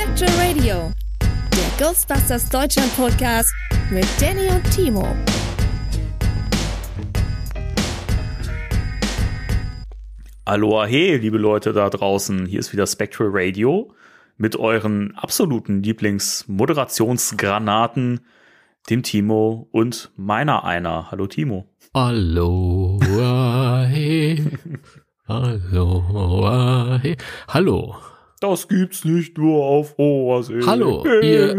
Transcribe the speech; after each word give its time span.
Spectral 0.00 0.30
Radio, 0.38 0.92
der 1.20 1.84
Ghostbusters 1.84 2.48
Deutschland 2.48 2.94
Podcast 2.94 3.52
mit 3.90 4.06
Danny 4.20 4.48
und 4.48 4.62
Timo. 4.70 5.04
Aloha, 10.44 10.86
hey, 10.86 11.16
liebe 11.16 11.38
Leute 11.38 11.72
da 11.72 11.90
draußen. 11.90 12.46
Hier 12.46 12.60
ist 12.60 12.72
wieder 12.72 12.86
Spectral 12.86 13.30
Radio 13.32 13.92
mit 14.36 14.54
euren 14.54 15.16
absoluten 15.16 15.82
Lieblingsmoderationsgranaten, 15.82 18.20
dem 18.90 19.02
Timo 19.02 19.66
und 19.72 20.12
meiner 20.14 20.62
einer. 20.62 21.10
Hallo 21.10 21.26
Timo. 21.26 21.74
Aloha, 21.92 23.82
hey. 23.88 24.46
Aloha, 25.26 27.00
hey. 27.02 27.16
Hallo. 27.48 27.96
Das 28.40 28.68
gibt's 28.68 29.04
nicht 29.04 29.36
nur 29.36 29.64
auf 29.64 29.98
Oase. 29.98 30.60
Hallo, 30.64 31.04
ihr 31.22 31.54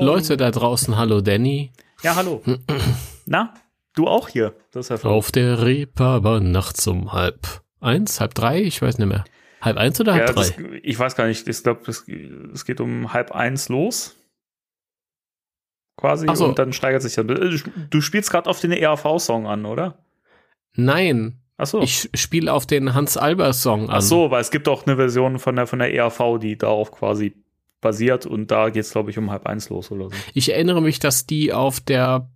Leute 0.00 0.36
da 0.36 0.50
draußen. 0.50 0.96
Hallo, 0.96 1.20
Danny. 1.20 1.72
Ja, 2.02 2.14
hallo. 2.16 2.42
Na, 3.26 3.52
du 3.94 4.06
auch 4.06 4.28
hier. 4.28 4.54
Das 4.70 4.88
ist 4.88 5.02
ja 5.02 5.10
Auf 5.10 5.32
der 5.32 5.62
Reeperbahn 5.62 6.50
nachts 6.50 6.86
um 6.86 7.12
halb 7.12 7.62
eins, 7.80 8.20
halb 8.20 8.34
drei, 8.34 8.62
ich 8.62 8.80
weiß 8.80 8.98
nicht 8.98 9.08
mehr. 9.08 9.24
Halb 9.60 9.76
eins 9.76 10.00
oder 10.00 10.14
halb 10.14 10.28
ja, 10.28 10.32
drei? 10.32 10.42
das, 10.42 10.54
ich 10.82 10.98
weiß 10.98 11.14
gar 11.14 11.26
nicht. 11.26 11.46
Ich 11.46 11.62
glaube, 11.62 11.90
es 11.90 12.64
geht 12.64 12.80
um 12.80 13.12
halb 13.12 13.32
eins 13.32 13.68
los. 13.68 14.16
Quasi. 15.96 16.26
So. 16.34 16.46
Und 16.46 16.58
dann 16.58 16.72
steigert 16.72 17.02
sich 17.02 17.14
das. 17.14 17.24
Du 17.90 18.00
spielst 18.00 18.30
gerade 18.30 18.48
auf 18.48 18.60
den 18.60 18.72
ERV-Song 18.72 19.46
an, 19.46 19.64
oder? 19.64 19.98
Nein, 20.74 21.43
Ach 21.56 21.66
so. 21.66 21.80
ich 21.80 22.08
spiele 22.14 22.52
auf 22.52 22.66
den 22.66 22.94
Hans 22.94 23.16
Albers 23.16 23.62
Song 23.62 23.88
an. 23.88 23.96
Ach 23.98 24.02
so, 24.02 24.30
weil 24.30 24.40
es 24.40 24.50
gibt 24.50 24.68
auch 24.68 24.86
eine 24.86 24.96
Version 24.96 25.38
von 25.38 25.54
der, 25.56 25.66
von 25.66 25.78
der 25.78 25.94
ERV, 25.94 26.38
die 26.40 26.58
darauf 26.58 26.90
quasi 26.90 27.34
basiert 27.80 28.26
und 28.26 28.50
da 28.50 28.70
geht's 28.70 28.90
glaube 28.92 29.10
ich, 29.10 29.18
um 29.18 29.30
halb 29.30 29.46
eins 29.46 29.68
los 29.68 29.90
oder 29.90 30.04
so. 30.06 30.16
Ich 30.32 30.50
erinnere 30.52 30.80
mich, 30.82 30.98
dass 30.98 31.26
die 31.26 31.52
auf 31.52 31.80
der 31.80 32.28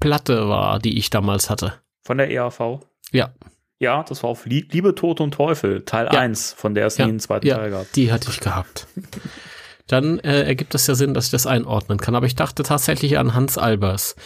Platte 0.00 0.48
war, 0.48 0.78
die 0.80 0.98
ich 0.98 1.08
damals 1.10 1.48
hatte. 1.50 1.74
Von 2.04 2.18
der 2.18 2.30
ERV? 2.30 2.80
Ja, 3.12 3.32
Ja, 3.80 4.02
das 4.02 4.22
war 4.24 4.30
auf 4.30 4.44
Lie- 4.44 4.66
Liebe, 4.70 4.94
Tod 4.94 5.20
und 5.20 5.32
Teufel, 5.34 5.84
Teil 5.84 6.06
Ja. 6.12 6.18
1, 6.20 6.52
von 6.52 6.74
der 6.74 6.86
es 6.86 6.96
Ja. 6.98 7.04
nie 7.06 7.10
einen 7.12 7.20
zweiten 7.20 7.48
Teil 7.48 7.70
ja 7.70 7.78
gab. 7.78 7.92
die 7.92 8.10
hatte 8.12 8.28
ich 8.30 8.40
gehabt. 8.40 8.86
Dann 9.86 10.18
äh, 10.18 10.42
ergibt 10.42 10.74
es 10.74 10.86
ja 10.86 10.94
Sinn, 10.94 11.14
dass 11.14 11.26
ich 11.26 11.30
das 11.30 11.46
einordnen 11.46 11.98
kann. 11.98 12.14
Aber 12.14 12.26
ich 12.26 12.34
dachte 12.34 12.62
tatsächlich 12.62 13.16
an 13.18 13.34
Hans 13.34 13.56
Albers. 13.56 14.16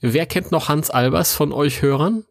Wer 0.00 0.26
kennt 0.26 0.52
noch 0.52 0.68
Hans 0.68 0.90
Albers 0.90 1.32
von 1.34 1.52
euch 1.52 1.82
Hörern? 1.82 2.24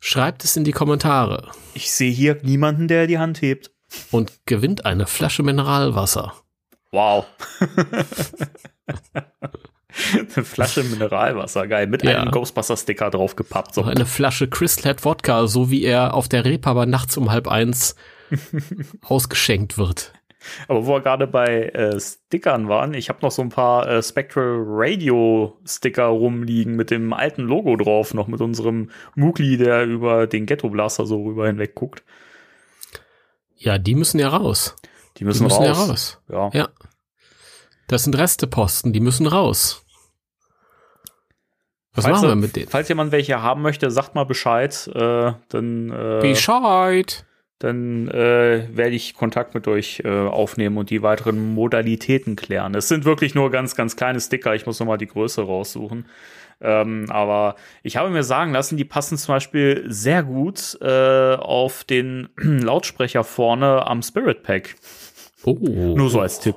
Schreibt 0.00 0.44
es 0.44 0.56
in 0.56 0.64
die 0.64 0.72
Kommentare 0.72 1.50
Ich 1.74 1.90
sehe 1.92 2.12
hier 2.12 2.38
niemanden, 2.42 2.88
der 2.88 3.06
die 3.06 3.18
Hand 3.18 3.42
hebt. 3.42 3.70
und 4.10 4.32
gewinnt 4.46 4.84
eine 4.86 5.06
Flasche 5.06 5.42
Mineralwasser. 5.42 6.34
Wow. 6.92 7.26
Eine 10.36 10.44
Flasche 10.44 10.84
Mineralwasser, 10.84 11.66
geil, 11.66 11.86
mit 11.86 12.02
Ja. 12.04 12.20
einem 12.20 12.30
Ghostbuster-Sticker 12.30 13.10
draufgepappt. 13.10 13.74
So. 13.74 13.82
Eine 13.82 14.06
Flasche 14.06 14.48
Crystal 14.48 14.84
Head 14.92 15.04
Wodka, 15.04 15.46
so 15.46 15.70
wie 15.70 15.82
er 15.82 16.14
auf 16.14 16.28
der 16.28 16.44
Reeperbahn 16.44 16.88
nachts 16.90 17.16
um 17.16 17.30
halb 17.30 17.48
eins 17.48 17.96
ausgeschenkt 19.02 19.76
wird. 19.78 20.12
Aber 20.68 20.86
wo 20.86 20.94
wir 20.94 21.00
gerade 21.00 21.26
bei 21.26 21.64
äh, 21.70 21.98
Stickern 22.00 22.68
waren, 22.68 22.94
ich 22.94 23.08
habe 23.08 23.18
noch 23.22 23.30
so 23.30 23.42
ein 23.42 23.48
paar 23.48 23.88
äh, 23.88 24.02
Spectral 24.02 24.62
Radio 24.66 25.56
Sticker 25.66 26.06
rumliegen 26.06 26.76
mit 26.76 26.90
dem 26.90 27.12
alten 27.12 27.42
Logo 27.42 27.76
drauf, 27.76 28.14
noch 28.14 28.28
mit 28.28 28.40
unserem 28.40 28.90
Mugli, 29.14 29.56
der 29.56 29.84
über 29.84 30.26
den 30.26 30.46
Ghetto 30.46 30.68
Blaster 30.70 31.06
so 31.06 31.22
rüber 31.24 31.46
hinweg 31.46 31.74
guckt. 31.74 32.02
Ja, 33.56 33.78
die 33.78 33.94
müssen 33.94 34.18
ja 34.20 34.28
raus. 34.28 34.76
Die 35.16 35.18
Die 35.20 35.24
müssen, 35.24 35.44
müssen 35.44 35.64
raus. 35.64 35.66
ja 36.28 36.36
raus. 36.38 36.50
Ja. 36.52 36.60
Ja. 36.60 36.68
Das 37.88 38.04
sind 38.04 38.16
Resteposten, 38.16 38.92
die 38.92 39.00
müssen 39.00 39.26
raus. 39.26 39.84
Was 41.94 42.04
Falls, 42.04 42.18
machen 42.18 42.28
wir 42.28 42.36
mit 42.36 42.54
denen? 42.54 42.68
falls 42.68 42.88
jemand 42.88 43.10
welche 43.10 43.42
haben 43.42 43.62
möchte, 43.62 43.90
sagt 43.90 44.14
mal 44.14 44.24
Bescheid. 44.24 44.88
Äh, 44.94 45.32
dann 45.48 45.90
äh, 45.90 46.20
Bescheid. 46.20 47.24
Dann 47.58 48.08
äh, 48.08 48.68
werde 48.72 48.94
ich 48.94 49.14
Kontakt 49.14 49.54
mit 49.54 49.66
euch 49.66 50.02
äh, 50.04 50.08
aufnehmen 50.08 50.76
und 50.78 50.90
die 50.90 51.02
weiteren 51.02 51.54
Modalitäten 51.54 52.36
klären. 52.36 52.74
Es 52.74 52.88
sind 52.88 53.04
wirklich 53.04 53.34
nur 53.34 53.50
ganz, 53.50 53.74
ganz 53.74 53.96
kleine 53.96 54.20
Sticker. 54.20 54.54
Ich 54.54 54.66
muss 54.66 54.78
noch 54.78 54.86
mal 54.86 54.96
die 54.96 55.08
Größe 55.08 55.42
raussuchen. 55.42 56.06
Ähm, 56.60 57.06
aber 57.08 57.56
ich 57.82 57.96
habe 57.96 58.10
mir 58.10 58.22
sagen 58.22 58.52
lassen, 58.52 58.76
die 58.76 58.84
passen 58.84 59.16
zum 59.16 59.34
Beispiel 59.34 59.84
sehr 59.88 60.22
gut 60.22 60.78
äh, 60.80 61.34
auf 61.34 61.84
den 61.84 62.28
Lautsprecher 62.36 63.24
vorne 63.24 63.86
am 63.86 64.02
Spirit 64.02 64.42
Pack. 64.42 64.76
Oh. 65.44 65.54
Nur 65.96 66.10
so 66.10 66.20
als 66.20 66.40
Tipp. 66.40 66.56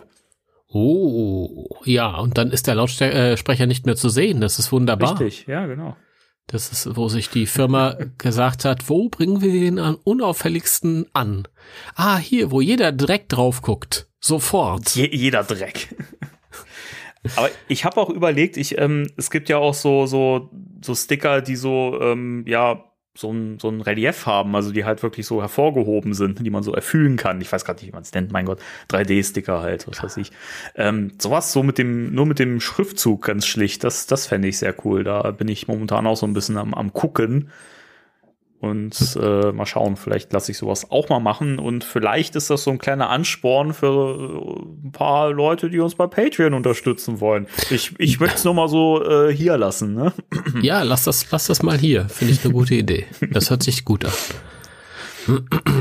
Oh. 0.69 1.67
Ja, 1.83 2.15
und 2.17 2.37
dann 2.37 2.51
ist 2.51 2.67
der 2.67 2.75
Lautsprecher 2.75 3.65
nicht 3.65 3.85
mehr 3.85 3.95
zu 3.95 4.09
sehen. 4.09 4.39
Das 4.39 4.57
ist 4.57 4.71
wunderbar. 4.71 5.19
Richtig, 5.19 5.47
ja, 5.47 5.65
genau. 5.65 5.95
Das 6.51 6.71
ist, 6.71 6.95
wo 6.97 7.07
sich 7.07 7.29
die 7.29 7.45
Firma 7.45 7.97
gesagt 8.17 8.65
hat, 8.65 8.89
wo 8.89 9.07
bringen 9.07 9.41
wir 9.41 9.51
den 9.53 9.79
am 9.79 9.97
unauffälligsten 10.03 11.05
an? 11.13 11.47
Ah, 11.95 12.17
hier, 12.17 12.51
wo 12.51 12.59
jeder 12.59 12.91
direkt 12.91 13.33
drauf 13.33 13.61
guckt. 13.61 14.07
Sofort. 14.19 14.95
Je 14.95 15.07
jeder 15.07 15.43
Dreck. 15.43 15.95
Aber 17.35 17.49
ich 17.67 17.85
habe 17.85 17.97
auch 17.97 18.09
überlegt, 18.09 18.57
ich, 18.57 18.77
ähm, 18.77 19.07
es 19.15 19.29
gibt 19.29 19.47
ja 19.47 19.57
auch 19.57 19.73
so, 19.73 20.07
so, 20.07 20.49
so 20.83 20.95
Sticker, 20.95 21.41
die 21.41 21.55
so, 21.55 21.99
ähm, 22.01 22.43
ja, 22.47 22.90
so 23.13 23.31
ein, 23.31 23.59
so 23.59 23.69
ein 23.69 23.81
Relief 23.81 24.25
haben, 24.25 24.55
also 24.55 24.71
die 24.71 24.85
halt 24.85 25.03
wirklich 25.03 25.25
so 25.25 25.41
hervorgehoben 25.41 26.13
sind, 26.13 26.45
die 26.45 26.49
man 26.49 26.63
so 26.63 26.73
erfüllen 26.73 27.17
kann. 27.17 27.41
Ich 27.41 27.51
weiß 27.51 27.65
gerade 27.65 27.79
nicht, 27.79 27.89
wie 27.89 27.93
man 27.93 28.03
es 28.03 28.13
nennt, 28.13 28.31
mein 28.31 28.45
Gott. 28.45 28.59
3D-Sticker 28.89 29.61
halt, 29.61 29.87
was 29.87 30.01
weiß 30.01 30.17
ich. 30.17 30.31
Ähm, 30.75 31.11
sowas 31.19 31.51
so 31.51 31.61
mit 31.61 31.77
dem, 31.77 32.13
nur 32.13 32.25
mit 32.25 32.39
dem 32.39 32.61
Schriftzug 32.61 33.23
ganz 33.23 33.45
schlicht, 33.45 33.83
das, 33.83 34.07
das 34.07 34.27
fände 34.27 34.47
ich 34.47 34.57
sehr 34.57 34.73
cool. 34.85 35.03
Da 35.03 35.31
bin 35.31 35.49
ich 35.49 35.67
momentan 35.67 36.07
auch 36.07 36.15
so 36.15 36.25
ein 36.25 36.33
bisschen 36.33 36.57
am, 36.57 36.73
am 36.73 36.93
gucken. 36.93 37.49
Und 38.61 39.17
äh, 39.19 39.51
mal 39.51 39.65
schauen, 39.65 39.97
vielleicht 39.97 40.31
lasse 40.33 40.51
ich 40.51 40.59
sowas 40.59 40.91
auch 40.91 41.09
mal 41.09 41.19
machen. 41.19 41.57
Und 41.57 41.83
vielleicht 41.83 42.35
ist 42.35 42.51
das 42.51 42.63
so 42.63 42.69
ein 42.69 42.77
kleiner 42.77 43.09
Ansporn 43.09 43.73
für 43.73 43.87
äh, 43.87 44.87
ein 44.87 44.91
paar 44.91 45.31
Leute, 45.31 45.71
die 45.71 45.79
uns 45.79 45.95
bei 45.95 46.05
Patreon 46.05 46.53
unterstützen 46.53 47.19
wollen. 47.19 47.47
Ich, 47.71 47.95
ich 47.97 48.19
möchte 48.19 48.35
es 48.35 48.43
nur 48.43 48.53
mal 48.53 48.67
so 48.67 49.03
äh, 49.03 49.33
hier 49.33 49.57
lassen. 49.57 49.95
Ne? 49.95 50.13
Ja, 50.61 50.83
lass 50.83 51.05
das, 51.05 51.31
lass 51.31 51.47
das 51.47 51.63
mal 51.63 51.75
hier. 51.75 52.07
Finde 52.07 52.33
ich 52.33 52.45
eine 52.45 52.53
gute 52.53 52.75
Idee. 52.75 53.07
Das 53.31 53.49
hört 53.49 53.63
sich 53.63 53.83
gut 53.83 54.05
an. 54.05 54.11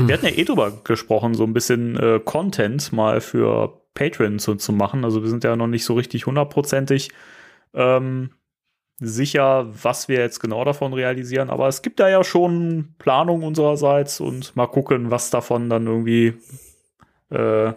Wir 0.07 0.15
hatten 0.15 0.25
ja 0.25 0.31
eh 0.31 0.43
drüber 0.43 0.71
gesprochen, 0.83 1.35
so 1.35 1.43
ein 1.43 1.53
bisschen 1.53 1.97
äh, 1.97 2.19
Content 2.23 2.91
mal 2.93 3.21
für 3.21 3.79
Patreon 3.93 4.39
zu, 4.39 4.55
zu 4.55 4.73
machen. 4.73 5.05
Also 5.05 5.21
wir 5.21 5.29
sind 5.29 5.43
ja 5.43 5.55
noch 5.55 5.67
nicht 5.67 5.85
so 5.85 5.93
richtig 5.93 6.25
hundertprozentig 6.25 7.11
ähm, 7.75 8.31
sicher, 9.01 9.67
was 9.81 10.07
wir 10.07 10.19
jetzt 10.19 10.39
genau 10.39 10.63
davon 10.63 10.93
realisieren, 10.93 11.49
aber 11.49 11.67
es 11.67 11.81
gibt 11.81 11.99
da 11.99 12.07
ja 12.07 12.23
schon 12.23 12.93
Planung 12.99 13.43
unsererseits 13.43 14.21
und 14.21 14.55
mal 14.55 14.67
gucken, 14.67 15.09
was 15.09 15.31
davon 15.31 15.69
dann 15.69 15.87
irgendwie 15.87 16.35
äh, 17.29 17.73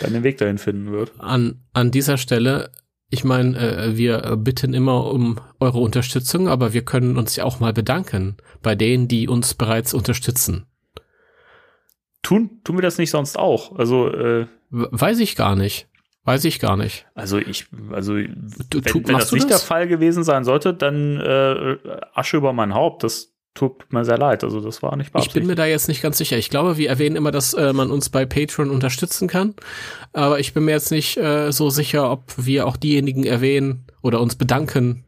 dann 0.00 0.12
den 0.12 0.22
Weg 0.22 0.38
dahin 0.38 0.58
finden 0.58 0.92
wird. 0.92 1.12
An, 1.18 1.60
an 1.72 1.90
dieser 1.90 2.16
Stelle, 2.16 2.70
ich 3.10 3.24
meine, 3.24 3.58
äh, 3.58 3.96
wir 3.96 4.36
bitten 4.36 4.72
immer 4.72 5.06
um 5.06 5.40
eure 5.58 5.80
Unterstützung, 5.80 6.48
aber 6.48 6.72
wir 6.72 6.84
können 6.84 7.18
uns 7.18 7.34
ja 7.34 7.44
auch 7.44 7.58
mal 7.58 7.72
bedanken 7.72 8.36
bei 8.62 8.76
denen, 8.76 9.08
die 9.08 9.28
uns 9.28 9.54
bereits 9.54 9.92
unterstützen. 9.92 10.66
Tun, 12.22 12.60
tun 12.62 12.76
wir 12.76 12.82
das 12.82 12.98
nicht 12.98 13.10
sonst 13.10 13.36
auch? 13.36 13.76
Also, 13.76 14.08
äh, 14.08 14.46
Weiß 14.70 15.18
ich 15.18 15.36
gar 15.36 15.56
nicht. 15.56 15.88
Weiß 16.24 16.44
ich 16.44 16.60
gar 16.60 16.76
nicht. 16.76 17.06
Also 17.14 17.38
ich, 17.38 17.66
also 17.90 18.14
Du- 18.14 18.80
wenn, 18.84 19.08
wenn 19.08 19.18
das 19.18 19.32
nicht 19.32 19.50
das? 19.50 19.60
der 19.60 19.66
Fall 19.66 19.88
gewesen 19.88 20.22
sein 20.22 20.44
sollte, 20.44 20.72
dann 20.72 21.18
äh, 21.20 21.76
Asche 22.14 22.36
über 22.36 22.52
mein 22.52 22.74
Haupt. 22.74 23.02
Das 23.02 23.32
tut 23.54 23.92
mir 23.92 24.04
sehr 24.04 24.18
leid. 24.18 24.44
Also 24.44 24.60
das 24.60 24.82
war 24.82 24.96
nicht 24.96 25.10
Ich 25.16 25.32
bin 25.32 25.46
mir 25.46 25.56
da 25.56 25.66
jetzt 25.66 25.88
nicht 25.88 26.00
ganz 26.00 26.18
sicher. 26.18 26.38
Ich 26.38 26.48
glaube, 26.48 26.76
wir 26.78 26.88
erwähnen 26.88 27.16
immer, 27.16 27.32
dass 27.32 27.54
äh, 27.54 27.72
man 27.72 27.90
uns 27.90 28.08
bei 28.08 28.24
Patreon 28.24 28.70
unterstützen 28.70 29.26
kann. 29.28 29.54
Aber 30.12 30.38
ich 30.38 30.54
bin 30.54 30.64
mir 30.64 30.70
jetzt 30.70 30.90
nicht 30.92 31.16
äh, 31.16 31.50
so 31.50 31.70
sicher, 31.70 32.10
ob 32.10 32.22
wir 32.36 32.66
auch 32.68 32.76
diejenigen 32.76 33.24
erwähnen 33.24 33.84
oder 34.00 34.20
uns 34.20 34.36
bedanken 34.36 35.04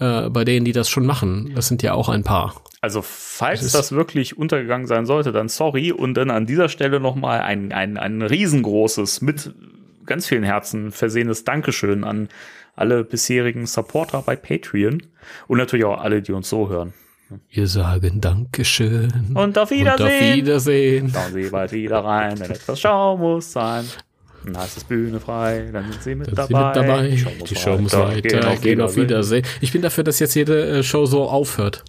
äh, 0.00 0.28
bei 0.28 0.44
denen, 0.44 0.64
die 0.64 0.72
das 0.72 0.88
schon 0.90 1.06
machen. 1.06 1.52
Das 1.54 1.68
sind 1.68 1.82
ja 1.84 1.94
auch 1.94 2.08
ein 2.08 2.24
paar. 2.24 2.54
Also 2.82 3.00
falls 3.00 3.60
Das 3.62 3.72
das 3.72 3.92
wirklich 3.92 4.36
untergegangen 4.36 4.86
sein 4.88 5.06
sollte, 5.06 5.30
dann 5.32 5.48
sorry. 5.48 5.92
Und 5.92 6.14
dann 6.14 6.30
an 6.30 6.46
dieser 6.46 6.68
Stelle 6.68 6.98
noch 7.00 7.14
mal 7.14 7.40
ein, 7.40 7.72
ein, 7.72 7.96
ein 7.96 8.22
riesengroßes, 8.22 9.22
mit 9.22 9.54
ganz 10.06 10.26
vielen 10.26 10.44
Herzen 10.44 10.92
versehenes 10.92 11.44
Dankeschön 11.44 12.04
an 12.04 12.28
alle 12.74 13.04
bisherigen 13.04 13.66
Supporter 13.66 14.22
bei 14.22 14.36
Patreon. 14.36 15.02
Und 15.48 15.58
natürlich 15.58 15.84
auch 15.84 16.00
alle, 16.00 16.22
die 16.22 16.32
uns 16.32 16.48
so 16.48 16.68
hören. 16.68 16.92
Wir 17.50 17.66
sagen 17.66 18.20
Dankeschön. 18.20 19.32
Und 19.34 19.58
auf 19.58 19.70
Und 19.70 19.78
Wiedersehen. 19.78 20.06
auf 20.30 20.36
Wiedersehen. 20.36 21.10
Schauen 21.12 21.32
Sie 21.32 21.48
bald 21.50 21.72
wieder 21.72 21.98
rein, 22.04 22.36
denn 22.36 22.50
etwas 22.52 22.78
Schau 22.78 23.16
muss 23.16 23.52
sein. 23.52 23.84
Dann 24.44 24.58
heißt 24.58 24.76
es 24.76 24.84
Bühne 24.84 25.18
frei, 25.18 25.68
dann 25.72 25.90
sind 25.90 26.02
Sie 26.04 26.14
mit, 26.14 26.28
Dann 26.28 26.48
dabei. 26.48 26.74
sind 26.74 26.86
wir 26.86 27.22
dabei. 27.24 27.44
Die 27.48 27.56
Show 27.56 27.78
muss 27.78 27.92
weiter. 27.94 28.56
Gehen 28.58 28.80
auf 28.80 28.94
Wiedersehen. 28.96 29.44
Ich 29.60 29.72
bin 29.72 29.82
dafür, 29.82 30.04
dass 30.04 30.20
jetzt 30.20 30.34
jede 30.34 30.78
äh, 30.78 30.82
Show 30.84 31.06
so 31.06 31.28
aufhört. 31.28 31.82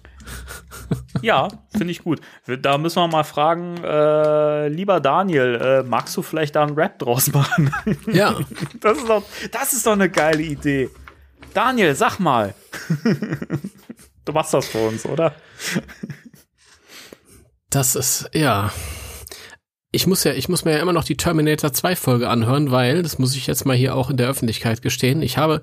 Ja, 1.22 1.48
finde 1.70 1.90
ich 1.90 2.04
gut. 2.04 2.20
Da 2.46 2.78
müssen 2.78 2.96
wir 2.96 3.08
mal 3.08 3.24
fragen, 3.24 3.76
äh, 3.82 4.68
lieber 4.68 5.00
Daniel, 5.00 5.54
äh, 5.56 5.82
magst 5.82 6.16
du 6.16 6.22
vielleicht 6.22 6.56
da 6.56 6.62
einen 6.62 6.74
Rap 6.74 6.98
draus 6.98 7.32
machen? 7.32 7.72
Ja. 8.12 8.38
Das 8.80 8.98
ist 8.98 9.08
doch, 9.08 9.22
das 9.50 9.72
ist 9.72 9.86
doch 9.86 9.92
eine 9.92 10.08
geile 10.08 10.42
Idee. 10.42 10.90
Daniel, 11.54 11.94
sag 11.94 12.18
mal. 12.18 12.54
Du 14.24 14.34
machst 14.34 14.52
das 14.52 14.68
für 14.68 14.86
uns, 14.86 15.06
oder? 15.06 15.34
Das 17.70 17.96
ist, 17.96 18.28
ja. 18.34 18.70
Ich 19.90 20.06
muss 20.06 20.22
ja, 20.24 20.32
ich 20.32 20.50
muss 20.50 20.66
mir 20.66 20.72
ja 20.72 20.80
immer 20.80 20.92
noch 20.92 21.04
die 21.04 21.16
Terminator 21.16 21.72
2 21.72 21.96
Folge 21.96 22.28
anhören, 22.28 22.70
weil, 22.70 23.02
das 23.02 23.18
muss 23.18 23.34
ich 23.34 23.46
jetzt 23.46 23.64
mal 23.64 23.74
hier 23.74 23.94
auch 23.94 24.10
in 24.10 24.18
der 24.18 24.28
Öffentlichkeit 24.28 24.82
gestehen, 24.82 25.22
ich 25.22 25.38
habe 25.38 25.62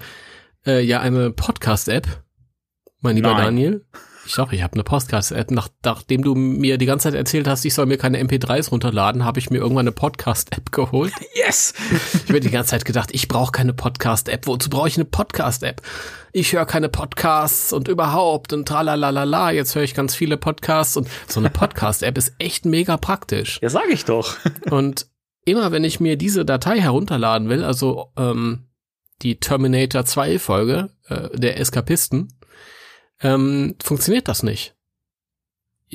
äh, 0.66 0.81
ja 0.81 1.00
eine 1.00 1.30
Podcast-App, 1.30 2.07
mein 3.01 3.18
lieber 3.18 3.33
Nein. 3.33 3.44
Daniel. 3.44 3.86
Ich 4.27 4.33
sag, 4.33 4.51
ich 4.54 4.63
habe 4.63 4.74
eine 4.74 4.83
Podcast-App. 4.83 5.51
Nach, 5.51 5.69
nachdem 5.83 6.24
du 6.24 6.33
mir 6.33 6.80
die 6.80 6.88
ganze 6.88 7.04
Zeit 7.04 7.13
erzählt 7.13 7.48
hast, 7.48 7.63
ich 7.63 7.75
soll 7.75 7.86
mir 7.86 7.98
keine 7.98 8.19
MP3s 8.19 8.72
runterladen, 8.72 9.24
habe 9.24 9.38
ich 9.38 9.51
mir 9.51 9.60
irgendwann 9.60 9.83
eine 9.83 9.92
Podcast-App 9.92 10.72
geholt. 10.72 11.13
Yes! 11.36 11.75
Ich 12.24 12.30
habe 12.30 12.39
die 12.39 12.50
ganze 12.50 12.72
Zeit 12.72 12.86
gedacht, 12.86 13.10
ich 13.13 13.27
brauche 13.27 13.51
keine 13.51 13.74
Podcast-App. 13.74 14.48
Wozu 14.48 14.72
brauche 14.72 14.88
ich 14.88 14.95
eine 14.98 15.06
Podcast-App? 15.06 15.80
Ich 16.31 16.54
höre 16.54 16.66
keine 16.66 16.89
Podcasts 16.89 17.72
und 17.72 17.88
überhaupt 17.88 18.51
und 18.51 18.68
tralalala. 18.68 19.51
Jetzt 19.51 19.75
höre 19.75 19.83
ich 19.83 19.94
ganz 19.94 20.16
viele 20.16 20.38
Podcasts 20.38 20.98
und 20.98 21.07
so 21.27 21.39
eine 21.39 21.51
Podcast-App 21.51 22.18
ist 22.18 22.33
echt 22.39 22.66
mega 22.66 22.98
praktisch. 22.98 23.60
Ja, 23.62 23.69
sag 23.69 23.89
ich 23.89 24.06
doch. 24.06 24.38
Und 24.72 25.07
immer 25.45 25.72
wenn 25.72 25.83
ich 25.83 26.00
mir 26.00 26.18
diese 26.18 26.45
Datei 26.45 26.81
herunterladen 26.81 27.48
will, 27.48 27.63
also 27.63 28.12
ähm, 28.18 28.66
die 29.22 29.39
Terminator 29.39 30.04
2 30.04 30.39
Folge 30.39 30.89
äh, 31.07 31.30
der 31.38 31.60
Eskapisten, 31.60 32.35
ähm, 33.25 33.75
funktioniert 33.83 34.27
das 34.27 34.44
nicht. 34.44 34.75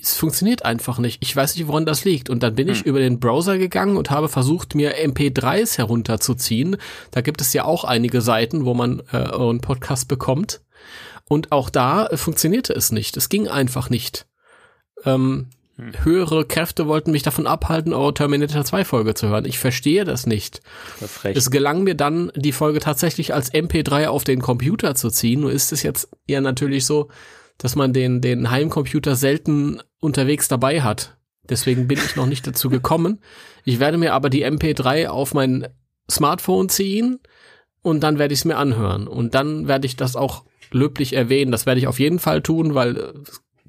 Es 0.00 0.16
funktioniert 0.16 0.64
einfach 0.64 0.98
nicht. 0.98 1.22
Ich 1.22 1.34
weiß 1.34 1.56
nicht, 1.56 1.66
woran 1.66 1.84
das 1.84 2.04
liegt. 2.04 2.30
Und 2.30 2.42
dann 2.42 2.54
bin 2.54 2.68
ich 2.68 2.80
Hm. 2.80 2.86
über 2.86 3.00
den 3.00 3.20
Browser 3.20 3.58
gegangen 3.58 3.96
und 3.96 4.10
habe 4.10 4.28
versucht, 4.28 4.74
mir 4.74 4.96
MP3s 4.96 5.78
herunterzuziehen. 5.78 6.76
Da 7.10 7.20
gibt 7.20 7.40
es 7.40 7.52
ja 7.52 7.64
auch 7.64 7.84
einige 7.84 8.20
Seiten, 8.20 8.64
wo 8.64 8.72
man 8.74 9.02
äh, 9.12 9.16
einen 9.16 9.60
Podcast 9.60 10.08
bekommt. 10.08 10.62
Und 11.28 11.52
auch 11.52 11.70
da 11.70 12.06
äh, 12.06 12.16
funktionierte 12.16 12.72
es 12.72 12.92
nicht. 12.92 13.16
Es 13.16 13.28
ging 13.28 13.48
einfach 13.48 13.90
nicht. 13.90 14.26
Ähm, 15.04 15.20
Hm. 15.20 15.46
Höhere 16.02 16.44
Kräfte 16.44 16.86
wollten 16.86 17.10
mich 17.10 17.22
davon 17.22 17.46
abhalten, 17.46 17.92
eure 17.92 18.14
Terminator 18.14 18.64
2 18.64 18.84
Folge 18.84 19.14
zu 19.14 19.28
hören. 19.28 19.44
Ich 19.44 19.58
verstehe 19.58 20.04
das 20.04 20.26
nicht. 20.26 20.60
Frech. 20.98 21.36
Es 21.36 21.50
gelang 21.50 21.82
mir 21.82 21.94
dann, 21.94 22.32
die 22.34 22.52
Folge 22.52 22.80
tatsächlich 22.80 23.34
als 23.34 23.52
MP3 23.52 24.08
auf 24.08 24.24
den 24.24 24.40
Computer 24.40 24.94
zu 24.94 25.10
ziehen. 25.10 25.40
Nur 25.40 25.52
ist 25.52 25.72
es 25.72 25.82
jetzt 25.82 26.08
ja 26.26 26.40
natürlich 26.40 26.86
so, 26.86 27.08
dass 27.58 27.76
man 27.76 27.92
den, 27.92 28.20
den 28.20 28.50
Heimcomputer 28.50 29.16
selten 29.16 29.80
unterwegs 30.00 30.48
dabei 30.48 30.82
hat. 30.82 31.16
Deswegen 31.48 31.88
bin 31.88 31.98
ich 31.98 32.16
noch 32.16 32.26
nicht 32.26 32.46
dazu 32.46 32.70
gekommen. 32.70 33.20
Ich 33.64 33.80
werde 33.80 33.98
mir 33.98 34.14
aber 34.14 34.30
die 34.30 34.46
MP3 34.46 35.08
auf 35.08 35.34
mein 35.34 35.68
Smartphone 36.10 36.68
ziehen 36.68 37.18
und 37.82 38.02
dann 38.02 38.18
werde 38.18 38.34
ich 38.34 38.40
es 38.40 38.44
mir 38.44 38.56
anhören. 38.56 39.06
Und 39.06 39.34
dann 39.34 39.68
werde 39.68 39.86
ich 39.86 39.96
das 39.96 40.16
auch 40.16 40.44
löblich 40.70 41.14
erwähnen. 41.14 41.52
Das 41.52 41.66
werde 41.66 41.80
ich 41.80 41.86
auf 41.86 42.00
jeden 42.00 42.18
Fall 42.18 42.42
tun, 42.42 42.74
weil 42.74 42.96
äh, 42.96 43.12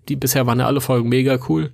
die 0.10 0.16
bisher 0.16 0.48
waren 0.48 0.60
ja 0.60 0.68
alle 0.68 0.82
Folgen 0.82 1.10
mega 1.10 1.40
cool. 1.50 1.72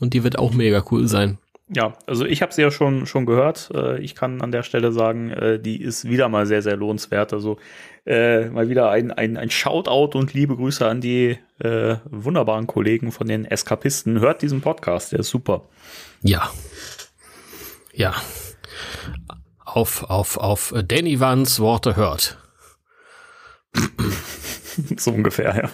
Und 0.00 0.14
die 0.14 0.22
wird 0.24 0.38
auch 0.38 0.52
mega 0.52 0.84
cool 0.90 1.08
sein. 1.08 1.38
Ja, 1.70 1.92
also 2.06 2.24
ich 2.24 2.40
habe 2.40 2.54
sie 2.54 2.62
ja 2.62 2.70
schon 2.70 3.04
schon 3.06 3.26
gehört. 3.26 3.70
Äh, 3.74 4.00
Ich 4.00 4.14
kann 4.14 4.40
an 4.40 4.52
der 4.52 4.62
Stelle 4.62 4.90
sagen, 4.92 5.30
äh, 5.30 5.58
die 5.60 5.82
ist 5.82 6.06
wieder 6.08 6.28
mal 6.28 6.46
sehr 6.46 6.62
sehr 6.62 6.76
lohnenswert. 6.76 7.32
Also 7.34 7.58
äh, 8.06 8.46
mal 8.48 8.70
wieder 8.70 8.90
ein, 8.90 9.10
ein 9.12 9.36
ein 9.36 9.50
Shoutout 9.50 10.16
und 10.18 10.32
liebe 10.32 10.56
Grüße 10.56 10.86
an 10.86 11.02
die 11.02 11.38
äh, 11.58 11.96
wunderbaren 12.10 12.66
Kollegen 12.66 13.12
von 13.12 13.26
den 13.26 13.44
Eskapisten. 13.44 14.20
Hört 14.20 14.40
diesen 14.40 14.62
Podcast, 14.62 15.12
der 15.12 15.20
ist 15.20 15.28
super. 15.28 15.62
Ja. 16.22 16.50
Ja. 17.92 18.14
Auf, 19.64 20.04
auf, 20.04 20.38
auf 20.38 20.72
Danny 20.86 21.20
Vans 21.20 21.60
Worte 21.60 21.96
hört. 21.96 22.38
so 24.96 25.10
ungefähr, 25.10 25.54
ja. 25.54 25.70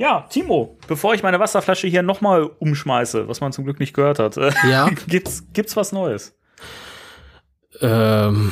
Ja, 0.00 0.26
Timo, 0.30 0.78
bevor 0.88 1.12
ich 1.14 1.22
meine 1.22 1.38
Wasserflasche 1.40 1.86
hier 1.86 2.02
nochmal 2.02 2.44
umschmeiße, 2.58 3.28
was 3.28 3.42
man 3.42 3.52
zum 3.52 3.64
Glück 3.64 3.78
nicht 3.80 3.92
gehört 3.92 4.18
hat, 4.18 4.38
äh, 4.38 4.50
Ja. 4.68 4.88
gibt's, 5.06 5.44
gibt's 5.52 5.76
was 5.76 5.92
Neues? 5.92 6.34
ähm, 7.82 8.50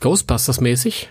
Ghostbusters 0.00 0.60
mäßig? 0.60 1.08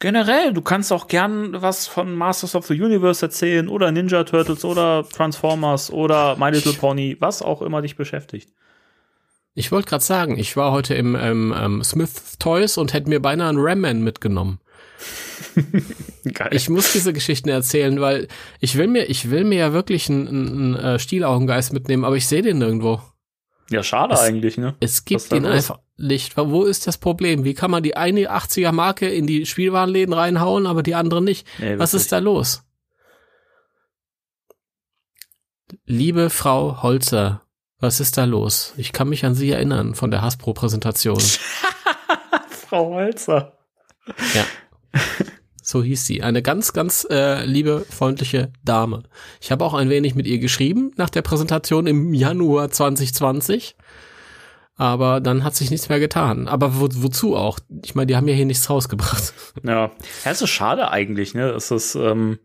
Generell, 0.00 0.52
du 0.52 0.62
kannst 0.62 0.92
auch 0.92 1.06
gern 1.06 1.60
was 1.60 1.86
von 1.86 2.14
Masters 2.14 2.54
of 2.54 2.66
the 2.66 2.80
Universe 2.80 3.24
erzählen 3.24 3.68
oder 3.68 3.90
Ninja 3.92 4.24
Turtles 4.24 4.64
oder 4.64 5.04
Transformers 5.08 5.90
oder 5.90 6.36
My 6.36 6.50
Little 6.50 6.72
Pony, 6.72 7.16
was 7.20 7.42
auch 7.42 7.60
immer 7.62 7.82
dich 7.82 7.96
beschäftigt. 7.96 8.50
Ich 9.54 9.70
wollte 9.70 9.88
gerade 9.88 10.04
sagen, 10.04 10.38
ich 10.38 10.56
war 10.56 10.72
heute 10.72 10.94
im 10.94 11.14
ähm, 11.14 11.54
ähm, 11.56 11.84
Smith 11.84 12.38
Toys 12.38 12.78
und 12.78 12.92
hätte 12.94 13.08
mir 13.08 13.20
beinahe 13.20 13.48
einen 13.48 13.58
Ram-Man 13.60 14.02
mitgenommen. 14.02 14.60
Geil. 16.34 16.48
Ich 16.52 16.68
muss 16.68 16.92
diese 16.92 17.12
Geschichten 17.12 17.48
erzählen, 17.48 18.00
weil 18.00 18.28
ich 18.60 18.76
will 18.76 18.86
mir, 18.88 19.04
ich 19.10 19.30
will 19.30 19.44
mir 19.44 19.58
ja 19.58 19.72
wirklich 19.72 20.08
einen, 20.08 20.28
einen, 20.28 20.74
einen 20.76 20.94
äh, 20.94 20.98
Stielaugengeist 20.98 21.72
mitnehmen, 21.72 22.04
aber 22.04 22.16
ich 22.16 22.26
sehe 22.26 22.42
den 22.42 22.58
nirgendwo. 22.58 23.00
ja, 23.70 23.82
schade 23.82 24.14
Es- 24.14 24.20
eigentlich, 24.20 24.58
ne? 24.58 24.76
Es 24.80 25.04
gibt 25.04 25.32
ihn 25.32 25.46
einfach 25.46 25.78
nicht. 25.96 26.36
Wo 26.36 26.64
ist 26.64 26.86
das 26.86 26.96
Problem? 26.98 27.44
Wie 27.44 27.54
kann 27.54 27.70
man 27.72 27.82
die 27.82 27.96
eine 27.96 28.30
80er 28.30 28.70
Marke 28.72 29.08
in 29.08 29.26
die 29.26 29.46
Spielwarenläden 29.46 30.14
reinhauen, 30.14 30.66
aber 30.66 30.82
die 30.82 30.94
andere 30.94 31.20
nicht? 31.22 31.46
Nee, 31.58 31.78
Was 31.78 31.92
ist 31.94 32.12
da 32.12 32.18
los? 32.18 32.62
Liebe 35.84 36.30
Frau 36.30 36.82
Holzer, 36.82 37.42
was 37.78 38.00
ist 38.00 38.16
da 38.16 38.24
los? 38.24 38.72
Ich 38.76 38.92
kann 38.92 39.08
mich 39.08 39.24
an 39.24 39.34
Sie 39.34 39.50
erinnern 39.50 39.94
von 39.94 40.10
der 40.10 40.22
Hasbro-Präsentation. 40.22 41.20
Frau 42.50 42.94
Holzer. 42.94 43.58
ja. 44.34 44.44
So 45.70 45.82
hieß 45.82 46.06
sie. 46.06 46.22
Eine 46.22 46.40
ganz, 46.40 46.72
ganz 46.72 47.06
äh, 47.10 47.44
liebe, 47.44 47.84
freundliche 47.90 48.50
Dame. 48.64 49.02
Ich 49.38 49.52
habe 49.52 49.66
auch 49.66 49.74
ein 49.74 49.90
wenig 49.90 50.14
mit 50.14 50.26
ihr 50.26 50.38
geschrieben 50.38 50.92
nach 50.96 51.10
der 51.10 51.20
Präsentation 51.20 51.86
im 51.86 52.14
Januar 52.14 52.70
2020. 52.70 53.76
Aber 54.76 55.20
dann 55.20 55.44
hat 55.44 55.56
sich 55.56 55.70
nichts 55.70 55.90
mehr 55.90 56.00
getan. 56.00 56.48
Aber 56.48 56.80
wo, 56.80 56.88
wozu 56.90 57.36
auch? 57.36 57.58
Ich 57.84 57.94
meine, 57.94 58.06
die 58.06 58.16
haben 58.16 58.26
ja 58.28 58.34
hier 58.34 58.46
nichts 58.46 58.70
rausgebracht. 58.70 59.34
Ja. 59.62 59.72
ja, 59.74 59.90
es 60.24 60.40
ist 60.40 60.48
schade 60.48 60.90
eigentlich, 60.90 61.34
ne? 61.34 61.52
Dass 61.52 61.68
das, 61.68 61.94
ähm, 61.94 62.38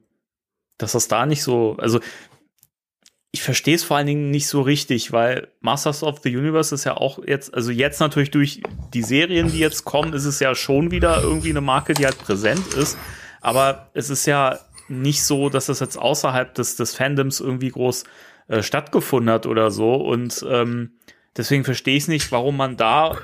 dass 0.78 0.92
das 0.92 1.08
da 1.08 1.26
nicht 1.26 1.44
so, 1.44 1.78
also 1.78 2.02
ich 3.36 3.42
verstehe 3.42 3.74
es 3.74 3.84
vor 3.84 3.98
allen 3.98 4.06
Dingen 4.06 4.30
nicht 4.30 4.48
so 4.48 4.62
richtig, 4.62 5.12
weil 5.12 5.48
Masters 5.60 6.04
of 6.04 6.20
the 6.24 6.38
Universe 6.38 6.74
ist 6.74 6.84
ja 6.84 6.96
auch 6.96 7.18
jetzt, 7.26 7.52
also 7.56 7.72
jetzt 7.72 8.00
natürlich 8.00 8.30
durch 8.30 8.62
die 8.94 9.02
Serien, 9.02 9.52
die 9.52 9.58
jetzt 9.58 9.86
kommen, 9.86 10.14
ist 10.14 10.26
es 10.26 10.40
ja 10.40 10.54
schon 10.54 10.92
wieder 10.92 11.24
irgendwie 11.24 11.50
eine 11.50 11.60
Marke, 11.60 11.96
die 11.96 12.06
halt 12.06 12.20
präsent 12.20 12.76
ist. 12.76 12.96
aber 13.42 13.90
es 13.96 14.12
ist 14.12 14.28
ja 14.28 14.60
nicht 14.88 15.24
so, 15.24 15.50
dass 15.50 15.66
das 15.66 15.80
jetzt 15.80 15.98
außerhalb 15.98 16.54
des, 16.54 16.76
des 16.76 16.96
Fandoms 16.96 17.40
irgendwie 17.40 17.70
groß 17.70 18.04
äh, 18.50 18.62
stattgefunden 18.62 19.34
hat 19.34 19.48
oder 19.48 19.72
so. 19.72 19.96
Und 19.96 20.46
ähm, 20.48 20.92
deswegen 21.36 21.64
verstehe 21.64 21.98
ich 21.98 22.08
nicht, 22.08 22.32
warum 22.32 22.56
man 22.56 22.78
da 22.78 23.18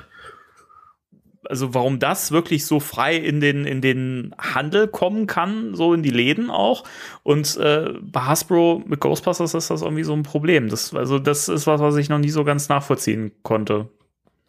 also 1.48 1.74
warum 1.74 2.00
das 2.00 2.32
wirklich 2.32 2.66
so 2.66 2.80
frei 2.80 3.16
in 3.16 3.40
den 3.40 3.66
in 3.66 3.82
den 3.82 4.34
Handel 4.38 4.88
kommen 4.88 5.28
kann, 5.28 5.76
so 5.76 5.94
in 5.94 6.04
die 6.04 6.10
Läden 6.10 6.50
auch. 6.50 6.84
Und 7.24 7.58
äh, 7.58 7.94
bei 8.02 8.22
Hasbro 8.22 8.84
mit 8.86 9.00
Ghostbusters 9.00 9.54
ist 9.54 9.70
das 9.70 9.82
irgendwie 9.82 10.04
so 10.04 10.14
ein 10.14 10.24
Problem. 10.24 10.70
Das 10.70 10.94
also 10.94 11.20
das 11.20 11.48
ist 11.48 11.68
was, 11.68 11.82
was 11.82 11.96
ich 11.96 12.10
noch 12.10 12.20
nie 12.20 12.30
so 12.30 12.44
ganz 12.44 12.70
nachvollziehen 12.70 13.32
konnte. 13.44 13.90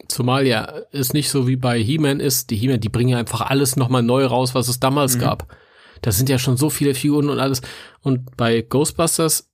Zumal 0.08 0.46
ja 0.46 0.72
es 0.92 1.12
nicht 1.12 1.30
so 1.30 1.46
wie 1.46 1.56
bei 1.56 1.78
He-Man 1.78 2.20
ist. 2.20 2.50
Die 2.50 2.56
He-Man, 2.56 2.80
die 2.80 2.88
bringen 2.88 3.10
ja 3.10 3.18
einfach 3.18 3.42
alles 3.42 3.76
nochmal 3.76 4.02
neu 4.02 4.24
raus, 4.24 4.54
was 4.54 4.68
es 4.68 4.80
damals 4.80 5.16
mhm. 5.16 5.20
gab. 5.20 5.56
Da 6.02 6.12
sind 6.12 6.28
ja 6.28 6.38
schon 6.38 6.56
so 6.56 6.70
viele 6.70 6.94
Figuren 6.94 7.28
und 7.28 7.38
alles. 7.38 7.60
Und 8.00 8.36
bei 8.36 8.62
Ghostbusters 8.62 9.50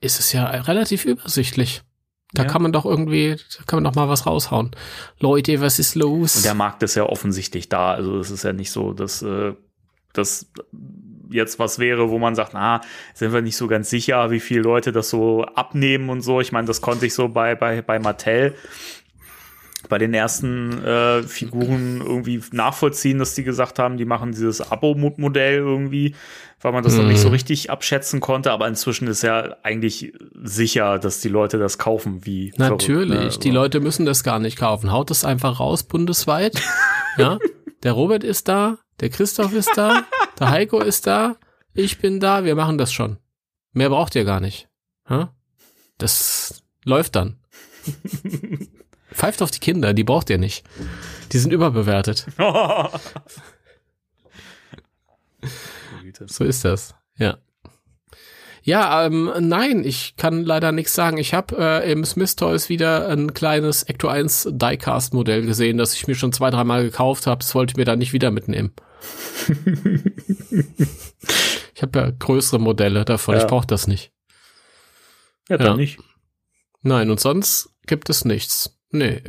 ist 0.00 0.20
es 0.20 0.32
ja 0.32 0.44
relativ 0.44 1.04
übersichtlich. 1.04 1.82
Da 2.32 2.44
ja. 2.44 2.48
kann 2.48 2.62
man 2.62 2.72
doch 2.72 2.84
irgendwie, 2.84 3.36
da 3.58 3.64
kann 3.66 3.82
man 3.82 3.84
doch 3.84 3.96
mal 3.96 4.08
was 4.08 4.26
raushauen. 4.26 4.70
Leute, 5.18 5.60
was 5.60 5.78
ist 5.78 5.96
los? 5.96 6.36
Und 6.36 6.44
der 6.44 6.54
Markt 6.54 6.82
ist 6.82 6.94
ja 6.94 7.04
offensichtlich 7.04 7.68
da. 7.68 7.92
Also 7.92 8.18
es 8.18 8.30
ist 8.30 8.44
ja 8.44 8.52
nicht 8.52 8.70
so, 8.70 8.92
dass 8.92 9.22
äh, 9.22 9.54
das 10.12 10.50
jetzt 11.30 11.58
was 11.58 11.78
wäre, 11.78 12.10
wo 12.10 12.18
man 12.18 12.34
sagt, 12.34 12.54
na, 12.54 12.80
sind 13.14 13.32
wir 13.32 13.42
nicht 13.42 13.56
so 13.56 13.66
ganz 13.66 13.90
sicher, 13.90 14.30
wie 14.30 14.40
viele 14.40 14.62
Leute 14.62 14.92
das 14.92 15.10
so 15.10 15.44
abnehmen 15.44 16.08
und 16.08 16.22
so. 16.22 16.40
Ich 16.40 16.52
meine, 16.52 16.66
das 16.66 16.80
konnte 16.80 17.06
ich 17.06 17.14
so 17.14 17.28
bei, 17.28 17.54
bei, 17.54 17.82
bei 17.82 17.98
Mattel 17.98 18.54
bei 19.88 19.98
den 19.98 20.14
ersten 20.14 20.84
äh, 20.84 21.22
Figuren 21.22 22.00
irgendwie 22.00 22.42
nachvollziehen, 22.52 23.18
dass 23.18 23.34
die 23.34 23.44
gesagt 23.44 23.78
haben, 23.78 23.96
die 23.96 24.04
machen 24.04 24.32
dieses 24.32 24.60
Abo-Modell 24.60 25.58
irgendwie, 25.58 26.14
weil 26.60 26.72
man 26.72 26.84
das 26.84 26.94
mhm. 26.94 27.02
noch 27.02 27.08
nicht 27.08 27.20
so 27.20 27.28
mhm. 27.28 27.34
richtig 27.34 27.70
abschätzen 27.70 28.20
konnte. 28.20 28.52
Aber 28.52 28.68
inzwischen 28.68 29.08
ist 29.08 29.22
ja 29.22 29.56
eigentlich 29.62 30.12
sicher, 30.42 30.98
dass 30.98 31.20
die 31.20 31.28
Leute 31.28 31.58
das 31.58 31.78
kaufen, 31.78 32.24
wie 32.26 32.52
natürlich. 32.56 33.18
Verrückt, 33.18 33.36
ne? 33.36 33.42
Die 33.42 33.50
Leute 33.50 33.80
müssen 33.80 34.06
das 34.06 34.24
gar 34.24 34.38
nicht 34.38 34.58
kaufen. 34.58 34.92
Haut 34.92 35.10
es 35.10 35.24
einfach 35.24 35.60
raus 35.60 35.82
bundesweit. 35.82 36.60
ja, 37.16 37.38
der 37.82 37.92
Robert 37.92 38.24
ist 38.24 38.48
da, 38.48 38.78
der 39.00 39.08
Christoph 39.08 39.54
ist 39.54 39.72
da, 39.76 40.04
der 40.38 40.50
Heiko 40.50 40.80
ist 40.80 41.06
da, 41.06 41.36
ich 41.72 41.98
bin 41.98 42.20
da. 42.20 42.44
Wir 42.44 42.54
machen 42.54 42.78
das 42.78 42.92
schon. 42.92 43.18
Mehr 43.72 43.90
braucht 43.90 44.14
ihr 44.14 44.24
gar 44.24 44.40
nicht. 44.40 44.68
Ja? 45.08 45.34
Das 45.98 46.62
läuft 46.84 47.16
dann. 47.16 47.38
Pfeift 49.12 49.42
auf 49.42 49.50
die 49.50 49.60
Kinder, 49.60 49.92
die 49.94 50.04
braucht 50.04 50.30
ihr 50.30 50.38
nicht. 50.38 50.64
Die 51.32 51.38
sind 51.38 51.52
überbewertet. 51.52 52.26
so 56.26 56.44
ist 56.44 56.64
das, 56.64 56.94
ja. 57.16 57.38
Ja, 58.62 59.06
ähm, 59.06 59.32
nein, 59.40 59.84
ich 59.84 60.16
kann 60.16 60.44
leider 60.44 60.70
nichts 60.70 60.94
sagen. 60.94 61.16
Ich 61.16 61.32
habe 61.32 61.56
äh, 61.58 61.90
im 61.90 62.04
Smith 62.04 62.36
Toys 62.36 62.68
wieder 62.68 63.08
ein 63.08 63.32
kleines 63.32 63.84
Ecto 63.84 64.08
1 64.08 64.48
Diecast 64.52 65.14
Modell 65.14 65.46
gesehen, 65.46 65.78
das 65.78 65.94
ich 65.94 66.06
mir 66.06 66.14
schon 66.14 66.32
zwei, 66.32 66.50
dreimal 66.50 66.82
gekauft 66.82 67.26
habe. 67.26 67.38
Das 67.38 67.54
wollte 67.54 67.72
ich 67.72 67.76
mir 67.78 67.86
da 67.86 67.96
nicht 67.96 68.12
wieder 68.12 68.30
mitnehmen. 68.30 68.72
ich 71.74 71.82
habe 71.82 71.98
ja 71.98 72.10
größere 72.10 72.60
Modelle 72.60 73.06
davon. 73.06 73.36
Ja. 73.36 73.40
Ich 73.40 73.46
brauche 73.46 73.66
das 73.66 73.86
nicht. 73.86 74.12
Ja, 75.48 75.56
dann 75.56 75.66
ja. 75.66 75.76
nicht. 75.76 75.98
Nein, 76.82 77.10
und 77.10 77.18
sonst 77.18 77.70
gibt 77.86 78.10
es 78.10 78.24
nichts. 78.24 78.78
Nee. 78.90 79.22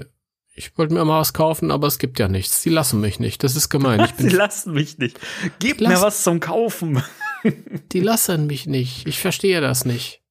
Ich 0.53 0.77
wollte 0.77 0.94
mir 0.94 1.06
mal 1.06 1.20
was 1.20 1.34
kaufen, 1.34 1.72
aber 1.72 1.88
es 1.88 1.98
gibt 1.98 2.20
ja 2.20 2.27
nichts. 2.27 2.62
Sie 2.62 2.70
lassen 2.70 3.00
mich 3.00 3.20
nicht. 3.20 3.44
Das 3.44 3.56
ist 3.56 3.70
gemein. 3.70 4.06
Sie 4.18 4.30
lassen 4.30 4.74
mich 4.74 4.98
nicht. 4.98 5.20
Gib 5.60 5.80
mir 5.80 6.01
was 6.01 6.24
zum 6.24 6.39
Kaufen. 6.39 7.01
die 7.91 8.01
lassen 8.01 8.48
mich 8.48 8.68
nicht. 8.68 9.08
Ich 9.08 9.20
verstehe 9.20 9.62
das 9.62 9.86
nicht. 9.86 10.22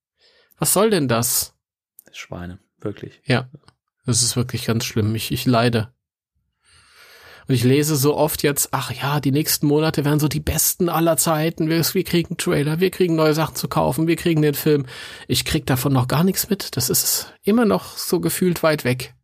Was 0.58 0.72
soll 0.74 0.90
denn 0.90 1.08
das? 1.08 1.54
Schweine, 2.12 2.58
wirklich. 2.80 3.20
Ja. 3.24 3.48
Das 4.04 4.22
ist 4.22 4.36
wirklich 4.36 4.66
ganz 4.66 4.84
schlimm. 4.84 5.14
Ich, 5.14 5.32
ich 5.32 5.46
leide. 5.46 5.92
Und 7.48 7.54
ich 7.54 7.64
lese 7.64 7.96
so 7.96 8.16
oft 8.16 8.44
jetzt, 8.44 8.68
ach 8.70 8.92
ja, 8.92 9.18
die 9.18 9.32
nächsten 9.32 9.66
Monate 9.66 10.04
werden 10.04 10.20
so 10.20 10.28
die 10.28 10.38
besten 10.38 10.88
aller 10.88 11.16
Zeiten. 11.16 11.68
Wir, 11.68 11.82
wir 11.82 12.04
kriegen 12.04 12.36
Trailer, 12.36 12.78
wir 12.78 12.90
kriegen 12.90 13.16
neue 13.16 13.34
Sachen 13.34 13.56
zu 13.56 13.66
kaufen, 13.66 14.06
wir 14.06 14.14
kriegen 14.14 14.40
den 14.40 14.54
Film. 14.54 14.86
Ich 15.26 15.44
krieg 15.44 15.66
davon 15.66 15.92
noch 15.92 16.06
gar 16.06 16.22
nichts 16.22 16.48
mit. 16.48 16.76
Das 16.76 16.88
ist 16.88 17.34
immer 17.42 17.64
noch 17.64 17.96
so 17.96 18.20
gefühlt 18.20 18.62
weit 18.62 18.84
weg. 18.84 19.14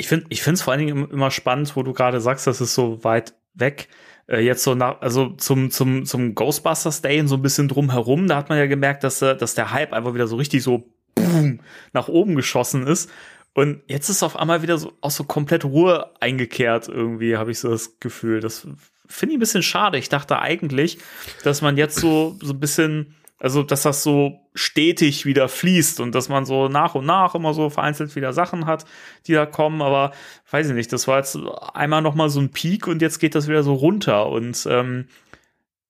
Ich 0.00 0.08
finde 0.08 0.26
ich 0.30 0.46
es 0.46 0.62
vor 0.62 0.72
allen 0.72 0.86
Dingen 0.86 1.10
immer 1.10 1.30
spannend, 1.30 1.76
wo 1.76 1.82
du 1.82 1.92
gerade 1.92 2.20
sagst, 2.20 2.46
das 2.46 2.60
ist 2.60 2.74
so 2.74 3.04
weit 3.04 3.34
weg. 3.54 3.88
Äh, 4.26 4.40
jetzt 4.40 4.62
so 4.62 4.74
nach, 4.74 5.00
also 5.02 5.30
zum, 5.30 5.70
zum, 5.70 6.06
zum 6.06 6.34
Ghostbusters 6.34 7.02
Day 7.02 7.20
und 7.20 7.28
so 7.28 7.36
ein 7.36 7.42
bisschen 7.42 7.68
drumherum, 7.68 8.26
da 8.26 8.36
hat 8.36 8.48
man 8.48 8.58
ja 8.58 8.66
gemerkt, 8.66 9.04
dass, 9.04 9.20
äh, 9.20 9.36
dass 9.36 9.54
der 9.54 9.72
Hype 9.72 9.92
einfach 9.92 10.14
wieder 10.14 10.26
so 10.26 10.36
richtig 10.36 10.62
so 10.62 10.90
boom, 11.14 11.60
nach 11.92 12.08
oben 12.08 12.34
geschossen 12.34 12.86
ist. 12.86 13.10
Und 13.52 13.82
jetzt 13.88 14.08
ist 14.08 14.22
auf 14.22 14.36
einmal 14.38 14.62
wieder 14.62 14.78
so 14.78 14.92
auch 15.00 15.10
so 15.10 15.24
komplett 15.24 15.64
Ruhe 15.64 16.10
eingekehrt, 16.20 16.88
irgendwie, 16.88 17.36
habe 17.36 17.50
ich 17.50 17.58
so 17.58 17.68
das 17.68 17.98
Gefühl. 18.00 18.40
Das 18.40 18.66
finde 19.06 19.34
ich 19.34 19.36
ein 19.36 19.40
bisschen 19.40 19.62
schade. 19.62 19.98
Ich 19.98 20.08
dachte 20.08 20.38
eigentlich, 20.38 20.98
dass 21.42 21.60
man 21.60 21.76
jetzt 21.76 21.98
so, 21.98 22.38
so 22.40 22.54
ein 22.54 22.60
bisschen 22.60 23.16
also, 23.42 23.62
dass 23.62 23.82
das 23.82 24.02
so 24.02 24.38
stetig 24.54 25.24
wieder 25.24 25.48
fließt 25.48 26.00
und 26.00 26.14
dass 26.14 26.28
man 26.28 26.44
so 26.44 26.68
nach 26.68 26.94
und 26.94 27.06
nach 27.06 27.34
immer 27.34 27.54
so 27.54 27.70
vereinzelt 27.70 28.14
wieder 28.14 28.34
Sachen 28.34 28.66
hat, 28.66 28.84
die 29.26 29.32
da 29.32 29.46
kommen. 29.46 29.80
Aber 29.80 30.12
weiß 30.50 30.68
ich 30.68 30.74
nicht, 30.74 30.92
das 30.92 31.08
war 31.08 31.16
jetzt 31.16 31.38
einmal 31.72 32.02
noch 32.02 32.14
mal 32.14 32.28
so 32.28 32.38
ein 32.38 32.50
Peak 32.50 32.86
und 32.86 33.00
jetzt 33.00 33.18
geht 33.18 33.34
das 33.34 33.48
wieder 33.48 33.62
so 33.62 33.72
runter. 33.72 34.26
Und 34.26 34.68
ähm, 34.70 35.06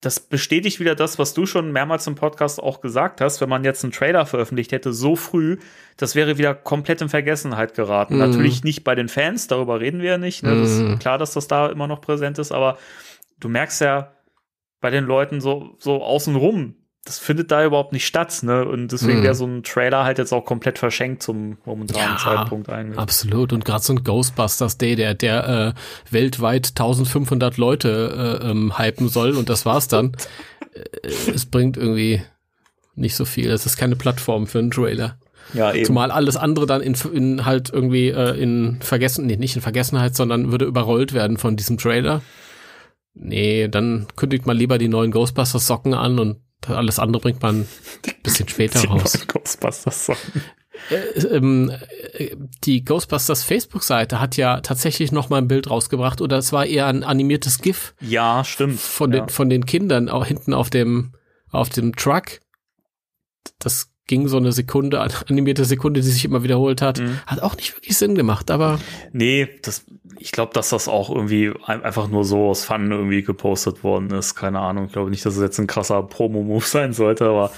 das 0.01 0.21
bestätigt 0.21 0.79
wieder 0.79 0.95
das, 0.95 1.19
was 1.19 1.35
du 1.35 1.45
schon 1.45 1.73
mehrmals 1.73 2.07
im 2.07 2.15
Podcast 2.15 2.63
auch 2.63 2.81
gesagt 2.81 3.21
hast. 3.21 3.41
Wenn 3.41 3.49
man 3.49 3.65
jetzt 3.65 3.83
einen 3.83 3.93
Trailer 3.93 4.27
veröffentlicht 4.27 4.71
hätte, 4.71 4.93
so 4.93 5.17
früh, 5.17 5.59
das 5.97 6.15
wäre 6.15 6.39
wieder 6.39 6.55
komplett 6.55 7.03
in 7.03 7.09
Vergessenheit 7.09 7.75
geraten. 7.75 8.15
Mm. 8.15 8.21
Natürlich 8.21 8.63
nicht 8.63 8.85
bei 8.85 8.95
den 8.95 9.09
Fans, 9.09 9.49
darüber 9.49 9.81
reden 9.81 10.03
wir 10.03 10.11
ja 10.11 10.19
nicht. 10.19 10.45
Ne? 10.45 10.55
Mm. 10.55 10.61
Das 10.61 10.71
ist 10.71 10.81
mhm. 10.81 10.99
klar, 11.01 11.19
dass 11.19 11.35
das 11.35 11.49
da 11.49 11.67
immer 11.67 11.89
noch 11.89 12.01
präsent 12.01 12.39
ist, 12.39 12.53
aber 12.53 12.79
du 13.41 13.49
merkst 13.49 13.81
ja 13.81 14.13
bei 14.81 14.91
den 14.91 15.05
Leuten 15.05 15.41
so, 15.41 15.75
so 15.79 16.03
außenrum, 16.03 16.77
das 17.11 17.19
findet 17.19 17.51
da 17.51 17.65
überhaupt 17.65 17.93
nicht 17.93 18.07
statt, 18.07 18.39
ne? 18.43 18.65
Und 18.65 18.93
deswegen 18.93 19.19
hm. 19.19 19.23
wäre 19.25 19.35
so 19.35 19.45
ein 19.45 19.65
Trailer 19.65 20.05
halt 20.05 20.19
jetzt 20.19 20.33
auch 20.33 20.45
komplett 20.45 20.79
verschenkt 20.79 21.25
zum 21.25 21.59
momentanen 21.65 22.13
ja, 22.13 22.17
Zeitpunkt 22.17 22.69
eigentlich. 22.69 22.99
Absolut. 23.01 23.53
Und 23.53 23.65
gerade 23.65 23.83
so 23.83 23.93
ein 23.93 24.05
Ghostbusters 24.05 24.79
Day, 24.79 24.95
der, 24.95 25.15
der 25.15 25.75
äh, 25.75 26.13
weltweit 26.13 26.69
1500 26.69 27.57
Leute 27.57 28.41
äh, 28.45 28.49
ähm, 28.49 28.79
hypen 28.79 29.09
soll 29.09 29.33
und 29.33 29.49
das 29.49 29.67
war's 29.67 29.89
dann. 29.89 30.13
äh, 30.73 31.09
es 31.35 31.47
bringt 31.47 31.77
irgendwie 31.77 32.23
nicht 32.95 33.17
so 33.17 33.25
viel. 33.25 33.51
Es 33.51 33.67
ist 33.67 33.77
keine 33.77 33.97
Plattform 33.97 34.47
für 34.47 34.61
einen 34.61 34.71
Trailer. 34.71 35.17
Ja, 35.53 35.73
eben. 35.73 35.85
Zumal 35.85 36.13
alles 36.13 36.37
andere 36.37 36.67
dann 36.67 36.81
in, 36.81 36.95
in 37.13 37.45
halt 37.45 37.71
irgendwie 37.71 38.11
äh, 38.11 38.41
in 38.41 38.79
Vergessen, 38.83 39.27
nee, 39.27 39.35
nicht 39.35 39.57
in 39.57 39.63
Vergessenheit, 39.63 40.15
sondern 40.15 40.53
würde 40.53 40.65
überrollt 40.65 41.13
werden 41.13 41.39
von 41.39 41.57
diesem 41.57 41.77
Trailer. 41.77 42.23
Nee, 43.15 43.67
dann 43.67 44.07
kündigt 44.15 44.47
man 44.47 44.57
lieber 44.57 44.79
die 44.79 44.87
neuen 44.87 45.11
Ghostbusters 45.11 45.67
Socken 45.67 45.95
an 45.95 46.21
und 46.21 46.37
alles 46.69 46.99
andere 46.99 47.23
bringt 47.23 47.43
man 47.43 47.63
ein 47.63 48.15
bisschen 48.23 48.49
später 48.49 48.85
raus. 48.89 49.19
Ghostbusters. 49.27 50.11
Äh, 50.91 51.27
ähm, 51.27 51.71
äh, 52.15 52.37
die 52.65 52.85
Ghostbusters 52.85 53.45
Facebook-Seite 53.45 54.21
hat 54.21 54.37
ja 54.37 54.61
tatsächlich 54.61 55.13
noch 55.13 55.29
mal 55.29 55.39
ein 55.39 55.49
Bild 55.49 55.69
rausgebracht 55.69 56.21
oder 56.21 56.39
es 56.39 56.53
war 56.53 56.67
eher 56.67 56.87
ein 56.87 57.05
animiertes 57.05 57.61
GIF. 57.61 57.95
Ja, 58.01 58.45
stimmt. 58.45 58.81
Von 58.81 59.13
ja. 59.13 59.21
den 59.21 59.29
von 59.29 59.51
den 59.51 59.67
Kindern 59.67 60.09
auch 60.09 60.27
hinten 60.27 60.55
auf 60.55 60.71
dem 60.71 61.13
auf 61.51 61.69
dem 61.69 61.97
Truck. 61.97 62.41
Das 63.59 63.90
ging 64.11 64.27
so 64.27 64.39
eine 64.39 64.51
Sekunde, 64.51 65.01
animierte 65.01 65.65
Sekunde, 65.65 66.01
die 66.01 66.09
sich 66.09 66.25
immer 66.25 66.43
wiederholt 66.43 66.83
hat. 66.83 66.99
Mhm. 66.99 67.21
Hat 67.27 67.41
auch 67.43 67.55
nicht 67.55 67.77
wirklich 67.77 67.97
Sinn 67.97 68.17
gemacht, 68.17 68.51
aber. 68.51 68.81
Nee, 69.13 69.49
das, 69.63 69.87
ich 70.19 70.33
glaube, 70.33 70.53
dass 70.53 70.71
das 70.71 70.89
auch 70.89 71.11
irgendwie 71.11 71.53
einfach 71.65 72.09
nur 72.09 72.25
so 72.25 72.49
aus 72.49 72.65
Fun 72.65 72.91
irgendwie 72.91 73.23
gepostet 73.23 73.85
worden 73.85 74.11
ist. 74.11 74.35
Keine 74.35 74.59
Ahnung. 74.59 74.87
Ich 74.87 74.93
glaube 74.93 75.11
nicht, 75.11 75.25
dass 75.25 75.37
es 75.37 75.43
jetzt 75.43 75.61
ein 75.61 75.69
krasser 75.69 76.03
Promo-Move 76.03 76.65
sein 76.67 76.93
sollte, 76.93 77.27
aber 77.27 77.53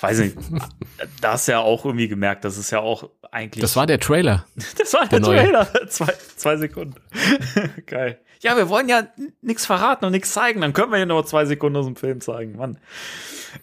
weiß 0.00 0.18
nicht. 0.18 0.36
da 1.22 1.32
hast 1.32 1.48
du 1.48 1.52
ja 1.52 1.60
auch 1.60 1.86
irgendwie 1.86 2.08
gemerkt, 2.08 2.44
das 2.44 2.58
ist 2.58 2.70
ja 2.70 2.80
auch 2.80 3.08
eigentlich. 3.30 3.62
Das 3.62 3.74
war 3.74 3.86
der 3.86 3.98
Trailer. 3.98 4.44
das 4.78 4.92
war 4.92 5.08
der, 5.08 5.20
der 5.20 5.26
Trailer. 5.26 5.88
Zwei, 5.88 6.12
zwei 6.36 6.58
Sekunden. 6.58 6.96
Geil. 7.86 8.20
Ja, 8.40 8.58
wir 8.58 8.68
wollen 8.68 8.90
ja 8.90 9.04
nichts 9.40 9.64
verraten 9.64 10.04
und 10.04 10.12
nichts 10.12 10.34
zeigen. 10.34 10.60
Dann 10.60 10.74
können 10.74 10.92
wir 10.92 10.98
ja 10.98 11.06
nur 11.06 11.24
zwei 11.24 11.46
Sekunden 11.46 11.78
aus 11.78 11.86
dem 11.86 11.96
Film 11.96 12.20
zeigen, 12.20 12.56
Mann. 12.56 12.78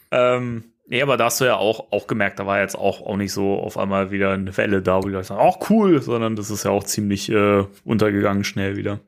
Ähm, 0.09 0.70
Nee, 0.91 1.01
aber 1.01 1.15
da 1.15 1.25
hast 1.25 1.39
du 1.39 1.45
ja 1.45 1.55
auch, 1.55 1.93
auch 1.93 2.05
gemerkt, 2.05 2.37
da 2.37 2.45
war 2.45 2.59
jetzt 2.59 2.77
auch, 2.77 2.99
auch 2.99 3.15
nicht 3.15 3.31
so 3.31 3.57
auf 3.57 3.77
einmal 3.77 4.11
wieder 4.11 4.31
eine 4.31 4.57
Welle 4.57 4.81
da, 4.81 4.97
wo 4.97 5.07
die 5.07 5.13
Leute 5.13 5.29
sagen, 5.29 5.39
auch 5.39 5.69
cool, 5.69 6.01
sondern 6.01 6.35
das 6.35 6.51
ist 6.51 6.65
ja 6.65 6.71
auch 6.71 6.83
ziemlich 6.83 7.29
äh, 7.29 7.63
untergegangen 7.85 8.43
schnell 8.43 8.75
wieder. 8.75 8.99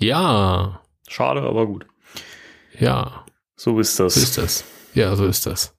Ja. 0.00 0.80
Schade, 1.06 1.42
aber 1.42 1.66
gut. 1.66 1.86
Ja. 2.76 3.24
So 3.54 3.78
ist 3.78 4.00
das. 4.00 4.14
So 4.14 4.20
ist 4.22 4.38
das. 4.38 4.64
Ja, 4.92 5.14
so 5.14 5.24
ist 5.24 5.46
das. 5.46 5.78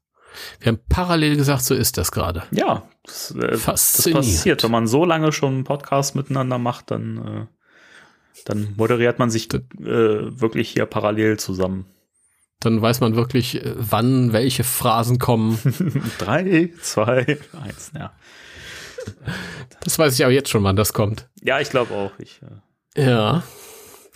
Wir 0.61 0.71
haben 0.71 0.79
parallel 0.87 1.35
gesagt, 1.35 1.65
so 1.65 1.75
ist 1.75 1.97
das 1.97 2.13
gerade. 2.13 2.43
Ja, 2.51 2.83
das, 3.03 3.31
äh, 3.31 3.57
das 3.65 4.09
passiert. 4.09 4.63
Wenn 4.63 4.71
man 4.71 4.87
so 4.87 5.03
lange 5.03 5.33
schon 5.33 5.55
einen 5.55 5.63
Podcast 5.65 6.15
miteinander 6.15 6.59
macht, 6.59 6.91
dann, 6.91 7.17
äh, 7.17 8.41
dann 8.45 8.73
moderiert 8.77 9.19
man 9.19 9.29
sich 9.29 9.53
äh, 9.53 9.59
wirklich 9.81 10.69
hier 10.69 10.85
parallel 10.85 11.37
zusammen. 11.39 11.87
Dann 12.61 12.81
weiß 12.81 13.01
man 13.01 13.15
wirklich, 13.15 13.63
äh, 13.63 13.73
wann 13.75 14.31
welche 14.33 14.63
Phrasen 14.63 15.19
kommen. 15.19 15.59
Drei, 16.19 16.69
zwei, 16.81 17.37
eins, 17.61 17.91
ja. 17.93 18.13
Das 19.83 19.97
weiß 19.99 20.13
ich 20.13 20.23
aber 20.23 20.33
jetzt 20.33 20.49
schon, 20.49 20.63
wann 20.63 20.75
das 20.75 20.93
kommt. 20.93 21.27
Ja, 21.41 21.59
ich 21.59 21.69
glaube 21.69 21.93
auch. 21.93 22.11
Ich, 22.19 22.39
äh 22.95 23.01
Ja. 23.03 23.43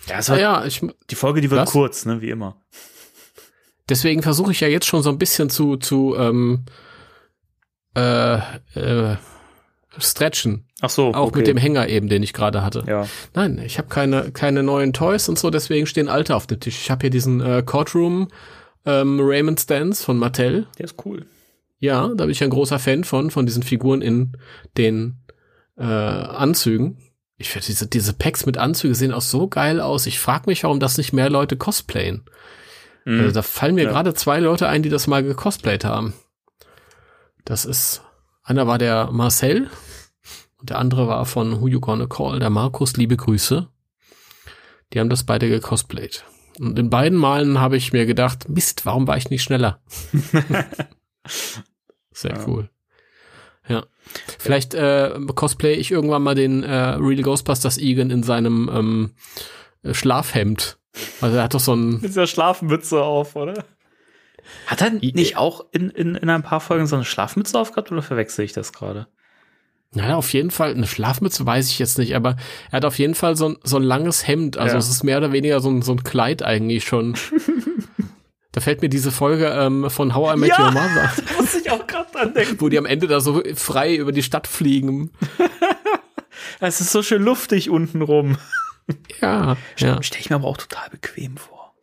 ja, 0.06 0.18
es 0.18 0.28
war, 0.30 0.38
ja, 0.38 0.64
ich, 0.64 0.80
die 1.10 1.16
Folge, 1.16 1.40
die 1.40 1.50
wird 1.50 1.62
Was? 1.62 1.70
kurz, 1.72 2.06
ne, 2.06 2.20
wie 2.22 2.30
immer. 2.30 2.56
deswegen 3.88 4.22
versuche 4.22 4.52
ich 4.52 4.60
ja 4.60 4.68
jetzt 4.68 4.86
schon 4.86 5.02
so 5.02 5.10
ein 5.10 5.18
bisschen 5.18 5.50
zu, 5.50 5.76
zu 5.76 6.14
ähm, 6.16 6.64
äh, 7.96 8.36
äh, 8.74 9.16
stretchen. 9.98 10.65
Ach 10.82 10.90
so, 10.90 11.14
Auch 11.14 11.28
okay. 11.28 11.38
mit 11.38 11.46
dem 11.46 11.56
Hänger 11.56 11.88
eben, 11.88 12.08
den 12.08 12.22
ich 12.22 12.32
gerade 12.34 12.62
hatte. 12.62 12.84
Ja, 12.86 13.06
Nein, 13.34 13.58
ich 13.64 13.78
habe 13.78 13.88
keine, 13.88 14.30
keine 14.32 14.62
neuen 14.62 14.92
Toys 14.92 15.28
und 15.28 15.38
so, 15.38 15.48
deswegen 15.50 15.86
stehen 15.86 16.08
alte 16.08 16.36
auf 16.36 16.46
dem 16.46 16.60
Tisch. 16.60 16.78
Ich 16.82 16.90
habe 16.90 17.00
hier 17.02 17.10
diesen 17.10 17.40
äh, 17.40 17.62
Courtroom 17.64 18.28
ähm, 18.84 19.18
Raymond 19.22 19.58
Stance 19.58 20.04
von 20.04 20.18
Mattel. 20.18 20.66
der 20.78 20.84
ist 20.84 20.96
cool. 21.06 21.24
Ja, 21.78 22.08
da 22.08 22.24
bin 22.24 22.30
ich 22.30 22.42
ein 22.44 22.50
großer 22.50 22.78
Fan 22.78 23.04
von, 23.04 23.30
von 23.30 23.46
diesen 23.46 23.62
Figuren 23.62 24.02
in 24.02 24.32
den 24.76 25.18
äh, 25.78 25.82
Anzügen. 25.84 26.98
Ich 27.38 27.50
finde, 27.50 27.66
diese, 27.66 27.86
diese 27.86 28.12
Packs 28.14 28.46
mit 28.46 28.56
Anzügen 28.58 28.94
sehen 28.94 29.12
auch 29.12 29.20
so 29.22 29.46
geil 29.48 29.80
aus. 29.80 30.06
Ich 30.06 30.18
frage 30.18 30.44
mich, 30.46 30.62
warum 30.62 30.80
das 30.80 30.96
nicht 30.98 31.12
mehr 31.12 31.28
Leute 31.30 31.56
cosplayen. 31.56 32.24
Mhm. 33.04 33.20
Also 33.20 33.32
da 33.32 33.42
fallen 33.42 33.74
mir 33.74 33.84
Ja. 33.84 33.90
gerade 33.90 34.14
zwei 34.14 34.40
Leute 34.40 34.68
ein, 34.68 34.82
die 34.82 34.88
das 34.88 35.06
mal 35.06 35.22
gecosplayt 35.22 35.84
haben. 35.84 36.14
Das 37.44 37.64
ist, 37.64 38.02
einer 38.42 38.66
war 38.66 38.78
der 38.78 39.10
Marcel 39.12 39.68
und 40.58 40.70
der 40.70 40.78
andere 40.78 41.06
war 41.08 41.26
von 41.26 41.60
Who 41.60 41.68
You 41.68 41.80
Gonna 41.80 42.06
Call, 42.06 42.38
der 42.38 42.50
Markus, 42.50 42.96
liebe 42.96 43.16
Grüße. 43.16 43.68
Die 44.92 45.00
haben 45.00 45.10
das 45.10 45.24
beide 45.24 45.48
gecosplayt. 45.48 46.24
Und 46.58 46.78
in 46.78 46.88
beiden 46.90 47.18
Malen 47.18 47.60
habe 47.60 47.76
ich 47.76 47.92
mir 47.92 48.06
gedacht, 48.06 48.48
Mist, 48.48 48.86
warum 48.86 49.06
war 49.06 49.16
ich 49.16 49.28
nicht 49.30 49.42
schneller? 49.42 49.80
Sehr 52.12 52.36
Ja. 52.36 52.44
cool. 52.46 52.70
Ja. 53.68 53.84
Vielleicht 54.38 54.74
äh, 54.74 55.18
cosplay 55.34 55.74
ich 55.74 55.90
irgendwann 55.90 56.22
mal 56.22 56.36
den 56.36 56.62
äh, 56.62 56.72
Real 56.72 57.22
Ghostbusters 57.22 57.78
Egan 57.78 58.10
in 58.10 58.22
seinem 58.22 58.70
ähm, 58.72 59.10
äh, 59.82 59.92
Schlafhemd. 59.92 60.78
Also 61.20 61.36
er 61.36 61.42
hat 61.42 61.54
doch 61.54 61.60
so 61.60 61.74
ein 61.74 61.94
Mit 61.94 62.04
dieser 62.04 62.28
Schlafmütze 62.28 63.02
auf, 63.02 63.34
oder? 63.36 63.64
Hat 64.66 64.80
er 64.80 64.90
nicht 64.90 65.36
auch 65.36 65.66
in, 65.72 65.90
in, 65.90 66.14
in 66.14 66.30
ein 66.30 66.44
paar 66.44 66.60
Folgen 66.60 66.86
so 66.86 66.94
eine 66.94 67.04
Schlafmütze 67.04 67.58
aufgehabt 67.58 67.90
oder 67.90 68.02
verwechsel 68.02 68.44
ich 68.44 68.52
das 68.52 68.72
gerade? 68.72 69.08
Naja, 69.96 70.16
auf 70.16 70.30
jeden 70.34 70.50
Fall, 70.50 70.72
eine 70.74 70.86
Schlafmütze 70.86 71.46
weiß 71.46 71.70
ich 71.70 71.78
jetzt 71.78 71.96
nicht, 71.96 72.14
aber 72.14 72.36
er 72.70 72.76
hat 72.76 72.84
auf 72.84 72.98
jeden 72.98 73.14
Fall 73.14 73.34
so 73.34 73.48
ein, 73.48 73.56
so 73.64 73.76
ein 73.78 73.82
langes 73.82 74.26
Hemd. 74.28 74.58
Also 74.58 74.74
Ja. 74.74 74.78
es 74.78 74.90
ist 74.90 75.04
mehr 75.04 75.16
oder 75.16 75.32
weniger 75.32 75.60
so 75.60 75.70
ein, 75.70 75.80
so 75.80 75.92
ein 75.92 76.04
Kleid 76.04 76.42
eigentlich 76.42 76.84
schon. 76.84 77.14
da 78.52 78.60
fällt 78.60 78.82
mir 78.82 78.90
diese 78.90 79.10
Folge 79.10 79.46
ähm, 79.46 79.88
von 79.88 80.14
How 80.14 80.34
I 80.34 80.38
Met 80.38 80.50
Ja. 80.50 80.66
Your 80.66 80.72
Mother, 80.72 81.10
Muss 81.38 81.54
ich 81.54 81.70
auch 81.70 81.86
gerade 81.86 82.10
dran 82.12 82.34
denken. 82.34 82.56
wo 82.60 82.68
die 82.68 82.76
am 82.76 82.84
Ende 82.84 83.06
da 83.06 83.20
so 83.20 83.42
frei 83.54 83.96
über 83.96 84.12
die 84.12 84.22
Stadt 84.22 84.46
fliegen. 84.46 85.10
Es 86.60 86.82
ist 86.82 86.92
so 86.92 87.02
schön 87.02 87.22
luftig 87.22 87.70
unten 87.70 88.02
rum. 88.02 88.36
Ja, 89.22 89.56
ja. 89.78 90.02
Stelle 90.02 90.20
ich 90.20 90.28
mir 90.28 90.36
aber 90.36 90.46
auch 90.48 90.58
total 90.58 90.90
bequem 90.90 91.38
vor. 91.38 91.74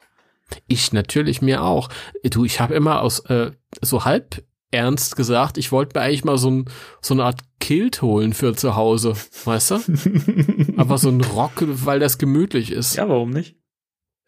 Ich 0.68 0.94
natürlich 0.94 1.42
mir 1.42 1.64
auch. 1.64 1.90
Du, 2.24 2.46
ich 2.46 2.60
habe 2.60 2.76
immer 2.76 3.02
aus 3.02 3.22
äh, 3.22 3.52
so 3.82 4.06
halb 4.06 4.44
ernst 4.74 5.16
gesagt, 5.16 5.58
ich 5.58 5.72
wollte 5.72 5.98
mir 5.98 6.04
eigentlich 6.06 6.26
mal 6.26 6.38
so, 6.38 6.50
ein, 6.52 6.66
so 7.02 7.14
eine 7.14 7.24
Art 7.26 7.42
Kilt 7.60 8.02
holen 8.02 8.34
für 8.34 8.56
zu 8.56 8.76
Hause, 8.76 9.14
weißt 9.46 9.72
du? 9.72 10.74
Aber 10.78 10.98
so 10.98 11.10
ein 11.10 11.22
Rock, 11.22 11.54
weil 11.62 12.00
das 12.00 12.18
gemütlich 12.18 12.72
ist. 12.72 12.96
Ja, 12.96 13.08
warum 13.08 13.30
nicht? 13.30 13.56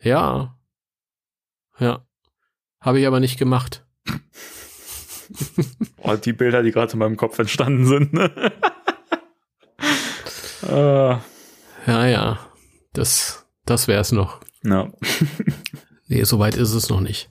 Ja. 0.01 0.57
Ja. 1.79 2.05
Habe 2.79 2.99
ich 2.99 3.07
aber 3.07 3.19
nicht 3.19 3.37
gemacht. 3.39 3.85
Oh, 6.03 6.15
die 6.15 6.33
Bilder, 6.33 6.61
die 6.61 6.69
gerade 6.69 6.93
in 6.93 6.99
meinem 6.99 7.17
Kopf 7.17 7.39
entstanden 7.39 7.87
sind. 7.87 8.13
Ne? 8.13 8.31
äh, 10.61 11.17
Ja, 11.87 12.05
ja. 12.05 12.39
Das, 12.93 13.45
das 13.65 13.87
wär's 13.87 14.11
noch. 14.11 14.39
ja. 14.63 14.91
Nee, 16.07 16.23
soweit 16.23 16.55
ist 16.55 16.73
es 16.73 16.89
noch 16.89 17.01
nicht. 17.01 17.29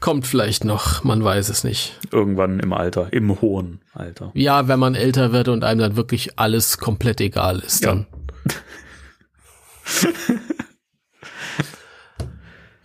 Kommt 0.00 0.26
vielleicht 0.26 0.64
noch, 0.64 1.04
man 1.04 1.22
weiß 1.22 1.50
es 1.50 1.62
nicht. 1.62 1.98
Irgendwann 2.10 2.58
im 2.58 2.72
Alter, 2.72 3.12
im 3.12 3.40
hohen 3.40 3.80
Alter. 3.92 4.30
Ja, 4.34 4.66
wenn 4.66 4.78
man 4.78 4.94
älter 4.94 5.32
wird 5.32 5.48
und 5.48 5.62
einem 5.62 5.80
dann 5.80 5.96
wirklich 5.96 6.38
alles 6.38 6.78
komplett 6.78 7.20
egal 7.20 7.58
ist, 7.60 7.82
Ja. 7.82 7.88
dann. 7.90 8.06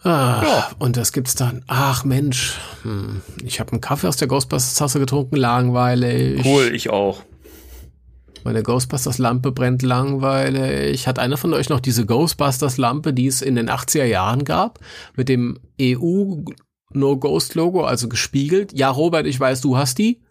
Ah, 0.03 0.69
Und 0.77 0.97
das 0.97 1.11
gibt's 1.13 1.33
dann. 1.33 1.63
Ach 1.67 2.03
Mensch, 2.03 2.59
hm, 2.83 3.21
ich 3.43 3.59
habe 3.59 3.71
einen 3.71 3.81
Kaffee 3.81 4.07
aus 4.07 4.17
der 4.17 4.27
Ghostbusters-Tasse 4.27 4.99
getrunken, 4.99 5.35
langweilig. 5.35 6.45
Cool, 6.45 6.69
ich 6.75 6.91
auch. 6.91 7.23
Meine 8.43 8.61
Ghostbusters-Lampe 8.61 9.51
brennt 9.51 9.81
langweilig. 9.81 11.07
Hat 11.07 11.17
einer 11.17 11.37
von 11.37 11.55
euch 11.55 11.69
noch 11.69 11.79
diese 11.79 12.05
Ghostbusters-Lampe, 12.05 13.13
die 13.13 13.25
es 13.25 13.41
in 13.41 13.55
den 13.55 13.67
80er 13.67 14.03
Jahren 14.03 14.43
gab, 14.45 14.77
mit 15.15 15.27
dem 15.27 15.57
EU 15.81 16.35
No 16.95 17.17
Ghost 17.17 17.55
Logo, 17.55 17.83
also 17.85 18.07
gespiegelt? 18.09 18.73
Ja, 18.73 18.89
Robert, 18.89 19.25
ich 19.27 19.39
weiß, 19.39 19.61
du 19.61 19.77
hast 19.77 19.97
die. 19.97 20.21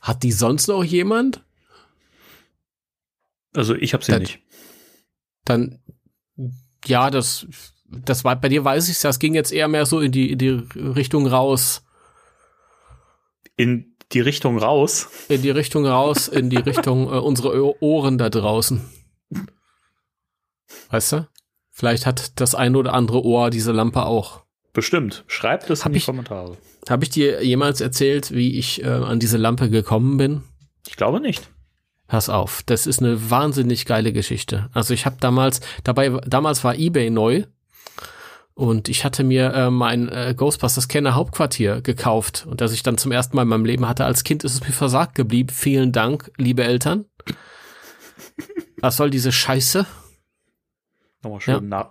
Hat 0.00 0.22
die 0.22 0.32
sonst 0.32 0.68
noch 0.68 0.84
jemand? 0.84 1.44
Also 3.54 3.74
ich 3.74 3.92
habe 3.94 4.04
sie 4.04 4.12
Das- 4.12 4.20
nicht. 4.20 4.40
Dann, 5.44 5.80
ja, 6.84 7.10
das, 7.10 7.46
das 7.86 8.22
war, 8.24 8.36
bei 8.36 8.48
dir 8.48 8.64
weiß 8.64 8.88
ich 8.90 9.00
das 9.00 9.18
ging 9.18 9.34
jetzt 9.34 9.50
eher 9.52 9.66
mehr 9.68 9.86
so 9.86 10.00
in 10.00 10.12
die, 10.12 10.32
in 10.32 10.38
die 10.38 10.48
Richtung 10.76 11.26
raus. 11.26 11.82
In 13.56 13.96
die 14.12 14.20
Richtung 14.20 14.58
raus. 14.58 15.08
In 15.28 15.42
die 15.42 15.50
Richtung 15.50 15.86
raus, 15.86 16.28
in 16.28 16.50
die 16.50 16.56
Richtung 16.58 17.06
äh, 17.12 17.16
unsere 17.18 17.60
Ohr- 17.62 17.82
Ohren 17.82 18.18
da 18.18 18.30
draußen. 18.30 18.82
Weißt 20.90 21.12
du? 21.12 21.28
Vielleicht 21.70 22.06
hat 22.06 22.40
das 22.40 22.54
ein 22.54 22.76
oder 22.76 22.92
andere 22.94 23.24
Ohr 23.24 23.50
diese 23.50 23.72
Lampe 23.72 24.04
auch. 24.04 24.44
Bestimmt. 24.72 25.24
Schreibt 25.26 25.70
es 25.70 25.80
Hab 25.80 25.86
in 25.88 25.92
die 25.94 25.98
ich- 25.98 26.06
Kommentare. 26.06 26.56
Habe 26.88 27.04
ich 27.04 27.10
dir 27.10 27.44
jemals 27.44 27.80
erzählt, 27.80 28.32
wie 28.32 28.58
ich 28.58 28.82
äh, 28.82 28.86
an 28.88 29.18
diese 29.20 29.36
Lampe 29.36 29.68
gekommen 29.70 30.16
bin? 30.16 30.42
Ich 30.86 30.96
glaube 30.96 31.20
nicht. 31.20 31.48
Pass 32.06 32.30
auf, 32.30 32.62
das 32.64 32.86
ist 32.86 33.02
eine 33.02 33.30
wahnsinnig 33.30 33.84
geile 33.84 34.12
Geschichte. 34.14 34.70
Also 34.72 34.94
ich 34.94 35.04
habe 35.04 35.16
damals, 35.20 35.60
dabei, 35.84 36.08
damals 36.26 36.64
war 36.64 36.74
eBay 36.76 37.10
neu 37.10 37.44
und 38.54 38.88
ich 38.88 39.04
hatte 39.04 39.22
mir 39.24 39.52
äh, 39.52 39.70
mein 39.70 40.08
äh, 40.08 40.34
Ghostbusters 40.34 40.88
Kenner 40.88 41.14
Hauptquartier 41.14 41.82
gekauft 41.82 42.46
und 42.48 42.62
das 42.62 42.72
ich 42.72 42.82
dann 42.82 42.96
zum 42.96 43.12
ersten 43.12 43.36
Mal 43.36 43.42
in 43.42 43.48
meinem 43.48 43.66
Leben 43.66 43.86
hatte. 43.86 44.06
Als 44.06 44.24
Kind 44.24 44.42
ist 44.44 44.54
es 44.54 44.60
mir 44.66 44.72
versagt 44.72 45.14
geblieben. 45.14 45.50
Vielen 45.50 45.92
Dank, 45.92 46.30
liebe 46.38 46.64
Eltern. 46.64 47.04
Was 48.80 48.96
soll 48.96 49.10
diese 49.10 49.32
Scheiße? 49.32 49.84
Nochmal 51.24 51.40
schön, 51.40 51.68
nach 51.68 51.88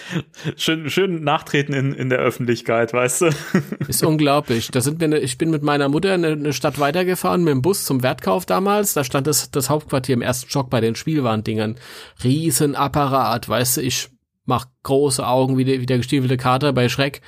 schön, 0.56 0.88
schön 0.88 1.24
nachtreten 1.24 1.74
in, 1.74 1.92
in 1.92 2.10
der 2.10 2.18
Öffentlichkeit, 2.20 2.92
weißt 2.92 3.22
du? 3.22 3.30
Ist 3.88 4.04
unglaublich. 4.04 4.70
Da 4.70 4.80
sind 4.80 5.00
wir, 5.00 5.08
ne, 5.08 5.18
ich 5.18 5.36
bin 5.36 5.50
mit 5.50 5.64
meiner 5.64 5.88
Mutter 5.88 6.12
eine, 6.14 6.28
eine 6.28 6.52
Stadt 6.52 6.78
weitergefahren 6.78 7.42
mit 7.42 7.50
dem 7.52 7.60
Bus 7.62 7.84
zum 7.84 8.04
Wertkauf 8.04 8.46
damals. 8.46 8.94
Da 8.94 9.02
stand 9.02 9.26
das, 9.26 9.50
das 9.50 9.68
Hauptquartier 9.68 10.14
im 10.14 10.22
ersten 10.22 10.48
Stock 10.48 10.70
bei 10.70 10.80
den 10.80 10.94
Spielwarendingern. 10.94 11.74
Riesenapparat, 12.22 13.48
weißt 13.48 13.78
du, 13.78 13.80
ich 13.82 14.10
mach 14.44 14.66
große 14.84 15.26
Augen 15.26 15.58
wie 15.58 15.64
der, 15.64 15.80
wie 15.80 15.86
der 15.86 15.96
gestiefelte 15.98 16.36
Kater 16.36 16.72
bei 16.72 16.88
Schreck. 16.88 17.20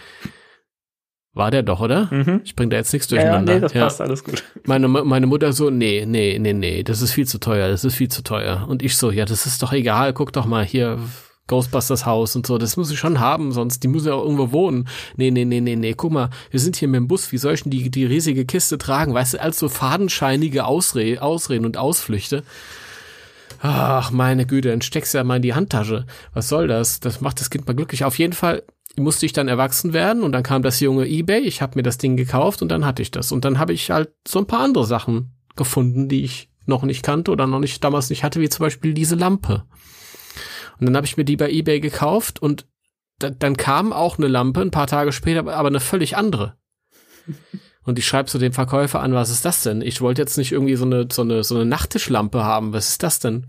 War 1.32 1.50
der 1.50 1.62
doch, 1.64 1.80
oder? 1.80 2.08
Mhm. 2.12 2.40
Ich 2.44 2.56
bring 2.56 2.70
da 2.70 2.76
jetzt 2.76 2.92
nichts 2.92 3.10
Ja, 3.10 3.16
ja, 3.16 3.22
durcheinander. 3.22 3.54
nee, 3.54 3.60
das 3.60 3.72
Ja. 3.72 3.82
passt 3.84 4.00
alles 4.00 4.24
gut. 4.24 4.42
Meine, 4.66 4.88
meine 4.88 5.26
Mutter 5.26 5.52
so, 5.52 5.70
nee, 5.70 6.04
nee, 6.06 6.38
nee, 6.40 6.52
nee, 6.52 6.82
das 6.84 7.02
ist 7.02 7.12
viel 7.12 7.26
zu 7.26 7.38
teuer, 7.38 7.68
das 7.68 7.84
ist 7.84 7.94
viel 7.96 8.08
zu 8.08 8.22
teuer. 8.22 8.66
Und 8.68 8.82
ich 8.82 8.96
so, 8.96 9.10
ja, 9.10 9.24
das 9.24 9.46
ist 9.46 9.62
doch 9.62 9.72
egal, 9.72 10.12
guck 10.12 10.32
doch 10.32 10.46
mal 10.46 10.64
hier, 10.64 10.98
Ghostbusters 11.50 12.06
Haus 12.06 12.36
und 12.36 12.46
so, 12.46 12.58
das 12.58 12.76
muss 12.76 12.90
ich 12.92 12.98
schon 12.98 13.18
haben, 13.18 13.50
sonst, 13.50 13.82
die 13.82 13.88
muss 13.88 14.06
ja 14.06 14.14
auch 14.14 14.22
irgendwo 14.22 14.52
wohnen. 14.52 14.88
Nee, 15.16 15.32
nee, 15.32 15.44
nee, 15.44 15.60
nee, 15.60 15.74
nee, 15.74 15.94
guck 15.94 16.12
mal, 16.12 16.30
wir 16.50 16.60
sind 16.60 16.76
hier 16.76 16.86
mit 16.86 16.98
dem 16.98 17.08
Bus, 17.08 17.32
wie 17.32 17.38
soll 17.38 17.54
ich 17.54 17.64
denn 17.64 17.70
die, 17.70 17.90
die 17.90 18.06
riesige 18.06 18.44
Kiste 18.44 18.78
tragen? 18.78 19.12
Weißt 19.12 19.34
du, 19.34 19.40
als 19.40 19.58
so 19.58 19.68
fadenscheinige 19.68 20.64
Ausre 20.64 21.20
Ausreden 21.20 21.66
und 21.66 21.76
Ausflüchte. 21.76 22.44
Ach, 23.60 24.10
meine 24.12 24.46
Güte, 24.46 24.68
dann 24.68 24.80
steckst 24.80 25.12
du 25.12 25.18
ja 25.18 25.24
mal 25.24 25.36
in 25.36 25.42
die 25.42 25.54
Handtasche. 25.54 26.06
Was 26.32 26.48
soll 26.48 26.68
das? 26.68 27.00
Das 27.00 27.20
macht 27.20 27.40
das 27.40 27.50
Kind 27.50 27.66
mal 27.66 27.74
glücklich. 27.74 28.04
Auf 28.04 28.18
jeden 28.18 28.32
Fall 28.32 28.62
musste 28.96 29.26
ich 29.26 29.32
dann 29.32 29.48
erwachsen 29.48 29.92
werden 29.92 30.22
und 30.22 30.32
dann 30.32 30.42
kam 30.42 30.62
das 30.62 30.80
junge 30.80 31.06
eBay, 31.06 31.40
ich 31.40 31.62
habe 31.62 31.76
mir 31.76 31.82
das 31.82 31.98
Ding 31.98 32.16
gekauft 32.16 32.62
und 32.62 32.68
dann 32.68 32.86
hatte 32.86 33.02
ich 33.02 33.10
das. 33.10 33.32
Und 33.32 33.44
dann 33.44 33.58
habe 33.58 33.72
ich 33.72 33.90
halt 33.90 34.10
so 34.26 34.38
ein 34.38 34.46
paar 34.46 34.60
andere 34.60 34.86
Sachen 34.86 35.32
gefunden, 35.56 36.08
die 36.08 36.24
ich 36.24 36.48
noch 36.66 36.84
nicht 36.84 37.02
kannte 37.02 37.32
oder 37.32 37.46
noch 37.46 37.58
nicht 37.58 37.82
damals 37.82 38.08
nicht 38.10 38.22
hatte, 38.24 38.40
wie 38.40 38.48
zum 38.48 38.64
Beispiel 38.64 38.94
diese 38.94 39.16
Lampe. 39.16 39.64
Und 40.80 40.86
dann 40.86 40.96
habe 40.96 41.06
ich 41.06 41.16
mir 41.16 41.24
die 41.24 41.36
bei 41.36 41.50
eBay 41.50 41.80
gekauft 41.80 42.40
und 42.40 42.66
da, 43.18 43.30
dann 43.30 43.56
kam 43.56 43.92
auch 43.92 44.18
eine 44.18 44.28
Lampe 44.28 44.62
ein 44.62 44.70
paar 44.70 44.86
Tage 44.86 45.12
später, 45.12 45.40
aber 45.40 45.68
eine 45.68 45.80
völlig 45.80 46.16
andere. 46.16 46.56
Und 47.82 47.98
ich 47.98 48.06
schreibe 48.06 48.28
so 48.28 48.38
dem 48.38 48.52
Verkäufer 48.52 49.00
an, 49.00 49.14
was 49.14 49.30
ist 49.30 49.44
das 49.46 49.62
denn? 49.62 49.80
Ich 49.80 50.02
wollte 50.02 50.20
jetzt 50.20 50.36
nicht 50.36 50.52
irgendwie 50.52 50.76
so 50.76 50.84
eine, 50.84 51.08
so 51.10 51.22
eine, 51.22 51.42
so 51.42 51.54
eine 51.54 51.64
Nachttischlampe 51.64 52.44
haben. 52.44 52.74
Was 52.74 52.90
ist 52.90 53.02
das 53.02 53.20
denn? 53.20 53.36
Und 53.36 53.46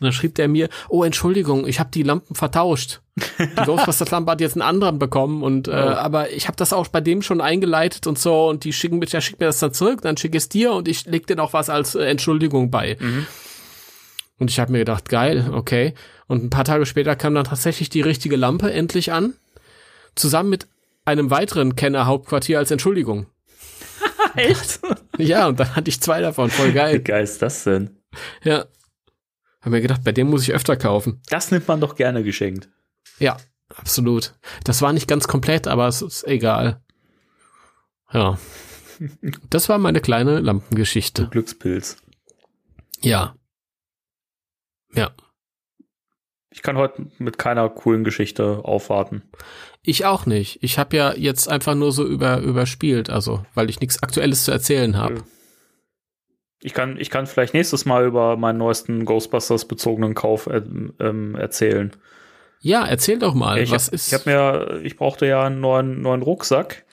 dann 0.00 0.12
schrieb 0.12 0.34
der 0.34 0.46
mir, 0.46 0.68
oh, 0.88 1.04
Entschuldigung, 1.04 1.66
ich 1.66 1.80
habe 1.80 1.90
die 1.90 2.02
Lampen 2.02 2.34
vertauscht. 2.34 3.00
Die 3.38 3.64
Ghostbusters-Lampe 3.64 4.30
hat 4.30 4.40
jetzt 4.40 4.54
einen 4.54 4.62
anderen 4.62 4.98
bekommen 4.98 5.42
und 5.42 5.68
äh, 5.68 5.72
aber 5.72 6.30
ich 6.30 6.48
habe 6.48 6.56
das 6.56 6.72
auch 6.72 6.88
bei 6.88 7.00
dem 7.00 7.22
schon 7.22 7.40
eingeleitet 7.40 8.06
und 8.06 8.18
so 8.18 8.48
und 8.48 8.64
die 8.64 8.72
schicken 8.72 8.98
mir, 8.98 9.06
der 9.06 9.20
schickt 9.20 9.40
mir 9.40 9.46
das 9.46 9.58
dann 9.58 9.72
zurück, 9.72 10.00
dann 10.02 10.16
schicke 10.16 10.36
ich 10.36 10.44
es 10.44 10.48
dir 10.48 10.72
und 10.72 10.88
ich 10.88 11.06
leg 11.06 11.26
dir 11.26 11.36
noch 11.36 11.52
was 11.52 11.68
als 11.70 11.94
äh, 11.94 12.04
Entschuldigung 12.04 12.70
bei. 12.70 12.96
Und 14.38 14.50
ich 14.50 14.58
habe 14.58 14.72
mir 14.72 14.78
gedacht, 14.78 15.08
geil, 15.08 15.50
okay. 15.52 15.94
Und 16.26 16.42
ein 16.44 16.50
paar 16.50 16.64
Tage 16.64 16.86
später 16.86 17.14
kam 17.16 17.34
dann 17.34 17.44
tatsächlich 17.44 17.90
die 17.90 18.00
richtige 18.00 18.36
Lampe 18.36 18.72
endlich 18.72 19.12
an, 19.12 19.34
zusammen 20.14 20.50
mit 20.50 20.66
einem 21.04 21.30
weiteren 21.30 21.76
Kenner-Hauptquartier 21.76 22.58
als 22.58 22.70
Entschuldigung. 22.70 23.26
Echt? 24.36 24.80
Ja, 25.18 25.46
und 25.48 25.60
dann 25.60 25.76
hatte 25.76 25.88
ich 25.90 26.00
zwei 26.00 26.20
davon, 26.20 26.50
voll 26.50 26.70
Wie 26.70 26.74
geil. 26.74 27.00
geil 27.00 27.24
ist 27.24 27.42
das 27.42 27.64
denn? 27.64 27.98
Ja. 28.42 28.66
Hab 29.60 29.70
mir 29.70 29.80
gedacht, 29.80 30.02
bei 30.04 30.12
dem 30.12 30.28
muss 30.28 30.42
ich 30.42 30.52
öfter 30.54 30.76
kaufen. 30.76 31.20
Das 31.28 31.50
nimmt 31.50 31.68
man 31.68 31.80
doch 31.80 31.94
gerne 31.94 32.24
geschenkt. 32.24 32.68
Ja, 33.18 33.36
absolut. 33.76 34.34
Das 34.64 34.82
war 34.82 34.92
nicht 34.92 35.06
ganz 35.06 35.28
komplett, 35.28 35.68
aber 35.68 35.86
es 35.86 36.02
ist 36.02 36.26
egal. 36.26 36.80
Ja. 38.12 38.38
Das 39.50 39.68
war 39.68 39.78
meine 39.78 40.00
kleine 40.00 40.38
Lampengeschichte. 40.38 41.26
Glückspilz. 41.28 41.96
Ja. 43.00 43.34
Ja. 44.94 45.10
Ich 46.50 46.62
kann 46.62 46.76
heute 46.76 47.06
mit 47.18 47.38
keiner 47.38 47.68
coolen 47.70 48.04
Geschichte 48.04 48.60
aufwarten. 48.64 49.22
Ich 49.82 50.04
auch 50.04 50.26
nicht. 50.26 50.62
Ich 50.62 50.78
habe 50.78 50.96
ja 50.96 51.14
jetzt 51.14 51.48
einfach 51.48 51.74
nur 51.74 51.92
so 51.92 52.06
über 52.06 52.38
überspielt, 52.38 53.08
also 53.10 53.44
weil 53.54 53.70
ich 53.70 53.80
nichts 53.80 54.02
Aktuelles 54.02 54.44
zu 54.44 54.52
erzählen 54.52 54.96
habe. 54.96 55.24
Ich 56.60 56.74
kann, 56.74 56.96
ich 56.98 57.10
kann 57.10 57.26
vielleicht 57.26 57.54
nächstes 57.54 57.86
Mal 57.86 58.06
über 58.06 58.36
meinen 58.36 58.58
neuesten 58.58 59.04
Ghostbusters 59.04 59.64
bezogenen 59.64 60.14
Kauf 60.14 60.46
äh, 60.46 60.62
ähm, 61.00 61.34
erzählen. 61.34 61.90
Ja, 62.60 62.86
erzähl 62.86 63.18
doch 63.18 63.34
mal, 63.34 63.58
ich 63.58 63.72
was 63.72 63.88
hab, 63.88 63.94
ist. 63.94 64.06
Ich 64.06 64.14
habe 64.14 64.30
mir, 64.30 64.80
ich 64.84 64.96
brauchte 64.96 65.26
ja 65.26 65.42
einen 65.42 65.60
neuen, 65.60 66.00
neuen 66.00 66.22
Rucksack, 66.22 66.84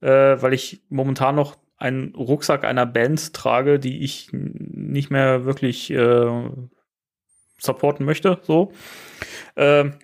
äh, 0.00 0.08
weil 0.08 0.52
ich 0.52 0.82
momentan 0.88 1.34
noch 1.34 1.56
einen 1.76 2.14
Rucksack 2.14 2.64
einer 2.64 2.86
Band 2.86 3.34
trage, 3.34 3.80
die 3.80 4.04
ich 4.04 4.28
nicht 4.32 5.10
mehr 5.10 5.44
wirklich 5.44 5.90
äh, 5.90 6.50
supporten 7.60 8.06
möchte. 8.06 8.38
So. 8.42 8.72
Ähm, 9.56 9.94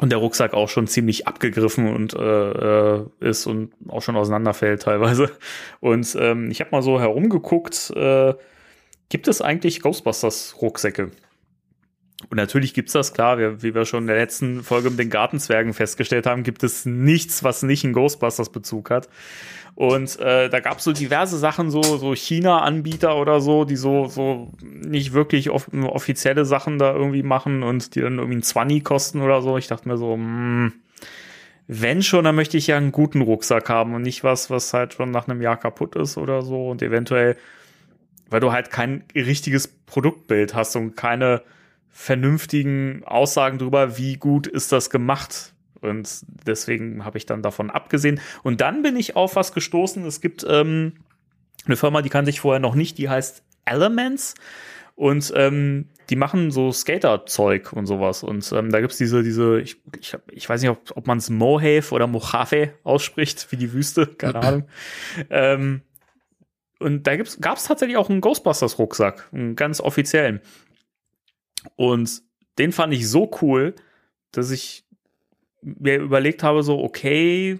und 0.00 0.10
der 0.10 0.18
Rucksack 0.18 0.54
auch 0.54 0.68
schon 0.68 0.86
ziemlich 0.86 1.26
abgegriffen 1.26 1.92
und 1.92 2.14
äh, 2.14 2.18
äh, 2.98 3.04
ist 3.20 3.46
und 3.46 3.72
auch 3.88 4.00
schon 4.02 4.16
auseinanderfällt 4.16 4.82
teilweise. 4.82 5.30
Und 5.80 6.16
ähm, 6.20 6.50
ich 6.50 6.60
habe 6.60 6.70
mal 6.70 6.82
so 6.82 7.00
herumgeguckt, 7.00 7.90
äh, 7.96 8.34
gibt 9.08 9.28
es 9.28 9.42
eigentlich 9.42 9.80
Ghostbusters-Rucksäcke? 9.82 11.10
Und 12.30 12.36
natürlich 12.36 12.74
gibt's 12.74 12.92
das, 12.92 13.12
klar, 13.12 13.38
wir, 13.38 13.62
wie 13.62 13.74
wir 13.74 13.84
schon 13.84 14.04
in 14.04 14.06
der 14.08 14.16
letzten 14.16 14.62
Folge 14.64 14.90
mit 14.90 14.98
den 14.98 15.10
Gartenzwergen 15.10 15.72
festgestellt 15.72 16.26
haben, 16.26 16.42
gibt 16.42 16.64
es 16.64 16.84
nichts, 16.84 17.44
was 17.44 17.62
nicht 17.62 17.84
einen 17.84 17.94
Ghostbusters-Bezug 17.94 18.90
hat. 18.90 19.08
Und 19.78 20.18
äh, 20.18 20.48
da 20.48 20.58
gab's 20.58 20.82
so 20.82 20.92
diverse 20.92 21.38
Sachen, 21.38 21.70
so, 21.70 21.82
so 21.82 22.12
China-Anbieter 22.12 23.16
oder 23.16 23.40
so, 23.40 23.64
die 23.64 23.76
so, 23.76 24.06
so 24.06 24.50
nicht 24.60 25.12
wirklich 25.12 25.50
off 25.50 25.70
offizielle 25.72 26.44
Sachen 26.44 26.80
da 26.80 26.92
irgendwie 26.92 27.22
machen 27.22 27.62
und 27.62 27.94
die 27.94 28.00
dann 28.00 28.18
irgendwie 28.18 28.38
ein 28.38 28.42
20 28.42 28.82
kosten 28.82 29.20
oder 29.20 29.40
so. 29.40 29.56
Ich 29.56 29.68
dachte 29.68 29.86
mir 29.86 29.96
so, 29.96 30.16
mh, 30.16 30.72
wenn 31.68 32.02
schon, 32.02 32.24
dann 32.24 32.34
möchte 32.34 32.56
ich 32.56 32.66
ja 32.66 32.76
einen 32.76 32.90
guten 32.90 33.20
Rucksack 33.20 33.68
haben 33.68 33.94
und 33.94 34.02
nicht 34.02 34.24
was, 34.24 34.50
was 34.50 34.74
halt 34.74 34.94
schon 34.94 35.12
nach 35.12 35.28
einem 35.28 35.40
Jahr 35.40 35.56
kaputt 35.56 35.94
ist 35.94 36.18
oder 36.18 36.42
so 36.42 36.70
und 36.70 36.82
eventuell, 36.82 37.36
weil 38.30 38.40
du 38.40 38.50
halt 38.50 38.72
kein 38.72 39.04
richtiges 39.14 39.68
Produktbild 39.68 40.56
hast 40.56 40.74
und 40.74 40.96
keine 40.96 41.42
vernünftigen 41.88 43.04
Aussagen 43.04 43.58
darüber, 43.58 43.96
wie 43.96 44.16
gut 44.16 44.48
ist 44.48 44.72
das 44.72 44.90
gemacht. 44.90 45.54
Und 45.80 46.24
deswegen 46.46 47.04
habe 47.04 47.18
ich 47.18 47.26
dann 47.26 47.42
davon 47.42 47.70
abgesehen. 47.70 48.20
Und 48.42 48.60
dann 48.60 48.82
bin 48.82 48.96
ich 48.96 49.16
auf 49.16 49.36
was 49.36 49.52
gestoßen. 49.52 50.04
Es 50.04 50.20
gibt 50.20 50.44
ähm, 50.48 50.94
eine 51.66 51.76
Firma, 51.76 52.02
die 52.02 52.08
kannte 52.08 52.30
ich 52.30 52.40
vorher 52.40 52.60
noch 52.60 52.74
nicht, 52.74 52.98
die 52.98 53.08
heißt 53.08 53.42
Elements. 53.64 54.34
Und 54.94 55.32
ähm, 55.36 55.90
die 56.10 56.16
machen 56.16 56.50
so 56.50 56.72
Skater-Zeug 56.72 57.72
und 57.72 57.86
sowas. 57.86 58.24
Und 58.24 58.50
ähm, 58.52 58.70
da 58.70 58.80
gibt's 58.80 58.96
diese, 58.96 59.22
diese, 59.22 59.60
ich, 59.60 59.80
ich, 60.00 60.16
ich 60.32 60.48
weiß 60.48 60.60
nicht, 60.60 60.70
ob, 60.70 60.96
ob 60.96 61.06
man 61.06 61.18
es 61.18 61.30
Mohave 61.30 61.92
oder 61.92 62.06
Mojave 62.06 62.74
ausspricht, 62.82 63.52
wie 63.52 63.56
die 63.56 63.72
Wüste, 63.72 64.06
keine 64.06 64.34
Ahnung. 64.42 64.68
ähm, 65.30 65.82
und 66.80 67.06
da 67.06 67.16
gibt's, 67.16 67.40
gab's 67.40 67.64
tatsächlich 67.64 67.96
auch 67.96 68.08
einen 68.08 68.20
Ghostbusters-Rucksack, 68.20 69.28
einen 69.32 69.56
ganz 69.56 69.80
offiziellen. 69.80 70.40
Und 71.76 72.22
den 72.58 72.72
fand 72.72 72.92
ich 72.94 73.08
so 73.08 73.30
cool, 73.42 73.74
dass 74.32 74.50
ich 74.50 74.84
mir 75.62 75.98
überlegt 75.98 76.42
habe, 76.42 76.62
so, 76.62 76.82
okay, 76.82 77.58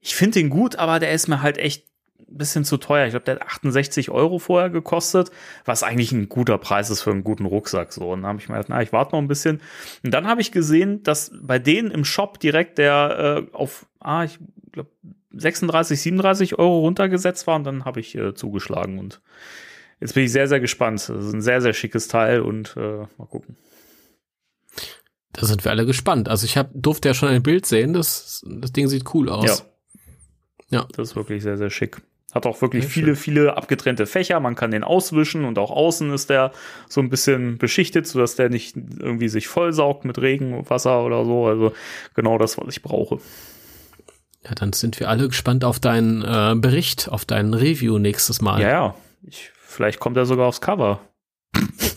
ich 0.00 0.14
finde 0.14 0.40
den 0.40 0.50
gut, 0.50 0.76
aber 0.76 0.98
der 0.98 1.12
ist 1.12 1.28
mir 1.28 1.42
halt 1.42 1.58
echt 1.58 1.86
ein 2.28 2.38
bisschen 2.38 2.64
zu 2.64 2.76
teuer. 2.76 3.06
Ich 3.06 3.12
glaube, 3.12 3.24
der 3.24 3.36
hat 3.36 3.42
68 3.42 4.10
Euro 4.10 4.38
vorher 4.38 4.70
gekostet, 4.70 5.30
was 5.64 5.82
eigentlich 5.82 6.12
ein 6.12 6.28
guter 6.28 6.58
Preis 6.58 6.90
ist 6.90 7.02
für 7.02 7.10
einen 7.10 7.24
guten 7.24 7.46
Rucksack. 7.46 7.92
So, 7.92 8.12
und 8.12 8.22
dann 8.22 8.28
habe 8.28 8.40
ich 8.40 8.48
mir 8.48 8.56
gedacht, 8.56 8.68
na, 8.68 8.82
ich 8.82 8.92
warte 8.92 9.12
noch 9.12 9.22
ein 9.22 9.28
bisschen. 9.28 9.60
Und 10.04 10.12
dann 10.12 10.26
habe 10.26 10.40
ich 10.40 10.52
gesehen, 10.52 11.02
dass 11.02 11.32
bei 11.40 11.58
denen 11.58 11.90
im 11.90 12.04
Shop 12.04 12.38
direkt 12.40 12.78
der 12.78 13.46
äh, 13.52 13.56
auf, 13.56 13.86
ah, 14.00 14.24
ich 14.24 14.38
glaube, 14.72 14.90
36, 15.32 16.00
37 16.00 16.58
Euro 16.58 16.80
runtergesetzt 16.80 17.46
war 17.46 17.56
und 17.56 17.64
dann 17.64 17.84
habe 17.84 18.00
ich 18.00 18.14
äh, 18.14 18.34
zugeschlagen 18.34 18.98
und 18.98 19.20
jetzt 20.00 20.14
bin 20.14 20.24
ich 20.24 20.32
sehr, 20.32 20.48
sehr 20.48 20.60
gespannt. 20.60 21.00
Das 21.08 21.24
ist 21.24 21.32
ein 21.32 21.42
sehr, 21.42 21.60
sehr 21.60 21.72
schickes 21.72 22.08
Teil 22.08 22.40
und 22.40 22.76
äh, 22.76 23.06
mal 23.16 23.26
gucken. 23.28 23.56
Da 25.34 25.46
sind 25.46 25.64
wir 25.64 25.70
alle 25.70 25.84
gespannt. 25.84 26.28
Also 26.28 26.46
ich 26.46 26.56
hab, 26.56 26.70
durfte 26.72 27.08
ja 27.08 27.14
schon 27.14 27.28
ein 27.28 27.42
Bild 27.42 27.66
sehen, 27.66 27.92
das, 27.92 28.44
das 28.48 28.72
Ding 28.72 28.88
sieht 28.88 29.14
cool 29.14 29.28
aus. 29.28 29.64
Ja. 30.70 30.78
Ja. 30.78 30.88
Das 30.96 31.10
ist 31.10 31.16
wirklich 31.16 31.42
sehr, 31.42 31.56
sehr 31.56 31.70
schick. 31.70 32.00
Hat 32.32 32.46
auch 32.46 32.60
wirklich 32.62 32.82
Sehr 32.82 32.90
viele, 32.90 33.06
schön. 33.08 33.16
viele 33.16 33.56
abgetrennte 33.56 34.06
Fächer. 34.06 34.40
Man 34.40 34.56
kann 34.56 34.72
den 34.72 34.82
auswischen 34.82 35.44
und 35.44 35.56
auch 35.56 35.70
außen 35.70 36.12
ist 36.12 36.30
der 36.30 36.50
so 36.88 37.00
ein 37.00 37.08
bisschen 37.08 37.58
beschichtet, 37.58 38.08
sodass 38.08 38.34
der 38.34 38.48
nicht 38.48 38.76
irgendwie 38.76 39.28
sich 39.28 39.46
vollsaugt 39.46 40.04
mit 40.04 40.18
Regenwasser 40.18 41.04
oder 41.04 41.24
so. 41.24 41.46
Also 41.46 41.72
genau 42.14 42.36
das, 42.38 42.58
was 42.58 42.66
ich 42.68 42.82
brauche. 42.82 43.20
Ja, 44.44 44.54
dann 44.56 44.72
sind 44.72 44.98
wir 44.98 45.08
alle 45.08 45.28
gespannt 45.28 45.64
auf 45.64 45.78
deinen 45.78 46.22
äh, 46.22 46.56
Bericht, 46.56 47.08
auf 47.08 47.24
deinen 47.24 47.54
Review 47.54 47.98
nächstes 47.98 48.40
Mal. 48.40 48.60
Ja, 48.60 48.68
ja. 48.68 48.94
Ich, 49.22 49.52
vielleicht 49.54 50.00
kommt 50.00 50.16
er 50.16 50.26
sogar 50.26 50.48
aufs 50.48 50.60
Cover. 50.60 51.00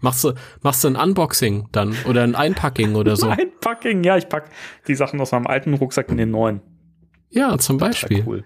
Machst 0.00 0.24
du, 0.24 0.32
machst 0.62 0.82
du 0.84 0.88
ein 0.88 0.96
Unboxing 0.96 1.68
dann 1.72 1.94
oder 2.08 2.22
ein 2.22 2.34
Einpacking 2.34 2.94
oder 2.94 3.16
so? 3.16 3.28
Einpacking, 3.30 4.02
ja, 4.04 4.16
ich 4.16 4.28
pack 4.28 4.50
die 4.88 4.94
Sachen 4.94 5.20
aus 5.20 5.32
meinem 5.32 5.46
alten 5.46 5.74
Rucksack 5.74 6.08
in 6.10 6.16
den 6.16 6.30
neuen. 6.30 6.60
Ja, 7.30 7.58
zum 7.58 7.76
Beispiel. 7.76 8.24
cool. 8.26 8.44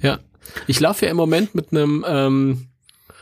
Ja. 0.00 0.18
Ich 0.66 0.80
laufe 0.80 1.04
ja 1.04 1.10
im 1.10 1.16
Moment 1.16 1.54
mit 1.54 1.72
einem 1.72 2.04
ähm, 2.08 2.68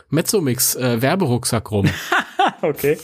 Mezzomix 0.09 0.75
äh, 0.75 1.01
Werberucksack 1.01 1.69
rum, 1.71 1.89
Okay. 2.61 2.97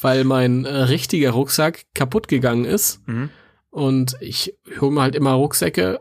weil 0.00 0.24
mein 0.24 0.64
äh, 0.64 0.74
richtiger 0.74 1.30
Rucksack 1.30 1.84
kaputt 1.94 2.28
gegangen 2.28 2.64
ist 2.64 3.00
Mhm. 3.06 3.30
und 3.70 4.16
ich 4.20 4.56
hole 4.80 4.92
mir 4.92 5.02
halt 5.02 5.14
immer 5.14 5.32
Rucksäcke, 5.32 6.00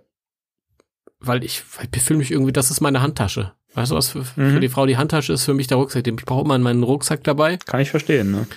weil 1.20 1.44
ich, 1.44 1.64
weil 1.78 1.86
ich 1.86 1.92
befühle 1.92 2.18
mich 2.20 2.32
irgendwie, 2.32 2.54
das 2.54 2.72
ist 2.72 2.82
meine 2.82 3.02
Handtasche. 3.02 3.54
Weißt 3.74 3.92
du, 3.92 3.96
was 3.96 4.10
für, 4.10 4.24
für 4.26 4.42
Mhm. 4.42 4.62
die 4.62 4.70
Frau 4.70 4.86
die 4.86 4.98
Handtasche 4.98 5.32
ist, 5.34 5.46
für 5.46 5.54
mich 5.54 5.68
der 5.68 5.78
Rucksack. 5.78 6.06
Ich 6.08 6.16
brauche 6.26 6.44
immer 6.44 6.58
meinen 6.60 6.84
Rucksack 6.84 7.24
dabei 7.24 7.58
Kann 7.58 7.80
ich 7.82 7.90
verstehen, 7.92 8.32
ne? 8.32 8.48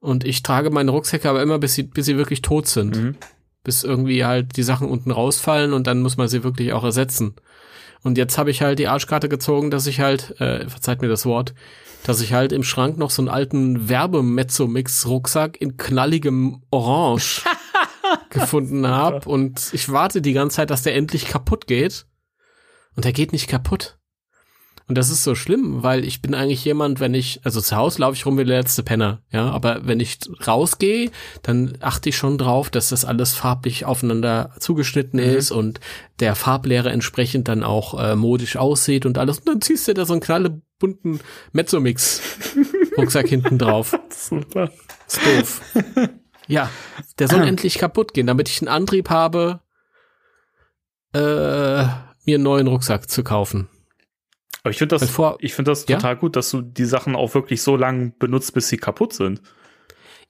und 0.00 0.24
ich 0.24 0.42
trage 0.42 0.70
meine 0.70 0.90
Rucksäcke 0.90 1.28
aber 1.30 1.42
immer, 1.42 1.58
bis 1.58 1.74
sie, 1.74 1.84
bis 1.84 2.06
sie 2.06 2.16
wirklich 2.16 2.42
tot 2.42 2.66
sind. 2.68 2.96
Mhm. 2.96 3.16
bis 3.64 3.84
irgendwie 3.84 4.24
halt 4.24 4.56
die 4.56 4.64
Sachen 4.64 4.88
unten 4.88 5.10
rausfallen 5.12 5.72
und 5.72 5.86
dann 5.86 6.02
muss 6.02 6.16
man 6.16 6.26
sie 6.28 6.42
wirklich 6.42 6.72
auch 6.72 6.82
ersetzen. 6.84 7.34
Und 8.02 8.18
jetzt 8.18 8.36
habe 8.36 8.50
ich 8.50 8.60
halt 8.62 8.80
die 8.80 8.88
Arschkarte 8.88 9.28
gezogen, 9.28 9.70
dass 9.70 9.86
ich 9.86 10.00
halt, 10.00 10.34
äh, 10.40 10.68
verzeiht 10.68 11.00
mir 11.02 11.08
das 11.08 11.24
Wort, 11.24 11.54
dass 12.02 12.20
ich 12.20 12.32
halt 12.32 12.50
im 12.52 12.64
Schrank 12.64 12.98
noch 12.98 13.10
so 13.10 13.22
einen 13.22 13.28
alten 13.28 13.88
Werbemezzo-Mix-Rucksack 13.88 15.60
in 15.60 15.76
knalligem 15.76 16.62
Orange 16.70 17.42
gefunden 18.30 18.86
habe 18.88 19.28
und 19.28 19.70
ich 19.72 19.88
warte 19.90 20.20
die 20.20 20.32
ganze 20.32 20.56
Zeit, 20.56 20.70
dass 20.70 20.82
der 20.82 20.96
endlich 20.96 21.26
kaputt 21.26 21.66
geht. 21.66 22.06
Und 22.96 23.04
der 23.04 23.12
geht 23.12 23.32
nicht 23.32 23.48
kaputt. 23.48 23.96
Und 24.88 24.98
das 24.98 25.10
ist 25.10 25.24
so 25.24 25.34
schlimm, 25.34 25.82
weil 25.82 26.04
ich 26.04 26.22
bin 26.22 26.34
eigentlich 26.34 26.64
jemand, 26.64 27.00
wenn 27.00 27.14
ich, 27.14 27.40
also 27.44 27.60
zu 27.60 27.76
Hause 27.76 28.00
laufe 28.00 28.14
ich 28.14 28.26
rum 28.26 28.38
wie 28.38 28.44
der 28.44 28.58
letzte 28.58 28.82
Penner, 28.82 29.22
ja, 29.30 29.50
aber 29.50 29.86
wenn 29.86 30.00
ich 30.00 30.18
rausgehe, 30.46 31.10
dann 31.42 31.78
achte 31.80 32.08
ich 32.08 32.16
schon 32.16 32.38
drauf, 32.38 32.70
dass 32.70 32.88
das 32.88 33.04
alles 33.04 33.34
farblich 33.34 33.84
aufeinander 33.84 34.54
zugeschnitten 34.58 35.18
ist 35.18 35.50
und 35.50 35.80
der 36.20 36.34
Farblehre 36.34 36.90
entsprechend 36.90 37.48
dann 37.48 37.62
auch 37.62 37.98
äh, 37.98 38.16
modisch 38.16 38.56
aussieht 38.56 39.06
und 39.06 39.18
alles. 39.18 39.38
Und 39.38 39.48
dann 39.48 39.60
ziehst 39.60 39.88
du 39.88 39.94
da 39.94 40.04
so 40.04 40.12
einen 40.14 40.22
knallebunten 40.22 41.20
Mezzomix-Rucksack 41.52 43.28
hinten 43.28 43.58
drauf. 43.58 43.98
Super. 44.10 44.70
Ist 45.06 45.20
doof. 45.26 45.60
Ja, 46.46 46.70
der 47.18 47.28
soll 47.28 47.42
endlich 47.46 47.78
kaputt 47.78 48.14
gehen, 48.14 48.26
damit 48.26 48.48
ich 48.48 48.60
einen 48.60 48.68
Antrieb 48.68 49.10
habe, 49.10 49.60
äh, 51.14 51.84
mir 52.24 52.36
einen 52.36 52.44
neuen 52.44 52.66
Rucksack 52.66 53.08
zu 53.10 53.22
kaufen. 53.22 53.68
Aber 54.62 54.70
ich 54.70 54.78
finde 54.78 54.96
das, 54.96 55.10
vor, 55.10 55.38
ich 55.40 55.54
finde 55.54 55.72
das 55.72 55.86
total 55.86 56.14
ja? 56.14 56.20
gut, 56.20 56.36
dass 56.36 56.50
du 56.50 56.62
die 56.62 56.84
Sachen 56.84 57.16
auch 57.16 57.34
wirklich 57.34 57.62
so 57.62 57.76
lange 57.76 58.12
benutzt, 58.18 58.54
bis 58.54 58.68
sie 58.68 58.76
kaputt 58.76 59.12
sind. 59.12 59.42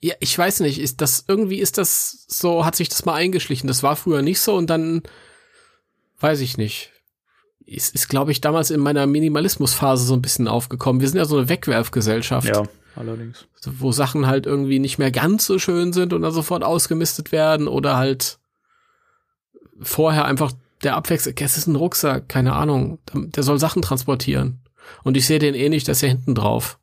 Ja, 0.01 0.15
ich 0.19 0.37
weiß 0.37 0.61
nicht, 0.61 0.79
ist 0.79 1.01
das, 1.01 1.25
irgendwie 1.27 1.59
ist 1.59 1.77
das 1.77 2.25
so, 2.27 2.65
hat 2.65 2.75
sich 2.75 2.89
das 2.89 3.05
mal 3.05 3.13
eingeschlichen. 3.13 3.67
Das 3.67 3.83
war 3.83 3.95
früher 3.95 4.21
nicht 4.21 4.41
so 4.41 4.55
und 4.55 4.69
dann, 4.69 5.03
weiß 6.19 6.41
ich 6.41 6.57
nicht. 6.57 6.91
Ist, 7.65 7.95
ist 7.95 8.09
glaube 8.09 8.31
ich, 8.31 8.41
damals 8.41 8.71
in 8.71 8.81
meiner 8.81 9.05
Minimalismusphase 9.07 10.03
so 10.03 10.15
ein 10.15 10.21
bisschen 10.21 10.47
aufgekommen. 10.47 10.99
Wir 10.99 11.07
sind 11.07 11.19
ja 11.19 11.25
so 11.25 11.37
eine 11.37 11.47
Wegwerfgesellschaft. 11.47 12.49
Ja, 12.49 12.63
allerdings. 12.95 13.47
Wo 13.65 13.91
Sachen 13.91 14.27
halt 14.27 14.45
irgendwie 14.45 14.79
nicht 14.79 14.97
mehr 14.97 15.11
ganz 15.11 15.45
so 15.45 15.59
schön 15.59 15.93
sind 15.93 16.11
und 16.11 16.23
dann 16.23 16.33
sofort 16.33 16.63
ausgemistet 16.63 17.31
werden 17.31 17.67
oder 17.67 17.95
halt 17.95 18.39
vorher 19.79 20.25
einfach 20.25 20.51
der 20.83 20.95
Abwechsel, 20.95 21.33
es 21.39 21.57
ist 21.57 21.67
ein 21.67 21.75
Rucksack, 21.75 22.29
keine 22.29 22.53
Ahnung, 22.53 22.99
der 23.13 23.43
soll 23.43 23.59
Sachen 23.59 23.81
transportieren. 23.81 24.61
Und 25.03 25.17
ich 25.17 25.25
sehe 25.25 25.39
den 25.39 25.55
eh 25.55 25.69
nicht, 25.69 25.87
dass 25.87 26.03
er 26.03 26.09
hinten 26.09 26.35
drauf. 26.35 26.79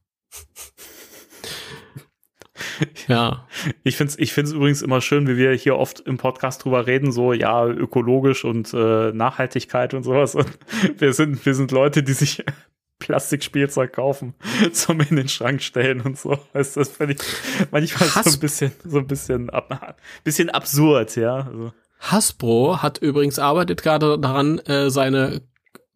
ja. 3.09 3.47
Ich 3.83 3.97
finde 3.97 4.13
es 4.13 4.19
ich 4.19 4.33
find's 4.33 4.53
übrigens 4.53 4.83
immer 4.83 5.01
schön, 5.01 5.27
wie 5.27 5.37
wir 5.37 5.53
hier 5.53 5.77
oft 5.77 6.01
im 6.01 6.17
Podcast 6.17 6.65
drüber 6.65 6.87
reden, 6.87 7.13
so 7.13 7.33
ja, 7.33 7.67
ökologisch 7.67 8.45
und 8.45 8.73
äh, 8.75 9.13
Nachhaltigkeit 9.13 9.95
und 9.95 10.03
sowas. 10.03 10.35
Und 10.35 10.59
wir 10.99 11.13
sind, 11.13 11.45
wir 11.45 11.55
sind 11.55 11.71
Leute, 11.71 12.03
die 12.03 12.13
sich 12.13 12.45
Plastikspielzeug 12.99 13.93
kaufen, 13.93 14.35
zum 14.73 15.01
in 15.01 15.17
den 15.17 15.29
Schrank 15.29 15.63
stellen 15.63 16.03
und 16.03 16.19
so. 16.19 16.39
Weißt, 16.53 16.77
das 16.77 16.91
finde 16.91 17.15
ich 17.15 17.21
manchmal 17.71 18.15
Hass 18.15 18.27
so 18.27 18.37
ein 18.37 18.41
bisschen, 18.41 18.73
so 18.85 18.99
ein 18.99 19.07
bisschen, 19.07 19.51
ab, 19.51 19.97
bisschen 20.23 20.51
absurd, 20.51 21.17
ja. 21.17 21.47
Also. 21.47 21.73
Hasbro 22.01 22.79
hat 22.83 22.99
übrigens 22.99 23.39
arbeitet 23.39 23.83
gerade 23.83 24.19
daran, 24.19 24.59
äh, 24.61 24.91
seine 24.91 25.43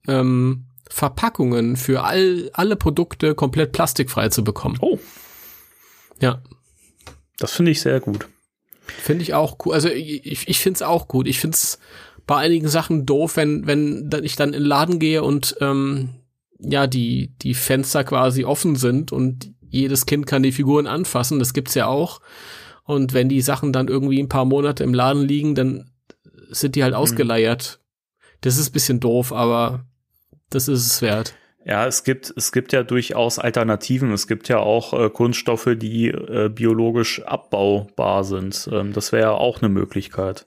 ähm, 0.07 0.67
Verpackungen 0.89 1.77
für 1.77 2.05
all, 2.05 2.51
alle 2.53 2.77
Produkte 2.77 3.35
komplett 3.35 3.73
plastikfrei 3.73 4.29
zu 4.29 4.45
bekommen. 4.45 4.79
Oh. 4.81 4.99
Ja. 6.21 6.43
Das 7.39 7.53
finde 7.53 7.73
ich 7.73 7.81
sehr 7.81 8.01
gut. 8.01 8.29
Finde 8.87 9.23
ich 9.23 9.35
auch 9.35 9.57
cool. 9.65 9.75
Also 9.75 9.89
ich, 9.89 10.47
ich 10.47 10.59
finde 10.59 10.77
es 10.77 10.83
auch 10.83 11.09
gut. 11.09 11.27
Ich 11.27 11.41
finde 11.41 11.55
es 11.55 11.79
bei 12.27 12.37
einigen 12.37 12.69
Sachen 12.69 13.07
doof, 13.07 13.37
wenn, 13.37 13.67
wenn 13.67 14.11
ich 14.23 14.37
dann 14.37 14.51
in 14.51 14.61
den 14.61 14.69
Laden 14.69 14.99
gehe 14.99 15.23
und 15.23 15.57
ähm, 15.61 16.11
ja, 16.59 16.87
die, 16.87 17.35
die 17.39 17.55
Fenster 17.55 18.05
quasi 18.05 18.45
offen 18.45 18.77
sind 18.77 19.11
und 19.11 19.53
jedes 19.69 20.07
Kind 20.07 20.27
kann 20.27 20.43
die 20.43 20.53
Figuren 20.53 20.87
anfassen. 20.87 21.39
Das 21.39 21.53
gibt's 21.55 21.75
ja 21.75 21.87
auch. 21.87 22.21
Und 22.85 23.15
wenn 23.15 23.29
die 23.29 23.41
Sachen 23.41 23.73
dann 23.73 23.89
irgendwie 23.89 24.23
ein 24.23 24.29
paar 24.29 24.45
Monate 24.45 24.85
im 24.85 24.95
Laden 24.95 25.27
liegen, 25.27 25.55
dann 25.55 25.91
sind 26.51 26.77
die 26.77 26.83
halt 26.83 26.95
mhm. 26.95 27.01
ausgeleiert. 27.01 27.81
Das 28.41 28.59
ist 28.59 28.71
bisschen 28.71 29.01
doof, 29.01 29.33
aber 29.33 29.85
das 30.51 30.69
ist 30.69 30.87
es 30.87 31.03
wert. 31.03 31.35
Ja, 31.65 31.87
es 31.87 32.05
gibt, 32.05 32.33
es 32.37 32.53
gibt 32.53 32.73
ja 32.73 32.83
durchaus 32.83 33.39
Alternativen. 33.39 34.13
Es 34.13 34.27
gibt 34.27 34.49
ja 34.49 34.59
auch 34.59 34.93
äh, 34.93 35.09
Kunststoffe, 35.09 35.71
die 35.77 36.09
äh, 36.09 36.51
biologisch 36.51 37.23
abbaubar 37.23 38.25
sind. 38.25 38.69
Ähm, 38.71 38.93
das 38.93 39.13
wäre 39.13 39.23
ja 39.23 39.31
auch 39.33 39.63
eine 39.63 39.71
Möglichkeit. 39.71 40.47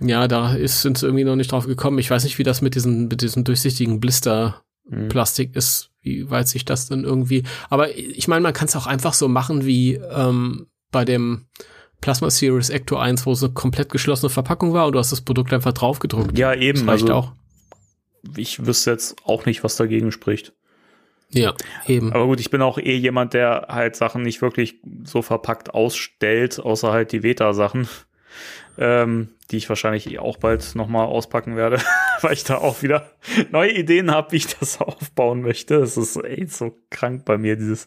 Ja, 0.00 0.28
da 0.28 0.54
ist, 0.54 0.82
sind 0.82 0.98
sie 0.98 1.06
irgendwie 1.06 1.24
noch 1.24 1.36
nicht 1.36 1.52
drauf 1.52 1.66
gekommen. 1.66 1.98
Ich 1.98 2.10
weiß 2.10 2.24
nicht, 2.24 2.38
wie 2.38 2.42
das 2.42 2.60
mit 2.60 2.74
diesen, 2.74 3.08
mit 3.08 3.22
diesen 3.22 3.44
durchsichtigen 3.44 4.00
Blister-Plastik 4.00 5.50
mhm. 5.50 5.58
ist, 5.58 5.90
wie 6.02 6.30
weit 6.30 6.48
sich 6.48 6.66
das 6.66 6.88
dann 6.88 7.04
irgendwie. 7.04 7.44
Aber 7.70 7.96
ich 7.96 8.28
meine, 8.28 8.42
man 8.42 8.52
kann 8.52 8.68
es 8.68 8.76
auch 8.76 8.86
einfach 8.86 9.14
so 9.14 9.28
machen 9.28 9.64
wie 9.64 9.94
ähm, 9.94 10.66
bei 10.90 11.06
dem 11.06 11.46
Plasma 12.00 12.30
Series 12.30 12.70
Ecto 12.70 12.96
1, 12.96 13.26
wo 13.26 13.32
es 13.32 13.42
eine 13.42 13.52
komplett 13.52 13.90
geschlossene 13.90 14.30
Verpackung 14.30 14.72
war 14.72 14.86
und 14.86 14.92
du 14.92 14.98
hast 14.98 15.12
das 15.12 15.20
Produkt 15.20 15.52
einfach 15.52 15.72
draufgedruckt. 15.72 16.38
Ja, 16.38 16.54
eben. 16.54 16.86
Das 16.86 17.02
also, 17.02 17.14
auch. 17.14 17.32
Ich 18.36 18.64
wüsste 18.66 18.90
jetzt 18.90 19.16
auch 19.24 19.46
nicht, 19.46 19.64
was 19.64 19.76
dagegen 19.76 20.12
spricht. 20.12 20.52
Ja, 21.30 21.54
eben. 21.86 22.12
Aber 22.12 22.26
gut, 22.26 22.40
ich 22.40 22.50
bin 22.50 22.60
auch 22.60 22.78
eh 22.78 22.96
jemand, 22.96 23.34
der 23.34 23.66
halt 23.68 23.96
Sachen 23.96 24.22
nicht 24.22 24.42
wirklich 24.42 24.80
so 25.04 25.22
verpackt 25.22 25.74
ausstellt, 25.74 26.58
außer 26.58 26.90
halt 26.90 27.12
die 27.12 27.22
Veta-Sachen, 27.22 27.88
ähm, 28.78 29.28
die 29.50 29.58
ich 29.58 29.68
wahrscheinlich 29.68 30.10
eh 30.10 30.18
auch 30.18 30.38
bald 30.38 30.74
nochmal 30.74 31.06
auspacken 31.06 31.56
werde, 31.56 31.80
weil 32.20 32.32
ich 32.32 32.44
da 32.44 32.56
auch 32.56 32.82
wieder 32.82 33.10
neue 33.52 33.72
Ideen 33.72 34.10
habe, 34.10 34.32
wie 34.32 34.36
ich 34.36 34.48
das 34.58 34.80
aufbauen 34.80 35.42
möchte. 35.42 35.76
Es 35.76 35.96
ist 35.96 36.16
echt 36.24 36.52
so 36.52 36.76
krank 36.90 37.24
bei 37.24 37.38
mir, 37.38 37.56
dieses 37.56 37.86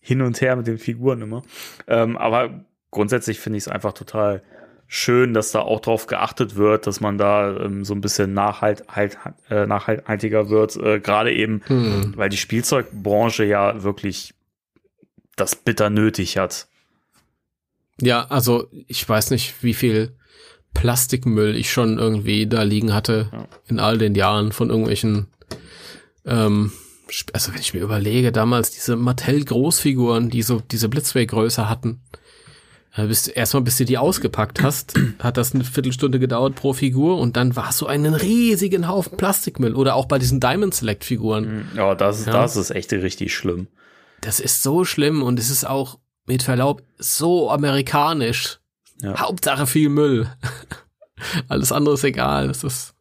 Hin 0.00 0.22
und 0.22 0.40
Her 0.40 0.56
mit 0.56 0.66
den 0.66 0.78
Figuren 0.78 1.20
immer. 1.20 1.42
Ähm, 1.86 2.16
aber 2.16 2.64
grundsätzlich 2.90 3.40
finde 3.40 3.58
ich 3.58 3.64
es 3.64 3.68
einfach 3.68 3.92
total 3.92 4.42
schön, 4.86 5.34
dass 5.34 5.52
da 5.52 5.60
auch 5.60 5.80
drauf 5.80 6.06
geachtet 6.06 6.56
wird, 6.56 6.86
dass 6.86 7.00
man 7.00 7.16
da 7.16 7.56
ähm, 7.56 7.84
so 7.84 7.94
ein 7.94 8.00
bisschen 8.00 8.34
nachhalt, 8.34 8.84
halt, 8.88 9.18
äh, 9.48 9.66
nachhaltiger 9.66 10.50
wird. 10.50 10.76
Äh, 10.76 10.98
Gerade 10.98 11.32
eben, 11.32 11.62
hm. 11.66 12.14
weil 12.16 12.28
die 12.28 12.36
Spielzeugbranche 12.36 13.44
ja 13.44 13.84
wirklich 13.84 14.34
das 15.36 15.54
bitter 15.54 15.90
nötig 15.90 16.38
hat. 16.38 16.66
Ja, 18.00 18.26
also 18.30 18.66
ich 18.88 19.08
weiß 19.08 19.30
nicht, 19.30 19.62
wie 19.62 19.74
viel 19.74 20.16
Plastikmüll 20.74 21.54
ich 21.56 21.70
schon 21.70 21.98
irgendwie 21.98 22.46
da 22.46 22.62
liegen 22.62 22.92
hatte 22.92 23.30
ja. 23.32 23.46
in 23.68 23.78
all 23.78 23.98
den 23.98 24.14
Jahren 24.14 24.52
von 24.52 24.70
irgendwelchen 24.70 25.28
ähm, 26.24 26.72
also 27.32 27.52
wenn 27.52 27.60
ich 27.60 27.74
mir 27.74 27.80
überlege, 27.80 28.32
damals 28.32 28.70
diese 28.70 28.96
Mattel-Großfiguren, 28.96 30.30
die 30.30 30.42
so 30.42 30.60
diese 30.60 30.88
Blitzway-Größe 30.88 31.68
hatten, 31.68 32.02
bis, 32.96 33.28
erstmal, 33.28 33.62
bis 33.62 33.76
du 33.76 33.84
die 33.84 33.98
ausgepackt 33.98 34.62
hast, 34.62 34.94
hat 35.20 35.36
das 35.36 35.54
eine 35.54 35.64
Viertelstunde 35.64 36.18
gedauert 36.18 36.54
pro 36.56 36.72
Figur 36.72 37.18
und 37.18 37.36
dann 37.36 37.56
war 37.56 37.72
so 37.72 37.86
einen 37.86 38.14
riesigen 38.14 38.88
Haufen 38.88 39.16
Plastikmüll 39.16 39.74
oder 39.74 39.94
auch 39.94 40.06
bei 40.06 40.18
diesen 40.18 40.40
Diamond 40.40 40.74
Select 40.74 41.04
Figuren. 41.04 41.68
Mhm. 41.72 41.76
Ja, 41.76 41.94
das 41.94 42.20
ist, 42.20 42.26
ja. 42.26 42.32
das 42.32 42.56
ist 42.56 42.70
echt 42.70 42.92
richtig 42.92 43.34
schlimm. 43.34 43.68
Das 44.20 44.40
ist 44.40 44.62
so 44.62 44.84
schlimm 44.84 45.22
und 45.22 45.38
es 45.38 45.50
ist 45.50 45.64
auch 45.64 45.98
mit 46.26 46.42
Verlaub 46.42 46.82
so 46.98 47.50
amerikanisch. 47.50 48.58
Ja. 49.02 49.18
Hauptsache 49.18 49.66
viel 49.66 49.88
Müll. 49.88 50.28
Alles 51.48 51.72
andere 51.72 51.94
ist 51.94 52.04
egal. 52.04 52.48
Das 52.48 52.64
ist, 52.64 52.94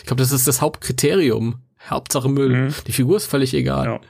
ich 0.00 0.06
glaube, 0.06 0.22
das 0.22 0.32
ist 0.32 0.48
das 0.48 0.60
Hauptkriterium. 0.60 1.60
Hauptsache 1.88 2.28
Müll. 2.28 2.48
Mhm. 2.48 2.74
Die 2.86 2.92
Figur 2.92 3.18
ist 3.18 3.26
völlig 3.26 3.54
egal. 3.54 3.86
Ja. 3.86 4.00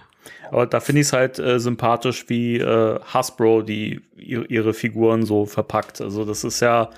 Aber 0.51 0.67
da 0.67 0.81
finde 0.81 1.01
ich 1.01 1.09
es 1.09 1.13
halt 1.13 1.39
äh, 1.39 1.59
sympathisch, 1.59 2.27
wie 2.29 2.59
äh, 2.59 2.99
Hasbro 3.01 3.63
die 3.63 4.01
ihre 4.17 4.75
Figuren 4.75 5.25
so 5.25 5.47
verpackt. 5.47 6.01
Also 6.01 6.25
das 6.25 6.45
ist 6.45 6.61
ja, 6.61 6.91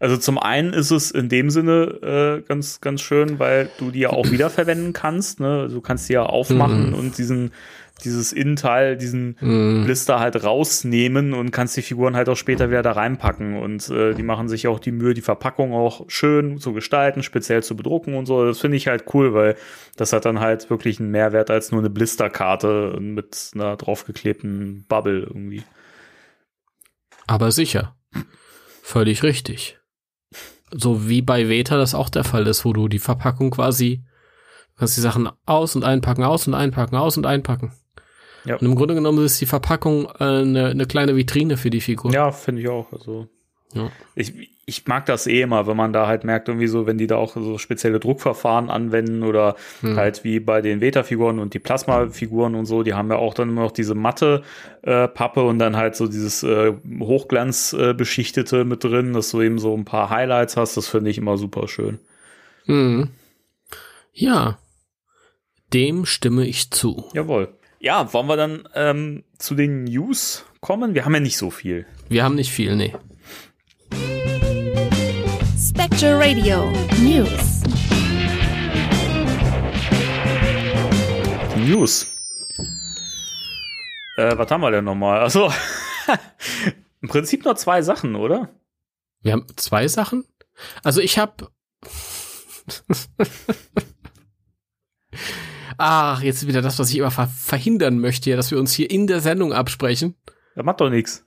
also 0.00 0.16
zum 0.16 0.38
einen 0.38 0.72
ist 0.72 0.90
es 0.90 1.10
in 1.10 1.28
dem 1.28 1.50
Sinne 1.50 2.40
äh, 2.42 2.42
ganz 2.46 2.80
ganz 2.80 3.00
schön, 3.00 3.38
weil 3.38 3.68
du 3.78 3.90
die 3.90 4.00
ja 4.00 4.10
auch 4.10 4.26
wiederverwenden 4.30 4.92
kannst. 4.92 5.40
Ne? 5.40 5.60
Also 5.62 5.76
du 5.76 5.80
kannst 5.80 6.08
die 6.08 6.14
ja 6.14 6.22
aufmachen 6.24 6.90
mhm. 6.90 6.94
und 6.94 7.18
diesen 7.18 7.52
dieses 8.04 8.32
Innenteil, 8.32 8.96
diesen 8.96 9.36
mm. 9.40 9.84
Blister 9.84 10.20
halt 10.20 10.42
rausnehmen 10.42 11.34
und 11.34 11.50
kannst 11.50 11.76
die 11.76 11.82
Figuren 11.82 12.16
halt 12.16 12.28
auch 12.28 12.36
später 12.36 12.70
wieder 12.70 12.82
da 12.82 12.92
reinpacken. 12.92 13.56
Und 13.56 13.88
äh, 13.90 14.14
die 14.14 14.22
machen 14.22 14.48
sich 14.48 14.68
auch 14.68 14.80
die 14.80 14.92
Mühe, 14.92 15.14
die 15.14 15.20
Verpackung 15.20 15.72
auch 15.72 16.04
schön 16.08 16.58
zu 16.58 16.72
gestalten, 16.72 17.22
speziell 17.22 17.62
zu 17.62 17.76
bedrucken 17.76 18.14
und 18.14 18.26
so. 18.26 18.44
Das 18.44 18.60
finde 18.60 18.76
ich 18.76 18.88
halt 18.88 19.04
cool, 19.14 19.34
weil 19.34 19.56
das 19.96 20.12
hat 20.12 20.24
dann 20.24 20.40
halt 20.40 20.70
wirklich 20.70 21.00
einen 21.00 21.10
Mehrwert 21.10 21.50
als 21.50 21.72
nur 21.72 21.80
eine 21.80 21.90
Blisterkarte 21.90 22.98
mit 23.00 23.50
einer 23.54 23.76
draufgeklebten 23.76 24.84
Bubble 24.88 25.20
irgendwie. 25.20 25.62
Aber 27.26 27.52
sicher. 27.52 27.96
Völlig 28.82 29.22
richtig. 29.22 29.78
So 30.70 31.08
wie 31.08 31.22
bei 31.22 31.48
Veta 31.48 31.76
das 31.76 31.94
auch 31.94 32.08
der 32.08 32.24
Fall 32.24 32.46
ist, 32.46 32.64
wo 32.64 32.72
du 32.72 32.88
die 32.88 32.98
Verpackung 32.98 33.50
quasi 33.50 34.04
kannst 34.78 34.96
die 34.96 35.02
Sachen 35.02 35.28
aus 35.44 35.76
und 35.76 35.84
einpacken, 35.84 36.24
aus 36.24 36.46
und 36.46 36.54
einpacken, 36.54 36.96
aus 36.96 37.16
und 37.16 37.26
einpacken. 37.26 37.72
Ja. 38.44 38.56
Und 38.56 38.66
im 38.66 38.74
Grunde 38.74 38.94
genommen 38.94 39.24
ist 39.24 39.40
die 39.40 39.46
Verpackung 39.46 40.06
äh, 40.18 40.24
eine, 40.24 40.66
eine 40.66 40.86
kleine 40.86 41.16
Vitrine 41.16 41.56
für 41.56 41.70
die 41.70 41.80
Figur. 41.80 42.12
Ja, 42.12 42.30
finde 42.30 42.62
ich 42.62 42.68
auch. 42.68 42.92
Also 42.92 43.28
ja. 43.74 43.90
ich, 44.14 44.50
ich 44.68 44.86
mag 44.86 45.06
das 45.06 45.26
eh 45.26 45.40
immer, 45.40 45.66
wenn 45.66 45.76
man 45.76 45.92
da 45.92 46.06
halt 46.06 46.24
merkt, 46.24 46.48
irgendwie 46.48 46.66
so, 46.66 46.86
wenn 46.86 46.98
die 46.98 47.06
da 47.06 47.16
auch 47.16 47.34
so 47.34 47.56
spezielle 47.58 48.00
Druckverfahren 48.00 48.68
anwenden 48.68 49.22
oder 49.22 49.56
hm. 49.80 49.96
halt 49.96 50.24
wie 50.24 50.40
bei 50.40 50.60
den 50.60 50.80
Veta-Figuren 50.80 51.38
und 51.38 51.54
die 51.54 51.58
Plasma-Figuren 51.58 52.54
und 52.54 52.66
so, 52.66 52.82
die 52.82 52.94
haben 52.94 53.10
ja 53.10 53.16
auch 53.16 53.34
dann 53.34 53.48
immer 53.48 53.62
noch 53.62 53.72
diese 53.72 53.94
matte 53.94 54.42
äh, 54.82 55.08
Pappe 55.08 55.42
und 55.42 55.58
dann 55.58 55.76
halt 55.76 55.96
so 55.96 56.06
dieses 56.06 56.42
äh, 56.42 56.74
Hochglanz 57.00 57.72
äh, 57.72 57.94
mit 58.64 58.84
drin, 58.84 59.14
dass 59.14 59.30
du 59.30 59.40
eben 59.40 59.58
so 59.58 59.74
ein 59.74 59.84
paar 59.84 60.10
Highlights 60.10 60.56
hast, 60.56 60.76
das 60.76 60.88
finde 60.88 61.10
ich 61.10 61.18
immer 61.18 61.38
super 61.38 61.66
schön. 61.66 61.98
Hm. 62.66 63.08
Ja, 64.12 64.58
dem 65.72 66.04
stimme 66.04 66.46
ich 66.46 66.70
zu. 66.70 67.04
Jawohl. 67.14 67.48
Ja, 67.80 68.12
wollen 68.12 68.26
wir 68.26 68.36
dann 68.36 68.68
ähm, 68.74 69.22
zu 69.38 69.54
den 69.54 69.84
News 69.84 70.44
kommen? 70.60 70.94
Wir 70.94 71.04
haben 71.04 71.14
ja 71.14 71.20
nicht 71.20 71.36
so 71.36 71.52
viel. 71.52 71.86
Wir 72.08 72.24
haben 72.24 72.34
nicht 72.34 72.50
viel, 72.50 72.74
nee. 72.74 72.92
Spectre 75.56 76.18
Radio 76.18 76.72
News. 77.00 77.62
Die 81.54 81.70
News. 81.70 82.08
Äh, 84.16 84.36
was 84.36 84.50
haben 84.50 84.60
wir 84.60 84.72
denn 84.72 84.84
nochmal? 84.84 85.20
Also, 85.20 85.52
im 87.00 87.08
Prinzip 87.08 87.44
nur 87.44 87.54
zwei 87.54 87.82
Sachen, 87.82 88.16
oder? 88.16 88.48
Wir 89.22 89.34
haben 89.34 89.46
zwei 89.54 89.86
Sachen? 89.86 90.24
Also 90.82 91.00
ich 91.00 91.16
habe 91.16 91.46
Ach, 95.78 96.22
jetzt 96.22 96.46
wieder 96.46 96.60
das, 96.60 96.78
was 96.78 96.90
ich 96.90 96.98
immer 96.98 97.12
ver 97.12 97.28
verhindern 97.28 98.00
möchte, 98.00 98.30
ja, 98.30 98.36
dass 98.36 98.50
wir 98.50 98.58
uns 98.58 98.72
hier 98.72 98.90
in 98.90 99.06
der 99.06 99.20
Sendung 99.20 99.52
absprechen. 99.52 100.16
Das 100.54 100.64
macht 100.64 100.80
doch 100.80 100.90
nichts. 100.90 101.24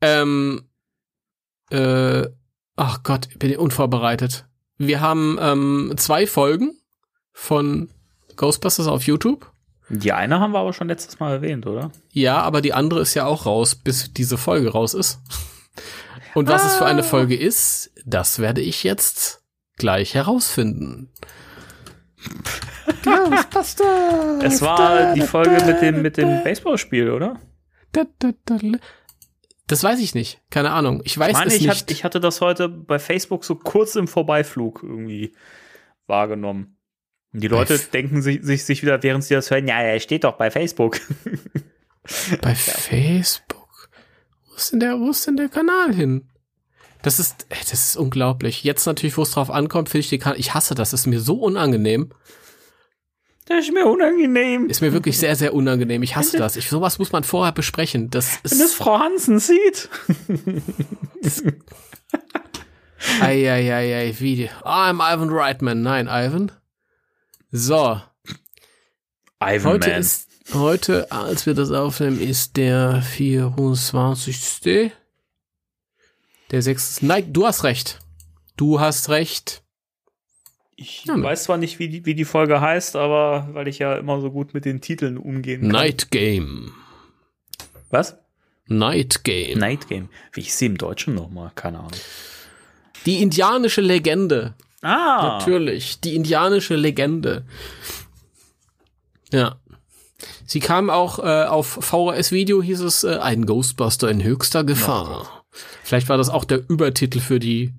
Ähm, 0.00 0.62
äh, 1.70 2.26
ach 2.76 3.02
Gott, 3.02 3.28
bin 3.38 3.50
ich 3.50 3.58
unvorbereitet. 3.58 4.46
Wir 4.78 5.02
haben 5.02 5.38
ähm, 5.40 5.92
zwei 5.98 6.26
Folgen 6.26 6.74
von 7.32 7.90
Ghostbusters 8.36 8.86
auf 8.86 9.02
YouTube. 9.02 9.52
Die 9.90 10.12
eine 10.12 10.40
haben 10.40 10.52
wir 10.52 10.60
aber 10.60 10.72
schon 10.72 10.88
letztes 10.88 11.20
Mal 11.20 11.32
erwähnt, 11.32 11.66
oder? 11.66 11.90
Ja, 12.12 12.40
aber 12.40 12.62
die 12.62 12.72
andere 12.72 13.00
ist 13.00 13.12
ja 13.12 13.26
auch 13.26 13.44
raus, 13.44 13.74
bis 13.74 14.12
diese 14.14 14.38
Folge 14.38 14.70
raus 14.70 14.94
ist. 14.94 15.20
Und 16.34 16.48
was 16.48 16.62
ah. 16.62 16.66
es 16.68 16.76
für 16.76 16.86
eine 16.86 17.02
Folge 17.02 17.36
ist, 17.36 17.90
das 18.06 18.38
werde 18.38 18.62
ich 18.62 18.84
jetzt 18.84 19.42
gleich 19.76 20.14
herausfinden. 20.14 21.10
Ghostbusters! 23.02 24.42
Es 24.42 24.62
war 24.62 25.14
die 25.14 25.22
Folge 25.22 25.64
mit 25.64 25.82
dem, 25.82 26.02
mit 26.02 26.16
dem 26.16 26.42
Baseballspiel, 26.42 27.10
oder? 27.10 27.40
Das 29.66 29.84
weiß 29.84 30.00
ich 30.00 30.14
nicht. 30.14 30.40
Keine 30.50 30.72
Ahnung. 30.72 31.00
Ich 31.04 31.16
weiß 31.16 31.28
ich 31.28 31.34
meine, 31.34 31.48
es 31.48 31.54
ich 31.54 31.62
nicht. 31.62 31.70
Hat, 31.70 31.90
ich 31.90 32.04
hatte 32.04 32.20
das 32.20 32.40
heute 32.40 32.68
bei 32.68 32.98
Facebook 32.98 33.44
so 33.44 33.54
kurz 33.54 33.94
im 33.94 34.08
Vorbeiflug 34.08 34.80
irgendwie 34.82 35.34
wahrgenommen. 36.06 36.76
Und 37.32 37.42
die 37.42 37.48
Leute 37.48 37.78
bei 37.78 37.84
denken 37.92 38.22
sich, 38.22 38.42
sich, 38.42 38.64
sich 38.64 38.82
wieder, 38.82 39.02
während 39.02 39.22
sie 39.24 39.34
das 39.34 39.50
hören, 39.50 39.68
ja, 39.68 39.80
er 39.80 40.00
steht 40.00 40.24
doch 40.24 40.36
bei 40.36 40.50
Facebook. 40.50 41.00
Bei 42.40 42.54
Facebook? 42.54 43.90
Wo 44.48 44.54
ist 44.56 44.72
denn 44.72 44.80
der, 44.80 44.98
wo 44.98 45.10
ist 45.10 45.26
denn 45.26 45.36
der 45.36 45.50
Kanal 45.50 45.94
hin? 45.94 46.28
Das 47.02 47.20
ist, 47.20 47.46
das 47.50 47.72
ist 47.72 47.96
unglaublich. 47.96 48.64
Jetzt 48.64 48.86
natürlich, 48.86 49.16
wo 49.16 49.22
es 49.22 49.32
drauf 49.32 49.50
ankommt, 49.50 49.90
finde 49.90 50.00
ich 50.00 50.08
den 50.10 50.20
Kanal, 50.20 50.40
ich 50.40 50.54
hasse 50.54 50.74
das, 50.74 50.90
das 50.90 51.00
ist 51.00 51.06
mir 51.06 51.20
so 51.20 51.36
unangenehm. 51.36 52.10
Das 53.50 53.64
ist 53.66 53.72
mir 53.74 53.84
unangenehm. 53.84 54.68
Ist 54.68 54.80
mir 54.80 54.92
wirklich 54.92 55.18
sehr, 55.18 55.34
sehr 55.34 55.52
unangenehm. 55.54 56.04
Ich 56.04 56.14
hasse 56.14 56.38
das. 56.38 56.54
Ich, 56.54 56.68
sowas 56.68 57.00
muss 57.00 57.10
man 57.10 57.24
vorher 57.24 57.50
besprechen. 57.50 58.08
Das 58.08 58.36
ist, 58.44 58.52
Wenn 58.52 58.60
das 58.60 58.72
Frau 58.72 59.00
Hansen 59.00 59.40
sieht. 59.40 59.88
Eieiei, 63.20 64.14
wie. 64.20 64.48
I'm 64.62 65.00
Ivan 65.02 65.30
Reitman. 65.30 65.82
Nein, 65.82 66.06
Ivan. 66.06 66.52
So. 67.50 68.00
Ivan 69.42 69.72
heute 69.72 69.90
Man. 69.90 70.00
ist, 70.00 70.28
heute, 70.54 71.10
als 71.10 71.44
wir 71.44 71.54
das 71.54 71.72
aufnehmen, 71.72 72.20
ist 72.20 72.56
der 72.56 73.02
24. 73.02 74.92
Der 76.52 76.62
6. 76.62 77.02
Nein, 77.02 77.32
du 77.32 77.48
hast 77.48 77.64
recht. 77.64 77.98
Du 78.56 78.78
hast 78.78 79.08
recht. 79.08 79.64
Ich 80.82 81.04
ja, 81.04 81.22
weiß 81.22 81.44
zwar 81.44 81.58
nicht, 81.58 81.78
wie 81.78 81.90
die, 81.90 82.06
wie 82.06 82.14
die 82.14 82.24
Folge 82.24 82.62
heißt, 82.62 82.96
aber 82.96 83.50
weil 83.52 83.68
ich 83.68 83.78
ja 83.80 83.96
immer 83.96 84.18
so 84.22 84.30
gut 84.30 84.54
mit 84.54 84.64
den 84.64 84.80
Titeln 84.80 85.18
umgehen 85.18 85.60
kann. 85.60 85.70
Night 85.72 86.10
Game. 86.10 86.72
Was? 87.90 88.16
Night 88.66 89.22
Game. 89.24 89.58
Night 89.58 89.88
Game. 89.88 90.08
Wie 90.32 90.40
ich 90.40 90.54
sie 90.54 90.64
im 90.64 90.78
Deutschen 90.78 91.14
nochmal? 91.14 91.52
Keine 91.54 91.80
Ahnung. 91.80 91.90
Die 93.04 93.20
indianische 93.20 93.82
Legende. 93.82 94.54
Ah. 94.80 95.38
Natürlich. 95.38 96.00
Die 96.00 96.16
indianische 96.16 96.76
Legende. 96.76 97.44
Ja. 99.30 99.56
Sie 100.46 100.60
kam 100.60 100.88
auch 100.88 101.18
äh, 101.18 101.44
auf 101.44 101.78
VHS-Video, 101.82 102.62
hieß 102.62 102.80
es, 102.80 103.04
äh, 103.04 103.18
ein 103.18 103.44
Ghostbuster 103.44 104.10
in 104.10 104.24
höchster 104.24 104.64
Gefahr. 104.64 105.26
Oh 105.26 105.56
Vielleicht 105.84 106.08
war 106.08 106.16
das 106.16 106.30
auch 106.30 106.44
der 106.44 106.62
Übertitel 106.70 107.20
für 107.20 107.38
die 107.38 107.74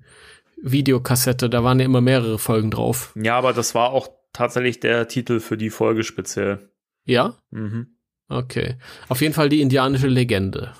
Videokassette, 0.62 1.50
da 1.50 1.64
waren 1.64 1.78
ja 1.80 1.86
immer 1.86 2.00
mehrere 2.00 2.38
Folgen 2.38 2.70
drauf. 2.70 3.12
Ja, 3.20 3.36
aber 3.36 3.52
das 3.52 3.74
war 3.74 3.90
auch 3.90 4.08
tatsächlich 4.32 4.80
der 4.80 5.08
Titel 5.08 5.40
für 5.40 5.56
die 5.56 5.70
Folge 5.70 6.04
speziell. 6.04 6.70
Ja? 7.04 7.36
Mhm. 7.50 7.96
Okay. 8.28 8.76
Auf 9.08 9.20
jeden 9.20 9.34
Fall 9.34 9.48
die 9.48 9.60
indianische 9.60 10.06
Legende. 10.06 10.72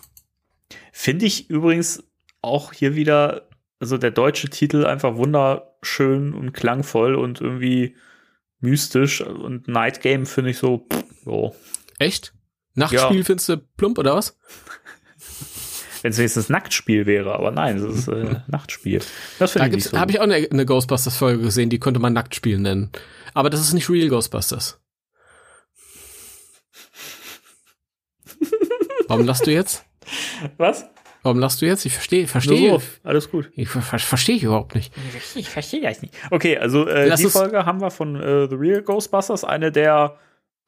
Finde 0.92 1.26
ich 1.26 1.50
übrigens 1.50 2.02
auch 2.40 2.72
hier 2.72 2.94
wieder, 2.94 3.48
also 3.78 3.98
der 3.98 4.10
deutsche 4.10 4.48
Titel 4.48 4.86
einfach 4.86 5.16
wunderschön 5.16 6.32
und 6.32 6.52
klangvoll 6.52 7.14
und 7.14 7.40
irgendwie 7.40 7.96
mystisch 8.60 9.20
und 9.20 9.68
Night 9.68 10.00
Game 10.00 10.24
finde 10.24 10.50
ich 10.50 10.58
so, 10.58 10.86
pff, 10.90 11.04
so. 11.24 11.56
Echt? 11.98 12.32
Nachtspiel 12.74 13.18
ja. 13.18 13.24
findest 13.24 13.48
du 13.48 13.58
plump 13.58 13.98
oder 13.98 14.14
was? 14.14 14.38
Wenn 16.02 16.10
es 16.10 16.18
wenigstens 16.18 16.48
Nacktspiel 16.48 17.06
wäre, 17.06 17.34
aber 17.34 17.50
nein, 17.50 17.78
es 17.78 17.98
ist 17.98 18.08
äh, 18.08 18.36
Nachtspiel. 18.48 19.00
Das 19.38 19.52
finde 19.52 19.76
ich 19.76 19.84
so. 19.84 19.98
habe 19.98 20.10
ich 20.10 20.18
auch 20.18 20.24
eine, 20.24 20.34
eine 20.34 20.66
Ghostbusters-Folge 20.66 21.42
gesehen, 21.42 21.70
die 21.70 21.80
könnte 21.80 22.00
man 22.00 22.12
Nacktspiel 22.12 22.58
nennen. 22.58 22.90
Aber 23.34 23.50
das 23.50 23.60
ist 23.60 23.72
nicht 23.72 23.88
Real 23.88 24.08
Ghostbusters. 24.08 24.78
Warum 29.08 29.26
lachst 29.26 29.46
du 29.46 29.52
jetzt? 29.52 29.84
Was? 30.56 30.86
Warum 31.22 31.38
lachst 31.38 31.62
du 31.62 31.66
jetzt? 31.66 31.86
Ich 31.86 31.92
verstehe, 31.92 32.26
verstehe. 32.26 32.80
So, 32.80 32.82
alles 33.04 33.30
gut. 33.30 33.50
Ich 33.54 33.68
ver 33.68 33.80
verstehe 33.82 34.36
ich 34.36 34.42
überhaupt 34.42 34.74
nicht. 34.74 34.92
Ich 35.36 35.48
verstehe 35.48 35.80
das 35.80 36.02
nicht. 36.02 36.14
Okay, 36.30 36.58
also 36.58 36.86
äh, 36.88 37.14
die 37.16 37.28
Folge 37.28 37.64
haben 37.64 37.80
wir 37.80 37.90
von 37.90 38.16
äh, 38.16 38.48
The 38.48 38.56
Real 38.56 38.82
Ghostbusters, 38.82 39.44
eine 39.44 39.70
der 39.70 40.18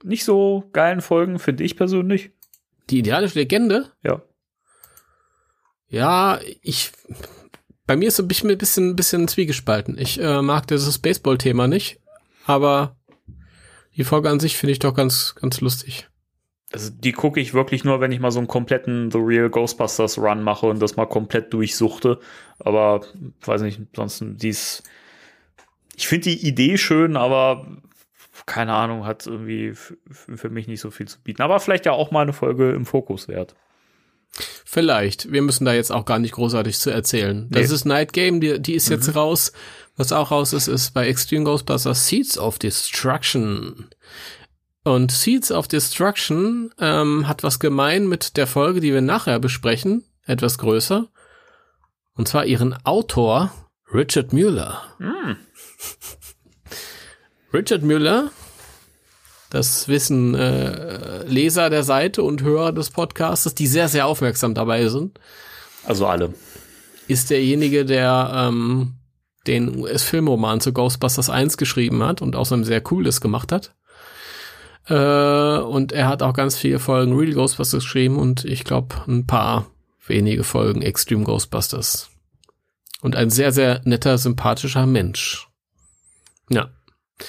nicht 0.04 0.24
so 0.24 0.68
geilen 0.72 1.00
Folgen, 1.00 1.38
finde 1.38 1.64
ich 1.64 1.76
persönlich. 1.76 2.30
Die 2.90 2.98
idealische 2.98 3.38
Legende? 3.38 3.90
Ja. 4.02 4.22
Ja, 5.94 6.40
ich. 6.60 6.90
Bei 7.86 7.94
mir 7.94 8.08
ist 8.08 8.16
so 8.16 8.24
ein 8.24 8.28
bisschen, 8.28 8.50
ein 8.90 8.96
bisschen, 8.96 9.28
zwiegespalten. 9.28 9.96
Ich 9.96 10.20
äh, 10.20 10.42
mag 10.42 10.66
dieses 10.66 10.98
Baseball-Thema 10.98 11.68
nicht, 11.68 12.00
aber 12.46 12.96
die 13.96 14.02
Folge 14.02 14.28
an 14.28 14.40
sich 14.40 14.56
finde 14.56 14.72
ich 14.72 14.80
doch 14.80 14.94
ganz, 14.94 15.36
ganz 15.36 15.60
lustig. 15.60 16.08
Also 16.72 16.90
die 16.90 17.12
gucke 17.12 17.38
ich 17.38 17.54
wirklich 17.54 17.84
nur, 17.84 18.00
wenn 18.00 18.10
ich 18.10 18.18
mal 18.18 18.32
so 18.32 18.40
einen 18.40 18.48
kompletten 18.48 19.12
The 19.12 19.18
Real 19.18 19.48
Ghostbusters 19.48 20.18
Run 20.18 20.42
mache 20.42 20.66
und 20.66 20.80
das 20.82 20.96
mal 20.96 21.06
komplett 21.06 21.52
durchsuchte. 21.52 22.18
Aber 22.58 23.02
weiß 23.44 23.62
nicht, 23.62 23.80
sonst 23.94 24.24
dies. 24.24 24.82
Ich 25.94 26.08
finde 26.08 26.30
die 26.30 26.44
Idee 26.44 26.76
schön, 26.76 27.16
aber 27.16 27.68
keine 28.46 28.72
Ahnung, 28.72 29.06
hat 29.06 29.28
irgendwie 29.28 29.74
für 29.74 30.50
mich 30.50 30.66
nicht 30.66 30.80
so 30.80 30.90
viel 30.90 31.06
zu 31.06 31.22
bieten. 31.22 31.42
Aber 31.42 31.60
vielleicht 31.60 31.86
ja 31.86 31.92
auch 31.92 32.10
mal 32.10 32.22
eine 32.22 32.32
Folge 32.32 32.72
im 32.72 32.84
Fokus 32.84 33.28
wert. 33.28 33.54
Vielleicht. 34.64 35.30
Wir 35.30 35.42
müssen 35.42 35.64
da 35.64 35.74
jetzt 35.74 35.92
auch 35.92 36.06
gar 36.06 36.18
nicht 36.18 36.32
großartig 36.32 36.78
zu 36.78 36.90
erzählen. 36.90 37.46
Das 37.50 37.68
nee. 37.68 37.74
ist 37.74 37.84
Night 37.84 38.12
Game, 38.12 38.40
die, 38.40 38.60
die 38.60 38.74
ist 38.74 38.88
mhm. 38.88 38.96
jetzt 38.96 39.14
raus. 39.14 39.52
Was 39.96 40.10
auch 40.10 40.30
raus 40.30 40.52
ist, 40.52 40.66
ist 40.66 40.94
bei 40.94 41.06
Extreme 41.06 41.44
Ghostbusters 41.44 42.08
Seeds 42.08 42.38
of 42.38 42.58
Destruction. 42.58 43.88
Und 44.82 45.12
Seeds 45.12 45.52
of 45.52 45.68
Destruction 45.68 46.72
ähm, 46.78 47.28
hat 47.28 47.42
was 47.42 47.60
gemein 47.60 48.08
mit 48.08 48.36
der 48.36 48.46
Folge, 48.46 48.80
die 48.80 48.92
wir 48.92 49.02
nachher 49.02 49.38
besprechen, 49.38 50.04
etwas 50.26 50.58
größer. 50.58 51.08
Und 52.14 52.28
zwar 52.28 52.46
ihren 52.46 52.74
Autor 52.84 53.52
Richard 53.92 54.32
Mueller. 54.32 54.82
Mhm. 54.98 55.36
Richard 57.52 57.82
Mueller 57.82 58.30
das 59.54 59.86
wissen 59.86 60.34
äh, 60.34 61.22
Leser 61.26 61.70
der 61.70 61.84
Seite 61.84 62.24
und 62.24 62.42
Hörer 62.42 62.72
des 62.72 62.90
Podcasts, 62.90 63.54
die 63.54 63.68
sehr, 63.68 63.88
sehr 63.88 64.06
aufmerksam 64.06 64.52
dabei 64.52 64.88
sind. 64.88 65.20
Also 65.84 66.06
alle. 66.06 66.34
Ist 67.06 67.30
derjenige, 67.30 67.84
der 67.84 68.32
ähm, 68.34 68.94
den 69.46 69.78
US-Filmroman 69.78 70.60
zu 70.60 70.72
Ghostbusters 70.72 71.30
1 71.30 71.56
geschrieben 71.56 72.02
hat 72.02 72.20
und 72.20 72.34
auch 72.34 72.46
so 72.46 72.56
ein 72.56 72.64
sehr 72.64 72.80
cooles 72.80 73.20
gemacht 73.20 73.52
hat. 73.52 73.76
Äh, 74.88 75.58
und 75.58 75.92
er 75.92 76.08
hat 76.08 76.24
auch 76.24 76.34
ganz 76.34 76.56
viele 76.56 76.80
Folgen 76.80 77.16
Real 77.16 77.34
Ghostbusters 77.34 77.84
geschrieben 77.84 78.18
und 78.18 78.44
ich 78.44 78.64
glaube 78.64 78.96
ein 79.06 79.24
paar 79.26 79.66
wenige 80.04 80.42
Folgen 80.42 80.82
Extreme 80.82 81.22
Ghostbusters. 81.22 82.10
Und 83.02 83.14
ein 83.14 83.30
sehr, 83.30 83.52
sehr 83.52 83.82
netter, 83.84 84.18
sympathischer 84.18 84.86
Mensch. 84.86 85.46
Ja. 86.50 86.70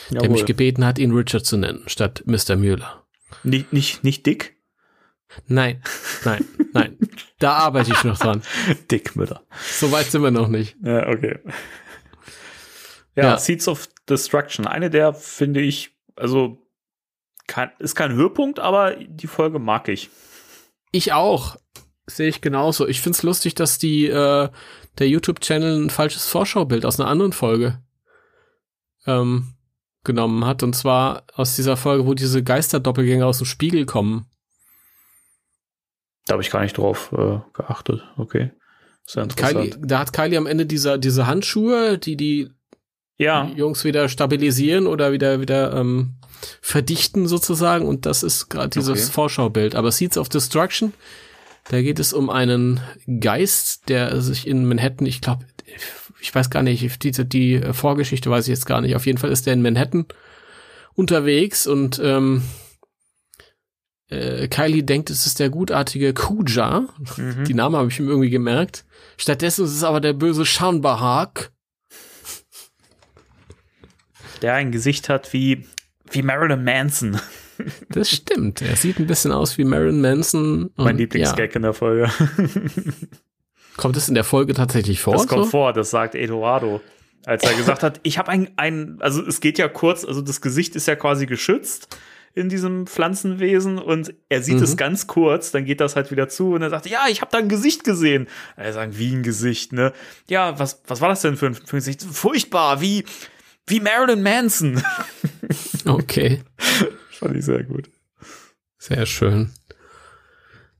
Jawohl. 0.10 0.21
der 0.21 0.30
mich 0.30 0.45
gebeten 0.45 0.86
hat, 0.86 1.00
ihn 1.00 1.12
Richard 1.12 1.45
zu 1.45 1.58
nennen, 1.58 1.84
statt 1.88 2.24
Mr. 2.26 2.56
Müller. 2.56 3.06
Nicht, 3.43 3.74
nicht, 3.74 4.04
nicht 4.04 4.26
Dick? 4.26 4.56
Nein, 5.48 5.81
nein, 6.23 6.46
nein. 6.73 6.98
Da 7.40 7.54
arbeite 7.54 7.92
ich 7.92 8.04
noch 8.04 8.17
dran. 8.17 8.42
Dick 8.92 9.15
Müller. 9.15 9.44
So 9.71 9.92
weit 9.92 10.06
sind 10.06 10.23
wir 10.23 10.31
noch 10.31 10.48
nicht. 10.48 10.77
Ja, 10.83 11.08
okay. 11.08 11.40
Ja, 13.15 13.23
ja. 13.23 13.38
Seeds 13.38 13.67
of 13.67 13.90
Destruction. 14.10 14.67
Eine 14.67 14.90
der, 14.90 15.13
finde 15.13 15.62
ich, 15.62 15.92
also 16.15 16.58
kein, 17.48 17.71
ist 17.79 17.96
kein 17.96 18.13
Höhepunkt, 18.13 18.60
aber 18.60 18.96
die 18.96 19.27
Folge 19.27 19.60
mag 19.60 19.88
ich. 19.88 20.10
Ich 20.92 21.13
auch. 21.13 21.58
Sehe 22.08 22.29
ich 22.29 22.42
genauso. 22.42 22.88
Ich 22.88 23.02
finde 23.02 23.17
es 23.17 23.23
lustig, 23.23 23.56
dass 23.56 23.79
die 23.79 24.06
äh, 24.08 24.50
der 25.00 25.10
YouTube-Channel 25.10 25.86
ein 25.86 25.90
falsches 25.90 26.27
Vorschaubild 26.27 26.86
aus 26.86 27.00
einer 27.00 27.10
anderen 27.10 27.33
Folge 27.33 27.81
ähm, 29.08 29.54
genommen 30.06 30.45
hat. 30.45 30.63
Und 30.63 30.75
zwar 30.75 31.23
aus 31.33 31.56
dieser 31.56 31.75
Folge, 31.77 32.06
wo 32.06 32.13
diese 32.13 32.43
Geisterdoppelgänger 32.43 33.25
aus 33.25 33.39
dem 33.39 33.45
Spiegel 33.47 33.85
kommen. 33.85 34.27
Da 36.25 36.33
habe 36.33 36.43
ich 36.43 36.49
gar 36.51 36.62
nicht 36.62 36.77
drauf 36.77 37.12
äh, 37.12 37.39
geachtet. 37.53 38.01
Okay. 38.17 38.51
Sehr 39.06 39.23
interessant. 39.23 39.71
Kylie, 39.71 39.77
da 39.85 39.99
hat 39.99 40.13
Kylie 40.13 40.37
am 40.37 40.47
Ende 40.47 40.65
diese, 40.65 40.97
diese 40.97 41.27
Handschuhe, 41.27 41.97
die 41.99 42.15
die 42.17 42.49
Ja. 43.17 43.45
Jungs 43.56 43.83
wieder 43.83 44.10
stabilisieren 44.10 44.87
oder 44.87 45.12
wieder 45.12 45.39
wieder 45.39 45.73
ähm, 45.75 46.15
verdichten 46.62 47.27
sozusagen. 47.27 47.87
Und 47.87 48.06
das 48.08 48.23
ist 48.23 48.49
gerade 48.49 48.69
dieses 48.69 49.03
Okay. 49.03 49.12
Vorschaubild. 49.13 49.75
Aber 49.75 49.91
Seeds 49.91 50.17
of 50.17 50.29
Destruction, 50.29 50.93
da 51.69 51.81
geht 51.81 51.99
es 51.99 52.13
um 52.13 52.29
einen 52.31 52.79
Geist, 53.19 53.89
der 53.89 54.19
sich 54.21 54.47
in 54.47 54.65
Manhattan, 54.67 55.06
ich 55.06 55.21
glaube, 55.21 55.45
ich 56.26 56.34
weiß 56.34 56.50
gar 56.50 56.63
nicht, 56.63 57.04
die, 57.04 57.12
die 57.12 57.62
Vorgeschichte 57.71 58.30
weiß 58.30 58.46
ich 58.46 58.50
jetzt 58.50 58.65
gar 58.65 58.82
nicht. 58.82 58.96
Auf 58.96 59.06
jeden 59.06 59.19
Fall 59.19 59.32
ist 59.32 59.46
der 59.46 59.54
in 59.54 59.62
Manhattan 59.62 60.06
unterwegs 60.96 61.67
und 61.67 62.02
ähm, 62.04 62.42
äh, 64.10 64.48
Kylie 64.48 64.84
denkt, 64.84 65.10
es 65.12 65.28
ist 65.28 65.40
der 65.40 65.50
gutartige 65.50 66.13
Kuja. 66.13 66.88
Die 67.46 67.54
Namen 67.54 67.76
habe 67.76 67.90
ich 67.90 68.00
ihm 68.00 68.08
irgendwie 68.08 68.32
gemerkt. 68.32 68.86
Stattdessen 69.17 69.65
ist 69.65 69.76
es 69.76 69.84
aber 69.84 70.02
der 70.02 70.13
böse 70.13 70.46
Shanbahak. 70.46 71.52
Der 74.42 74.56
ein 74.56 74.71
Gesicht 74.71 75.10
hat 75.10 75.32
wie, 75.32 75.65
wie 76.10 76.21
Marilyn 76.23 76.63
Manson. 76.63 77.19
Das 77.90 78.10
stimmt. 78.10 78.62
Er 78.62 78.76
sieht 78.76 79.00
ein 79.00 79.08
bisschen 79.08 79.32
aus 79.32 79.58
wie 79.58 79.63
Marilyn 79.63 80.02
Manson. 80.02 80.71
Mein 80.76 80.98
Lieblingsgag 80.98 81.56
in 81.56 81.62
der 81.62 81.73
Folge. 81.73 82.12
Kommt 83.78 83.98
es 83.98 84.08
in 84.08 84.15
der 84.15 84.23
Folge 84.23 84.54
tatsächlich 84.54 85.02
vor? 85.02 85.13
Das 85.13 85.28
kommt 85.28 85.46
so? 85.46 85.50
vor, 85.52 85.73
das 85.73 85.90
sagt 85.90 86.15
Eduardo. 86.15 86.82
Als 87.26 87.44
er 87.44 87.54
gesagt 87.56 87.82
hat, 87.84 88.00
ich 88.04 88.17
habe 88.19 88.30
ein, 88.30 88.52
ein, 88.56 88.98
also 89.00 89.26
es 89.26 89.42
geht 89.42 89.58
ja 89.58 89.67
kurz, 89.67 90.06
also 90.06 90.21
das 90.21 90.42
Gesicht 90.42 90.76
ist 90.76 90.88
ja 90.88 90.96
quasi 90.96 91.26
geschützt 91.26 91.98
in 92.36 92.50
diesem 92.50 92.86
Pflanzenwesen 92.86 93.78
und 93.80 94.13
er 94.30 94.44
sieht 94.44 94.58
Mhm. 94.58 94.63
es 94.63 94.78
ganz 94.78 95.08
kurz, 95.08 95.52
dann 95.52 95.65
geht 95.65 95.80
das 95.82 95.96
halt 95.96 96.12
wieder 96.12 96.28
zu 96.30 96.52
und 96.54 96.62
er 96.62 96.69
sagt, 96.69 96.86
ja, 96.86 97.06
ich 97.10 97.21
habe 97.21 97.32
da 97.32 97.38
ein 97.40 97.50
Gesicht 97.50 97.84
gesehen. 97.84 98.28
Er 98.58 98.73
sagt, 98.73 99.00
wie 99.00 99.13
ein 99.15 99.23
Gesicht, 99.23 99.71
ne? 99.73 99.92
Ja, 100.30 100.60
was, 100.60 100.82
was 100.86 101.02
war 101.02 101.10
das 101.10 101.21
denn 101.21 101.36
für 101.38 101.48
ein, 101.48 101.56
für 101.56 101.62
ein 101.78 101.80
Gesicht? 101.80 102.04
Furchtbar, 102.04 102.82
wie, 102.82 103.06
wie 103.67 103.80
Marilyn 103.80 104.21
Manson. 104.23 104.82
Okay. 105.88 106.42
Fand 107.12 107.36
ich 107.38 107.46
sehr 107.46 107.63
gut. 107.63 107.90
Sehr 108.80 109.06
schön. 109.06 109.52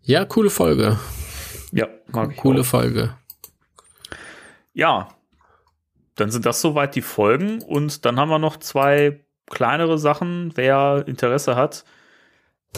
Ja, 0.02 0.26
coole 0.26 0.50
Folge. 0.50 0.98
Ja, 1.76 1.89
mag 2.07 2.32
ich 2.32 2.38
Coole 2.38 2.61
auch. 2.61 2.65
Folge. 2.65 3.17
Ja, 4.73 5.09
dann 6.15 6.32
sind 6.32 6.45
das 6.45 6.61
soweit 6.61 6.95
die 6.95 7.01
Folgen 7.01 7.61
und 7.61 8.05
dann 8.05 8.17
haben 8.17 8.30
wir 8.30 8.39
noch 8.39 8.57
zwei 8.57 9.19
kleinere 9.47 9.97
Sachen, 9.97 10.53
wer 10.55 11.03
Interesse 11.05 11.57
hat. 11.57 11.84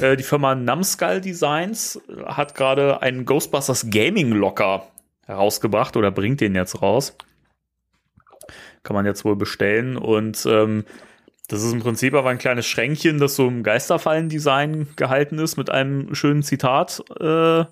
Äh, 0.02 0.18
die 0.18 0.24
Firma 0.24 0.56
Numskull 0.56 1.22
Designs 1.22 2.02
hat 2.26 2.56
gerade 2.56 3.04
einen 3.04 3.26
Ghostbusters 3.26 3.92
Gaming 3.92 4.32
Locker 4.32 4.88
herausgebracht 5.28 5.96
oder 5.96 6.10
bringt 6.10 6.42
den 6.42 6.56
jetzt 6.56 6.82
raus. 6.82 7.16
Kann 8.82 8.96
man 8.96 9.06
jetzt 9.06 9.26
wohl 9.26 9.36
bestellen 9.36 9.96
und 9.96 10.44
ähm, 10.48 10.86
das 11.50 11.62
ist 11.64 11.72
im 11.72 11.82
Prinzip 11.82 12.16
aber 12.16 12.30
ein 12.32 12.40
kleines 12.40 12.66
Schränkchen, 12.66 13.20
das 13.20 13.36
so 13.36 13.48
im 13.48 13.62
Geisterfallen-Design 13.62 14.88
gehalten 14.96 15.38
ist 15.38 15.56
mit 15.56 15.70
einem 15.70 16.16
schönen 16.16 16.42
Zitat 16.42 17.04
äh, 17.20 17.66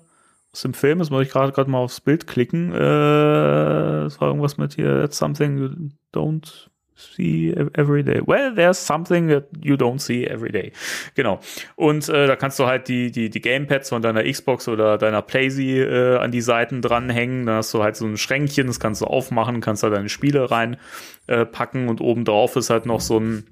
aus 0.56 0.62
dem 0.62 0.74
Film. 0.74 1.00
Jetzt 1.00 1.10
muss 1.10 1.22
ich 1.22 1.30
gerade 1.30 1.70
mal 1.70 1.78
aufs 1.78 2.00
Bild 2.00 2.26
klicken. 2.26 2.72
Äh, 2.72 2.78
war 2.78 4.28
irgendwas 4.28 4.56
mit 4.56 4.74
hier, 4.74 5.02
that's 5.02 5.18
something 5.18 5.58
you 5.58 5.68
don't 6.14 6.68
see 6.94 7.52
every 7.74 8.02
day. 8.02 8.22
Well, 8.24 8.54
there's 8.54 8.78
something 8.78 9.28
that 9.28 9.48
you 9.60 9.74
don't 9.74 9.98
see 9.98 10.24
every 10.24 10.50
day. 10.50 10.72
Genau. 11.14 11.40
Und 11.74 12.08
äh, 12.08 12.26
da 12.26 12.36
kannst 12.36 12.58
du 12.58 12.64
halt 12.64 12.88
die, 12.88 13.10
die, 13.10 13.28
die 13.28 13.40
Gamepads 13.42 13.90
von 13.90 14.00
deiner 14.00 14.24
Xbox 14.24 14.66
oder 14.66 14.96
deiner 14.96 15.20
Playsee 15.20 15.82
äh, 15.82 16.16
an 16.16 16.30
die 16.30 16.40
Seiten 16.40 16.80
dranhängen. 16.80 17.44
Dann 17.44 17.56
hast 17.56 17.74
du 17.74 17.82
halt 17.82 17.96
so 17.96 18.06
ein 18.06 18.16
Schränkchen, 18.16 18.66
das 18.66 18.80
kannst 18.80 19.02
du 19.02 19.04
aufmachen, 19.04 19.60
kannst 19.60 19.82
da 19.82 19.90
deine 19.90 20.08
Spiele 20.08 20.50
rein 20.50 20.78
äh, 21.26 21.44
und 21.74 22.00
oben 22.00 22.24
drauf 22.24 22.56
ist 22.56 22.70
halt 22.70 22.86
noch 22.86 23.02
so 23.02 23.20
ein 23.20 23.44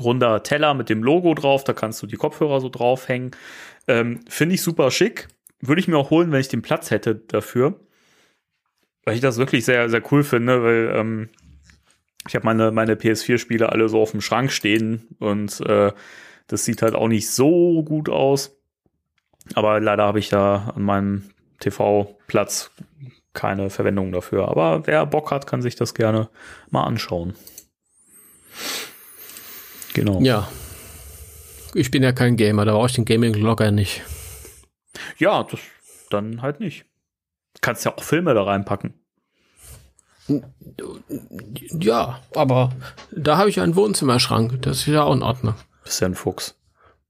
runder 0.00 0.42
Teller 0.42 0.74
mit 0.74 0.88
dem 0.88 1.04
Logo 1.04 1.34
drauf. 1.34 1.62
Da 1.62 1.74
kannst 1.74 2.02
du 2.02 2.08
die 2.08 2.16
Kopfhörer 2.16 2.60
so 2.60 2.70
draufhängen. 2.70 3.30
Ähm, 3.86 4.20
Finde 4.28 4.56
ich 4.56 4.62
super 4.62 4.90
schick. 4.90 5.28
Würde 5.60 5.80
ich 5.80 5.88
mir 5.88 5.96
auch 5.96 6.10
holen, 6.10 6.30
wenn 6.32 6.40
ich 6.40 6.48
den 6.48 6.62
Platz 6.62 6.90
hätte 6.90 7.16
dafür. 7.16 7.80
Weil 9.04 9.14
ich 9.14 9.20
das 9.20 9.38
wirklich 9.38 9.64
sehr, 9.64 9.88
sehr 9.88 10.02
cool 10.12 10.22
finde, 10.22 10.62
weil 10.62 10.92
ähm, 10.94 11.28
ich 12.26 12.34
habe 12.34 12.44
meine, 12.44 12.70
meine 12.70 12.94
PS4-Spiele 12.94 13.70
alle 13.70 13.88
so 13.88 14.00
auf 14.00 14.10
dem 14.10 14.20
Schrank 14.20 14.52
stehen 14.52 15.08
und 15.18 15.60
äh, 15.62 15.92
das 16.46 16.64
sieht 16.64 16.82
halt 16.82 16.94
auch 16.94 17.08
nicht 17.08 17.30
so 17.30 17.82
gut 17.82 18.08
aus. 18.08 18.56
Aber 19.54 19.80
leider 19.80 20.04
habe 20.04 20.18
ich 20.18 20.28
da 20.28 20.72
an 20.74 20.82
meinem 20.82 21.30
TV-Platz 21.60 22.70
keine 23.32 23.70
Verwendung 23.70 24.12
dafür. 24.12 24.48
Aber 24.48 24.86
wer 24.86 25.06
Bock 25.06 25.30
hat, 25.30 25.46
kann 25.46 25.62
sich 25.62 25.74
das 25.76 25.94
gerne 25.94 26.28
mal 26.70 26.84
anschauen. 26.84 27.34
Genau. 29.94 30.20
Ja. 30.20 30.48
Ich 31.74 31.90
bin 31.90 32.02
ja 32.02 32.12
kein 32.12 32.36
Gamer, 32.36 32.64
da 32.64 32.72
brauche 32.72 32.88
ich 32.88 32.94
den 32.94 33.04
Gaming-Logger 33.04 33.70
nicht. 33.70 34.02
Ja, 35.18 35.44
das 35.44 35.60
dann 36.10 36.42
halt 36.42 36.60
nicht. 36.60 36.84
Kannst 37.60 37.84
ja 37.84 37.96
auch 37.96 38.02
Filme 38.02 38.34
da 38.34 38.42
reinpacken. 38.42 38.94
Ja, 41.70 42.20
aber 42.34 42.70
da 43.10 43.38
habe 43.38 43.48
ich 43.48 43.60
einen 43.60 43.76
Wohnzimmerschrank. 43.76 44.60
Das 44.62 44.78
ist 44.78 44.86
ja 44.86 45.04
auch 45.04 45.14
in 45.14 45.22
Ordnung. 45.22 45.54
Bist 45.84 46.00
ja 46.00 46.06
ein 46.06 46.14
Fuchs. 46.14 46.54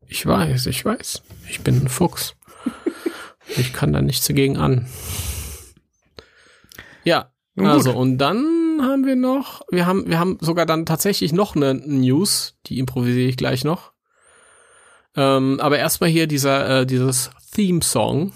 Ich 0.06 0.24
weiß, 0.24 0.66
ich 0.66 0.84
weiß. 0.84 1.22
Ich 1.48 1.60
bin 1.60 1.82
ein 1.82 1.88
Fuchs. 1.88 2.34
Ich 3.56 3.72
kann 3.72 3.94
da 3.94 4.02
nichts 4.02 4.26
dagegen 4.26 4.58
an. 4.58 4.86
Ja, 7.02 7.32
gut. 7.56 7.66
also 7.66 7.96
und 7.96 8.18
dann 8.18 8.78
haben 8.82 9.06
wir 9.06 9.16
noch, 9.16 9.62
wir 9.70 9.86
haben, 9.86 10.06
wir 10.06 10.18
haben 10.18 10.36
sogar 10.42 10.66
dann 10.66 10.84
tatsächlich 10.84 11.32
noch 11.32 11.56
eine 11.56 11.72
News, 11.72 12.58
die 12.66 12.78
improvisiere 12.78 13.30
ich 13.30 13.38
gleich 13.38 13.64
noch. 13.64 13.92
Ähm, 15.20 15.58
aber 15.58 15.78
erstmal 15.78 16.10
hier 16.10 16.28
dieser, 16.28 16.82
äh, 16.82 16.86
dieses 16.86 17.30
Theme-Song, 17.52 18.32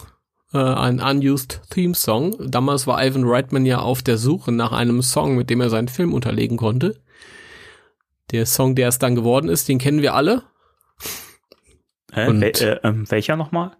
äh, 0.53 0.59
ein 0.59 0.99
unused 1.01 1.61
Theme-Song. 1.71 2.51
Damals 2.51 2.89
war 2.89 3.01
Ivan 3.05 3.23
Reitman 3.25 3.65
ja 3.65 3.79
auf 3.79 4.03
der 4.03 4.19
Suche 4.19 4.51
nach 4.51 4.73
einem 4.73 5.01
Song, 5.01 5.37
mit 5.37 5.49
dem 5.49 5.61
er 5.61 5.71
seinen 5.71 5.87
Film 5.87 6.13
unterlegen 6.13 6.57
konnte. 6.57 7.01
Der 8.33 8.47
Song, 8.47 8.75
der 8.75 8.89
es 8.89 8.99
dann 8.99 9.15
geworden 9.15 9.49
ist, 9.49 9.69
den 9.69 9.79
kennen 9.79 10.03
wir 10.03 10.15
alle. 10.15 10.43
Hä? 12.13 12.27
Und- 12.29 12.41
Wel 12.41 12.51
äh, 12.61 12.81
ähm, 12.83 13.09
welcher 13.11 13.37
nochmal? 13.37 13.77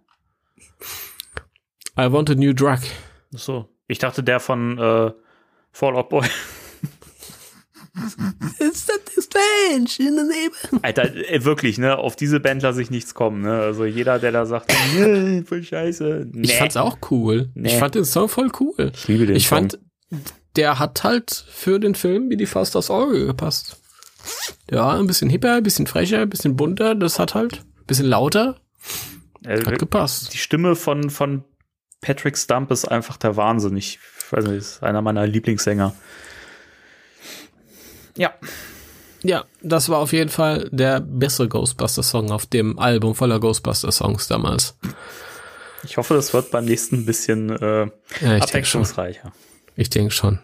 I 1.99 2.09
want 2.09 2.29
a 2.29 2.35
new 2.35 2.53
drug. 2.53 2.79
So. 3.31 3.67
Ich 3.87 3.99
dachte 3.99 4.23
der 4.23 4.39
von 4.39 4.77
äh, 4.79 5.11
Fall 5.73 5.95
Out 5.97 6.07
Boy. 6.09 6.25
Strange 9.43 10.09
in 10.09 10.17
the 10.17 10.23
neighbor. 10.23 10.79
Alter, 10.83 11.15
äh, 11.15 11.43
wirklich, 11.43 11.77
ne? 11.77 11.97
Auf 11.97 12.15
diese 12.15 12.39
Band 12.39 12.61
lasse 12.63 12.81
ich 12.81 12.89
nichts 12.89 13.13
kommen, 13.13 13.41
ne? 13.41 13.59
Also 13.59 13.85
jeder, 13.85 14.19
der 14.19 14.31
da 14.31 14.45
sagt, 14.45 14.71
voll 15.45 15.63
scheiße. 15.63 16.27
Nee. 16.31 16.45
Ich 16.45 16.55
fand's 16.57 16.77
auch 16.77 16.97
cool. 17.11 17.49
Nee. 17.55 17.69
Ich 17.69 17.75
fand 17.79 17.95
den 17.95 18.05
Song 18.05 18.29
voll 18.29 18.51
cool. 18.59 18.91
Ich 18.93 19.07
liebe 19.07 19.25
den 19.25 19.35
Ich 19.35 19.47
Song. 19.47 19.69
fand, 19.69 19.79
der 20.55 20.79
hat 20.79 21.03
halt 21.03 21.45
für 21.49 21.79
den 21.79 21.95
Film 21.95 22.29
wie 22.29 22.37
die 22.37 22.45
Faust 22.45 22.75
aufs 22.75 22.89
Auge 22.89 23.25
gepasst. 23.25 23.77
Ja, 24.71 24.91
ein 24.97 25.07
bisschen 25.07 25.29
hipper, 25.29 25.55
ein 25.55 25.63
bisschen 25.63 25.87
frecher, 25.87 26.21
ein 26.21 26.29
bisschen 26.29 26.55
bunter, 26.55 26.95
das 26.95 27.19
hat 27.19 27.35
halt, 27.35 27.55
ein 27.59 27.85
bisschen 27.87 28.05
lauter, 28.05 28.61
äh, 29.43 29.59
hat 29.65 29.79
gepasst. 29.79 30.33
die 30.33 30.37
Stimme 30.37 30.75
von, 30.75 31.09
von 31.09 31.43
Patrick 31.99 32.37
Stump 32.37 32.71
ist 32.71 32.85
einfach 32.85 33.17
der 33.17 33.35
Wahnsinn. 33.35 33.75
Ich 33.75 33.99
weiß 34.31 34.45
nicht, 34.45 34.57
ist 34.57 34.83
einer 34.83 35.01
meiner 35.01 35.27
Lieblingssänger. 35.27 35.93
Ja. 38.17 38.33
Ja, 39.23 39.45
das 39.61 39.87
war 39.89 39.99
auf 39.99 40.11
jeden 40.13 40.29
Fall 40.29 40.69
der 40.71 40.99
bessere 40.99 41.47
Ghostbuster-Song 41.47 42.31
auf 42.31 42.45
dem 42.45 42.77
Album 42.77 43.15
voller 43.15 43.39
Ghostbuster-Songs 43.39 44.27
damals. 44.27 44.77
Ich 45.83 45.97
hoffe, 45.97 46.13
das 46.13 46.33
wird 46.33 46.51
beim 46.51 46.65
nächsten 46.65 46.97
ein 46.97 47.05
bisschen 47.05 47.49
äh, 47.49 47.87
Ja, 48.21 48.35
ich 48.37 48.43
abwechslungsreicher. 48.43 49.31
Ich 49.75 49.89
denke 49.89 50.11
schon. 50.11 50.39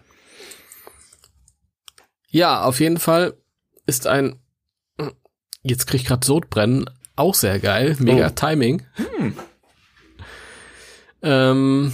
Ja, 2.28 2.62
auf 2.64 2.80
jeden 2.80 2.98
Fall 2.98 3.34
ist 3.86 4.06
ein, 4.06 4.38
jetzt 5.62 5.86
krieg 5.86 6.00
ich 6.02 6.06
gerade 6.06 6.24
Sodbrennen, 6.26 6.88
auch 7.16 7.34
sehr 7.34 7.58
geil, 7.58 7.96
mega 7.98 8.28
Oh. 8.28 8.30
Timing. 8.30 8.82
Ähm, 11.22 11.92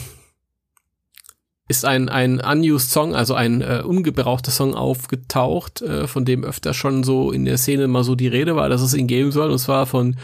ist 1.68 1.84
ein, 1.84 2.08
ein 2.08 2.40
unused 2.40 2.90
Song, 2.90 3.14
also 3.14 3.34
ein 3.34 3.60
äh, 3.60 3.82
ungebrauchter 3.84 4.50
Song 4.50 4.74
aufgetaucht, 4.74 5.82
äh, 5.82 6.06
von 6.06 6.24
dem 6.24 6.44
öfter 6.44 6.74
schon 6.74 7.02
so 7.02 7.32
in 7.32 7.44
der 7.44 7.58
Szene 7.58 7.88
mal 7.88 8.04
so 8.04 8.14
die 8.14 8.28
Rede 8.28 8.54
war, 8.54 8.68
dass 8.68 8.82
es 8.82 8.94
ihn 8.94 9.08
geben 9.08 9.32
soll, 9.32 9.50
und 9.50 9.58
zwar 9.58 9.86
von 9.86 10.16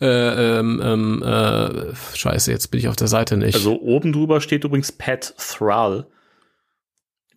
äh, 0.00 0.58
ähm, 0.58 0.80
ähm, 0.82 1.22
äh, 1.22 1.94
Scheiße, 2.14 2.50
jetzt 2.50 2.68
bin 2.68 2.80
ich 2.80 2.88
auf 2.88 2.96
der 2.96 3.08
Seite 3.08 3.36
nicht. 3.36 3.54
Also 3.54 3.80
oben 3.80 4.12
drüber 4.12 4.40
steht 4.40 4.64
übrigens 4.64 4.92
Pat 4.92 5.34
Thrall. 5.38 6.06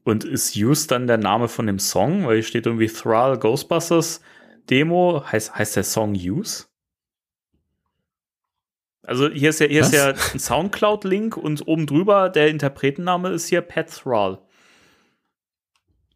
Und 0.04 0.24
ist 0.24 0.56
Use 0.56 0.88
dann 0.88 1.06
der 1.06 1.18
Name 1.18 1.48
von 1.48 1.68
dem 1.68 1.78
Song? 1.78 2.26
Weil 2.26 2.36
hier 2.36 2.44
steht 2.44 2.66
irgendwie 2.66 2.88
Thrall 2.88 3.38
Ghostbusters 3.38 4.22
Demo. 4.70 5.24
Heißt, 5.32 5.56
heißt 5.56 5.76
der 5.76 5.84
Song 5.84 6.14
Use? 6.14 6.66
Also 9.04 9.30
hier 9.30 9.50
ist 9.50 9.60
ja, 9.60 9.68
hier 9.68 9.82
ist 9.82 9.94
ja 9.94 10.14
ein 10.34 10.40
Soundcloud-Link 10.40 11.36
und 11.36 11.68
oben 11.68 11.88
drüber 11.88 12.30
der 12.30 12.50
Interpretenname 12.50 13.30
ist 13.30 13.48
hier 13.48 13.62
Pat 13.62 13.90
Thrall. 13.90 14.40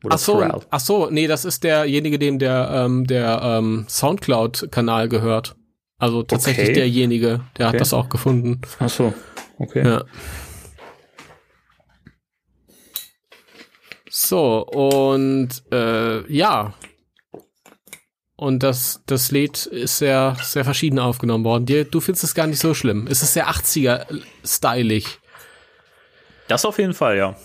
Oder 0.03 0.15
ach 0.15 0.19
so, 0.19 0.39
Pharrell. 0.39 0.61
ach 0.69 0.79
so, 0.79 1.09
nee, 1.09 1.25
das 1.25 1.45
ist 1.45 1.63
derjenige, 1.63 2.19
dem 2.19 2.37
der, 2.37 2.69
ähm, 2.71 3.07
der 3.07 3.41
ähm, 3.43 3.85
Soundcloud-Kanal 3.89 5.09
gehört. 5.09 5.55
Also 5.97 6.23
tatsächlich 6.23 6.69
okay. 6.69 6.73
derjenige, 6.73 7.41
der 7.57 7.67
okay. 7.67 7.75
hat 7.75 7.81
das 7.81 7.93
auch 7.93 8.09
gefunden. 8.09 8.61
Ach 8.79 8.89
so, 8.89 9.13
okay. 9.57 9.83
Ja. 9.83 10.03
So, 14.09 14.65
und 14.65 15.63
äh, 15.73 16.31
ja. 16.31 16.73
Und 18.37 18.63
das, 18.63 19.01
das 19.05 19.31
Lied 19.31 19.65
ist 19.65 19.97
sehr, 19.97 20.35
sehr 20.41 20.65
verschieden 20.65 20.99
aufgenommen 20.99 21.45
worden. 21.45 21.65
Dir, 21.65 21.85
du 21.85 22.01
findest 22.01 22.25
es 22.25 22.35
gar 22.35 22.47
nicht 22.47 22.59
so 22.59 22.73
schlimm. 22.73 23.07
Es 23.07 23.21
ist 23.21 23.33
sehr 23.33 23.47
80er-stylig. 23.47 25.05
Das 26.47 26.65
auf 26.65 26.77
jeden 26.77 26.93
Fall, 26.93 27.17
ja. 27.17 27.35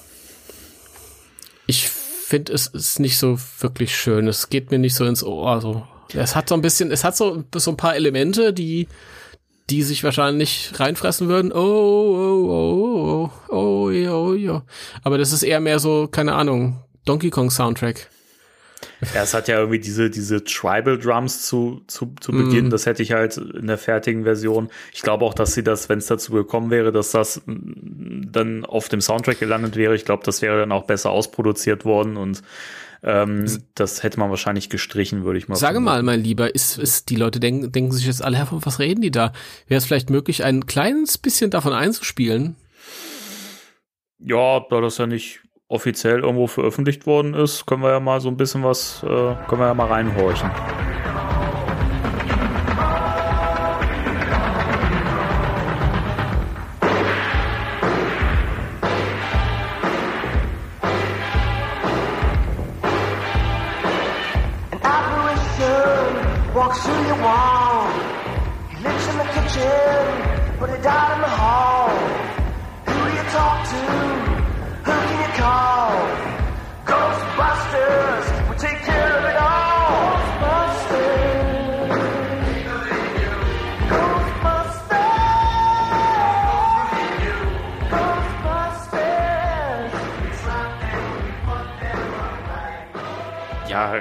Ich 1.66 1.88
finde, 1.88 2.52
es 2.52 2.66
ist 2.66 2.98
nicht 2.98 3.18
so 3.18 3.38
wirklich 3.60 3.96
schön. 3.96 4.26
Es 4.26 4.50
geht 4.50 4.72
mir 4.72 4.78
nicht 4.78 4.96
so 4.96 5.04
ins 5.04 5.22
Ohr. 5.22 5.48
Also 5.48 5.86
es 6.12 6.34
hat 6.34 6.48
so 6.48 6.56
ein 6.56 6.62
bisschen, 6.62 6.90
es 6.90 7.04
hat 7.04 7.16
so, 7.16 7.44
so 7.54 7.70
ein 7.70 7.76
paar 7.76 7.94
Elemente, 7.94 8.52
die, 8.52 8.88
die 9.70 9.84
sich 9.84 10.02
wahrscheinlich 10.02 10.72
reinfressen 10.74 11.28
würden. 11.28 11.52
Oh, 11.52 11.56
oh, 11.56 12.50
oh, 12.50 13.30
oh, 13.48 13.54
oh, 13.54 13.90
ja, 13.90 14.12
oh, 14.12 14.34
ja. 14.34 14.64
Aber 15.04 15.18
das 15.18 15.32
ist 15.32 15.44
eher 15.44 15.60
mehr 15.60 15.78
so, 15.78 16.08
keine 16.08 16.34
Ahnung, 16.34 16.82
Donkey 17.04 17.30
Kong 17.30 17.50
Soundtrack. 17.50 18.10
Ja, 19.14 19.22
es 19.22 19.32
hat 19.32 19.48
ja 19.48 19.58
irgendwie 19.58 19.78
diese, 19.78 20.10
diese 20.10 20.44
Tribal 20.44 20.98
Drums 20.98 21.46
zu, 21.46 21.82
zu, 21.86 22.14
zu 22.20 22.32
Beginn. 22.32 22.68
Mm. 22.68 22.70
Das 22.70 22.86
hätte 22.86 23.02
ich 23.02 23.12
halt 23.12 23.36
in 23.36 23.66
der 23.66 23.78
fertigen 23.78 24.24
Version. 24.24 24.68
Ich 24.92 25.02
glaube 25.02 25.24
auch, 25.24 25.34
dass 25.34 25.54
sie 25.54 25.64
das, 25.64 25.88
wenn 25.88 25.98
es 25.98 26.06
dazu 26.06 26.32
gekommen 26.32 26.70
wäre, 26.70 26.92
dass 26.92 27.10
das 27.10 27.40
dann 27.46 28.64
auf 28.64 28.88
dem 28.88 29.00
Soundtrack 29.00 29.38
gelandet 29.40 29.76
wäre. 29.76 29.94
Ich 29.94 30.04
glaube, 30.04 30.22
das 30.24 30.42
wäre 30.42 30.58
dann 30.58 30.72
auch 30.72 30.84
besser 30.84 31.10
ausproduziert 31.10 31.84
worden 31.84 32.16
und 32.16 32.42
ähm, 33.02 33.46
das 33.74 34.02
hätte 34.02 34.20
man 34.20 34.28
wahrscheinlich 34.28 34.68
gestrichen, 34.68 35.24
würde 35.24 35.38
ich 35.38 35.48
mal 35.48 35.56
sagen. 35.56 35.74
Sage 35.74 35.80
mal, 35.80 36.02
mein 36.02 36.20
Lieber, 36.20 36.54
ist, 36.54 36.76
ist 36.76 37.08
die 37.08 37.16
Leute 37.16 37.40
denken, 37.40 37.72
denken 37.72 37.92
sich 37.92 38.06
jetzt 38.06 38.22
alle, 38.22 38.44
von 38.44 38.64
was 38.64 38.78
reden 38.78 39.00
die 39.00 39.10
da? 39.10 39.32
Wäre 39.68 39.78
es 39.78 39.86
vielleicht 39.86 40.10
möglich, 40.10 40.44
ein 40.44 40.66
kleines 40.66 41.16
bisschen 41.16 41.50
davon 41.50 41.72
einzuspielen? 41.72 42.56
Ja, 44.18 44.60
da 44.68 44.82
das 44.82 44.98
ja 44.98 45.06
nicht 45.06 45.40
offiziell 45.70 46.20
irgendwo 46.20 46.46
veröffentlicht 46.46 47.06
worden 47.06 47.32
ist, 47.32 47.64
können 47.64 47.82
wir 47.82 47.90
ja 47.90 48.00
mal 48.00 48.20
so 48.20 48.28
ein 48.28 48.36
bisschen 48.36 48.62
was, 48.64 49.02
äh, 49.04 49.06
können 49.06 49.60
wir 49.60 49.68
ja 49.68 49.74
mal 49.74 49.86
reinhorchen. 49.86 50.50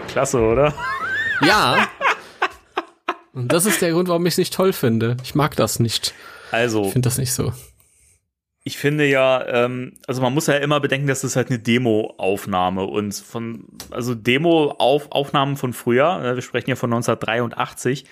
Klasse, 0.07 0.39
oder? 0.39 0.73
Ja, 1.41 1.87
und 3.33 3.51
das 3.53 3.65
ist 3.65 3.81
der 3.81 3.91
Grund, 3.91 4.09
warum 4.09 4.25
ich 4.25 4.33
es 4.33 4.37
nicht 4.37 4.53
toll 4.53 4.73
finde. 4.73 5.17
Ich 5.23 5.35
mag 5.35 5.55
das 5.55 5.79
nicht. 5.79 6.13
Also. 6.51 6.85
Ich 6.85 6.91
finde 6.91 7.07
das 7.07 7.17
nicht 7.17 7.31
so. 7.31 7.53
Ich 8.63 8.77
finde 8.77 9.05
ja, 9.05 9.45
ähm, 9.47 9.93
also 10.07 10.21
man 10.21 10.33
muss 10.33 10.47
ja 10.47 10.55
immer 10.55 10.79
bedenken, 10.79 11.07
dass 11.07 11.21
das 11.21 11.35
halt 11.35 11.49
eine 11.49 11.59
Demo-Aufnahme 11.59 12.83
und 12.83 13.15
von, 13.15 13.65
also 13.89 14.13
Demo-Aufnahmen 14.13 15.55
von 15.55 15.71
früher, 15.73 16.21
äh, 16.23 16.35
wir 16.35 16.41
sprechen 16.41 16.69
ja 16.69 16.75
von 16.75 16.91
1983, 16.91 18.05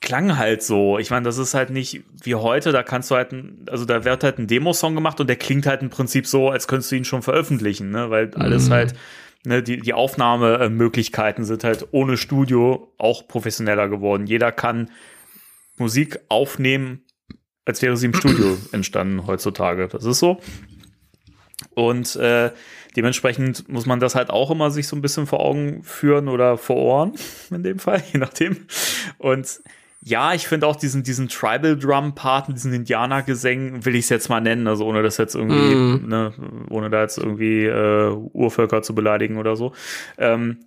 klang 0.00 0.38
halt 0.38 0.62
so. 0.62 0.98
Ich 0.98 1.10
meine, 1.10 1.24
das 1.24 1.36
ist 1.36 1.52
halt 1.52 1.70
nicht 1.70 2.02
wie 2.22 2.34
heute, 2.34 2.72
da 2.72 2.82
kannst 2.82 3.10
du 3.10 3.16
halt, 3.16 3.32
ein, 3.32 3.66
also 3.68 3.84
da 3.84 4.04
wird 4.04 4.24
halt 4.24 4.38
ein 4.38 4.46
Demo-Song 4.46 4.94
gemacht 4.94 5.20
und 5.20 5.26
der 5.26 5.36
klingt 5.36 5.66
halt 5.66 5.82
im 5.82 5.90
Prinzip 5.90 6.26
so, 6.26 6.48
als 6.48 6.66
könntest 6.66 6.90
du 6.90 6.96
ihn 6.96 7.04
schon 7.04 7.22
veröffentlichen, 7.22 7.90
ne? 7.90 8.08
Weil 8.10 8.34
alles 8.34 8.68
mhm. 8.68 8.72
halt 8.72 8.94
ne, 9.44 9.62
die, 9.62 9.78
die 9.78 9.94
Aufnahmemöglichkeiten 9.94 11.44
sind 11.44 11.64
halt 11.64 11.88
ohne 11.92 12.16
Studio 12.16 12.92
auch 12.98 13.28
professioneller 13.28 13.88
geworden. 13.88 14.26
Jeder 14.26 14.52
kann 14.52 14.90
Musik 15.76 16.20
aufnehmen, 16.28 17.04
als 17.64 17.82
wäre 17.82 17.96
sie 17.96 18.06
im 18.06 18.14
Studio 18.14 18.56
entstanden 18.72 19.26
heutzutage. 19.26 19.88
Das 19.88 20.04
ist 20.04 20.18
so. 20.18 20.40
Und 21.74 22.16
äh, 22.16 22.50
dementsprechend 22.96 23.68
muss 23.68 23.86
man 23.86 24.00
das 24.00 24.14
halt 24.14 24.30
auch 24.30 24.50
immer 24.50 24.70
sich 24.70 24.86
so 24.86 24.96
ein 24.96 25.02
bisschen 25.02 25.26
vor 25.26 25.40
Augen 25.40 25.82
führen 25.82 26.28
oder 26.28 26.58
vor 26.58 26.76
Ohren, 26.76 27.14
in 27.50 27.62
dem 27.62 27.78
Fall, 27.78 28.02
je 28.12 28.18
nachdem. 28.18 28.66
Und 29.18 29.60
ja, 30.06 30.34
ich 30.34 30.46
finde 30.46 30.66
auch 30.66 30.76
diesen, 30.76 31.02
diesen 31.02 31.28
Tribal 31.28 31.78
Drum 31.78 32.14
Part, 32.14 32.48
diesen 32.48 32.74
Indianergesängen, 32.74 33.86
will 33.86 33.94
ich 33.94 34.04
es 34.04 34.08
jetzt 34.10 34.28
mal 34.28 34.40
nennen, 34.40 34.66
also 34.66 34.84
ohne 34.84 35.02
das 35.02 35.16
jetzt 35.16 35.34
irgendwie, 35.34 35.74
mm. 35.74 36.06
ne, 36.06 36.32
ohne 36.68 36.90
da 36.90 37.00
jetzt 37.00 37.16
irgendwie 37.16 37.64
äh, 37.64 38.10
Urvölker 38.10 38.82
zu 38.82 38.94
beleidigen 38.94 39.38
oder 39.38 39.56
so. 39.56 39.72
Ähm, 40.18 40.66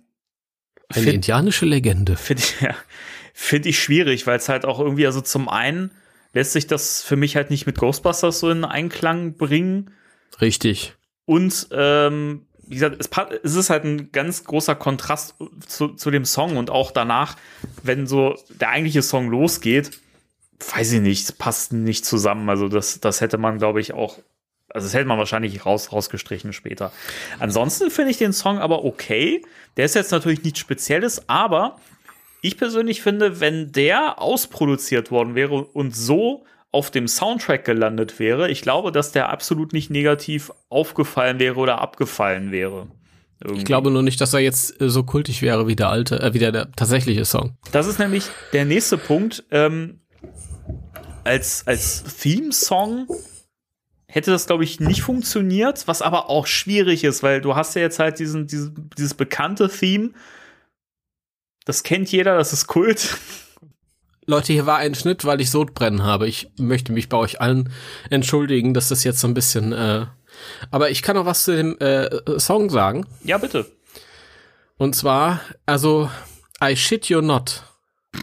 Eine 0.88 1.04
find, 1.04 1.14
indianische 1.14 1.66
Legende. 1.66 2.16
Finde 2.16 2.42
ich, 2.42 2.60
ja, 2.60 2.74
find 3.32 3.66
ich 3.66 3.78
schwierig, 3.78 4.26
weil 4.26 4.38
es 4.38 4.48
halt 4.48 4.64
auch 4.64 4.80
irgendwie, 4.80 5.06
also 5.06 5.20
zum 5.20 5.48
einen 5.48 5.92
lässt 6.32 6.52
sich 6.52 6.66
das 6.66 7.04
für 7.04 7.16
mich 7.16 7.36
halt 7.36 7.50
nicht 7.50 7.64
mit 7.64 7.78
Ghostbusters 7.78 8.40
so 8.40 8.50
in 8.50 8.64
Einklang 8.64 9.36
bringen. 9.36 9.92
Richtig. 10.40 10.96
Und 11.26 11.68
ähm, 11.70 12.47
wie 12.68 12.74
gesagt, 12.74 12.96
es, 12.98 13.08
es, 13.42 13.54
ist 13.54 13.70
halt 13.70 13.84
ein 13.84 14.12
ganz 14.12 14.44
großer 14.44 14.74
Kontrast 14.74 15.34
zu, 15.66 15.88
zu 15.88 16.10
dem 16.10 16.24
Song 16.24 16.56
und 16.56 16.70
auch 16.70 16.90
danach, 16.90 17.36
wenn 17.82 18.06
so 18.06 18.36
der 18.60 18.70
eigentliche 18.70 19.02
Song 19.02 19.28
losgeht, 19.28 20.00
weiß 20.74 20.92
ich 20.92 21.00
nicht, 21.00 21.38
passt 21.38 21.72
nicht 21.72 22.04
zusammen. 22.04 22.48
Also 22.50 22.68
das, 22.68 23.00
das 23.00 23.20
hätte 23.20 23.38
man, 23.38 23.58
glaube 23.58 23.80
ich, 23.80 23.94
auch, 23.94 24.18
also 24.68 24.86
das 24.86 24.94
hätte 24.94 25.06
man 25.06 25.18
wahrscheinlich 25.18 25.64
raus, 25.64 25.92
rausgestrichen 25.92 26.52
später. 26.52 26.92
Ansonsten 27.38 27.90
finde 27.90 28.10
ich 28.10 28.18
den 28.18 28.32
Song 28.32 28.58
aber 28.58 28.84
okay. 28.84 29.42
Der 29.76 29.86
ist 29.86 29.94
jetzt 29.94 30.12
natürlich 30.12 30.42
nichts 30.42 30.58
Spezielles, 30.58 31.28
aber 31.28 31.76
ich 32.42 32.58
persönlich 32.58 33.02
finde, 33.02 33.40
wenn 33.40 33.72
der 33.72 34.20
ausproduziert 34.20 35.10
worden 35.10 35.34
wäre 35.34 35.64
und 35.64 35.96
so 35.96 36.44
auf 36.70 36.90
dem 36.90 37.08
Soundtrack 37.08 37.64
gelandet 37.64 38.18
wäre, 38.18 38.50
ich 38.50 38.62
glaube, 38.62 38.92
dass 38.92 39.12
der 39.12 39.30
absolut 39.30 39.72
nicht 39.72 39.90
negativ 39.90 40.52
aufgefallen 40.68 41.38
wäre 41.38 41.56
oder 41.56 41.80
abgefallen 41.80 42.52
wäre. 42.52 42.88
Irgendwie. 43.40 43.60
Ich 43.60 43.64
glaube 43.64 43.90
nur 43.90 44.02
nicht, 44.02 44.20
dass 44.20 44.34
er 44.34 44.40
jetzt 44.40 44.80
äh, 44.80 44.90
so 44.90 45.04
kultig 45.04 45.42
wäre 45.42 45.68
wie 45.68 45.76
der 45.76 45.88
alte, 45.88 46.20
äh, 46.20 46.34
wie 46.34 46.40
der, 46.40 46.52
der 46.52 46.72
tatsächliche 46.72 47.24
Song. 47.24 47.56
Das 47.70 47.86
ist 47.86 47.98
nämlich 47.98 48.24
der 48.52 48.64
nächste 48.64 48.98
Punkt. 48.98 49.44
Ähm, 49.50 50.00
als 51.24 51.66
als 51.66 52.02
Theme-Song 52.20 53.06
hätte 54.08 54.30
das, 54.30 54.46
glaube 54.46 54.64
ich, 54.64 54.80
nicht 54.80 55.02
funktioniert, 55.02 55.86
was 55.86 56.02
aber 56.02 56.30
auch 56.30 56.46
schwierig 56.46 57.04
ist, 57.04 57.22
weil 57.22 57.40
du 57.40 57.54
hast 57.54 57.76
ja 57.76 57.82
jetzt 57.82 57.98
halt 57.98 58.18
diesen, 58.18 58.46
diesen, 58.46 58.90
dieses 58.96 59.14
bekannte 59.14 59.68
Theme. 59.68 60.10
Das 61.64 61.82
kennt 61.82 62.10
jeder, 62.10 62.36
das 62.36 62.52
ist 62.52 62.66
Kult. 62.66 63.18
Leute, 64.28 64.52
hier 64.52 64.66
war 64.66 64.76
ein 64.76 64.94
Schnitt, 64.94 65.24
weil 65.24 65.40
ich 65.40 65.50
Sodbrennen 65.50 66.02
habe. 66.02 66.28
Ich 66.28 66.50
möchte 66.58 66.92
mich 66.92 67.08
bei 67.08 67.16
euch 67.16 67.40
allen 67.40 67.70
entschuldigen, 68.10 68.74
dass 68.74 68.88
das 68.88 69.02
jetzt 69.02 69.20
so 69.20 69.26
ein 69.26 69.32
bisschen. 69.32 69.72
Äh 69.72 70.04
aber 70.70 70.90
ich 70.90 71.00
kann 71.00 71.16
noch 71.16 71.24
was 71.24 71.44
zu 71.44 71.56
dem 71.56 71.78
äh, 71.78 72.38
Song 72.38 72.68
sagen. 72.68 73.06
Ja, 73.24 73.38
bitte. 73.38 73.64
Und 74.76 74.94
zwar, 74.94 75.40
also, 75.64 76.10
I 76.62 76.76
shit 76.76 77.06
you 77.06 77.22
not. 77.22 77.64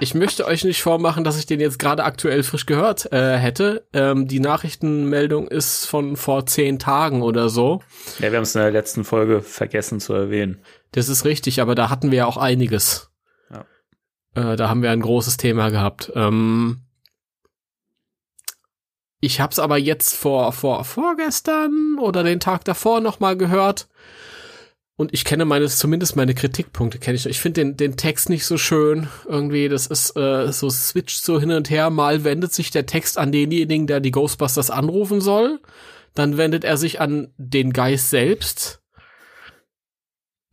Ich 0.00 0.12
möchte 0.12 0.44
euch 0.44 0.64
nicht 0.64 0.82
vormachen, 0.82 1.22
dass 1.22 1.38
ich 1.38 1.46
den 1.46 1.60
jetzt 1.60 1.78
gerade 1.78 2.02
aktuell 2.02 2.42
frisch 2.42 2.66
gehört 2.66 3.12
äh, 3.12 3.38
hätte. 3.38 3.86
Ähm, 3.92 4.26
die 4.26 4.40
Nachrichtenmeldung 4.40 5.46
ist 5.46 5.86
von 5.86 6.16
vor 6.16 6.46
zehn 6.46 6.80
Tagen 6.80 7.22
oder 7.22 7.48
so. 7.48 7.80
Ja, 8.18 8.32
wir 8.32 8.38
haben 8.38 8.42
es 8.42 8.56
in 8.56 8.60
der 8.60 8.72
letzten 8.72 9.04
Folge 9.04 9.40
vergessen 9.40 10.00
zu 10.00 10.12
erwähnen. 10.12 10.58
Das 10.90 11.08
ist 11.08 11.24
richtig, 11.24 11.62
aber 11.62 11.76
da 11.76 11.90
hatten 11.90 12.10
wir 12.10 12.18
ja 12.18 12.26
auch 12.26 12.36
einiges. 12.36 13.13
Äh, 14.34 14.56
da 14.56 14.68
haben 14.68 14.82
wir 14.82 14.90
ein 14.90 15.00
großes 15.00 15.36
Thema 15.36 15.70
gehabt. 15.70 16.12
Ähm, 16.14 16.80
ich 19.20 19.40
habe 19.40 19.52
es 19.52 19.58
aber 19.58 19.78
jetzt 19.78 20.14
vor, 20.14 20.52
vor 20.52 20.84
vorgestern 20.84 21.98
oder 21.98 22.22
den 22.22 22.40
Tag 22.40 22.64
davor 22.64 23.00
noch 23.00 23.20
mal 23.20 23.36
gehört. 23.36 23.88
Und 24.96 25.12
ich 25.12 25.24
kenne 25.24 25.44
meine, 25.44 25.66
zumindest 25.66 26.14
meine 26.14 26.34
Kritikpunkte 26.34 26.98
kenne 26.98 27.16
ich. 27.16 27.26
Ich 27.26 27.40
finde 27.40 27.62
den, 27.62 27.76
den 27.76 27.96
Text 27.96 28.28
nicht 28.28 28.44
so 28.44 28.58
schön. 28.58 29.08
Irgendwie, 29.26 29.68
das 29.68 29.88
ist 29.88 30.16
äh, 30.16 30.52
so 30.52 30.70
switcht 30.70 31.24
so 31.24 31.40
hin 31.40 31.50
und 31.50 31.68
her. 31.70 31.90
Mal 31.90 32.22
wendet 32.22 32.52
sich 32.52 32.70
der 32.70 32.86
Text 32.86 33.18
an 33.18 33.32
denjenigen, 33.32 33.88
der 33.88 34.00
die 34.00 34.12
Ghostbusters 34.12 34.70
anrufen 34.70 35.20
soll. 35.20 35.60
Dann 36.14 36.36
wendet 36.36 36.62
er 36.62 36.76
sich 36.76 37.00
an 37.00 37.32
den 37.38 37.72
Geist 37.72 38.10
selbst. 38.10 38.83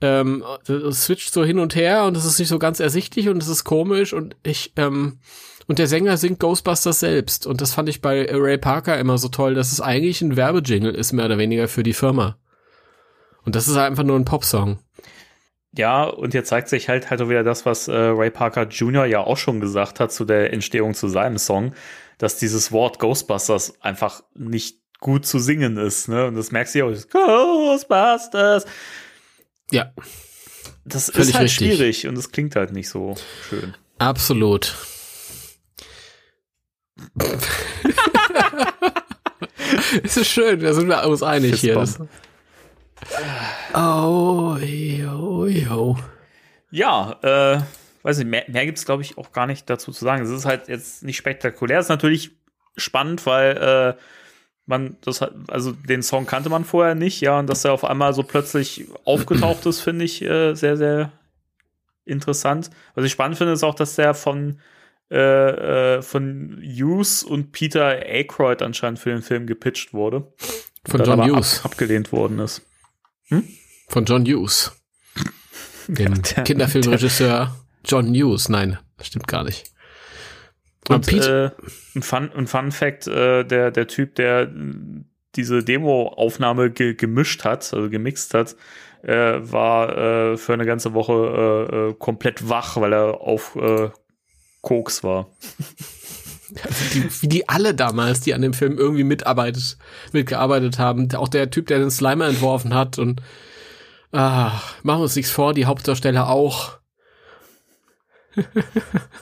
Ähm, 0.01 0.43
switcht 0.91 1.33
so 1.33 1.43
hin 1.43 1.59
und 1.59 1.75
her 1.75 2.05
und 2.05 2.17
es 2.17 2.25
ist 2.25 2.39
nicht 2.39 2.49
so 2.49 2.59
ganz 2.59 2.79
ersichtlich 2.79 3.29
und 3.29 3.41
es 3.41 3.47
ist 3.47 3.63
komisch 3.63 4.13
und 4.13 4.35
ich, 4.43 4.73
ähm, 4.75 5.19
und 5.67 5.79
der 5.79 5.87
Sänger 5.87 6.17
singt 6.17 6.39
Ghostbusters 6.39 6.99
selbst. 6.99 7.47
Und 7.47 7.61
das 7.61 7.73
fand 7.73 7.87
ich 7.87 8.01
bei 8.01 8.27
Ray 8.29 8.57
Parker 8.57 8.99
immer 8.99 9.17
so 9.17 9.29
toll, 9.29 9.53
dass 9.53 9.71
es 9.71 9.79
eigentlich 9.79 10.21
ein 10.21 10.35
Werbejingle 10.35 10.91
ist, 10.91 11.13
mehr 11.13 11.25
oder 11.25 11.37
weniger 11.37 11.67
für 11.67 11.83
die 11.83 11.93
Firma. 11.93 12.37
Und 13.45 13.55
das 13.55 13.67
ist 13.67 13.77
einfach 13.77 14.03
nur 14.03 14.17
ein 14.17 14.25
Popsong. 14.25 14.79
Ja, 15.73 16.03
und 16.03 16.33
jetzt 16.33 16.49
zeigt 16.49 16.67
sich 16.67 16.89
halt 16.89 17.09
halt 17.09 17.21
auch 17.21 17.29
wieder 17.29 17.43
das, 17.43 17.65
was 17.65 17.87
äh, 17.87 17.93
Ray 17.95 18.29
Parker 18.29 18.67
Jr. 18.67 19.05
ja 19.05 19.21
auch 19.21 19.37
schon 19.37 19.61
gesagt 19.61 19.99
hat 19.99 20.11
zu 20.11 20.25
der 20.25 20.51
Entstehung 20.51 20.93
zu 20.93 21.07
seinem 21.07 21.37
Song, 21.37 21.73
dass 22.17 22.37
dieses 22.37 22.71
Wort 22.71 22.99
Ghostbusters 22.99 23.81
einfach 23.81 24.21
nicht 24.35 24.79
gut 24.99 25.25
zu 25.25 25.39
singen 25.39 25.77
ist, 25.77 26.09
ne? 26.09 26.27
Und 26.27 26.35
das 26.35 26.51
merkst 26.51 26.75
du 26.75 26.79
ja 26.79 26.85
auch. 26.85 27.09
Ghostbusters. 27.09 28.65
Ja. 29.71 29.91
Das 30.85 31.09
Völlig 31.11 31.29
ist 31.29 31.35
halt 31.35 31.45
richtig. 31.45 31.75
schwierig 31.75 32.07
und 32.07 32.17
es 32.17 32.31
klingt 32.31 32.55
halt 32.55 32.71
nicht 32.71 32.89
so 32.89 33.15
schön. 33.49 33.75
Absolut. 33.99 34.75
es 40.03 40.17
ist 40.17 40.27
schön, 40.27 40.59
da 40.59 40.73
sind 40.73 40.87
wir 40.87 41.05
uns 41.07 41.23
einig 41.23 41.59
hier. 41.61 41.75
Das, 41.75 41.99
oh, 43.73 44.57
yo, 44.57 45.47
yo. 45.47 45.97
Ja, 46.69 47.19
äh, 47.21 47.61
weiß 48.03 48.19
nicht, 48.19 48.27
mehr, 48.27 48.45
mehr 48.47 48.65
gibt 48.65 48.77
es, 48.77 48.85
glaube 48.85 49.03
ich, 49.03 49.17
auch 49.17 49.31
gar 49.31 49.47
nicht 49.47 49.69
dazu 49.69 49.91
zu 49.91 50.03
sagen. 50.03 50.23
Es 50.23 50.29
ist 50.29 50.45
halt 50.45 50.67
jetzt 50.67 51.03
nicht 51.03 51.17
spektakulär. 51.17 51.79
Es 51.79 51.85
ist 51.85 51.89
natürlich 51.89 52.31
spannend, 52.77 53.25
weil 53.25 53.57
äh, 53.97 54.01
man 54.71 54.97
das 55.01 55.21
also 55.47 55.71
den 55.71 56.01
Song 56.01 56.25
kannte 56.25 56.49
man 56.49 56.65
vorher 56.65 56.95
nicht, 56.95 57.21
ja, 57.21 57.37
und 57.37 57.47
dass 57.47 57.63
er 57.63 57.73
auf 57.73 57.85
einmal 57.85 58.13
so 58.13 58.23
plötzlich 58.23 58.87
aufgetaucht 59.05 59.65
ist, 59.67 59.81
finde 59.81 60.05
ich 60.05 60.23
äh, 60.23 60.55
sehr, 60.55 60.77
sehr 60.77 61.11
interessant. 62.05 62.71
Was 62.95 63.05
ich 63.05 63.11
spannend 63.11 63.37
finde, 63.37 63.53
ist 63.53 63.63
auch, 63.63 63.75
dass 63.75 63.95
der 63.95 64.15
von 64.15 64.59
äh, 65.11 65.97
äh, 65.97 66.01
von 66.01 66.61
Hughes 66.63 67.21
und 67.21 67.51
Peter 67.51 67.85
Aykroyd 67.85 68.61
anscheinend 68.61 68.97
für 68.97 69.09
den 69.09 69.21
Film 69.21 69.45
gepitcht 69.45 69.93
wurde. 69.93 70.31
Von 70.85 71.03
John 71.03 71.21
Hughes. 71.21 71.59
Ab, 71.59 71.71
abgelehnt 71.71 72.13
worden 72.13 72.39
ist. 72.39 72.61
Hm? 73.25 73.43
Von 73.89 74.05
John 74.05 74.25
Hughes. 74.25 74.71
Dem 75.87 76.13
ja, 76.13 76.43
Kinderfilmregisseur 76.43 77.53
John 77.83 78.15
Hughes. 78.15 78.47
Nein, 78.47 78.79
das 78.97 79.07
stimmt 79.07 79.27
gar 79.27 79.43
nicht. 79.43 79.65
Und, 80.89 81.11
und 81.13 81.27
äh, 81.27 81.51
ein, 81.95 82.01
Fun, 82.01 82.31
ein 82.35 82.47
Fun 82.47 82.71
Fact, 82.71 83.07
äh, 83.07 83.43
der, 83.43 83.71
der 83.71 83.87
Typ, 83.87 84.15
der 84.15 84.49
diese 85.35 85.63
Demo-Aufnahme 85.63 86.71
ge 86.71 86.93
gemischt 86.95 87.43
hat, 87.45 87.73
also 87.73 87.89
gemixt 87.89 88.33
hat, 88.33 88.55
äh, 89.03 89.39
war 89.39 89.97
äh, 89.97 90.37
für 90.37 90.53
eine 90.53 90.65
ganze 90.65 90.93
Woche 90.93 91.13
äh, 91.71 91.75
äh 91.75 91.93
komplett 91.97 92.49
wach, 92.49 92.77
weil 92.77 92.93
er 92.93 93.21
auf 93.21 93.55
äh, 93.55 93.89
Koks 94.61 95.03
war. 95.03 95.27
Also 96.63 96.83
die, 96.93 97.21
wie 97.21 97.27
die 97.27 97.49
alle 97.49 97.73
damals, 97.73 98.19
die 98.19 98.33
an 98.33 98.41
dem 98.41 98.53
Film 98.53 98.77
irgendwie 98.77 99.05
mitarbeitet, 99.05 99.77
mitgearbeitet 100.11 100.79
haben. 100.79 101.07
Auch 101.15 101.29
der 101.29 101.49
Typ, 101.49 101.67
der 101.67 101.79
den 101.79 101.91
Slimer 101.91 102.27
entworfen 102.27 102.73
hat 102.73 102.99
und 102.99 103.21
ah, 104.11 104.51
machen 104.83 104.99
wir 104.99 105.03
uns 105.03 105.15
nichts 105.15 105.31
vor, 105.31 105.53
die 105.53 105.65
Hauptdarsteller 105.65 106.29
auch. 106.29 106.80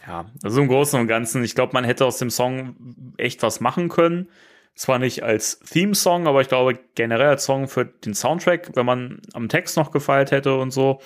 Ja, 0.07 0.25
also 0.43 0.61
im 0.61 0.67
Großen 0.67 0.99
und 0.99 1.07
Ganzen, 1.07 1.43
ich 1.43 1.55
glaube, 1.55 1.73
man 1.73 1.83
hätte 1.83 2.05
aus 2.05 2.17
dem 2.17 2.29
Song 2.29 2.75
echt 3.17 3.43
was 3.43 3.59
machen 3.59 3.89
können. 3.89 4.29
Zwar 4.75 4.99
nicht 4.99 5.23
als 5.23 5.59
Theme-Song, 5.59 6.27
aber 6.27 6.41
ich 6.41 6.47
glaube 6.47 6.79
generell 6.95 7.27
als 7.27 7.43
Song 7.43 7.67
für 7.67 7.85
den 7.85 8.13
Soundtrack, 8.13 8.71
wenn 8.75 8.85
man 8.85 9.21
am 9.33 9.49
Text 9.49 9.75
noch 9.75 9.91
gefeilt 9.91 10.31
hätte 10.31 10.55
und 10.57 10.71
so. 10.71 11.01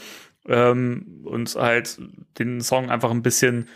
Ähm, 0.48 1.24
und 1.26 1.56
halt 1.56 2.00
den 2.38 2.62
Song 2.62 2.92
einfach 2.92 3.10
ein 3.10 3.24
bisschen 3.24 3.68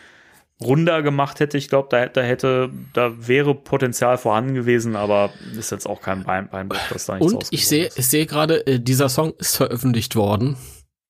runder 0.61 1.01
gemacht 1.01 1.39
hätte. 1.39 1.57
Ich 1.57 1.69
glaube, 1.69 1.87
da, 1.89 2.07
da 2.07 2.21
hätte, 2.21 2.69
da 2.93 3.27
wäre 3.27 3.55
Potenzial 3.55 4.17
vorhanden 4.17 4.53
gewesen, 4.53 4.95
aber 4.95 5.31
ist 5.57 5.71
jetzt 5.71 5.87
auch 5.87 6.01
kein 6.01 6.23
Bein, 6.23 6.49
Beinbruch, 6.49 6.79
dass 6.89 7.05
da 7.05 7.17
nichts 7.17 7.33
Und 7.33 7.47
ich 7.51 7.67
sehe, 7.67 7.89
ich 7.95 8.07
sehe 8.07 8.25
gerade, 8.25 8.65
äh, 8.67 8.79
dieser 8.79 9.09
Song 9.09 9.33
ist 9.37 9.55
veröffentlicht 9.55 10.15
worden 10.15 10.57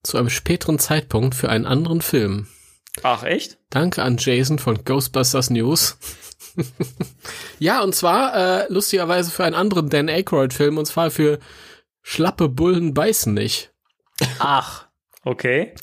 zu 0.04 0.18
einem 0.18 0.30
späteren 0.30 0.80
Zeitpunkt 0.80 1.36
für 1.36 1.50
einen 1.50 1.66
anderen 1.66 2.02
Film. 2.02 2.48
Ach, 3.04 3.24
echt? 3.24 3.58
Danke 3.70 4.04
an 4.04 4.18
Jason 4.18 4.60
von 4.60 4.84
Ghostbusters 4.84 5.50
News. 5.50 5.98
ja, 7.60 7.82
und 7.82 7.94
zwar 7.94 8.36
äh, 8.36 8.66
lustigerweise 8.70 9.32
für 9.32 9.46
einen 9.46 9.56
anderen 9.56 9.90
Dan 9.90 10.10
Aykroyd-Film, 10.10 10.78
und 10.78 10.86
zwar 10.86 11.12
für 11.12 11.40
Schlappe 12.02 12.50
Bullen 12.50 12.94
beißen 12.94 13.34
nicht. 13.34 13.74
Ach, 14.40 14.88
okay 15.24 15.74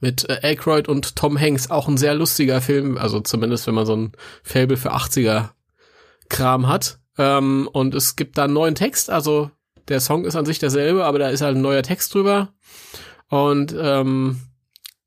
mit 0.00 0.28
äh, 0.28 0.40
Aykroyd 0.42 0.88
und 0.88 1.16
Tom 1.16 1.38
Hanks. 1.38 1.70
Auch 1.70 1.88
ein 1.88 1.96
sehr 1.96 2.14
lustiger 2.14 2.60
Film, 2.60 2.98
also 2.98 3.20
zumindest 3.20 3.66
wenn 3.66 3.74
man 3.74 3.86
so 3.86 3.96
ein 3.96 4.12
Fable 4.42 4.76
für 4.76 4.94
80er 4.94 5.50
Kram 6.28 6.68
hat. 6.68 6.98
Ähm, 7.18 7.68
und 7.72 7.94
es 7.94 8.16
gibt 8.16 8.38
da 8.38 8.44
einen 8.44 8.52
neuen 8.52 8.74
Text, 8.74 9.10
also 9.10 9.50
der 9.88 10.00
Song 10.00 10.24
ist 10.24 10.36
an 10.36 10.46
sich 10.46 10.58
derselbe, 10.58 11.04
aber 11.04 11.18
da 11.18 11.28
ist 11.28 11.40
halt 11.40 11.56
ein 11.56 11.62
neuer 11.62 11.82
Text 11.82 12.12
drüber. 12.12 12.52
Und 13.28 13.74
ähm, 13.78 14.40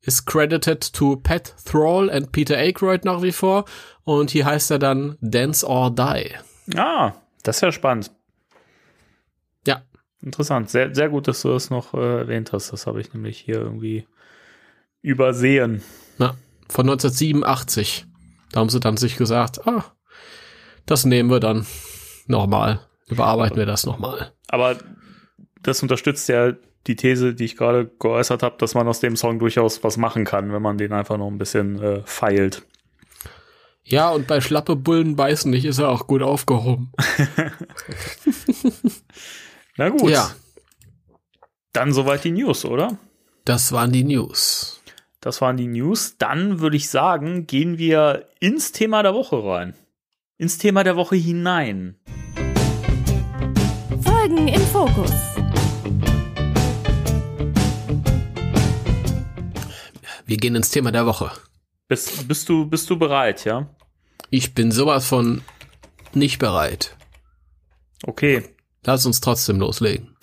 ist 0.02 0.26
credited 0.26 0.92
to 0.92 1.16
Pat 1.16 1.54
Thrall 1.64 2.10
and 2.10 2.32
Peter 2.32 2.56
Aykroyd 2.56 3.04
nach 3.04 3.22
wie 3.22 3.32
vor. 3.32 3.64
Und 4.04 4.30
hier 4.30 4.46
heißt 4.46 4.70
er 4.70 4.78
dann 4.78 5.16
Dance 5.20 5.66
or 5.66 5.90
Die. 5.90 6.34
Ah, 6.76 7.14
das 7.42 7.56
ist 7.56 7.62
ja 7.62 7.72
spannend. 7.72 8.10
Ja. 9.66 9.82
Interessant. 10.22 10.70
Sehr, 10.70 10.94
sehr 10.94 11.08
gut, 11.08 11.28
dass 11.28 11.42
du 11.42 11.48
das 11.48 11.70
noch 11.70 11.94
äh, 11.94 12.18
erwähnt 12.18 12.52
hast. 12.52 12.72
Das 12.72 12.86
habe 12.86 13.00
ich 13.00 13.12
nämlich 13.12 13.38
hier 13.38 13.56
irgendwie 13.56 14.06
übersehen. 15.02 15.82
Na, 16.18 16.36
von 16.68 16.88
1987. 16.88 18.06
Da 18.52 18.60
haben 18.60 18.68
sie 18.68 18.80
dann 18.80 18.96
sich 18.96 19.16
gesagt, 19.16 19.66
ah, 19.66 19.84
das 20.86 21.04
nehmen 21.04 21.30
wir 21.30 21.40
dann 21.40 21.66
nochmal. 22.26 22.80
Überarbeiten 23.06 23.56
wir 23.56 23.66
das 23.66 23.86
nochmal. 23.86 24.32
Aber 24.48 24.76
das 25.62 25.82
unterstützt 25.82 26.28
ja 26.28 26.52
die 26.86 26.96
These, 26.96 27.34
die 27.34 27.44
ich 27.44 27.56
gerade 27.56 27.90
geäußert 27.98 28.42
habe, 28.42 28.56
dass 28.58 28.74
man 28.74 28.88
aus 28.88 29.00
dem 29.00 29.16
Song 29.16 29.38
durchaus 29.38 29.84
was 29.84 29.96
machen 29.96 30.24
kann, 30.24 30.52
wenn 30.52 30.62
man 30.62 30.78
den 30.78 30.92
einfach 30.92 31.18
noch 31.18 31.28
ein 31.28 31.38
bisschen 31.38 31.80
äh, 31.82 32.02
feilt. 32.04 32.62
Ja, 33.84 34.10
und 34.10 34.26
bei 34.26 34.40
schlappe 34.40 34.76
Bullen 34.76 35.16
beißen 35.16 35.50
nicht 35.50 35.64
ist 35.64 35.78
er 35.78 35.88
auch 35.88 36.06
gut 36.06 36.22
aufgehoben. 36.22 36.92
Na 39.76 39.88
gut. 39.88 40.10
Ja. 40.10 40.30
Dann 41.72 41.92
soweit 41.92 42.24
die 42.24 42.30
News, 42.30 42.64
oder? 42.64 42.98
Das 43.44 43.72
waren 43.72 43.92
die 43.92 44.04
News. 44.04 44.80
Das 45.20 45.40
waren 45.40 45.56
die 45.56 45.66
News. 45.66 46.16
Dann 46.18 46.60
würde 46.60 46.76
ich 46.76 46.88
sagen, 46.88 47.46
gehen 47.46 47.78
wir 47.78 48.28
ins 48.38 48.72
Thema 48.72 49.02
der 49.02 49.14
Woche 49.14 49.44
rein. 49.44 49.74
Ins 50.38 50.58
Thema 50.58 50.84
der 50.84 50.96
Woche 50.96 51.16
hinein. 51.16 51.96
Folgen 54.02 54.48
im 54.48 54.60
Fokus. 54.62 55.39
Wir 60.30 60.36
gehen 60.36 60.54
ins 60.54 60.70
Thema 60.70 60.92
der 60.92 61.06
Woche. 61.06 61.32
Bist, 61.88 62.28
bist, 62.28 62.48
du, 62.48 62.64
bist 62.64 62.88
du 62.88 62.96
bereit, 62.96 63.44
ja? 63.44 63.68
Ich 64.30 64.54
bin 64.54 64.70
sowas 64.70 65.08
von 65.08 65.42
nicht 66.14 66.38
bereit. 66.38 66.96
Okay. 68.04 68.44
Lass 68.84 69.04
uns 69.06 69.20
trotzdem 69.20 69.58
loslegen. 69.58 70.16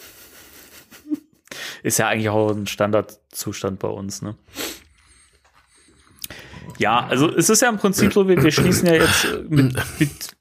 Ist 1.84 2.00
ja 2.00 2.08
eigentlich 2.08 2.30
auch 2.30 2.52
ein 2.52 2.68
Standardzustand 2.68 3.80
bei 3.80 3.90
uns, 3.90 4.22
ne? 4.22 4.38
Ja, 6.78 7.06
also 7.06 7.30
es 7.30 7.50
ist 7.50 7.62
ja 7.62 7.68
im 7.68 7.78
Prinzip 7.78 8.14
so, 8.14 8.30
wir, 8.30 8.42
wir 8.42 8.52
schließen 8.52 8.88
ja 8.88 8.94
jetzt 8.94 9.28
mit, 9.50 9.76
mit 10.00 10.37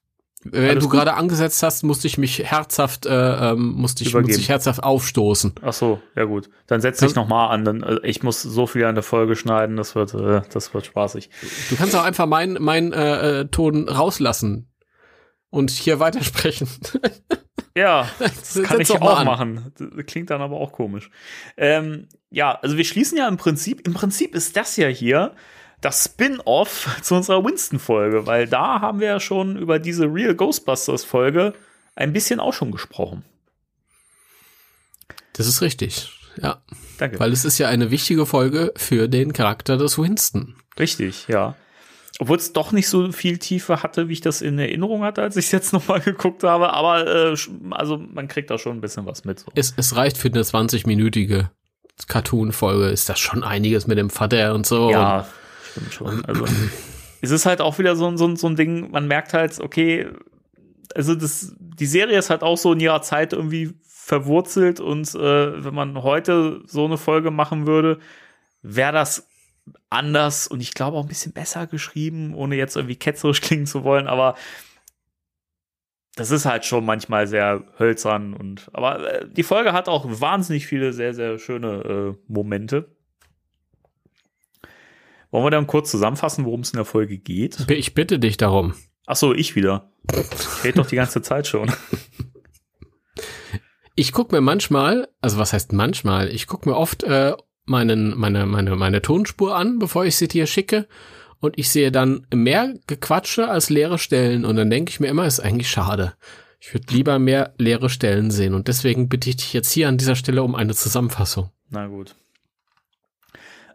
wenn 0.52 0.78
du 0.78 0.88
gerade 0.88 1.14
angesetzt 1.14 1.62
hast, 1.62 1.82
musste 1.82 2.06
ich 2.06 2.18
mich 2.18 2.38
herzhaft, 2.44 3.06
äh, 3.06 3.10
ähm, 3.52 3.72
musste 3.72 4.04
ich, 4.04 4.14
musste 4.14 4.40
ich 4.40 4.48
herzhaft 4.48 4.82
aufstoßen. 4.82 5.54
Ach 5.62 5.72
so, 5.72 6.00
ja 6.14 6.24
gut. 6.24 6.48
Dann 6.66 6.80
setz 6.80 7.00
dich 7.00 7.14
nochmal 7.14 7.50
an. 7.50 7.64
Dann, 7.64 7.82
äh, 7.82 7.98
ich 8.02 8.22
muss 8.22 8.42
so 8.42 8.66
viel 8.66 8.84
an 8.84 8.94
der 8.94 9.04
Folge 9.04 9.36
schneiden, 9.36 9.76
das 9.76 9.94
wird, 9.94 10.14
äh, 10.14 10.42
das 10.52 10.74
wird 10.74 10.86
spaßig. 10.86 11.30
Du 11.70 11.76
kannst 11.76 11.94
auch 11.94 12.04
einfach 12.04 12.26
meinen 12.26 12.62
mein, 12.62 12.92
äh, 12.92 13.40
äh, 13.40 13.44
Ton 13.46 13.88
rauslassen 13.88 14.68
und 15.50 15.70
hier 15.70 16.00
weitersprechen. 16.00 16.68
Ja, 17.76 18.08
das 18.18 18.60
kann 18.62 18.80
ich 18.80 18.90
auch 18.90 19.24
machen. 19.24 19.72
Das 19.78 20.06
klingt 20.06 20.30
dann 20.30 20.40
aber 20.40 20.56
auch 20.56 20.72
komisch. 20.72 21.10
Ähm, 21.56 22.08
ja, 22.30 22.58
also 22.62 22.76
wir 22.76 22.84
schließen 22.84 23.18
ja 23.18 23.28
im 23.28 23.36
Prinzip, 23.36 23.86
im 23.86 23.94
Prinzip 23.94 24.34
ist 24.34 24.56
das 24.56 24.76
ja 24.76 24.88
hier 24.88 25.34
das 25.80 26.04
Spin-off 26.04 26.98
zu 27.02 27.14
unserer 27.14 27.44
Winston-Folge, 27.44 28.26
weil 28.26 28.46
da 28.46 28.80
haben 28.80 29.00
wir 29.00 29.08
ja 29.08 29.20
schon 29.20 29.56
über 29.56 29.78
diese 29.78 30.06
Real 30.06 30.34
Ghostbusters-Folge 30.34 31.54
ein 31.94 32.12
bisschen 32.12 32.40
auch 32.40 32.52
schon 32.52 32.70
gesprochen. 32.70 33.24
Das 35.32 35.46
ist 35.46 35.60
richtig, 35.60 36.10
ja. 36.40 36.62
Danke. 36.98 37.20
Weil 37.20 37.32
es 37.32 37.44
ist 37.44 37.58
ja 37.58 37.68
eine 37.68 37.90
wichtige 37.90 38.24
Folge 38.24 38.72
für 38.76 39.08
den 39.08 39.32
Charakter 39.32 39.76
des 39.76 39.98
Winston. 39.98 40.56
Richtig, 40.78 41.28
ja. 41.28 41.54
Obwohl 42.18 42.38
es 42.38 42.54
doch 42.54 42.72
nicht 42.72 42.88
so 42.88 43.12
viel 43.12 43.36
Tiefe 43.36 43.82
hatte, 43.82 44.08
wie 44.08 44.14
ich 44.14 44.22
das 44.22 44.40
in 44.40 44.58
Erinnerung 44.58 45.02
hatte, 45.02 45.20
als 45.20 45.36
ich 45.36 45.46
es 45.46 45.52
jetzt 45.52 45.72
nochmal 45.74 46.00
geguckt 46.00 46.42
habe. 46.42 46.72
Aber 46.72 47.06
äh, 47.06 47.36
also 47.70 47.98
man 47.98 48.28
kriegt 48.28 48.50
da 48.50 48.58
schon 48.58 48.78
ein 48.78 48.80
bisschen 48.80 49.04
was 49.04 49.24
mit. 49.24 49.40
So. 49.40 49.52
Es, 49.54 49.74
es 49.76 49.94
reicht 49.94 50.16
für 50.16 50.28
eine 50.28 50.42
20-minütige 50.42 51.50
Cartoon-Folge 52.08 52.88
ist 52.88 53.08
das 53.08 53.18
schon 53.18 53.42
einiges 53.42 53.86
mit 53.86 53.98
dem 53.98 54.10
Vater 54.10 54.54
und 54.54 54.66
so. 54.66 54.90
Ja, 54.90 55.26
stimmt 55.76 55.92
schon. 55.92 56.24
Also 56.24 56.44
es 57.20 57.30
ist 57.30 57.46
halt 57.46 57.60
auch 57.60 57.78
wieder 57.78 57.96
so, 57.96 58.16
so, 58.16 58.34
so 58.36 58.46
ein 58.46 58.56
Ding, 58.56 58.90
man 58.90 59.06
merkt 59.06 59.32
halt, 59.32 59.60
okay, 59.60 60.08
also 60.94 61.14
das, 61.14 61.54
die 61.58 61.86
Serie 61.86 62.18
ist 62.18 62.30
halt 62.30 62.42
auch 62.42 62.56
so 62.56 62.72
in 62.72 62.80
ihrer 62.80 63.02
Zeit 63.02 63.32
irgendwie 63.32 63.74
verwurzelt 63.82 64.80
und 64.80 65.14
äh, 65.14 65.64
wenn 65.64 65.74
man 65.74 66.02
heute 66.02 66.62
so 66.66 66.84
eine 66.84 66.96
Folge 66.96 67.30
machen 67.30 67.66
würde, 67.66 67.98
wäre 68.62 68.92
das 68.92 69.28
anders 69.90 70.46
und 70.46 70.60
ich 70.60 70.74
glaube 70.74 70.96
auch 70.96 71.02
ein 71.02 71.08
bisschen 71.08 71.32
besser 71.32 71.66
geschrieben, 71.66 72.34
ohne 72.34 72.54
jetzt 72.56 72.76
irgendwie 72.76 72.96
ketzerisch 72.96 73.40
klingen 73.42 73.66
zu 73.66 73.84
wollen, 73.84 74.06
aber 74.06 74.36
das 76.14 76.30
ist 76.30 76.46
halt 76.46 76.64
schon 76.64 76.86
manchmal 76.86 77.26
sehr 77.26 77.64
hölzern 77.78 78.32
und 78.32 78.70
aber 78.72 79.22
äh, 79.22 79.28
die 79.28 79.42
Folge 79.42 79.72
hat 79.72 79.88
auch 79.88 80.06
wahnsinnig 80.08 80.66
viele 80.66 80.92
sehr 80.92 81.12
sehr 81.12 81.38
schöne 81.38 82.16
äh, 82.16 82.32
Momente. 82.32 82.95
Wollen 85.30 85.44
wir 85.44 85.50
dann 85.50 85.66
kurz 85.66 85.90
zusammenfassen, 85.90 86.44
worum 86.44 86.60
es 86.60 86.70
in 86.70 86.76
der 86.76 86.84
Folge 86.84 87.18
geht? 87.18 87.68
Ich 87.70 87.94
bitte 87.94 88.18
dich 88.18 88.36
darum. 88.36 88.74
Ach 89.06 89.16
so, 89.16 89.34
ich 89.34 89.54
wieder. 89.54 89.90
Ich 90.12 90.64
rede 90.64 90.78
doch 90.78 90.86
die 90.86 90.96
ganze 90.96 91.22
Zeit 91.22 91.46
schon. 91.46 91.70
Ich 93.94 94.12
gucke 94.12 94.34
mir 94.34 94.42
manchmal, 94.42 95.08
also 95.22 95.38
was 95.38 95.54
heißt 95.54 95.72
manchmal, 95.72 96.28
ich 96.28 96.46
gucke 96.46 96.68
mir 96.68 96.76
oft 96.76 97.02
äh, 97.04 97.32
meinen, 97.64 98.16
meine, 98.16 98.44
meine, 98.44 98.76
meine 98.76 99.00
Tonspur 99.00 99.56
an, 99.56 99.78
bevor 99.78 100.04
ich 100.04 100.16
sie 100.16 100.28
dir 100.28 100.46
schicke. 100.46 100.86
Und 101.38 101.58
ich 101.58 101.70
sehe 101.70 101.92
dann 101.92 102.26
mehr 102.32 102.74
Gequatsche 102.86 103.48
als 103.48 103.70
leere 103.70 103.98
Stellen. 103.98 104.44
Und 104.44 104.56
dann 104.56 104.70
denke 104.70 104.90
ich 104.90 105.00
mir 105.00 105.08
immer, 105.08 105.26
ist 105.26 105.40
eigentlich 105.40 105.70
schade. 105.70 106.14
Ich 106.60 106.72
würde 106.72 106.92
lieber 106.92 107.18
mehr 107.18 107.54
leere 107.58 107.90
Stellen 107.90 108.30
sehen. 108.30 108.54
Und 108.54 108.68
deswegen 108.68 109.08
bitte 109.08 109.28
ich 109.30 109.36
dich 109.36 109.52
jetzt 109.52 109.70
hier 109.72 109.88
an 109.88 109.98
dieser 109.98 110.16
Stelle 110.16 110.42
um 110.42 110.54
eine 110.54 110.74
Zusammenfassung. 110.74 111.50
Na 111.70 111.86
gut. 111.86 112.14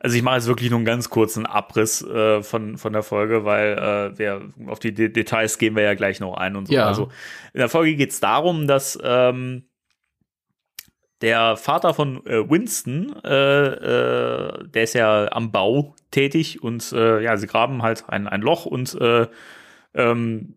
Also 0.04 0.18
ich 0.18 0.24
mache 0.24 0.38
jetzt 0.38 0.48
wirklich 0.48 0.72
nur 0.72 0.80
einen 0.80 0.86
ganz 0.86 1.12
kurzen 1.12 1.46
Abriss 1.46 2.02
äh, 2.02 2.42
von, 2.42 2.80
von 2.80 2.92
der 2.92 3.04
Folge, 3.04 3.46
weil 3.46 3.78
äh, 3.78 4.18
wir, 4.18 4.52
auf 4.66 4.80
die 4.80 4.96
De 4.96 5.10
Details 5.10 5.60
gehen 5.60 5.76
wir 5.76 5.84
ja 5.84 5.94
gleich 5.94 6.20
noch 6.20 6.34
ein 6.34 6.56
und 6.56 6.68
so. 6.68 6.74
Ja. 6.74 6.88
Also 6.88 7.10
in 7.54 7.60
der 7.60 7.70
Folge 7.70 7.96
geht 7.96 8.10
es 8.10 8.20
darum, 8.20 8.66
dass 8.66 8.98
ähm, 9.04 9.70
der 11.22 11.56
Vater 11.56 11.94
von 11.94 12.26
äh, 12.26 12.50
Winston, 12.50 13.16
äh, 13.24 13.68
äh, 13.68 14.68
der 14.70 14.84
ist 14.84 14.96
ja 14.96 15.32
am 15.32 15.52
Bau 15.52 15.94
tätig 16.10 16.64
und 16.64 16.92
äh, 16.94 17.22
ja, 17.22 17.38
sie 17.38 17.46
graben 17.46 17.84
halt 17.84 18.06
ein, 18.10 18.28
ein 18.28 18.42
Loch 18.42 18.66
und 18.66 19.00
äh, 19.00 19.28
ähm, 19.94 20.56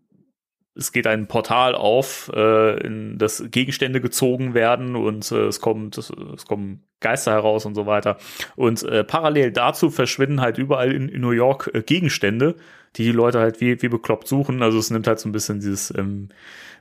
es 0.75 0.91
geht 0.91 1.07
ein 1.07 1.27
Portal 1.27 1.73
auf, 1.73 2.29
äh, 2.35 2.85
in 2.85 3.17
das 3.17 3.43
Gegenstände 3.49 4.01
gezogen 4.01 4.53
werden 4.53 4.95
und 4.95 5.31
äh, 5.31 5.45
es 5.45 5.61
kommt, 5.61 5.97
es, 5.97 6.11
es 6.35 6.45
kommen 6.45 6.83
Geister 6.99 7.31
heraus 7.31 7.65
und 7.65 7.75
so 7.75 7.85
weiter. 7.85 8.17
Und 8.55 8.83
äh, 8.83 9.03
parallel 9.03 9.51
dazu 9.51 9.89
verschwinden 9.89 10.41
halt 10.41 10.57
überall 10.57 10.91
in, 10.91 11.07
in 11.07 11.21
New 11.21 11.31
York 11.31 11.71
äh, 11.73 11.81
Gegenstände, 11.81 12.55
die 12.97 13.03
die 13.03 13.11
Leute 13.11 13.39
halt 13.39 13.61
wie, 13.61 13.81
wie 13.81 13.87
bekloppt 13.87 14.27
suchen. 14.27 14.61
Also 14.61 14.77
es 14.77 14.89
nimmt 14.89 15.07
halt 15.07 15.19
so 15.19 15.29
ein 15.29 15.31
bisschen 15.31 15.59
dieses 15.59 15.93
ähm, 15.97 16.29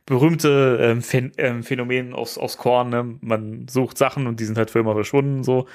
berühmte 0.07 0.79
ähm, 0.81 1.01
Phän 1.01 1.33
ähm, 1.39 1.63
Phänomen 1.63 2.15
aus, 2.15 2.37
aus 2.37 2.59
Korn. 2.59 2.91
Ne? 2.91 3.17
Man 3.21 3.67
sucht 3.69 3.97
Sachen 3.97 4.27
und 4.27 4.41
die 4.41 4.45
sind 4.45 4.59
halt 4.59 4.71
für 4.71 4.81
immer 4.81 4.95
verschwunden 4.95 5.45
so. 5.45 5.67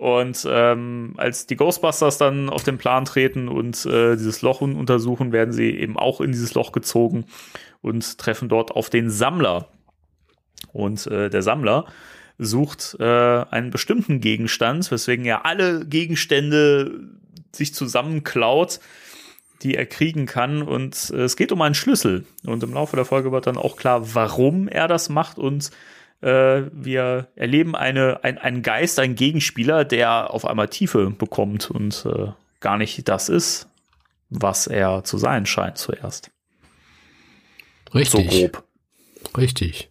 Und 0.00 0.48
ähm, 0.50 1.12
als 1.18 1.44
die 1.44 1.56
Ghostbusters 1.56 2.16
dann 2.16 2.48
auf 2.48 2.62
den 2.62 2.78
Plan 2.78 3.04
treten 3.04 3.48
und 3.48 3.84
äh, 3.84 4.16
dieses 4.16 4.40
Loch 4.40 4.62
untersuchen, 4.62 5.30
werden 5.30 5.52
sie 5.52 5.76
eben 5.76 5.98
auch 5.98 6.22
in 6.22 6.32
dieses 6.32 6.54
Loch 6.54 6.72
gezogen 6.72 7.26
und 7.82 8.16
treffen 8.16 8.48
dort 8.48 8.70
auf 8.70 8.88
den 8.88 9.10
Sammler. 9.10 9.68
Und 10.72 11.06
äh, 11.06 11.28
der 11.28 11.42
Sammler 11.42 11.84
sucht 12.38 12.96
äh, 12.98 13.04
einen 13.04 13.68
bestimmten 13.68 14.22
Gegenstand, 14.22 14.90
weswegen 14.90 15.26
er 15.26 15.44
alle 15.44 15.84
Gegenstände 15.84 16.98
sich 17.52 17.74
zusammenklaut, 17.74 18.80
die 19.62 19.74
er 19.74 19.84
kriegen 19.84 20.24
kann. 20.24 20.62
Und 20.62 21.10
äh, 21.10 21.24
es 21.24 21.36
geht 21.36 21.52
um 21.52 21.60
einen 21.60 21.74
Schlüssel. 21.74 22.24
Und 22.46 22.62
im 22.62 22.72
Laufe 22.72 22.96
der 22.96 23.04
Folge 23.04 23.32
wird 23.32 23.46
dann 23.46 23.58
auch 23.58 23.76
klar, 23.76 24.14
warum 24.14 24.66
er 24.66 24.88
das 24.88 25.10
macht 25.10 25.36
und 25.36 25.70
äh, 26.20 26.62
wir 26.72 27.28
erleben 27.34 27.74
eine, 27.74 28.22
ein, 28.24 28.38
einen 28.38 28.62
Geist, 28.62 28.98
einen 28.98 29.14
Gegenspieler, 29.14 29.84
der 29.84 30.32
auf 30.32 30.44
einmal 30.44 30.68
Tiefe 30.68 31.10
bekommt 31.10 31.70
und 31.70 32.04
äh, 32.06 32.32
gar 32.60 32.76
nicht 32.76 33.08
das 33.08 33.28
ist, 33.28 33.68
was 34.28 34.66
er 34.66 35.04
zu 35.04 35.18
sein 35.18 35.46
scheint 35.46 35.78
zuerst. 35.78 36.30
Richtig. 37.94 38.30
So 38.30 38.38
grob. 38.38 38.64
Richtig. 39.36 39.90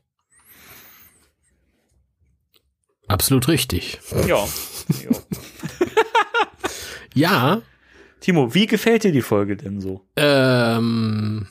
Absolut 3.07 3.47
richtig. 3.47 3.99
Ja. 4.27 4.47
ja. 5.03 5.11
Ja, 7.15 7.61
Timo, 8.19 8.53
wie 8.53 8.67
gefällt 8.67 9.03
dir 9.03 9.11
die 9.11 9.21
Folge 9.23 9.57
denn 9.57 9.81
so? 9.81 10.05
ähm, 10.15 11.47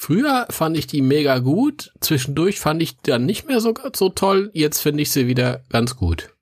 früher 0.00 0.46
fand 0.48 0.78
ich 0.78 0.86
die 0.86 1.02
mega 1.02 1.40
gut. 1.40 1.92
Zwischendurch 2.00 2.58
fand 2.58 2.82
ich 2.82 2.96
dann 3.02 3.26
nicht 3.26 3.46
mehr 3.46 3.60
so, 3.60 3.74
so 3.94 4.08
toll. 4.08 4.50
Jetzt 4.54 4.80
finde 4.80 5.02
ich 5.02 5.10
sie 5.10 5.26
wieder 5.26 5.62
ganz 5.68 5.94
gut. 5.96 6.34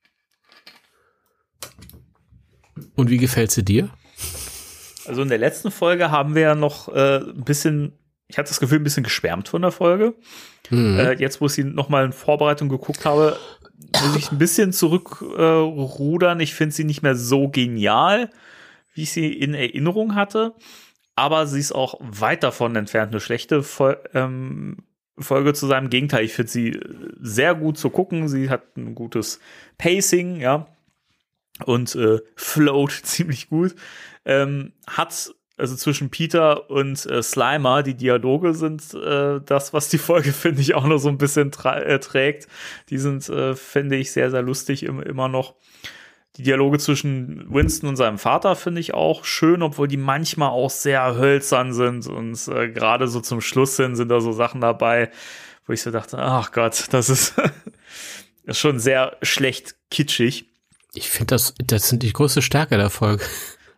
Und 2.95 3.11
wie 3.11 3.17
gefällt 3.17 3.51
sie 3.51 3.65
dir? 3.65 3.91
Also 5.07 5.23
in 5.23 5.29
der 5.29 5.39
letzten 5.39 5.73
Folge 5.73 6.13
haben 6.13 6.37
wir 6.37 6.43
ja 6.43 6.55
noch 6.55 6.89
äh, 6.89 7.19
ein 7.19 7.43
bisschen, 7.45 7.99
ich 8.29 8.39
hatte 8.39 8.51
das 8.51 8.61
Gefühl, 8.61 8.79
ein 8.79 8.85
bisschen 8.85 9.03
geschwärmt 9.03 9.49
von 9.49 9.63
der 9.63 9.73
Folge. 9.73 10.15
Hm. 10.69 10.99
Äh, 10.99 11.13
jetzt, 11.15 11.41
wo 11.41 11.47
ich 11.47 11.53
sie 11.53 11.65
nochmal 11.65 12.05
in 12.05 12.13
Vorbereitung 12.13 12.69
geguckt 12.69 13.05
habe, 13.05 13.37
muss 13.93 14.17
ich 14.17 14.31
ein 14.31 14.39
bisschen 14.39 14.73
zurückrudern. 14.73 16.39
ich 16.39 16.55
finde 16.55 16.77
sie 16.77 16.85
nicht 16.85 17.03
mehr 17.03 17.17
so 17.17 17.49
genial, 17.49 18.31
wie 18.95 19.03
ich 19.03 19.11
sie 19.11 19.33
in 19.33 19.55
Erinnerung 19.55 20.15
hatte. 20.15 20.55
Aber 21.19 21.49
sie 21.49 21.59
ist 21.59 21.73
auch 21.73 21.97
weit 22.01 22.45
davon 22.45 22.77
entfernt, 22.77 23.11
eine 23.11 23.19
schlechte 23.19 23.65
Fol 23.65 23.99
ähm, 24.15 24.77
Folge 25.19 25.53
zu 25.53 25.67
sein. 25.67 25.87
Im 25.87 25.91
Gegenteil, 25.91 26.25
ich 26.25 26.33
finde 26.33 26.53
sie 26.53 26.81
sehr 27.21 27.57
gut 27.57 27.77
zu 27.77 27.91
gucken. 27.91 28.29
Sie 28.29 28.51
hat 28.51 28.77
ein 28.77 28.95
gutes 28.95 29.41
Pacing, 29.79 30.37
ja. 30.37 30.69
Und 31.65 31.97
äh, 31.97 32.21
float 32.37 32.93
ziemlich 33.03 33.49
gut. 33.49 33.75
Ähm, 34.25 34.75
hat 34.87 35.35
also 35.57 35.75
zwischen 35.75 36.11
Peter 36.11 36.71
und 36.71 37.05
äh, 37.07 37.21
Slimer, 37.21 37.83
die 37.83 37.97
Dialoge 37.97 38.55
sind 38.55 38.95
äh, 38.95 39.41
das, 39.45 39.73
was 39.73 39.89
die 39.89 39.99
Folge, 39.99 40.33
finde 40.33 40.61
ich, 40.61 40.77
auch 40.77 40.87
noch 40.87 40.99
so 40.99 41.09
ein 41.09 41.19
bisschen 41.19 41.51
äh, 41.65 41.99
trägt. 41.99 42.47
Die 42.91 42.99
sind, 42.99 43.29
äh, 43.29 43.57
finde 43.57 43.97
ich, 43.97 44.13
sehr, 44.13 44.31
sehr 44.31 44.43
lustig 44.43 44.85
im, 44.85 45.03
immer 45.03 45.27
noch. 45.27 45.57
Die 46.39 46.43
Dialoge 46.45 46.79
zwischen 46.79 47.53
Winston 47.53 47.89
und 47.89 47.97
seinem 47.97 48.19
Vater 48.19 48.55
finde 48.57 48.81
ich 48.81 48.95
auch 48.95 49.25
schön, 49.25 49.61
obwohl 49.63 49.89
die 49.89 49.97
manchmal 49.97 50.51
auch 50.51 50.71
sehr 50.71 51.17
hölzern 51.17 51.73
sind. 51.73 52.07
Und 52.07 52.47
äh, 52.49 52.69
gerade 52.71 53.09
so 53.09 53.21
zum 53.21 53.41
Schluss 53.41 53.77
hin 53.77 53.97
sind 53.97 54.09
da 54.09 54.21
so 54.21 54.33
Sachen 54.33 54.61
dabei, 54.61 55.11
wo 55.67 55.73
ich 55.73 55.83
so 55.83 55.91
dachte, 55.91 56.17
ach 56.19 56.53
Gott, 56.53 56.87
das 56.93 57.09
ist, 57.11 57.35
ist 58.45 58.59
schon 58.59 58.79
sehr 58.79 59.17
schlecht 59.23 59.75
kitschig. 59.91 60.47
Ich 60.95 61.11
finde 61.11 61.35
das, 61.35 61.55
das 61.63 61.89
sind 61.89 62.03
die 62.03 62.13
größte 62.13 62.41
Stärke 62.41 62.77
der 62.77 62.91
Folge. 62.91 63.25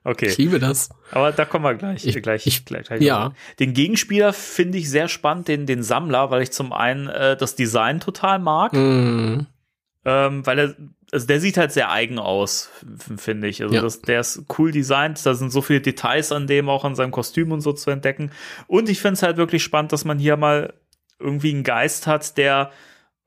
Okay. 0.05 0.27
Ich 0.29 0.39
liebe 0.39 0.59
das. 0.59 0.89
Aber 1.11 1.33
da 1.33 1.45
kommen 1.45 1.65
wir 1.65 1.75
gleich. 1.75 2.07
Ich- 2.07 2.23
gleich, 2.23 2.47
ich- 2.47 2.65
gleich, 2.65 2.87
gleich 2.87 3.03
ja. 3.03 3.33
Den 3.59 3.75
Gegenspieler 3.75 4.33
finde 4.33 4.79
ich 4.79 4.89
sehr 4.89 5.09
spannend, 5.09 5.49
den, 5.49 5.67
den 5.67 5.83
Sammler, 5.83 6.31
weil 6.31 6.43
ich 6.43 6.53
zum 6.53 6.73
einen 6.73 7.09
äh, 7.09 7.37
das 7.37 7.55
Design 7.55 8.01
total 8.01 8.39
mag, 8.39 8.73
Mhm. 8.73 9.47
ähm, 10.07 10.47
weil 10.47 10.59
er, 10.59 10.75
also 11.13 11.27
der 11.27 11.41
sieht 11.41 11.57
halt 11.57 11.73
sehr 11.73 11.91
eigen 11.91 12.19
aus, 12.19 12.71
finde 13.17 13.49
ich. 13.49 13.63
Also 13.63 13.75
Ja. 13.75 13.83
das, 13.83 14.01
der 14.03 14.21
ist 14.21 14.45
cool 14.59 14.71
designt, 14.71 15.25
da 15.25 15.35
sind 15.35 15.51
so 15.51 15.63
viele 15.63 15.81
Details 15.81 16.33
an 16.33 16.47
dem, 16.47 16.69
auch 16.69 16.85
an 16.85 16.95
seinem 16.95 17.11
Kostüm 17.11 17.53
und 17.53 17.61
so 17.61 17.73
zu 17.73 17.91
entdecken. 17.91 18.31
Und 18.67 18.89
ich 18.89 19.01
finde 19.01 19.15
es 19.15 19.23
halt 19.23 19.37
wirklich 19.37 19.63
spannend, 19.63 19.93
dass 19.93 20.05
man 20.05 20.19
hier 20.19 20.37
mal 20.37 20.75
irgendwie 21.19 21.53
einen 21.53 21.65
Geist 21.65 22.07
hat, 22.07 22.37
der 22.39 22.71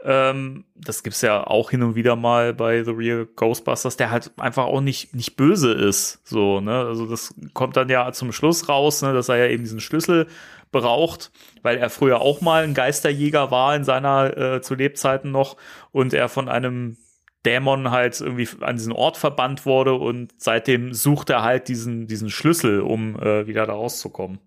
ähm, 0.05 0.65
das 0.75 1.03
gibt's 1.03 1.21
ja 1.21 1.47
auch 1.47 1.69
hin 1.69 1.81
und 1.81 1.95
wieder 1.95 2.17
mal 2.17 2.53
bei 2.53 2.83
The 2.83 2.91
Real 2.91 3.25
Ghostbusters, 3.25 3.95
der 3.95 4.11
halt 4.11 4.31
einfach 4.37 4.65
auch 4.65 4.81
nicht, 4.81 5.15
nicht 5.15 5.37
böse 5.37 5.71
ist. 5.71 6.19
So, 6.27 6.59
ne? 6.59 6.79
Also 6.79 7.05
das 7.05 7.33
kommt 7.53 7.77
dann 7.77 7.87
ja 7.87 8.11
zum 8.11 8.33
Schluss 8.33 8.67
raus, 8.67 9.01
ne, 9.01 9.13
dass 9.13 9.29
er 9.29 9.37
ja 9.37 9.47
eben 9.47 9.63
diesen 9.63 9.79
Schlüssel 9.79 10.27
braucht, 10.73 11.31
weil 11.61 11.77
er 11.77 11.89
früher 11.89 12.19
auch 12.19 12.41
mal 12.41 12.63
ein 12.65 12.73
Geisterjäger 12.73 13.49
war 13.49 13.75
in 13.75 13.85
seiner 13.85 14.35
äh, 14.35 14.61
zu 14.61 14.75
Lebzeiten 14.75 15.31
noch 15.31 15.55
und 15.91 16.13
er 16.13 16.27
von 16.27 16.49
einem 16.49 16.97
Dämon 17.45 17.91
halt 17.91 18.19
irgendwie 18.21 18.47
an 18.61 18.77
diesen 18.77 18.93
Ort 18.93 19.17
verbannt 19.17 19.65
wurde 19.65 19.93
und 19.93 20.31
seitdem 20.37 20.93
sucht 20.93 21.29
er 21.29 21.43
halt 21.43 21.67
diesen, 21.67 22.07
diesen 22.07 22.29
Schlüssel, 22.29 22.81
um 22.81 23.19
äh, 23.19 23.47
wieder 23.47 23.65
da 23.65 23.73
rauszukommen. 23.73 24.39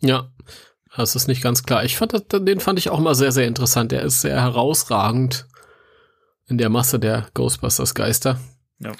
Ja, 0.00 0.28
das 0.96 1.16
ist 1.16 1.28
nicht 1.28 1.42
ganz 1.42 1.62
klar. 1.62 1.84
Ich 1.84 1.96
fand, 1.96 2.12
das- 2.12 2.24
den 2.28 2.60
fand 2.60 2.78
ich 2.78 2.90
auch 2.90 3.00
mal 3.00 3.14
sehr, 3.14 3.32
sehr 3.32 3.46
interessant. 3.46 3.92
Der 3.92 4.02
ist 4.02 4.20
sehr 4.20 4.40
herausragend 4.40 5.46
in 6.46 6.58
der 6.58 6.68
Masse 6.68 6.98
der 6.98 7.26
Ghostbusters 7.34 7.94
Geister. 7.94 8.38
Ja. 8.80 8.92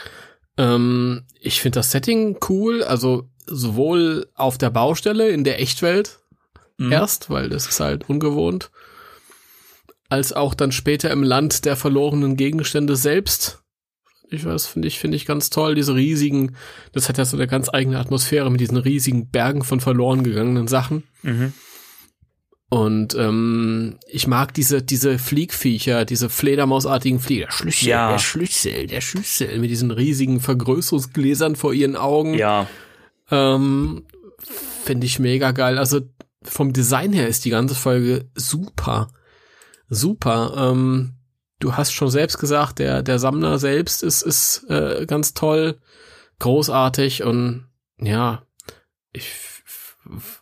Ähm, 0.56 1.26
ich 1.40 1.60
finde 1.60 1.80
das 1.80 1.90
Setting 1.90 2.38
cool, 2.48 2.82
also 2.84 3.28
sowohl 3.46 4.26
auf 4.34 4.56
der 4.58 4.70
Baustelle 4.70 5.28
in 5.30 5.44
der 5.44 5.60
Echtwelt 5.60 6.20
Mhm. 6.78 6.90
erst, 6.92 7.30
weil 7.30 7.48
das 7.50 7.66
ist 7.66 7.80
halt 7.80 8.08
ungewohnt, 8.08 8.70
als 10.08 10.32
auch 10.32 10.54
dann 10.54 10.72
später 10.72 11.10
im 11.10 11.22
Land 11.22 11.64
der 11.64 11.76
verlorenen 11.76 12.36
Gegenstände 12.36 12.96
selbst. 12.96 13.60
Ich 14.30 14.44
weiß, 14.44 14.66
finde 14.66 14.88
ich, 14.88 14.98
finde 14.98 15.16
ich 15.16 15.26
ganz 15.26 15.50
toll, 15.50 15.74
diese 15.74 15.94
riesigen, 15.94 16.56
das 16.92 17.08
hat 17.08 17.18
ja 17.18 17.24
so 17.24 17.36
eine 17.36 17.46
ganz 17.46 17.68
eigene 17.72 17.98
Atmosphäre 18.00 18.50
mit 18.50 18.60
diesen 18.60 18.76
riesigen 18.78 19.28
Bergen 19.30 19.62
von 19.62 19.80
verloren 19.80 20.24
gegangenen 20.24 20.66
Sachen. 20.66 21.04
Mhm. 21.22 21.52
Und 22.70 23.14
ähm, 23.14 23.98
ich 24.08 24.26
mag 24.26 24.52
diese, 24.54 24.82
diese 24.82 25.18
Fliegviecher, 25.18 26.04
diese 26.04 26.28
Fledermausartigen 26.28 27.20
Flieger. 27.20 27.46
Der 27.46 27.52
Schlüssel, 27.52 27.88
Ja. 27.88 28.10
der 28.10 28.18
Schlüssel, 28.18 28.86
der 28.88 29.00
Schlüssel 29.00 29.58
mit 29.60 29.70
diesen 29.70 29.90
riesigen 29.92 30.40
Vergrößerungsgläsern 30.40 31.54
vor 31.54 31.72
ihren 31.72 31.96
Augen. 31.96 32.34
Ja, 32.34 32.66
Ähm, 33.30 34.04
Finde 34.84 35.06
ich 35.06 35.18
mega 35.18 35.52
geil. 35.52 35.78
Also 35.78 36.00
vom 36.42 36.72
Design 36.74 37.12
her 37.14 37.28
ist 37.28 37.44
die 37.46 37.50
ganze 37.50 37.74
Folge 37.74 38.28
super. 38.34 39.08
Super. 39.88 40.54
Ähm, 40.56 41.14
du 41.60 41.76
hast 41.76 41.92
schon 41.92 42.10
selbst 42.10 42.38
gesagt, 42.38 42.78
der, 42.78 43.02
der 43.02 43.18
Sammler 43.18 43.58
selbst 43.58 44.02
ist, 44.02 44.22
ist 44.22 44.64
äh, 44.68 45.06
ganz 45.06 45.34
toll, 45.34 45.78
großartig 46.38 47.22
und 47.22 47.66
ja, 47.98 48.42
ich 49.12 49.30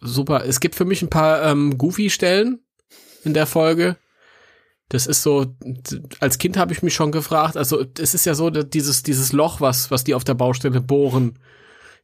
super. 0.01 0.45
Es 0.45 0.61
gibt 0.61 0.75
für 0.75 0.85
mich 0.85 1.03
ein 1.03 1.11
paar 1.11 1.43
ähm, 1.43 1.79
Goofy-Stellen 1.79 2.61
in 3.25 3.35
der 3.35 3.47
Folge. 3.47 3.97
Das 4.89 5.07
ist 5.07 5.23
so, 5.23 5.57
als 6.21 6.39
Kind 6.39 6.57
habe 6.57 6.73
ich 6.73 6.83
mich 6.83 6.95
schon 6.95 7.13
gefragt, 7.13 7.57
also 7.57 7.85
es 7.99 8.13
ist 8.13 8.27
ja 8.27 8.35
so, 8.35 8.51
dass 8.51 8.69
dieses, 8.69 9.03
dieses 9.03 9.33
Loch, 9.33 9.61
was, 9.61 9.91
was 9.91 10.05
die 10.05 10.15
auf 10.15 10.25
der 10.25 10.35
Baustelle 10.35 10.83
bohren, 10.83 11.39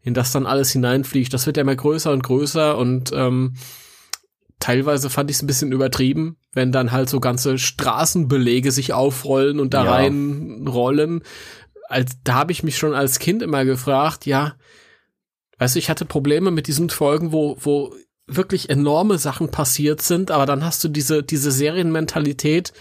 in 0.00 0.14
das 0.14 0.32
dann 0.32 0.46
alles 0.46 0.70
hineinfliegt, 0.70 1.34
das 1.34 1.44
wird 1.44 1.58
ja 1.58 1.62
immer 1.62 1.76
größer 1.76 2.10
und 2.12 2.22
größer 2.22 2.78
und 2.78 3.12
ähm, 3.12 3.56
teilweise 4.58 5.10
fand 5.10 5.30
ich 5.30 5.36
es 5.36 5.42
ein 5.42 5.46
bisschen 5.46 5.72
übertrieben, 5.72 6.38
wenn 6.58 6.72
dann 6.72 6.92
halt 6.92 7.08
so 7.08 7.20
ganze 7.20 7.56
Straßenbelege 7.56 8.70
sich 8.72 8.92
aufrollen 8.92 9.60
und 9.60 9.72
da 9.72 9.84
Ja. 9.84 9.92
reinrollen. 9.94 11.22
Als, 11.88 12.18
da 12.24 12.34
habe 12.34 12.52
ich 12.52 12.62
mich 12.62 12.76
schon 12.76 12.92
als 12.94 13.18
Kind 13.18 13.40
immer 13.42 13.64
gefragt, 13.64 14.26
ja, 14.26 14.56
weißt 15.58 15.76
du, 15.76 15.78
ich 15.78 15.88
hatte 15.88 16.04
Probleme 16.04 16.50
mit 16.50 16.66
diesen 16.66 16.90
Folgen, 16.90 17.32
wo, 17.32 17.56
wo 17.60 17.94
wirklich 18.26 18.68
enorme 18.68 19.16
Sachen 19.16 19.50
passiert 19.50 20.02
sind, 20.02 20.30
aber 20.30 20.44
dann 20.44 20.64
hast 20.64 20.84
du 20.84 20.88
diese, 20.88 21.22
diese 21.22 21.50
Serienmentalität, 21.50 22.72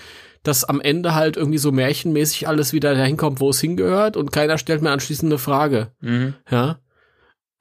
dass 0.43 0.65
am 0.65 0.81
Ende 0.81 1.15
halt 1.15 1.37
irgendwie 1.37 1.57
so 1.57 1.71
märchenmäßig 1.71 2.47
alles 2.47 2.73
wieder 2.73 2.95
dahin 2.95 3.15
kommt, 3.17 3.39
wo 3.39 3.51
es 3.51 3.61
hingehört 3.61 4.17
und 4.17 4.31
keiner 4.31 4.57
stellt 4.57 4.81
mir 4.81 4.91
anschließend 4.91 5.31
eine 5.31 5.39
Frage. 5.39 5.91
mhm. 6.01 6.33
Ja. 6.49 6.79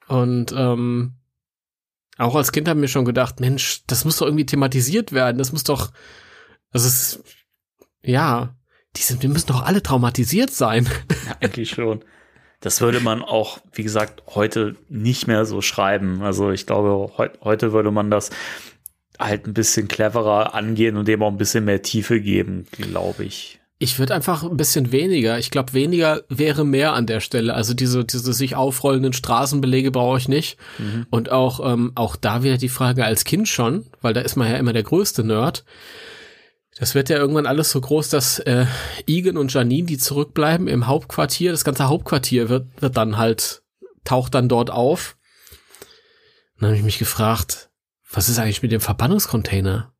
Und 0.07 0.53
ähm, 0.57 1.13
auch 2.17 2.35
als 2.35 2.51
Kind 2.51 2.67
haben 2.67 2.81
wir 2.81 2.87
schon 2.87 3.05
gedacht, 3.05 3.39
Mensch, 3.39 3.83
das 3.87 4.05
muss 4.05 4.17
doch 4.17 4.25
irgendwie 4.25 4.45
thematisiert 4.45 5.11
werden. 5.11 5.37
Das 5.37 5.51
muss 5.51 5.63
doch, 5.63 5.91
es 6.71 6.85
ist, 6.85 7.23
ja, 8.03 8.55
die 8.95 9.01
sind, 9.01 9.21
wir 9.21 9.29
müssen 9.29 9.47
doch 9.47 9.63
alle 9.63 9.83
traumatisiert 9.83 10.51
sein. 10.51 10.87
eigentlich 11.39 11.69
schon. 11.69 12.03
Das 12.59 12.81
würde 12.81 12.99
man 12.99 13.21
auch, 13.21 13.59
wie 13.71 13.83
gesagt, 13.83 14.23
heute 14.33 14.75
nicht 14.89 15.27
mehr 15.27 15.45
so 15.45 15.61
schreiben. 15.61 16.23
Also 16.23 16.49
ich 16.51 16.65
glaube, 16.65 17.15
heu 17.17 17.29
heute 17.41 17.71
würde 17.71 17.91
man 17.91 18.09
das 18.09 18.31
halt 19.19 19.45
ein 19.45 19.53
bisschen 19.53 19.87
cleverer 19.87 20.55
angehen 20.55 20.97
und 20.97 21.07
dem 21.07 21.21
auch 21.21 21.31
ein 21.31 21.37
bisschen 21.37 21.65
mehr 21.65 21.81
Tiefe 21.83 22.19
geben, 22.19 22.65
glaube 22.71 23.25
ich. 23.25 23.56
Ich 23.79 23.99
würde 23.99 24.15
einfach 24.15 24.43
ein 24.43 24.57
bisschen 24.57 24.91
weniger. 24.91 25.37
Ich 25.37 25.51
glaube, 25.51 25.73
weniger 25.73 26.23
wäre 26.29 26.65
mehr 26.65 26.93
an 26.93 27.05
der 27.05 27.19
Stelle. 27.19 27.53
Also 27.53 27.75
diese, 27.75 28.05
diese 28.05 28.33
sich 28.33 28.55
aufrollenden 28.55 29.13
Straßenbelege 29.13 29.91
brauche 29.91 30.17
ich 30.17 30.27
nicht. 30.27 30.57
Und 31.11 31.31
auch, 31.31 31.59
ähm, 31.71 31.91
auch 31.93 32.15
da 32.15 32.41
wieder 32.41 32.57
die 32.57 32.69
Frage 32.69 33.05
als 33.05 33.23
Kind 33.23 33.47
schon, 33.47 33.85
weil 34.01 34.13
da 34.13 34.21
ist 34.21 34.35
man 34.35 34.49
ja 34.49 34.57
immer 34.57 34.73
der 34.73 34.83
größte 34.83 35.23
Nerd. 35.23 35.63
Das 36.79 36.95
wird 36.95 37.09
ja 37.09 37.17
irgendwann 37.17 37.45
alles 37.45 37.71
so 37.71 37.81
groß, 37.81 38.09
dass 38.09 38.39
äh, 38.39 38.65
Egan 39.07 39.37
und 39.37 39.53
Janine, 39.53 39.87
die 39.87 39.97
zurückbleiben 39.97 40.67
im 40.67 40.87
Hauptquartier, 40.87 41.51
das 41.51 41.63
ganze 41.63 41.87
Hauptquartier 41.87 42.49
wird, 42.49 42.67
wird 42.81 42.97
dann 42.97 43.17
halt, 43.17 43.63
taucht 44.03 44.35
dann 44.35 44.49
dort 44.49 44.69
auf. 44.69 45.17
Und 46.55 46.61
dann 46.61 46.69
habe 46.69 46.77
ich 46.77 46.83
mich 46.83 46.99
gefragt, 46.99 47.69
was 48.11 48.29
ist 48.29 48.39
eigentlich 48.39 48.61
mit 48.61 48.71
dem 48.71 48.81
Verbannungscontainer? 48.81 49.93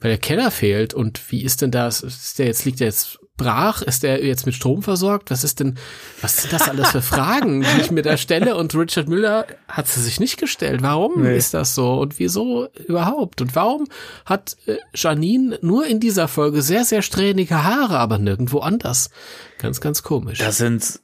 Weil 0.00 0.10
der 0.12 0.18
Keller 0.18 0.50
fehlt 0.52 0.94
und 0.94 1.20
wie 1.32 1.42
ist 1.42 1.60
denn 1.62 1.72
das? 1.72 2.02
Ist 2.02 2.38
der 2.38 2.46
jetzt, 2.46 2.64
liegt 2.64 2.78
der 2.78 2.86
jetzt 2.86 3.18
brach? 3.36 3.82
Ist 3.82 4.04
der 4.04 4.24
jetzt 4.24 4.46
mit 4.46 4.54
Strom 4.54 4.82
versorgt? 4.82 5.30
Was 5.32 5.42
ist 5.42 5.58
denn, 5.58 5.76
was 6.20 6.36
sind 6.36 6.52
das 6.52 6.68
alles 6.68 6.90
für 6.90 7.02
Fragen, 7.02 7.62
die 7.62 7.80
ich 7.80 7.90
mir 7.90 8.02
da 8.02 8.16
stelle? 8.16 8.56
Und 8.56 8.74
Richard 8.76 9.08
Müller 9.08 9.46
hat 9.66 9.88
sie 9.88 10.00
sich 10.00 10.20
nicht 10.20 10.38
gestellt. 10.38 10.82
Warum 10.82 11.22
Nee. 11.22 11.36
ist 11.36 11.52
das 11.52 11.74
so? 11.74 11.94
Und 11.94 12.18
wieso 12.20 12.68
überhaupt? 12.86 13.40
Und 13.40 13.56
warum 13.56 13.88
hat 14.24 14.56
äh, 14.66 14.76
Janine 14.94 15.58
nur 15.62 15.86
in 15.86 15.98
dieser 15.98 16.28
Folge 16.28 16.62
sehr, 16.62 16.84
sehr 16.84 17.02
strähnige 17.02 17.64
Haare, 17.64 17.98
aber 17.98 18.18
nirgendwo 18.18 18.58
anders? 18.60 19.10
Ganz, 19.58 19.80
ganz 19.80 20.04
komisch. 20.04 20.38
Da 20.38 20.52
sind 20.52 21.00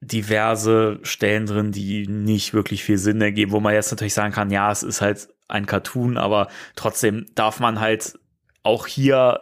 diverse 0.00 0.98
Stellen 1.02 1.46
drin, 1.46 1.72
die 1.72 2.06
nicht 2.06 2.54
wirklich 2.54 2.84
viel 2.84 2.98
Sinn 2.98 3.20
ergeben, 3.20 3.52
wo 3.52 3.60
man 3.60 3.74
jetzt 3.74 3.90
natürlich 3.90 4.14
sagen 4.14 4.32
kann, 4.32 4.50
ja, 4.50 4.70
es 4.70 4.82
ist 4.82 5.00
halt 5.00 5.28
ein 5.48 5.66
Cartoon, 5.66 6.16
aber 6.16 6.48
trotzdem 6.74 7.26
darf 7.34 7.60
man 7.60 7.80
halt 7.80 8.18
auch 8.62 8.86
hier 8.86 9.40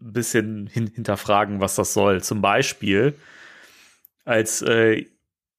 ein 0.00 0.12
bisschen 0.12 0.66
hin 0.66 0.90
hinterfragen, 0.94 1.60
was 1.60 1.74
das 1.74 1.92
soll. 1.92 2.22
Zum 2.22 2.40
Beispiel, 2.40 3.14
als 4.24 4.62
äh, 4.62 5.06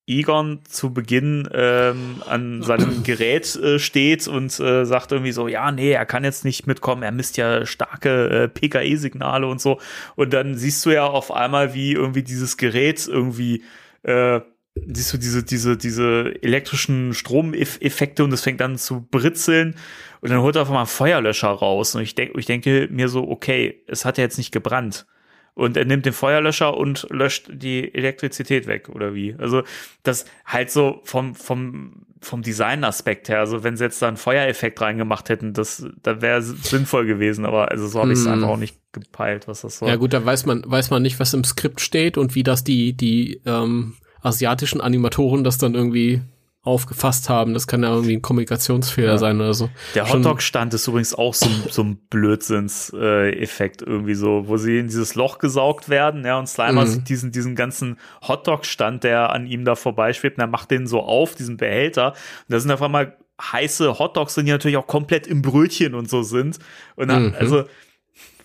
Egon 0.08 0.60
zu 0.66 0.94
Beginn 0.94 1.48
ähm, 1.54 2.22
an 2.28 2.64
seinem 2.64 3.04
Gerät 3.04 3.56
äh, 3.56 3.80
steht 3.80 4.28
und 4.28 4.60
äh, 4.60 4.86
sagt 4.86 5.12
irgendwie 5.12 5.32
so, 5.32 5.48
ja, 5.48 5.72
nee, 5.72 5.92
er 5.92 6.06
kann 6.06 6.24
jetzt 6.24 6.44
nicht 6.44 6.68
mitkommen, 6.68 7.04
er 7.04 7.12
misst 7.12 7.38
ja 7.38 7.66
starke 7.66 8.30
äh, 8.30 8.48
PKE-Signale 8.48 9.48
und 9.48 9.62
so. 9.62 9.80
Und 10.16 10.34
dann 10.34 10.56
siehst 10.56 10.86
du 10.86 10.90
ja 10.92 11.06
auf 11.06 11.32
einmal, 11.32 11.74
wie 11.74 11.94
irgendwie 11.94 12.24
dieses 12.24 12.58
Gerät 12.58 13.08
irgendwie 13.08 13.64
äh, 14.04 14.42
siehst 14.76 15.14
du 15.14 15.18
diese, 15.18 15.44
diese, 15.44 15.78
diese 15.78 16.34
elektrischen 16.42 17.14
Stromeffekte 17.14 18.24
und 18.24 18.32
es 18.32 18.42
fängt 18.42 18.62
dann 18.62 18.78
zu 18.78 19.08
britzeln 19.12 19.76
und 20.22 20.30
dann 20.30 20.42
holt 20.42 20.56
er 20.56 20.62
einfach 20.62 20.74
mal 20.74 20.82
einen 20.82 20.88
Feuerlöscher 20.88 21.50
raus 21.50 21.96
und 21.96 22.02
ich 22.02 22.16
denke, 22.16 22.40
ich 22.40 22.46
denke 22.46 22.88
mir 22.92 23.10
so, 23.10 23.28
okay, 23.30 23.84
es 23.88 24.06
hat 24.06 24.18
ja 24.18 24.24
jetzt 24.24 24.38
nicht 24.38 24.52
gebrannt. 24.52 25.06
Und 25.54 25.76
er 25.76 25.84
nimmt 25.84 26.06
den 26.06 26.14
Feuerlöscher 26.14 26.78
und 26.78 27.08
löscht 27.10 27.50
die 27.52 27.94
Elektrizität 27.94 28.68
weg, 28.68 28.88
oder 28.88 29.14
wie? 29.14 29.36
Also, 29.38 29.64
das 30.02 30.24
halt 30.46 30.72
so 30.72 31.02
vom, 31.04 31.36
vom, 31.36 32.06
vom 32.22 32.42
Design-Aspekt 32.42 33.28
her, 33.28 33.40
also 33.40 33.62
wenn 33.62 33.76
sie 33.76 33.84
jetzt 33.84 34.02
da 34.02 34.08
einen 34.08 34.16
Feuereffekt 34.16 34.80
reingemacht 34.80 35.28
hätten, 35.28 35.52
das, 35.52 35.86
da 36.04 36.22
wäre 36.22 36.42
sinnvoll 36.42 37.06
gewesen, 37.06 37.46
aber 37.46 37.70
also 37.70 37.86
so 37.88 38.00
habe 38.00 38.14
ich 38.14 38.20
es 38.20 38.26
Mm. 38.26 38.30
einfach 38.30 38.48
auch 38.48 38.58
nicht 38.58 38.78
gepeilt, 38.94 39.50
was 39.50 39.62
das 39.62 39.80
soll. 39.80 39.90
Ja 39.90 39.98
gut, 39.98 40.14
da 40.14 40.24
weiß 40.24 40.46
man, 40.46 40.64
weiß 40.66 40.90
man 40.90 41.02
nicht, 41.02 41.20
was 41.20 41.34
im 41.34 41.44
Skript 41.44 41.82
steht 41.82 42.18
und 42.18 42.34
wie 42.34 42.44
das 42.44 42.64
die, 42.64 42.94
die 42.94 43.42
ähm, 43.46 43.96
asiatischen 44.22 44.82
Animatoren 44.82 45.44
das 45.44 45.58
dann 45.58 45.74
irgendwie 45.76 46.22
aufgefasst 46.64 47.28
haben. 47.28 47.56
Das 47.56 47.66
kann 47.66 47.82
ja 47.82 47.90
irgendwie 47.90 48.16
ein 48.16 48.22
Kommunikationsfehler 48.22 49.14
Ja. 49.14 49.18
sein 49.18 49.38
oder 49.42 49.56
so. 49.56 49.70
Der 49.96 50.08
Hotdog-Stand 50.08 50.74
ist 50.76 50.88
übrigens 50.88 51.16
auch 51.16 51.34
so, 51.34 51.50
ein- 51.50 51.64
so 51.72 51.82
ein 51.84 51.98
Blödsinns-Effekt 52.12 53.82
irgendwie 53.82 54.14
so, 54.14 54.48
wo 54.48 54.58
sie 54.58 54.78
in 54.78 54.86
dieses 54.88 55.16
Loch 55.16 55.40
gesaugt 55.40 55.90
werden, 55.90 56.24
ja, 56.26 56.38
und 56.38 56.48
Slimer 56.48 56.82
Mhm. 56.82 56.88
sieht 56.88 57.10
diesen, 57.10 57.32
diesen 57.32 57.56
ganzen 57.56 57.98
Hotdog-Stand, 58.28 59.04
der 59.04 59.32
an 59.32 59.48
ihm 59.48 59.66
da 59.66 59.76
vorbeischwebt, 59.76 60.38
und 60.38 60.42
er 60.44 60.48
macht 60.48 60.70
den 60.72 60.86
so 60.88 61.02
auf, 61.02 61.34
diesen 61.36 61.58
Behälter, 61.58 62.10
und 62.12 62.50
da 62.50 62.60
sind 62.60 62.72
auf 62.72 62.82
einmal 62.82 63.18
heiße 63.42 63.98
Hotdogs 63.98 64.36
drin, 64.36 64.46
die 64.46 64.52
natürlich 64.52 64.78
auch 64.78 64.86
komplett 64.86 65.26
im 65.26 65.42
Brötchen 65.42 65.96
und 65.96 66.08
so 66.12 66.22
sind. 66.22 66.60
Und 66.96 67.08
dann, 67.08 67.30
Mhm. 67.30 67.36
also, 67.40 67.64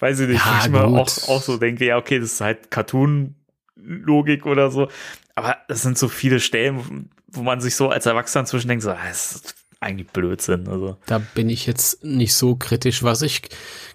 weiß 0.01 0.21
ich 0.21 0.29
nicht, 0.29 0.43
Ja, 0.47 0.61
ich 0.65 0.71
mir 0.71 0.85
auch, 0.85 1.07
auch 1.29 1.43
so 1.43 1.59
denke, 1.59 1.85
ja, 1.85 1.99
okay, 1.99 2.19
das 2.19 2.33
ist 2.33 2.41
halt 2.41 2.71
Cartoon-Logik 2.71 4.47
oder 4.47 4.71
so. 4.71 4.89
Aber 5.37 5.57
das 5.69 5.83
sind 5.83 5.97
so 5.97 6.09
viele 6.09 6.41
Stellen, 6.41 7.11
wo 7.29 7.43
man 7.43 7.61
sich 7.61 7.77
so 7.77 7.91
als 7.91 8.07
Erwachsener 8.07 8.47
zwischen 8.47 8.69
denkt, 8.69 8.83
so, 8.83 8.91
ah, 8.91 8.99
das 9.07 9.37
ist 9.37 9.55
eigentlich 9.81 10.09
Blödsinn. 10.09 10.67
Also. 10.67 10.97
Da 11.07 11.19
bin 11.19 11.49
ich 11.49 11.67
jetzt 11.67 12.03
nicht 12.03 12.35
so 12.35 12.57
kritisch. 12.57 13.03
Was 13.03 13.23
ich 13.23 13.43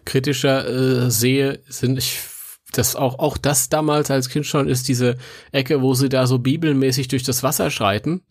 kritischer 0.06 0.68
äh, 0.68 1.12
sehe, 1.12 1.60
sind 1.68 1.98
ich 1.98 2.20
das 2.72 2.96
auch 2.96 3.20
auch 3.20 3.38
das 3.38 3.68
damals 3.68 4.10
als 4.12 4.30
Kind 4.30 4.46
schon 4.46 4.70
ist 4.70 4.88
diese 4.88 5.18
Ecke, 5.52 5.82
wo 5.82 5.94
sie 5.94 6.08
da 6.08 6.26
so 6.26 6.40
bibelmäßig 6.40 7.10
durch 7.10 7.24
das 7.24 7.44
Wasser 7.44 7.70
schreiten 7.70 8.22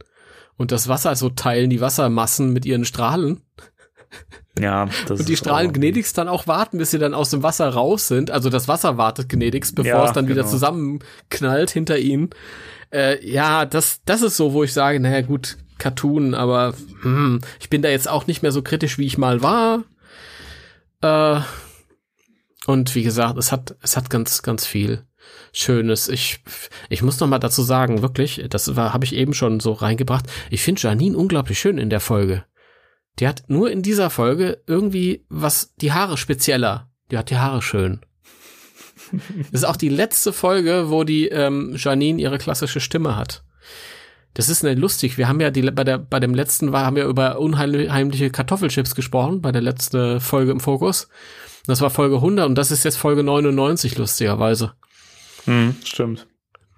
und 0.56 0.72
das 0.72 0.88
Wasser 0.88 1.14
so 1.16 1.28
teilen, 1.28 1.68
die 1.68 1.82
Wassermassen 1.82 2.52
mit 2.52 2.64
ihren 2.64 2.86
Strahlen 2.86 3.42
Ja, 4.58 4.88
das 5.06 5.20
und 5.20 5.28
die 5.28 5.36
Strahlen 5.36 5.72
gnädigst 5.72 6.16
dann 6.16 6.28
auch 6.28 6.46
warten, 6.46 6.78
bis 6.78 6.90
sie 6.90 6.98
dann 6.98 7.14
aus 7.14 7.30
dem 7.30 7.42
Wasser 7.42 7.68
raus 7.68 8.08
sind. 8.08 8.30
Also 8.30 8.50
das 8.50 8.68
Wasser 8.68 8.96
wartet 8.96 9.28
gnädigst, 9.28 9.74
bevor 9.74 9.90
Ja, 9.90 10.04
es 10.06 10.12
dann 10.12 10.28
wieder 10.28 10.42
genau. 10.42 10.52
zusammenknallt 10.52 11.70
hinter 11.70 11.98
ihnen. 11.98 12.30
Äh, 12.92 13.24
ja, 13.26 13.66
das, 13.66 14.00
das 14.04 14.22
ist 14.22 14.36
so, 14.36 14.52
wo 14.52 14.64
ich 14.64 14.72
sage, 14.72 15.00
naja 15.00 15.22
gut, 15.22 15.56
Cartoon, 15.78 16.34
aber 16.34 16.74
hm, 17.02 17.40
ich 17.60 17.70
bin 17.70 17.82
da 17.82 17.88
jetzt 17.88 18.08
auch 18.08 18.26
nicht 18.26 18.42
mehr 18.42 18.52
so 18.52 18.62
kritisch, 18.62 18.98
wie 18.98 19.06
ich 19.06 19.18
mal 19.18 19.42
war. 19.42 19.84
Äh, 21.02 21.40
und 22.66 22.94
wie 22.94 23.02
gesagt, 23.02 23.38
es 23.38 23.52
hat, 23.52 23.76
es 23.82 23.96
hat 23.96 24.10
ganz, 24.10 24.42
ganz 24.42 24.66
viel 24.66 25.04
Schönes. 25.52 26.08
Ich, 26.08 26.40
ich 26.88 27.02
muss 27.02 27.18
noch 27.20 27.28
mal 27.28 27.38
dazu 27.38 27.62
sagen, 27.62 28.02
wirklich, 28.02 28.44
das 28.48 28.76
war, 28.76 28.92
habe 28.92 29.04
ich 29.04 29.14
eben 29.14 29.34
schon 29.34 29.60
so 29.60 29.72
reingebracht. 29.72 30.26
Ich 30.50 30.62
finde 30.62 30.80
Janine 30.80 31.16
unglaublich 31.16 31.58
schön 31.58 31.78
in 31.78 31.90
der 31.90 32.00
Folge. 32.00 32.44
Die 33.18 33.26
hat 33.26 33.44
nur 33.48 33.70
in 33.70 33.82
dieser 33.82 34.10
Folge 34.10 34.62
irgendwie 34.66 35.26
was, 35.28 35.74
die 35.76 35.92
Haare 35.92 36.16
spezieller. 36.16 36.90
Die 37.10 37.18
hat 37.18 37.30
die 37.30 37.38
Haare 37.38 37.62
schön. 37.62 38.00
Das 39.50 39.62
ist 39.62 39.64
auch 39.64 39.76
die 39.76 39.88
letzte 39.88 40.32
Folge, 40.32 40.90
wo 40.90 41.04
die 41.04 41.28
ähm, 41.28 41.74
Janine 41.76 42.20
ihre 42.20 42.38
klassische 42.38 42.80
Stimme 42.80 43.16
hat. 43.16 43.42
Das 44.34 44.48
ist 44.48 44.62
nicht 44.62 44.78
lustig. 44.78 45.18
Wir 45.18 45.28
haben 45.28 45.40
ja 45.40 45.50
die, 45.50 45.62
bei 45.62 45.84
der, 45.84 45.98
bei 45.98 46.20
dem 46.20 46.34
letzten 46.34 46.72
war, 46.72 46.86
haben 46.86 46.96
wir 46.96 47.06
über 47.06 47.38
unheimliche 47.40 48.30
Kartoffelchips 48.30 48.94
gesprochen, 48.94 49.42
bei 49.42 49.50
der 49.50 49.62
letzten 49.62 50.20
Folge 50.20 50.52
im 50.52 50.60
Fokus. 50.60 51.08
Das 51.66 51.80
war 51.80 51.90
Folge 51.90 52.16
100 52.16 52.46
und 52.46 52.54
das 52.54 52.70
ist 52.70 52.84
jetzt 52.84 52.96
Folge 52.96 53.22
99, 53.22 53.98
lustigerweise. 53.98 54.72
Hm, 55.44 55.74
stimmt. 55.84 56.26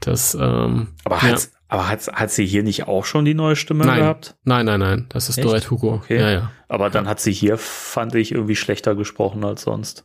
Das, 0.00 0.34
ähm, 0.34 0.88
aber 1.04 1.16
ja. 1.16 1.22
hat, 1.22 1.50
aber 1.68 1.88
hat, 1.88 2.08
hat 2.08 2.30
sie 2.30 2.46
hier 2.46 2.62
nicht 2.62 2.88
auch 2.88 3.04
schon 3.04 3.24
die 3.24 3.34
neue 3.34 3.56
Stimme 3.56 3.84
nein. 3.84 4.00
gehabt? 4.00 4.34
Nein, 4.44 4.66
nein, 4.66 4.80
nein. 4.80 5.06
Das 5.10 5.28
ist 5.28 5.38
Echt? 5.38 5.46
Dorette 5.46 5.70
Hugo. 5.70 5.94
Okay. 5.94 6.18
Ja, 6.18 6.30
ja. 6.30 6.52
Aber 6.68 6.90
dann 6.90 7.06
hat 7.06 7.20
sie 7.20 7.32
hier, 7.32 7.58
fand 7.58 8.14
ich, 8.14 8.32
irgendwie 8.32 8.56
schlechter 8.56 8.94
gesprochen 8.94 9.44
als 9.44 9.62
sonst. 9.62 10.04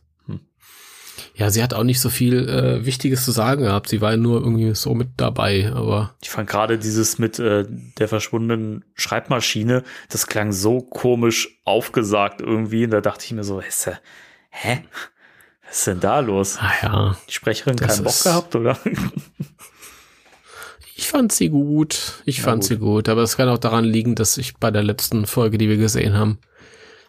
Ja, 1.38 1.50
sie 1.50 1.62
hat 1.62 1.72
auch 1.72 1.84
nicht 1.84 2.00
so 2.00 2.10
viel 2.10 2.48
äh, 2.48 2.84
Wichtiges 2.84 3.24
zu 3.24 3.30
sagen 3.30 3.62
gehabt. 3.62 3.88
Sie 3.88 4.00
war 4.00 4.10
ja 4.10 4.16
nur 4.16 4.40
irgendwie 4.40 4.74
so 4.74 4.92
mit 4.92 5.10
dabei, 5.18 5.70
aber 5.72 6.14
Ich 6.20 6.30
fand 6.30 6.50
gerade 6.50 6.78
dieses 6.78 7.20
mit 7.20 7.38
äh, 7.38 7.64
der 7.98 8.08
verschwundenen 8.08 8.84
Schreibmaschine, 8.94 9.84
das 10.08 10.26
klang 10.26 10.50
so 10.50 10.80
komisch 10.80 11.60
aufgesagt 11.64 12.40
irgendwie. 12.40 12.84
Und 12.84 12.90
da 12.90 13.00
dachte 13.00 13.24
ich 13.24 13.30
mir 13.32 13.44
so, 13.44 13.60
äh, 13.60 13.64
hä? 14.50 14.82
Was 15.68 15.78
ist 15.78 15.86
denn 15.86 16.00
da 16.00 16.18
los? 16.18 16.58
ah 16.60 16.72
ja. 16.82 17.16
Die 17.28 17.32
Sprecherin 17.32 17.76
keinen 17.76 18.02
Bock 18.02 18.20
gehabt, 18.22 18.56
oder? 18.56 18.76
Ich 20.96 21.06
fand 21.08 21.30
sie 21.30 21.50
gut. 21.50 22.14
Ich 22.24 22.38
Ja, 22.38 22.44
fand 22.44 22.62
gut. 22.62 22.68
sie 22.68 22.76
gut. 22.78 23.08
Aber 23.08 23.22
es 23.22 23.36
kann 23.36 23.48
auch 23.48 23.58
daran 23.58 23.84
liegen, 23.84 24.14
dass 24.16 24.38
ich 24.38 24.56
bei 24.56 24.70
der 24.72 24.82
letzten 24.82 25.26
Folge, 25.26 25.56
die 25.58 25.68
wir 25.68 25.76
gesehen 25.76 26.14
haben, 26.14 26.38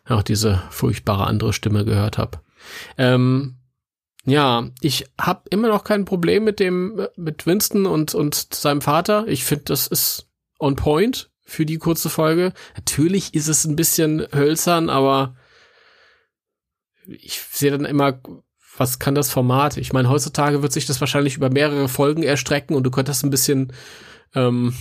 auch 0.07 0.21
diese 0.21 0.61
furchtbare 0.69 1.25
andere 1.25 1.53
Stimme 1.53 1.85
gehört 1.85 2.17
habe. 2.17 2.39
Ähm, 2.97 3.55
ja, 4.25 4.69
ich 4.81 5.05
habe 5.19 5.43
immer 5.49 5.69
noch 5.69 5.83
kein 5.83 6.05
Problem 6.05 6.43
mit 6.43 6.59
dem, 6.59 7.07
mit 7.15 7.45
Winston 7.45 7.85
und, 7.85 8.13
und 8.13 8.35
seinem 8.53 8.81
Vater. 8.81 9.27
Ich 9.27 9.43
finde, 9.43 9.65
das 9.65 9.87
ist 9.87 10.27
on 10.59 10.75
point 10.75 11.29
für 11.43 11.65
die 11.65 11.77
kurze 11.77 12.09
Folge. 12.09 12.53
Natürlich 12.75 13.33
ist 13.33 13.47
es 13.47 13.65
ein 13.65 13.75
bisschen 13.75 14.25
hölzern, 14.33 14.89
aber 14.89 15.35
ich 17.05 17.41
sehe 17.41 17.71
dann 17.71 17.85
immer, 17.85 18.19
was 18.77 18.99
kann 18.99 19.15
das 19.15 19.31
Format? 19.31 19.77
Ich 19.77 19.93
meine, 19.93 20.09
heutzutage 20.09 20.61
wird 20.61 20.71
sich 20.71 20.85
das 20.85 21.01
wahrscheinlich 21.01 21.35
über 21.35 21.49
mehrere 21.49 21.89
Folgen 21.89 22.23
erstrecken 22.23 22.75
und 22.75 22.83
du 22.83 22.91
könntest 22.91 23.23
ein 23.23 23.31
bisschen 23.31 23.73
ähm, 24.35 24.73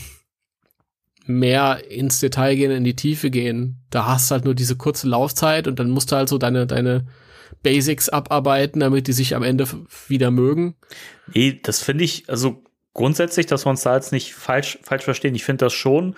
mehr 1.27 1.91
ins 1.91 2.21
Detail 2.21 2.55
gehen, 2.55 2.71
in 2.71 2.85
die 2.85 2.97
Tiefe 2.97 3.31
gehen. 3.31 3.85
Da 3.91 4.07
hast 4.07 4.31
du 4.31 4.35
halt 4.35 4.45
nur 4.45 4.55
diese 4.55 4.77
kurze 4.77 5.09
Laufzeit 5.09 5.67
und 5.69 5.79
dann 5.79 5.91
musst 5.91 6.13
du 6.13 6.17
halt 6.17 6.29
so 6.29 6.39
deine, 6.39 6.67
deine 6.67 7.07
Basics 7.63 8.09
abarbeiten, 8.09 8.81
damit 8.81 9.07
die 9.07 9.13
sich 9.13 9.35
am 9.35 9.43
Ende 9.43 9.67
wieder 10.07 10.31
mögen. 10.31 10.77
Nee, 11.35 11.61
das 11.63 11.83
finde 11.83 12.05
ich, 12.05 12.29
also 12.29 12.63
grundsätzlich, 12.95 13.47
dass 13.47 13.67
wir 13.67 13.71
uns 13.71 13.83
da 13.83 13.95
jetzt 13.95 14.13
nicht 14.13 14.35
falsch, 14.35 14.79
falsch 14.83 15.05
verstehen. 15.05 15.35
Ich 15.35 15.45
finde 15.45 15.67
das 15.67 15.73
schon 15.73 16.15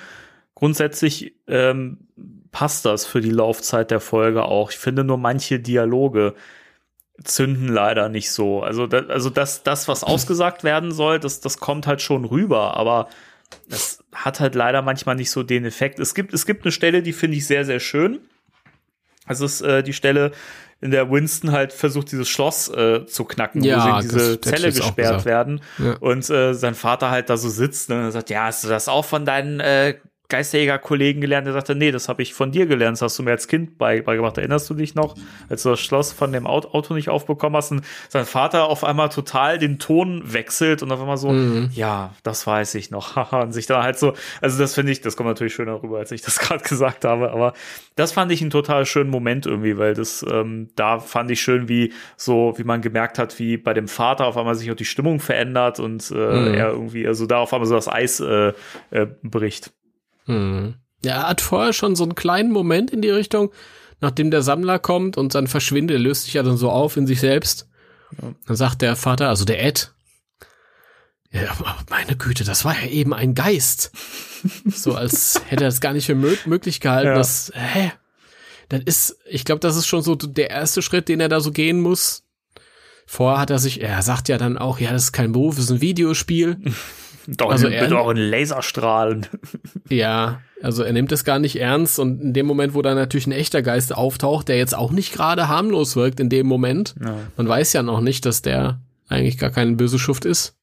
grundsätzlich 0.54 1.34
ähm, 1.48 2.08
passt 2.52 2.84
das 2.84 3.06
für 3.06 3.20
die 3.20 3.30
Laufzeit 3.30 3.90
der 3.90 4.00
Folge 4.00 4.44
auch. 4.44 4.70
Ich 4.70 4.78
finde 4.78 5.04
nur 5.04 5.16
manche 5.16 5.58
Dialoge 5.58 6.34
zünden 7.24 7.68
leider 7.68 8.08
nicht 8.08 8.30
so. 8.30 8.62
Also, 8.62 8.86
da, 8.86 8.98
also 9.06 9.30
das, 9.30 9.62
das, 9.62 9.88
was 9.88 10.04
ausgesagt 10.04 10.64
werden 10.64 10.92
soll, 10.92 11.18
das, 11.18 11.40
das 11.40 11.58
kommt 11.58 11.86
halt 11.86 12.02
schon 12.02 12.24
rüber, 12.24 12.76
aber 12.76 13.08
es 13.68 14.04
hat 14.12 14.40
halt 14.40 14.54
leider 14.54 14.82
manchmal 14.82 15.16
nicht 15.16 15.30
so 15.30 15.42
den 15.42 15.64
Effekt. 15.64 15.98
Es 15.98 16.14
gibt, 16.14 16.32
es 16.32 16.46
gibt 16.46 16.64
eine 16.64 16.72
Stelle, 16.72 17.02
die 17.02 17.12
finde 17.12 17.36
ich 17.36 17.46
sehr, 17.46 17.64
sehr 17.64 17.80
schön. 17.80 18.20
Es 19.26 19.40
ist 19.40 19.60
äh, 19.60 19.82
die 19.82 19.92
Stelle, 19.92 20.32
in 20.80 20.90
der 20.90 21.10
Winston 21.10 21.52
halt 21.52 21.72
versucht, 21.72 22.10
dieses 22.10 22.28
Schloss 22.28 22.68
äh, 22.68 23.04
zu 23.06 23.24
knacken, 23.24 23.62
Ja, 23.62 23.76
wo 23.76 23.80
sie 23.80 23.88
in 23.88 23.94
das 23.94 24.02
diese 24.06 24.34
ich 24.34 24.40
Zelle 24.40 24.72
gesperrt 24.72 25.24
werden. 25.24 25.60
Ja. 25.78 25.96
Und 26.00 26.28
äh, 26.30 26.54
sein 26.54 26.74
Vater 26.74 27.10
halt 27.10 27.28
da 27.28 27.36
so 27.36 27.48
sitzt 27.48 27.90
ne, 27.90 28.06
und 28.06 28.12
sagt, 28.12 28.30
ja, 28.30 28.44
hast 28.44 28.64
du 28.64 28.68
das 28.68 28.88
auch 28.88 29.04
von 29.04 29.24
deinen 29.24 29.60
äh, 29.60 29.96
Geisterjäger-Kollegen 30.30 31.20
gelernt? 31.20 31.46
Er 31.46 31.52
sagte, 31.52 31.74
nee, 31.74 31.90
das 31.90 32.08
habe 32.08 32.22
ich 32.22 32.32
von 32.32 32.50
dir 32.52 32.66
gelernt, 32.66 32.96
das 32.96 33.02
hast 33.02 33.18
du 33.18 33.22
mir 33.22 33.32
als 33.32 33.46
Kind 33.48 33.76
bei- 33.76 34.00
beigebracht. 34.00 34.38
Erinnerst 34.38 34.70
du 34.70 34.74
dich 34.74 34.94
noch, 34.94 35.14
als 35.48 35.62
du 35.64 35.68
das 35.70 35.80
Schloss 35.80 36.12
von 36.12 36.32
dem 36.32 36.46
Auto, 36.46 36.94
nicht 36.94 37.08
aufbekommen 37.10 37.56
hast 37.56 37.70
und 37.72 37.82
sein 38.08 38.24
Vater 38.24 38.64
auf 38.68 38.84
einmal 38.84 39.10
total 39.10 39.58
den 39.58 39.78
Ton 39.78 40.22
wechselt 40.24 40.82
und 40.82 40.90
auf 40.92 41.00
einmal 41.00 41.16
so, 41.18 41.32
Mhm. 41.32 41.70
ja, 41.74 42.14
das 42.22 42.46
weiß 42.46 42.74
ich 42.76 42.90
noch, 42.90 43.16
und 43.32 43.52
sich 43.52 43.66
dann 43.66 43.82
halt 43.82 43.98
so, 43.98 44.14
also 44.40 44.58
das 44.58 44.74
finde 44.74 44.92
ich, 44.92 45.00
das 45.00 45.16
kommt 45.16 45.28
natürlich 45.28 45.54
schöner 45.54 45.82
rüber, 45.82 45.98
als 45.98 46.10
ich 46.12 46.22
das 46.22 46.38
gerade 46.40 46.62
gesagt 46.64 47.04
habe, 47.04 47.30
aber 47.32 47.52
das 47.96 48.12
fand 48.12 48.32
ich 48.32 48.40
einen 48.40 48.50
total 48.50 48.86
schönen 48.86 49.10
Moment 49.10 49.46
irgendwie, 49.46 49.76
weil 49.76 49.94
das, 49.94 50.24
ähm, 50.30 50.70
da 50.76 50.98
fand 51.00 51.30
ich 51.30 51.40
schön, 51.42 51.68
wie 51.68 51.92
so, 52.16 52.54
wie 52.56 52.64
man 52.64 52.80
gemerkt 52.80 53.18
hat, 53.18 53.38
wie 53.38 53.56
bei 53.56 53.74
dem 53.74 53.88
Vater 53.88 54.26
auf 54.26 54.36
einmal 54.36 54.54
sich 54.54 54.70
auch 54.70 54.76
die 54.76 54.84
Stimmung 54.84 55.20
verändert 55.20 55.80
und 55.80 56.10
äh, 56.10 56.14
Mhm. 56.14 56.54
er 56.54 56.68
irgendwie, 56.70 57.06
also 57.06 57.26
da 57.26 57.38
auf 57.38 57.52
einmal 57.52 57.66
so 57.66 57.74
das 57.74 57.88
Eis 57.88 58.20
äh, 58.20 58.52
äh, 58.90 59.06
bricht. 59.22 59.72
Hm. 60.30 60.74
Ja, 61.04 61.12
er 61.22 61.28
hat 61.28 61.40
vorher 61.40 61.72
schon 61.72 61.96
so 61.96 62.02
einen 62.04 62.14
kleinen 62.14 62.52
Moment 62.52 62.90
in 62.90 63.02
die 63.02 63.10
Richtung, 63.10 63.50
nachdem 64.00 64.30
der 64.30 64.42
Sammler 64.42 64.78
kommt 64.78 65.16
und 65.16 65.34
dann 65.34 65.46
verschwindet, 65.46 65.96
er 65.96 66.00
löst 66.00 66.24
sich 66.24 66.34
ja 66.34 66.42
dann 66.42 66.56
so 66.56 66.70
auf 66.70 66.96
in 66.96 67.06
sich 67.06 67.20
selbst. 67.20 67.66
Dann 68.46 68.56
sagt 68.56 68.82
der 68.82 68.96
Vater, 68.96 69.28
also 69.28 69.44
der 69.44 69.62
Ed, 69.64 69.92
ja, 71.32 71.42
aber 71.52 71.76
meine 71.90 72.16
Güte, 72.16 72.42
das 72.42 72.64
war 72.64 72.74
ja 72.80 72.88
eben 72.88 73.14
ein 73.14 73.34
Geist. 73.34 73.92
so 74.66 74.94
als 74.94 75.40
hätte 75.46 75.64
er 75.64 75.68
es 75.68 75.80
gar 75.80 75.92
nicht 75.92 76.06
für 76.06 76.16
mö 76.16 76.34
möglich 76.44 76.80
gehalten, 76.80 77.08
Ja. 77.10 77.14
dass, 77.14 77.52
hä? 77.54 77.92
Das 78.68 78.80
ist, 78.84 79.16
ich 79.26 79.44
glaube, 79.44 79.60
das 79.60 79.76
ist 79.76 79.86
schon 79.86 80.02
so 80.02 80.14
der 80.16 80.50
erste 80.50 80.82
Schritt, 80.82 81.08
den 81.08 81.20
er 81.20 81.28
da 81.28 81.40
so 81.40 81.50
gehen 81.52 81.80
muss. 81.80 82.24
Vorher 83.06 83.40
hat 83.40 83.50
er 83.50 83.58
sich, 83.58 83.80
er 83.80 84.02
sagt 84.02 84.28
ja 84.28 84.38
dann 84.38 84.58
auch, 84.58 84.78
ja, 84.80 84.92
das 84.92 85.04
ist 85.04 85.12
kein 85.12 85.32
Beruf, 85.32 85.56
das 85.56 85.64
ist 85.66 85.70
ein 85.70 85.80
Videospiel. 85.80 86.56
Doch, 87.26 87.50
Also 87.50 87.68
mit 87.68 87.92
auch 87.92 88.10
in 88.10 88.16
Laserstrahlen. 88.16 89.26
Ja, 89.88 90.40
also 90.62 90.82
er 90.84 90.92
nimmt 90.92 91.10
es 91.12 91.24
gar 91.24 91.38
nicht 91.38 91.56
ernst 91.56 91.98
und 91.98 92.20
in 92.20 92.32
dem 92.32 92.46
Moment, 92.46 92.74
wo 92.74 92.82
dann 92.82 92.96
natürlich 92.96 93.26
ein 93.26 93.32
echter 93.32 93.60
Geist 93.62 93.94
auftaucht, 93.94 94.48
der 94.48 94.56
jetzt 94.56 94.74
auch 94.76 94.90
nicht 94.92 95.12
gerade 95.12 95.48
harmlos 95.48 95.96
wirkt 95.96 96.20
in 96.20 96.28
dem 96.28 96.46
Moment, 96.46 96.94
Ja. 97.02 97.16
man 97.36 97.48
weiß 97.48 97.72
ja 97.72 97.82
noch 97.82 98.00
nicht, 98.00 98.24
dass 98.26 98.42
der 98.42 98.80
eigentlich 99.08 99.38
gar 99.38 99.50
kein 99.50 99.76
böse 99.76 99.98
Schuft 99.98 100.24
ist. 100.24 100.56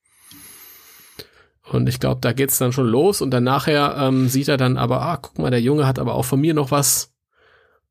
Und 1.69 1.89
ich 1.89 1.99
glaube, 1.99 2.21
da 2.21 2.31
geht's 2.31 2.57
dann 2.57 2.71
schon 2.71 2.87
los 2.87 3.21
und 3.21 3.31
dann 3.31 3.43
nachher 3.43 3.97
ähm, 3.99 4.29
sieht 4.29 4.47
er 4.47 4.55
dann 4.57 4.77
aber, 4.77 5.01
ah, 5.01 5.17
guck 5.17 5.37
mal, 5.39 5.51
der 5.51 5.61
Junge 5.61 5.85
hat 5.85 5.99
aber 5.99 6.15
auch 6.15 6.23
von 6.25 6.39
mir 6.39 6.53
noch 6.53 6.71
was. 6.71 7.13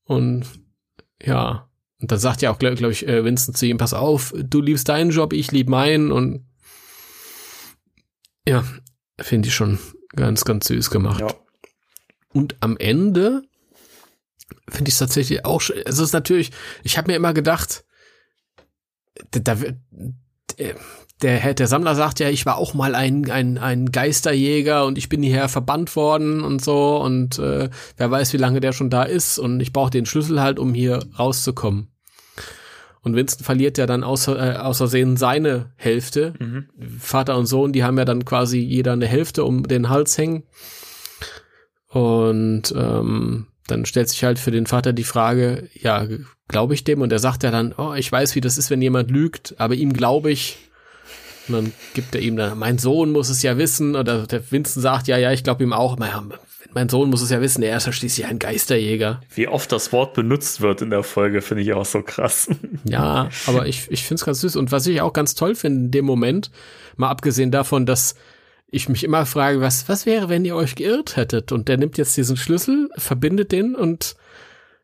Und 0.04 0.44
ja, 1.22 1.68
und 2.00 2.10
dann 2.10 2.18
sagt 2.18 2.40
ja 2.42 2.50
auch, 2.50 2.58
glaube 2.58 2.76
glaub 2.76 2.90
ich, 2.90 3.06
äh, 3.06 3.24
Vincent 3.24 3.56
zu 3.58 3.66
ihm, 3.66 3.76
pass 3.76 3.92
auf, 3.92 4.32
du 4.36 4.62
liebst 4.62 4.88
deinen 4.88 5.10
Job, 5.10 5.32
ich 5.34 5.52
lieb 5.52 5.68
meinen 5.68 6.10
und 6.10 6.46
ja, 8.48 8.64
finde 9.20 9.48
ich 9.48 9.54
schon 9.54 9.78
ganz, 10.14 10.44
ganz 10.44 10.66
süß 10.68 10.90
gemacht. 10.90 11.20
Ja. 11.20 11.28
Und 12.32 12.56
am 12.60 12.76
Ende 12.76 13.42
finde 14.68 14.88
ich 14.88 14.94
es 14.94 14.98
tatsächlich 14.98 15.44
auch 15.44 15.60
schön. 15.60 15.82
Es 15.84 15.98
ist 15.98 16.12
natürlich, 16.12 16.52
ich 16.82 16.98
habe 16.98 17.10
mir 17.10 17.16
immer 17.16 17.34
gedacht, 17.34 17.84
da, 19.30 19.60
wird- 19.60 19.76
der, 20.58 20.74
der, 21.22 21.54
der 21.54 21.66
Sammler 21.66 21.94
sagt 21.94 22.20
ja, 22.20 22.28
ich 22.28 22.44
war 22.46 22.56
auch 22.58 22.74
mal 22.74 22.94
ein, 22.94 23.30
ein, 23.30 23.58
ein 23.58 23.90
Geisterjäger 23.90 24.84
und 24.84 24.98
ich 24.98 25.08
bin 25.08 25.22
hierher 25.22 25.48
verbannt 25.48 25.96
worden 25.96 26.42
und 26.42 26.62
so 26.62 27.00
und 27.02 27.38
äh, 27.38 27.70
wer 27.96 28.10
weiß, 28.10 28.32
wie 28.34 28.38
lange 28.38 28.60
der 28.60 28.72
schon 28.72 28.90
da 28.90 29.02
ist 29.02 29.38
und 29.38 29.60
ich 29.60 29.72
brauche 29.72 29.90
den 29.90 30.06
Schlüssel 30.06 30.40
halt, 30.40 30.58
um 30.58 30.74
hier 30.74 31.00
rauszukommen. 31.18 31.88
Und 33.06 33.14
Winston 33.14 33.44
verliert 33.44 33.78
ja 33.78 33.86
dann 33.86 34.02
außer, 34.02 34.36
äh, 34.36 34.56
außersehen 34.56 35.16
seine 35.16 35.70
Hälfte. 35.76 36.34
Mhm. 36.40 36.66
Vater 36.98 37.38
und 37.38 37.46
Sohn, 37.46 37.72
die 37.72 37.84
haben 37.84 37.96
ja 37.98 38.04
dann 38.04 38.24
quasi 38.24 38.58
jeder 38.58 38.94
eine 38.94 39.06
Hälfte 39.06 39.44
um 39.44 39.62
den 39.68 39.88
Hals 39.88 40.18
hängen. 40.18 40.42
Und 41.86 42.74
ähm, 42.76 43.46
dann 43.68 43.86
stellt 43.86 44.08
sich 44.08 44.24
halt 44.24 44.40
für 44.40 44.50
den 44.50 44.66
Vater 44.66 44.92
die 44.92 45.04
Frage, 45.04 45.68
ja, 45.74 46.04
glaube 46.48 46.74
ich 46.74 46.82
dem? 46.82 47.00
Und 47.00 47.12
er 47.12 47.20
sagt 47.20 47.44
ja 47.44 47.52
dann, 47.52 47.74
oh, 47.78 47.94
ich 47.94 48.10
weiß, 48.10 48.34
wie 48.34 48.40
das 48.40 48.58
ist, 48.58 48.70
wenn 48.70 48.82
jemand 48.82 49.08
lügt, 49.08 49.54
aber 49.58 49.76
ihm 49.76 49.92
glaube 49.92 50.32
ich. 50.32 50.58
Und 51.46 51.54
dann 51.54 51.72
gibt 51.94 52.12
er 52.12 52.20
ihm 52.20 52.34
dann, 52.34 52.58
mein 52.58 52.78
Sohn 52.78 53.12
muss 53.12 53.28
es 53.28 53.40
ja 53.40 53.56
wissen. 53.56 53.94
Oder 53.94 54.26
der 54.26 54.50
Winston 54.50 54.82
sagt, 54.82 55.06
ja, 55.06 55.16
ja, 55.16 55.30
ich 55.30 55.44
glaube 55.44 55.62
ihm 55.62 55.72
auch. 55.72 55.96
Mein, 55.96 56.10
mein 56.76 56.90
Sohn 56.90 57.08
muss 57.08 57.22
es 57.22 57.30
ja 57.30 57.40
wissen, 57.40 57.62
er 57.62 57.78
ist 57.78 57.86
ja 57.86 57.92
schließlich 57.92 58.26
ein 58.26 58.38
Geisterjäger. 58.38 59.22
Wie 59.34 59.48
oft 59.48 59.72
das 59.72 59.92
Wort 59.92 60.12
benutzt 60.12 60.60
wird 60.60 60.82
in 60.82 60.90
der 60.90 61.02
Folge, 61.04 61.40
finde 61.40 61.62
ich 61.62 61.72
auch 61.72 61.86
so 61.86 62.02
krass. 62.02 62.48
Ja, 62.84 63.30
aber 63.46 63.66
ich, 63.66 63.90
ich 63.90 64.02
finde 64.04 64.20
es 64.20 64.26
ganz 64.26 64.40
süß. 64.42 64.56
Und 64.56 64.72
was 64.72 64.86
ich 64.86 65.00
auch 65.00 65.14
ganz 65.14 65.34
toll 65.34 65.54
finde 65.54 65.86
in 65.86 65.90
dem 65.90 66.04
Moment, 66.04 66.50
mal 66.96 67.08
abgesehen 67.08 67.50
davon, 67.50 67.86
dass 67.86 68.14
ich 68.68 68.90
mich 68.90 69.04
immer 69.04 69.24
frage, 69.24 69.62
was, 69.62 69.88
was 69.88 70.04
wäre, 70.04 70.28
wenn 70.28 70.44
ihr 70.44 70.54
euch 70.54 70.74
geirrt 70.74 71.16
hättet? 71.16 71.50
Und 71.50 71.68
der 71.68 71.78
nimmt 71.78 71.96
jetzt 71.96 72.14
diesen 72.14 72.36
Schlüssel, 72.36 72.90
verbindet 72.98 73.52
den 73.52 73.74
und 73.74 74.14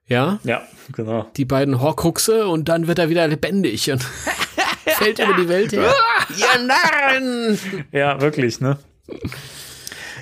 ja, 0.07 0.41
Ja, 0.45 0.63
genau. 0.93 1.27
die 1.37 1.45
beiden 1.45 1.83
Horcruxe 1.83 2.47
und 2.49 2.71
dann 2.71 2.87
wird 2.87 2.99
er 2.99 3.11
wieder 3.11 3.29
lebendig 3.29 3.91
und 3.93 4.03
fällt 4.87 5.19
über 5.19 5.35
die 5.39 5.49
Welt 5.49 5.73
her. 5.73 5.93
Ihr 6.39 6.67
Narren! 6.67 7.59
Ja, 7.93 8.19
wirklich, 8.23 8.61
ne? 8.61 8.79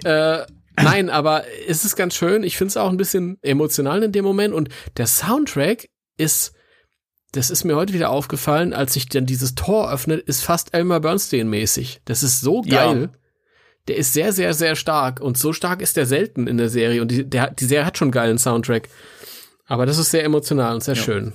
Äh, 0.04 0.40
nein, 0.76 1.10
aber 1.10 1.44
es 1.66 1.84
ist 1.84 1.96
ganz 1.96 2.14
schön. 2.14 2.42
Ich 2.42 2.56
finde 2.56 2.70
es 2.70 2.76
auch 2.76 2.90
ein 2.90 2.96
bisschen 2.96 3.38
emotional 3.42 4.02
in 4.02 4.12
dem 4.12 4.24
Moment 4.24 4.54
und 4.54 4.68
der 4.96 5.06
Soundtrack 5.06 5.88
ist 6.16 6.54
das 7.32 7.50
ist 7.50 7.64
mir 7.64 7.76
heute 7.76 7.92
wieder 7.92 8.10
aufgefallen, 8.10 8.72
als 8.72 8.94
sich 8.94 9.08
dann 9.08 9.26
dieses 9.26 9.54
Tor 9.54 9.92
öffnet, 9.92 10.26
ist 10.26 10.42
fast 10.42 10.74
Elmer 10.74 11.00
Bernstein 11.00 11.48
mäßig. 11.48 12.00
Das 12.04 12.22
ist 12.22 12.40
so 12.40 12.62
geil. 12.62 13.02
Ja. 13.02 13.18
Der 13.88 13.96
ist 13.96 14.12
sehr, 14.12 14.32
sehr, 14.32 14.52
sehr 14.52 14.76
stark 14.76 15.20
und 15.20 15.38
so 15.38 15.52
stark 15.52 15.80
ist 15.80 15.96
der 15.96 16.06
selten 16.06 16.46
in 16.46 16.58
der 16.58 16.68
Serie 16.68 17.00
und 17.02 17.10
die, 17.10 17.28
der, 17.28 17.50
die 17.50 17.64
Serie 17.64 17.86
hat 17.86 17.98
schon 17.98 18.06
einen 18.06 18.12
geilen 18.12 18.38
Soundtrack. 18.38 18.88
Aber 19.66 19.86
das 19.86 19.98
ist 19.98 20.10
sehr 20.10 20.24
emotional 20.24 20.74
und 20.74 20.84
sehr 20.84 20.94
ja. 20.94 21.02
schön. 21.02 21.32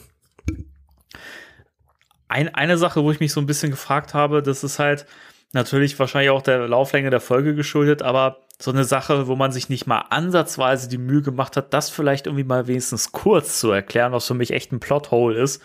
Ein, 2.27 2.53
eine 2.53 2.77
Sache, 2.77 3.03
wo 3.03 3.11
ich 3.11 3.19
mich 3.19 3.31
so 3.31 3.39
ein 3.39 3.45
bisschen 3.45 3.71
gefragt 3.71 4.13
habe, 4.13 4.41
das 4.43 4.63
ist 4.63 4.79
halt 4.79 5.05
natürlich 5.53 5.97
wahrscheinlich 5.97 6.31
auch 6.31 6.41
der 6.41 6.67
Lauflänge 6.67 7.09
der 7.09 7.21
Folge 7.21 7.55
geschuldet, 7.55 8.01
aber 8.01 8.44
so 8.61 8.71
eine 8.71 8.85
Sache, 8.85 9.27
wo 9.27 9.35
man 9.35 9.51
sich 9.51 9.69
nicht 9.69 9.85
mal 9.85 10.05
ansatzweise 10.09 10.87
die 10.87 10.97
Mühe 10.97 11.21
gemacht 11.21 11.57
hat, 11.57 11.73
das 11.73 11.89
vielleicht 11.89 12.27
irgendwie 12.27 12.45
mal 12.45 12.67
wenigstens 12.67 13.11
kurz 13.11 13.59
zu 13.59 13.71
erklären, 13.71 14.13
was 14.13 14.27
für 14.27 14.33
mich 14.33 14.51
echt 14.51 14.71
ein 14.71 14.79
Plothole 14.79 15.41
ist. 15.41 15.61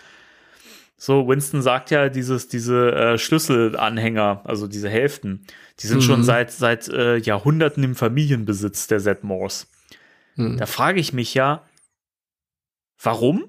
So, 0.97 1.27
Winston 1.27 1.63
sagt 1.63 1.89
ja, 1.89 2.09
dieses, 2.09 2.47
diese 2.47 2.91
äh, 2.91 3.17
Schlüsselanhänger, 3.17 4.41
also 4.43 4.67
diese 4.67 4.89
Hälften, 4.89 5.47
die 5.79 5.87
sind 5.87 5.97
mhm. 5.97 6.01
schon 6.03 6.23
seit, 6.23 6.51
seit 6.51 6.89
äh, 6.89 7.17
Jahrhunderten 7.17 7.83
im 7.83 7.95
Familienbesitz 7.95 8.85
der 8.87 8.99
Zedmores. 8.99 9.67
Mhm. 10.35 10.57
Da 10.57 10.67
frage 10.67 10.99
ich 10.99 11.11
mich 11.11 11.33
ja, 11.33 11.63
warum? 13.01 13.45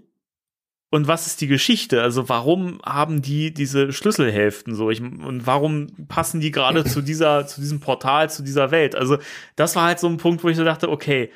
Und 0.93 1.09
was 1.09 1.27
ist 1.27 1.41
die 1.41 1.47
Geschichte? 1.47 2.03
Also 2.03 2.29
warum 2.29 2.79
haben 2.85 3.23
die 3.23 3.55
diese 3.55 3.95
Schlüsselhälften 3.95 4.75
so? 4.75 4.91
Ich, 4.91 5.01
und 5.01 5.47
warum 5.47 5.87
passen 6.07 6.39
die 6.39 6.51
gerade 6.51 6.85
zu 6.85 7.01
dieser, 7.01 7.47
zu 7.47 7.63
diesem 7.63 7.81
Portal, 7.81 8.29
zu 8.29 8.43
dieser 8.43 8.71
Welt? 8.71 8.95
Also 8.95 9.17
das 9.57 9.75
war 9.75 9.85
halt 9.87 10.01
so 10.01 10.07
ein 10.07 10.19
Punkt, 10.19 10.45
wo 10.45 10.51
ich 10.51 10.57
so 10.59 10.65
dachte, 10.65 10.91
okay, 10.91 11.33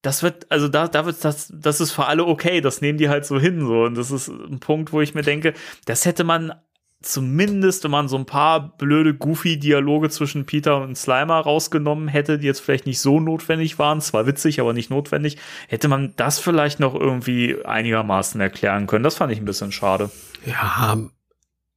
das 0.00 0.22
wird, 0.22 0.50
also 0.50 0.66
da, 0.66 0.88
da 0.88 1.04
wird 1.04 1.22
das, 1.22 1.52
das 1.54 1.82
ist 1.82 1.92
für 1.92 2.06
alle 2.06 2.24
okay, 2.24 2.62
das 2.62 2.80
nehmen 2.80 2.96
die 2.96 3.10
halt 3.10 3.26
so 3.26 3.38
hin, 3.38 3.60
so. 3.66 3.82
Und 3.82 3.98
das 3.98 4.10
ist 4.10 4.28
ein 4.28 4.60
Punkt, 4.60 4.94
wo 4.94 5.02
ich 5.02 5.14
mir 5.14 5.20
denke, 5.20 5.52
das 5.84 6.06
hätte 6.06 6.24
man 6.24 6.54
zumindest, 7.02 7.84
wenn 7.84 7.90
man 7.90 8.08
so 8.08 8.16
ein 8.16 8.26
paar 8.26 8.76
blöde, 8.76 9.14
goofy 9.14 9.58
Dialoge 9.58 10.10
zwischen 10.10 10.44
Peter 10.44 10.82
und 10.82 10.96
Slimer 10.96 11.40
rausgenommen 11.40 12.08
hätte, 12.08 12.38
die 12.38 12.46
jetzt 12.46 12.60
vielleicht 12.60 12.86
nicht 12.86 13.00
so 13.00 13.20
notwendig 13.20 13.78
waren, 13.78 14.00
zwar 14.00 14.26
witzig, 14.26 14.60
aber 14.60 14.72
nicht 14.72 14.90
notwendig, 14.90 15.38
hätte 15.68 15.88
man 15.88 16.14
das 16.16 16.38
vielleicht 16.38 16.80
noch 16.80 16.94
irgendwie 16.94 17.64
einigermaßen 17.64 18.40
erklären 18.40 18.86
können. 18.86 19.04
Das 19.04 19.16
fand 19.16 19.32
ich 19.32 19.38
ein 19.38 19.46
bisschen 19.46 19.72
schade. 19.72 20.10
Ja, 20.44 20.98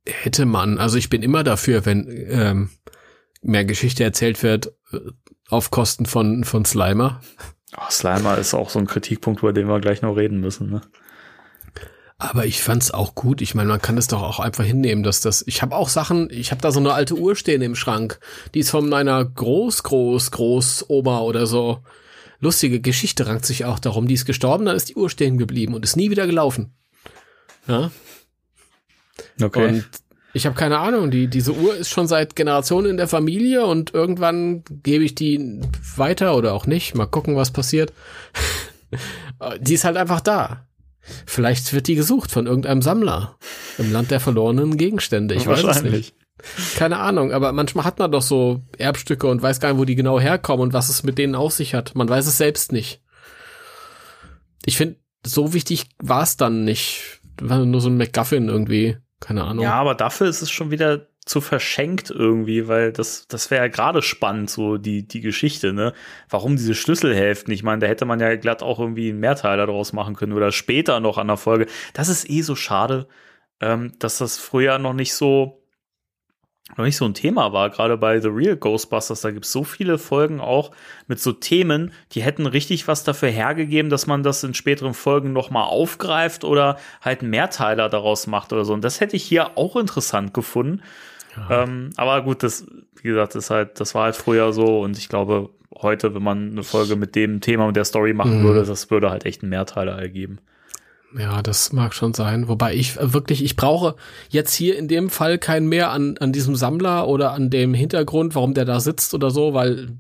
hätte 0.06 0.46
man. 0.46 0.78
Also 0.78 0.98
ich 0.98 1.10
bin 1.10 1.24
immer 1.24 1.44
dafür, 1.44 1.86
wenn 1.86 2.08
ähm, 2.30 2.70
mehr 3.42 3.66
Geschichte 3.66 4.04
erzählt 4.04 4.44
wird 4.44 4.74
äh, 4.92 5.00
auf 5.50 5.72
Kosten 5.72 6.06
von, 6.06 6.44
von 6.44 6.66
Slimer. 6.66 7.22
Oh, 7.78 7.90
Slimer 7.90 8.38
ist 8.38 8.54
auch 8.54 8.70
so 8.70 8.80
ein 8.80 8.88
Kritikpunkt, 8.88 9.42
über 9.42 9.54
den 9.54 9.68
wir 9.68 9.80
gleich 9.80 10.02
noch 10.02 10.16
reden 10.16 10.40
müssen. 10.40 10.70
Ne? 10.70 10.82
Aber 12.24 12.46
ich 12.46 12.64
fand's 12.64 12.90
auch 12.90 13.16
gut. 13.16 13.42
Ich 13.42 13.54
meine, 13.54 13.68
man 13.68 13.82
kann 13.82 13.98
es 13.98 14.08
doch 14.08 14.22
auch 14.22 14.40
einfach 14.40 14.64
hinnehmen, 14.64 15.04
dass 15.04 15.20
das. 15.20 15.44
Ich 15.46 15.62
habe 15.62 15.76
auch 15.76 15.90
Sachen. 15.90 16.30
Ich 16.32 16.52
habe 16.52 16.62
da 16.62 16.72
so 16.72 16.80
eine 16.80 16.94
alte 16.94 17.16
Uhr 17.16 17.36
stehen 17.36 17.62
im 17.62 17.76
Schrank. 17.76 18.18
Die 18.54 18.60
ist 18.60 18.70
von 18.70 18.88
meiner 18.88 19.26
Groß, 19.26 19.84
Groß, 19.84 20.32
Großoma 20.32 21.20
oder 21.20 21.46
so. 21.48 21.80
Lustige 22.40 22.80
Geschichte 22.80 23.28
rankt 23.28 23.46
sich 23.46 23.66
auch 23.66 23.78
darum. 23.78 24.08
Die 24.08 24.14
ist 24.14 24.26
gestorben, 24.26 24.64
dann 24.66 24.78
ist 24.78 24.88
die 24.88 24.96
Uhr 24.96 25.10
stehen 25.10 25.38
geblieben 25.38 25.74
und 25.74 25.84
ist 25.84 25.98
nie 25.98 26.12
wieder 26.12 26.26
gelaufen. 26.26 26.74
Ja. 27.68 27.92
Okay. 29.42 29.68
Und 29.68 29.86
ich 30.32 30.46
habe 30.46 30.56
keine 30.56 30.80
Ahnung. 30.80 31.12
Die 31.12 31.28
diese 31.28 31.52
Uhr 31.52 31.76
ist 31.76 31.90
schon 31.90 32.08
seit 32.08 32.38
Generationen 32.38 32.92
in 32.92 32.98
der 32.98 33.10
Familie 33.10 33.66
und 33.66 33.94
irgendwann 33.94 34.64
gebe 34.82 35.04
ich 35.04 35.14
die 35.14 35.60
weiter 35.98 36.38
oder 36.38 36.54
auch 36.54 36.68
nicht. 36.68 36.96
Mal 36.96 37.06
gucken, 37.06 37.36
was 37.36 37.52
passiert. 37.52 37.92
die 39.60 39.74
ist 39.74 39.84
halt 39.84 39.98
einfach 39.98 40.22
da. 40.22 40.68
Vielleicht 41.26 41.74
wird 41.74 41.88
die 41.88 41.96
gesucht 41.96 42.32
von 42.32 42.48
irgendeinem 42.48 42.82
Sammler 42.82 43.38
im 43.78 43.92
Land 43.92 44.12
der 44.12 44.20
verlorenen 44.20 44.78
Gegenstände. 44.78 45.36
Ich 45.36 45.48
weiß 45.48 45.64
es 45.64 45.84
nicht. 45.84 46.16
Keine 46.76 47.00
Ahnung, 47.00 47.32
aber 47.32 47.52
manchmal 47.52 47.86
hat 47.86 48.00
man 48.00 48.12
doch 48.12 48.22
so 48.22 48.62
Erbstücke 48.78 49.28
und 49.28 49.42
weiß 49.42 49.60
gar 49.60 49.70
nicht, 49.70 49.80
wo 49.80 49.86
die 49.86 49.96
genau 49.96 50.20
herkommen 50.20 50.64
und 50.64 50.74
was 50.74 50.90
es 50.90 51.04
mit 51.04 51.18
denen 51.18 51.36
auf 51.36 51.54
sich 51.54 51.74
hat. 51.74 51.96
Man 51.96 52.10
weiß 52.10 52.28
es 52.28 52.38
selbst 52.38 52.72
nicht. 52.72 53.02
Ich 54.66 54.78
finde, 54.78 54.98
so 55.26 55.54
wichtig 55.54 55.90
war 56.02 56.24
es 56.24 56.38
dann 56.38 56.64
nicht. 56.64 57.22
War 57.42 57.60
nur 57.66 57.82
so 57.82 57.90
ein 57.90 57.98
McGuffin 57.98 58.50
irgendwie. 58.50 58.98
Keine 59.20 59.44
Ahnung. 59.44 59.64
Ja, 59.64 59.76
aber 59.76 59.96
dafür 59.96 60.28
ist 60.28 60.42
es 60.42 60.52
schon 60.52 60.72
wieder 60.72 61.08
zu 61.26 61.40
verschenkt 61.40 62.10
irgendwie, 62.10 62.68
weil 62.68 62.92
das, 62.92 63.28
das 63.28 63.50
wäre 63.50 63.64
ja 63.64 63.68
gerade 63.70 64.02
spannend, 64.02 64.50
so 64.50 64.78
die, 64.78 65.08
die 65.08 65.22
Geschichte, 65.22 65.72
ne? 65.72 65.94
Warum 66.30 66.58
diese 66.58 66.76
Schlüsselhälften? 66.76 67.54
Ich 67.54 67.64
meine, 67.64 67.80
da 67.80 67.88
hätte 67.88 68.06
man 68.06 68.20
ja 68.20 68.36
glatt 68.36 68.62
auch 68.62 68.80
irgendwie 68.80 69.10
einen 69.10 69.20
Mehrteiler 69.20 69.66
daraus 69.66 69.94
machen 69.94 70.16
können 70.16 70.34
oder 70.34 70.52
später 70.52 71.00
noch 71.00 71.18
an 71.18 71.28
der 71.28 71.38
Folge. 71.38 71.68
Das 71.94 72.10
ist 72.10 72.30
eh 72.30 72.42
so 72.42 72.56
schade, 72.56 73.08
ähm, 73.62 73.94
dass 74.00 74.18
das 74.18 74.38
früher 74.38 74.80
noch 74.80 74.94
nicht 74.94 75.14
so, 75.14 75.64
noch 76.76 76.84
nicht 76.84 76.98
so 76.98 77.06
ein 77.06 77.14
Thema 77.14 77.54
war, 77.54 77.70
gerade 77.70 77.98
bei 77.98 78.20
The 78.20 78.28
Real 78.28 78.58
Ghostbusters. 78.58 79.22
Da 79.22 79.32
gibt 79.32 79.46
es 79.46 79.52
so 79.54 79.64
viele 79.64 79.98
Folgen 79.98 80.42
auch 80.42 80.72
mit 81.08 81.22
so 81.22 81.32
Themen, 81.32 81.94
die 82.12 82.22
hätten 82.22 82.48
richtig 82.48 82.90
was 82.90 83.06
dafür 83.06 83.30
hergegeben, 83.30 83.90
dass 83.90 84.08
man 84.08 84.24
das 84.24 84.44
in 84.44 84.54
späteren 84.54 84.94
Folgen 84.94 85.32
nochmal 85.32 85.68
aufgreift 85.70 86.44
oder 86.44 86.78
halt 87.02 87.22
einen 87.22 87.30
Mehrteiler 87.30 87.88
daraus 87.88 88.28
macht 88.28 88.52
oder 88.52 88.66
so. 88.66 88.74
Und 88.74 88.84
das 88.84 89.00
hätte 89.00 89.16
ich 89.16 89.24
hier 89.24 89.58
auch 89.58 89.78
interessant 89.78 90.34
gefunden. 90.34 90.82
Ja. 91.36 91.64
Ähm, 91.64 91.90
aber 91.98 92.22
gut, 92.24 92.44
das, 92.44 92.66
wie 93.02 93.08
gesagt, 93.10 93.36
das 93.36 93.50
halt, 93.50 93.80
das 93.80 93.96
war 93.96 94.06
halt 94.06 94.16
früher 94.16 94.54
so 94.54 94.82
und 94.82 94.98
ich 94.98 95.10
glaube, 95.10 95.50
heute, 95.82 96.14
wenn 96.14 96.24
man 96.24 96.52
eine 96.52 96.64
Folge 96.64 96.96
mit 96.96 97.16
dem 97.16 97.42
Thema 97.42 97.66
und 97.66 97.76
der 97.76 97.86
Story 97.86 98.14
machen 98.14 98.42
mhm. 98.42 98.44
würde, 98.44 98.66
das 98.66 98.92
würde 98.92 99.10
halt 99.10 99.26
echt 99.26 99.42
einen 99.42 99.50
Mehrteiler 99.50 99.94
ergeben. 99.94 100.40
Ja, 101.18 101.44
das 101.44 101.72
mag 101.74 101.94
schon 101.94 102.14
sein. 102.14 102.48
Wobei 102.48 102.74
ich 102.74 102.98
äh, 102.98 103.14
wirklich, 103.14 103.44
ich 103.44 103.56
brauche 103.56 103.96
jetzt 104.30 104.54
hier 104.54 104.78
in 104.78 104.88
dem 104.88 105.10
Fall 105.10 105.38
kein 105.38 105.68
mehr 105.68 105.92
an, 105.92 106.18
an 106.20 106.32
diesem 106.32 106.56
Sammler 106.56 107.08
oder 107.08 107.34
an 107.34 107.50
dem 107.50 107.74
Hintergrund, 107.74 108.36
warum 108.36 108.54
der 108.54 108.66
da 108.66 108.80
sitzt 108.80 109.14
oder 109.14 109.30
so, 109.30 109.54
weil 109.54 109.98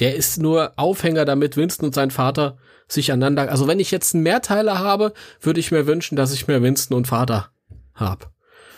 der 0.00 0.16
ist 0.16 0.40
nur 0.40 0.72
Aufhänger, 0.76 1.24
damit 1.24 1.56
Winston 1.56 1.86
und 1.86 1.94
sein 1.94 2.10
Vater 2.10 2.58
sich 2.88 3.12
einander. 3.12 3.48
Also 3.48 3.68
wenn 3.68 3.78
ich 3.78 3.92
jetzt 3.92 4.14
einen 4.14 4.24
Mehrteiler 4.24 4.80
habe, 4.80 5.12
würde 5.40 5.60
ich 5.60 5.70
mir 5.70 5.86
wünschen, 5.86 6.16
dass 6.16 6.32
ich 6.32 6.48
mehr 6.48 6.62
Winston 6.62 6.96
und 6.96 7.06
Vater 7.06 7.50
hab. 7.94 8.33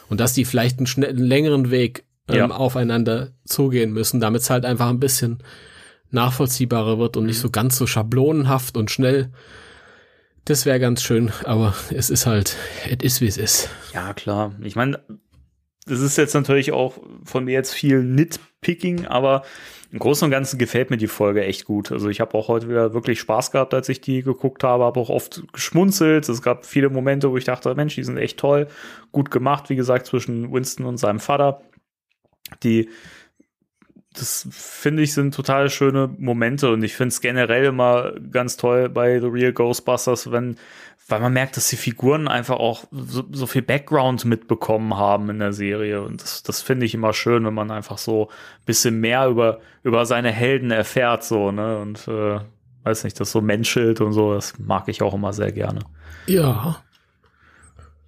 Und 0.09 0.20
dass 0.20 0.32
die 0.32 0.44
vielleicht 0.44 0.78
einen, 0.78 0.86
schnell, 0.86 1.11
einen 1.11 1.18
längeren 1.18 1.70
Weg 1.70 2.04
ähm, 2.28 2.36
ja. 2.36 2.50
aufeinander 2.50 3.32
zugehen 3.44 3.92
müssen, 3.92 4.20
damit 4.20 4.42
es 4.42 4.50
halt 4.50 4.64
einfach 4.64 4.88
ein 4.88 5.00
bisschen 5.00 5.38
nachvollziehbarer 6.11 6.98
wird 6.98 7.16
und 7.16 7.26
nicht 7.26 7.40
so 7.40 7.50
ganz 7.50 7.76
so 7.76 7.86
schablonenhaft 7.86 8.76
und 8.76 8.90
schnell 8.90 9.32
das 10.46 10.64
wäre 10.64 10.78
ganz 10.78 11.02
schön, 11.02 11.32
aber 11.44 11.74
es 11.90 12.09
ist 12.09 12.24
halt, 12.24 12.57
es 12.86 13.02
ist 13.02 13.20
wie 13.20 13.26
es 13.26 13.36
ist. 13.36 13.68
Ja, 13.92 14.14
klar. 14.14 14.54
Ich 14.62 14.76
meine, 14.76 15.00
das 15.86 16.00
ist 16.00 16.16
jetzt 16.16 16.34
natürlich 16.34 16.70
auch 16.70 16.98
von 17.24 17.44
mir 17.44 17.52
jetzt 17.52 17.74
viel 17.74 18.02
Nitpicking, 18.02 19.07
aber 19.07 19.42
im 19.97 20.01
Großen 20.01 20.26
und 20.26 20.30
Ganzen 20.30 20.58
gefällt 20.58 20.91
mir 20.91 20.99
die 20.99 21.07
Folge 21.07 21.42
echt 21.42 21.64
gut. 21.64 21.91
Also 21.91 22.11
ich 22.11 22.21
habe 22.21 22.34
auch 22.37 22.49
heute 22.49 22.68
wieder 22.68 22.92
wirklich 22.92 23.18
Spaß 23.18 23.50
gehabt, 23.50 23.72
als 23.72 23.88
ich 23.88 24.03
die 24.03 24.22
geguckt 24.22 24.62
habe, 24.62 24.84
habe 24.84 25.00
auch 25.00 25.08
oft 25.08 25.42
geschmunzelt. 25.54 26.29
Es 26.29 26.42
gab 26.42 26.66
viele 26.66 26.91
Momente, 26.91 27.30
wo 27.30 27.38
ich 27.38 27.45
dachte, 27.45 27.75
Mensch, 27.75 27.95
die 27.95 28.04
sind 28.04 28.18
echt 28.18 28.38
toll, 28.38 28.68
gut 29.11 29.30
gemacht, 29.30 29.71
wie 29.71 29.75
gesagt, 29.75 30.07
zwischen 30.07 30.53
Winston 30.53 30.84
und 30.84 30.99
seinem 30.99 31.18
Vater. 31.18 31.62
Die 32.62 32.91
das 34.12 34.46
finde 34.50 35.03
ich 35.03 35.14
sind 35.14 35.34
total 35.34 35.71
schöne 35.71 36.14
Momente 36.18 36.71
und 36.71 36.83
ich 36.83 36.95
finde 36.95 37.08
es 37.08 37.21
generell 37.22 37.64
immer 37.64 38.12
ganz 38.30 38.57
toll 38.58 38.88
bei 38.91 39.18
The 39.21 39.26
Real 39.26 39.53
Ghostbusters, 39.53 40.30
wenn, 40.30 40.57
weil 41.08 41.20
man 41.20 41.33
merkt, 41.33 41.57
dass 41.57 41.68
die 41.68 41.76
Figuren 41.76 42.28
einfach 42.28 42.57
auch 42.57 42.84
so, 42.91 43.24
so 43.30 43.46
viel 43.46 43.62
Background 43.62 44.24
mitbekommen 44.24 44.96
haben 44.96 45.30
in 45.30 45.38
der 45.38 45.53
Serie 45.53 46.03
und 46.03 46.22
das, 46.22 46.42
das 46.42 46.62
finde 46.62 46.87
ich 46.87 46.95
immer 46.95 47.12
schön, 47.12 47.45
wenn 47.45 47.54
man 47.54 47.70
einfach 47.70 47.99
so 47.99 48.28
ein 48.28 48.64
bisschen 48.64 49.00
mehr 49.00 49.26
über, 49.28 49.61
über 49.83 50.07
seine 50.07 50.30
Helden 50.30 50.70
erfährt, 50.70 51.24
so, 51.24 51.53
ne, 51.53 51.78
und, 51.78 52.08
äh, 52.08 52.41
weiß 52.84 53.04
nicht, 53.04 53.18
das 53.18 53.33
so 53.33 53.41
menschelt 53.41 54.00
und 54.00 54.12
so, 54.12 54.34
das 54.34 54.58
mag 54.58 54.88
ich 54.88 55.03
auch 55.03 55.14
immer 55.14 55.33
sehr 55.33 55.53
gerne. 55.53 55.80
Ja. 56.26 56.83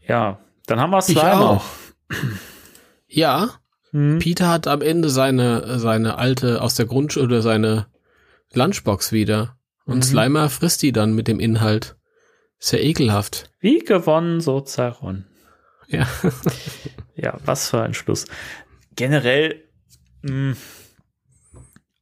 Ja, 0.06 0.38
dann 0.66 0.80
haben 0.80 0.90
wir 0.90 1.02
Slimer. 1.02 1.60
Ja, 3.06 3.48
Mhm. 3.92 4.18
Peter 4.18 4.48
hat 4.48 4.66
am 4.66 4.82
Ende 4.82 5.08
seine, 5.08 5.78
seine 5.78 6.18
alte 6.18 6.60
aus 6.60 6.74
der 6.74 6.86
Grundschule 6.86 7.26
oder 7.26 7.42
seine 7.42 7.86
Lunchbox 8.52 9.12
wieder. 9.12 9.56
Und 9.84 9.96
mhm. 9.96 10.02
Slimer 10.02 10.50
frisst 10.50 10.82
die 10.82 10.92
dann 10.92 11.14
mit 11.14 11.28
dem 11.28 11.40
Inhalt. 11.40 11.96
Sehr 12.58 12.82
ekelhaft. 12.82 13.50
Wie 13.60 13.78
gewonnen, 13.78 14.40
so 14.40 14.60
zerronnen. 14.60 15.26
Ja. 15.86 16.06
ja, 17.14 17.36
was 17.44 17.70
für 17.70 17.82
ein 17.82 17.94
Schluss. 17.94 18.26
Generell, 18.96 19.62
mh, 20.22 20.30
hm, 20.30 20.56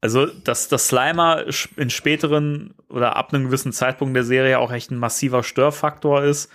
also, 0.00 0.26
dass 0.26 0.68
das 0.68 0.88
Slimer 0.88 1.46
in 1.76 1.90
späteren 1.90 2.74
oder 2.88 3.16
ab 3.16 3.32
einem 3.32 3.46
gewissen 3.46 3.72
Zeitpunkt 3.72 4.14
der 4.14 4.24
Serie 4.24 4.58
auch 4.58 4.70
echt 4.70 4.90
ein 4.90 4.98
massiver 4.98 5.42
Störfaktor 5.42 6.22
ist. 6.22 6.50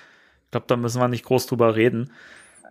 Ich 0.45 0.51
glaube, 0.51 0.67
da 0.67 0.77
müssen 0.77 1.01
wir 1.01 1.07
nicht 1.07 1.25
groß 1.25 1.47
drüber 1.47 1.75
reden. 1.75 2.11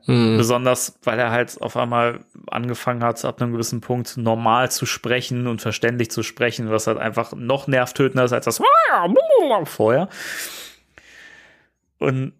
Mhm. 0.06 0.38
Besonders, 0.38 0.98
weil 1.02 1.18
er 1.18 1.30
halt 1.30 1.60
auf 1.60 1.76
einmal 1.76 2.20
angefangen 2.46 3.02
hat, 3.02 3.22
ab 3.24 3.42
einem 3.42 3.52
gewissen 3.52 3.80
Punkt 3.80 4.16
normal 4.16 4.70
zu 4.70 4.86
sprechen 4.86 5.46
und 5.46 5.60
verständlich 5.60 6.10
zu 6.10 6.22
sprechen, 6.22 6.70
was 6.70 6.86
halt 6.86 6.98
einfach 6.98 7.32
noch 7.34 7.66
nervtötender 7.66 8.24
ist 8.24 8.32
als 8.32 8.46
das 8.46 8.58
vorher. 9.66 10.08
Und 12.00 12.32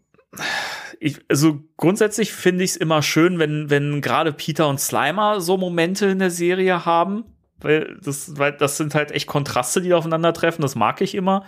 ich, 0.98 1.20
also 1.28 1.60
grundsätzlich 1.76 2.32
finde 2.32 2.64
ich 2.64 2.70
es 2.70 2.76
immer 2.76 3.02
schön, 3.02 3.38
wenn, 3.38 3.70
wenn 3.70 4.00
gerade 4.00 4.32
Peter 4.32 4.68
und 4.68 4.80
Slimer 4.80 5.40
so 5.40 5.56
Momente 5.56 6.06
in 6.06 6.18
der 6.18 6.30
Serie 6.30 6.84
haben. 6.84 7.24
Weil 7.60 7.98
das, 8.02 8.38
weil 8.38 8.52
das 8.52 8.78
sind 8.78 8.94
halt 8.94 9.12
echt 9.12 9.26
Kontraste, 9.26 9.82
die 9.82 9.94
aufeinandertreffen. 9.94 10.62
Das 10.62 10.74
mag 10.74 11.00
ich 11.00 11.14
immer. 11.14 11.44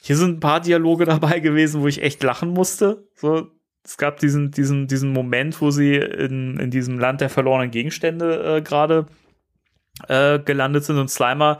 Hier 0.00 0.16
sind 0.16 0.36
ein 0.36 0.40
paar 0.40 0.60
Dialoge 0.60 1.04
dabei 1.04 1.40
gewesen, 1.40 1.82
wo 1.82 1.86
ich 1.86 2.02
echt 2.02 2.22
lachen 2.22 2.50
musste. 2.50 3.06
So, 3.14 3.50
es 3.84 3.98
gab 3.98 4.18
diesen, 4.18 4.50
diesen, 4.50 4.86
diesen 4.86 5.12
Moment, 5.12 5.60
wo 5.60 5.70
sie 5.70 5.96
in, 5.96 6.58
in 6.58 6.70
diesem 6.70 6.98
Land 6.98 7.20
der 7.20 7.30
verlorenen 7.30 7.70
Gegenstände 7.70 8.56
äh, 8.56 8.62
gerade 8.62 9.06
äh, 10.08 10.38
gelandet 10.38 10.84
sind 10.84 10.98
und 10.98 11.10
Slimer 11.10 11.58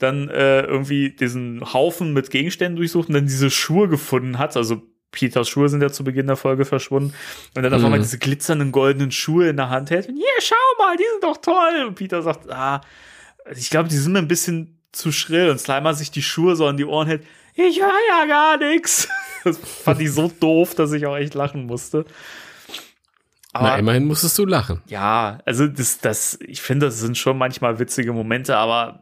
dann 0.00 0.28
äh, 0.28 0.62
irgendwie 0.62 1.10
diesen 1.10 1.72
Haufen 1.72 2.12
mit 2.12 2.30
Gegenständen 2.30 2.76
durchsucht 2.76 3.08
und 3.08 3.14
dann 3.14 3.26
diese 3.26 3.50
Schuhe 3.50 3.88
gefunden 3.88 4.38
hat. 4.38 4.56
Also 4.56 4.82
Peters 5.12 5.48
Schuhe 5.48 5.68
sind 5.68 5.82
ja 5.82 5.90
zu 5.90 6.04
Beginn 6.04 6.26
der 6.26 6.36
Folge 6.36 6.64
verschwunden. 6.64 7.14
Und 7.54 7.62
dann 7.62 7.74
auf 7.74 7.84
einmal 7.84 7.98
mhm. 7.98 8.04
diese 8.04 8.18
glitzernden 8.18 8.72
goldenen 8.72 9.10
Schuhe 9.10 9.48
in 9.48 9.56
der 9.56 9.68
Hand 9.68 9.90
hält. 9.90 10.08
Und 10.08 10.16
hier, 10.16 10.26
schau 10.40 10.54
mal, 10.78 10.96
die 10.96 11.04
sind 11.12 11.22
doch 11.22 11.36
toll. 11.36 11.86
Und 11.86 11.94
Peter 11.94 12.22
sagt, 12.22 12.50
ah, 12.50 12.80
ich 13.54 13.70
glaube, 13.70 13.88
die 13.88 13.96
sind 13.96 14.12
mir 14.12 14.20
ein 14.20 14.28
bisschen 14.28 14.78
zu 14.92 15.12
schrill. 15.12 15.50
Und 15.50 15.60
Slimer 15.60 15.94
sich 15.94 16.10
die 16.10 16.22
Schuhe 16.22 16.56
so 16.56 16.66
an 16.66 16.76
die 16.76 16.84
Ohren 16.84 17.06
hält. 17.06 17.24
Ich 17.54 17.80
höre 17.80 17.90
ja 18.08 18.26
gar 18.26 18.56
nichts. 18.56 19.08
Das 19.42 19.56
fand 19.56 20.02
ich 20.02 20.12
so 20.12 20.30
doof, 20.38 20.74
dass 20.74 20.92
ich 20.92 21.06
auch 21.06 21.16
echt 21.16 21.32
lachen 21.32 21.64
musste. 21.64 22.04
Aber, 23.54 23.68
Na, 23.68 23.78
immerhin 23.78 24.04
musstest 24.04 24.36
du 24.36 24.44
lachen. 24.44 24.82
Ja, 24.86 25.38
also 25.46 25.66
das, 25.66 25.98
das, 25.98 26.38
ich 26.42 26.60
finde, 26.60 26.86
das 26.86 27.00
sind 27.00 27.16
schon 27.16 27.38
manchmal 27.38 27.78
witzige 27.78 28.12
Momente, 28.12 28.58
aber 28.58 29.00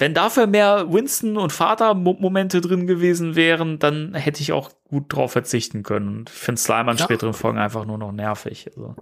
wenn 0.00 0.14
dafür 0.14 0.46
mehr 0.46 0.90
Winston 0.90 1.36
und 1.36 1.52
Vater-Momente 1.52 2.62
drin 2.62 2.86
gewesen 2.86 3.36
wären, 3.36 3.78
dann 3.78 4.14
hätte 4.14 4.40
ich 4.40 4.52
auch 4.52 4.70
gut 4.88 5.12
drauf 5.14 5.32
verzichten 5.32 5.82
können. 5.82 6.08
Und 6.08 6.30
ich 6.30 6.36
finde 6.36 6.58
Slime 6.58 6.90
an 6.90 6.96
ja. 6.96 7.04
späteren 7.04 7.34
Folgen 7.34 7.58
einfach 7.58 7.84
nur 7.84 7.98
noch 7.98 8.10
nervig. 8.10 8.66
Also. 8.68 8.96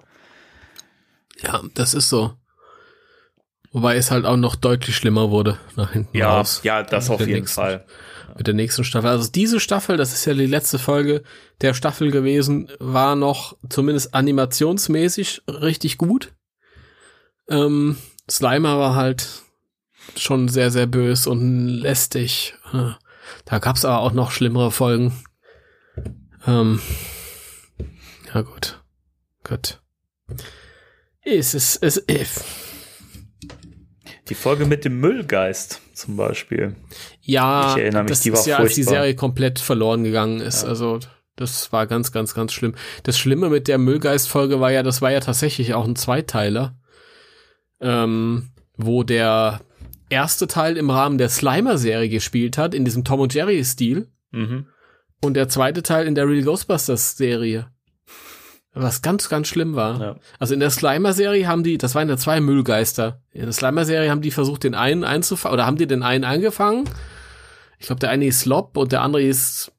Ja, 1.41 1.63
das 1.75 1.95
ist 1.95 2.09
so. 2.09 2.35
Wobei 3.71 3.97
es 3.97 4.11
halt 4.11 4.25
auch 4.25 4.37
noch 4.37 4.57
deutlich 4.57 4.97
schlimmer 4.97 5.31
wurde 5.31 5.59
nach 5.77 5.93
hinten 5.93 6.17
ja, 6.17 6.31
raus. 6.31 6.63
Ja, 6.65 6.83
das 6.83 7.11
auf 7.11 7.21
jeden 7.21 7.33
nächsten, 7.33 7.55
Fall. 7.61 7.87
Mit 8.37 8.49
der 8.49 8.55
nächsten 8.55 8.83
Staffel. 8.83 9.09
Also 9.09 9.31
diese 9.31 9.61
Staffel, 9.61 9.97
das 9.97 10.13
ist 10.13 10.25
ja 10.25 10.35
die 10.35 10.47
letzte 10.47 10.81
Folge 10.81 11.23
der 11.61 11.75
Staffel 11.75 12.11
gewesen, 12.11 12.73
war 12.81 13.15
noch 13.15 13.57
zumindest 13.69 14.15
animationsmäßig 14.15 15.43
richtig 15.47 15.97
gut. 15.97 16.33
Ähm, 17.49 17.97
Slimer 18.29 18.81
war 18.81 18.97
halt 18.97 19.45
schon 20.17 20.49
sehr, 20.49 20.71
sehr 20.71 20.87
bös 20.87 21.27
und 21.27 21.69
lästig. 21.69 22.55
Da 23.45 23.59
gab's 23.59 23.85
aber 23.85 24.01
auch 24.01 24.13
noch 24.13 24.31
schlimmere 24.31 24.71
Folgen. 24.71 25.13
Ähm, 26.47 26.81
ja 28.35 28.43
gut. 28.43 28.83
Gut. 29.45 29.81
Es 31.23 31.55
ist, 31.55 31.83
es 31.83 31.97
ist. 31.97 32.45
Die 34.29 34.35
Folge 34.35 34.67
mit 34.67 34.85
dem 34.85 35.01
Müllgeist 35.01 35.81
zum 35.95 36.17
Beispiel. 36.17 36.77
Ja, 37.21 37.73
ich 37.73 37.83
erinnere 37.83 38.05
mich, 38.05 38.11
das 38.11 38.21
die 38.21 38.33
war 38.33 38.41
ist 38.41 38.47
ja, 38.47 38.57
furchtbar. 38.57 38.69
als 38.69 38.75
die 38.75 38.83
Serie 38.83 39.15
komplett 39.15 39.59
verloren 39.59 40.05
gegangen 40.05 40.41
ist. 40.41 40.63
Ja. 40.63 40.69
Also 40.69 41.01
das 41.37 41.73
war 41.73 41.87
ganz, 41.87 42.13
ganz, 42.13 42.35
ganz 42.35 42.53
schlimm. 42.53 42.75
Das 43.05 43.19
Schlimme 43.19 43.49
mit 43.49 43.69
der 43.69 43.79
Müllgeist-Folge 43.79 44.61
war 44.61 44.71
ja, 44.71 44.83
das 44.83 45.01
war 45.03 45.11
ja 45.11 45.21
tatsächlich 45.21 45.75
auch 45.75 45.87
ein 45.87 45.97
Zweiteiler, 45.97 46.77
ähm, 47.81 48.51
wo 48.77 49.03
der 49.03 49.61
erste 50.11 50.47
Teil 50.47 50.77
im 50.77 50.91
Rahmen 50.91 51.19
der 51.19 51.29
Slimer-Serie 51.29 52.09
gespielt 52.09 52.59
hat, 52.59 52.75
in 52.75 52.85
diesem 52.85 53.05
Tom 53.05 53.21
und 53.21 53.35
Jerry-Stil. 53.35 54.09
Mhm. 54.31 54.67
Und 55.23 55.35
der 55.35 55.49
zweite 55.49 55.83
Teil 55.83 56.07
in 56.07 56.15
der 56.15 56.29
Real 56.29 56.45
Ghostbusters-Serie. 56.45 57.67
Was 58.75 59.03
ganz, 59.03 59.29
ganz 59.29 59.49
schlimm 59.49 59.75
war. 59.75 60.01
Ja. 60.01 60.17
Also 60.39 60.55
in 60.55 60.61
der 60.61 60.71
Slimer-Serie 60.71 61.49
haben 61.49 61.65
die, 61.65 61.79
das 61.79 61.95
waren 61.95 62.09
ja 62.09 62.17
zwei 62.17 62.41
Müllgeister. 62.41 63.23
In 63.33 63.43
der 63.43 63.53
Slimer-Serie 63.53 64.11
haben 64.11 64.23
die 64.23 64.31
versucht, 64.31 64.65
den 64.65 64.75
einen 64.75 65.05
einzufangen, 65.05 65.55
oder 65.55 65.67
haben 65.67 65.77
die 65.77 65.87
den 65.87 66.03
einen 66.03 66.25
angefangen? 66.25 66.89
Ich 67.79 67.87
glaube, 67.87 68.01
der 68.01 68.11
eine 68.11 68.27
ist 68.27 68.41
Slop 68.41 68.77
und 68.77 68.93
der 68.93 69.03
andere 69.03 69.23
ist 69.23 69.73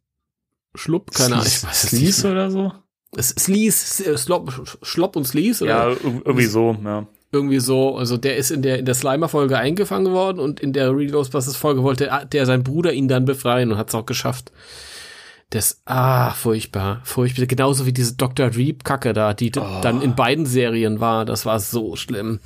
Schlupp, 0.76 1.14
keine 1.14 1.36
Ahnung. 1.36 1.48
Ich 1.48 1.64
weiß 1.64 1.82
Sleaze 1.84 2.32
oder 2.32 2.52
so? 2.52 2.74
Sleaze, 3.18 4.18
Slop, 4.18 4.78
Schlopp 4.82 5.16
und 5.16 5.26
Sleaze, 5.26 5.64
oder? 5.64 5.92
Ja, 5.92 5.98
irgendwie 6.04 6.46
so, 6.46 6.78
ja 6.84 7.08
irgendwie 7.32 7.60
so, 7.60 7.96
also 7.96 8.18
der 8.18 8.38
ist 8.38 8.50
in 8.50 8.62
der 8.62 8.80
in 8.80 8.86
der 8.86 8.96
Slimer-Folge 8.96 9.58
eingefangen 9.58 10.12
worden 10.12 10.40
und 10.40 10.60
in 10.60 10.74
der 10.74 10.96
Real 10.96 11.12
Ghostbusters-Folge 11.12 11.84
wollte 11.84 12.10
der 12.32 12.46
sein 12.46 12.64
Bruder 12.64 12.94
ihn 12.94 13.08
dann 13.08 13.26
befreien 13.26 13.72
und 13.72 13.78
hat 13.78 13.90
es 13.90 13.96
auch 13.96 14.06
geschafft. 14.06 14.52
Das, 15.52 15.82
ah, 15.86 16.32
furchtbar, 16.32 17.02
furchtbar. 17.04 17.48
Genauso 17.48 17.88
wie 17.88 17.94
diese 17.94 18.16
Dr. 18.16 18.56
Reap-Kacke 18.56 19.14
da, 19.14 19.34
die 19.34 19.52
oh. 19.58 19.82
dann 19.82 20.02
in 20.02 20.16
beiden 20.16 20.46
Serien 20.46 21.00
war. 21.00 21.26
Das 21.26 21.46
war 21.46 21.60
so 21.60 21.96
schlimm. 21.96 22.40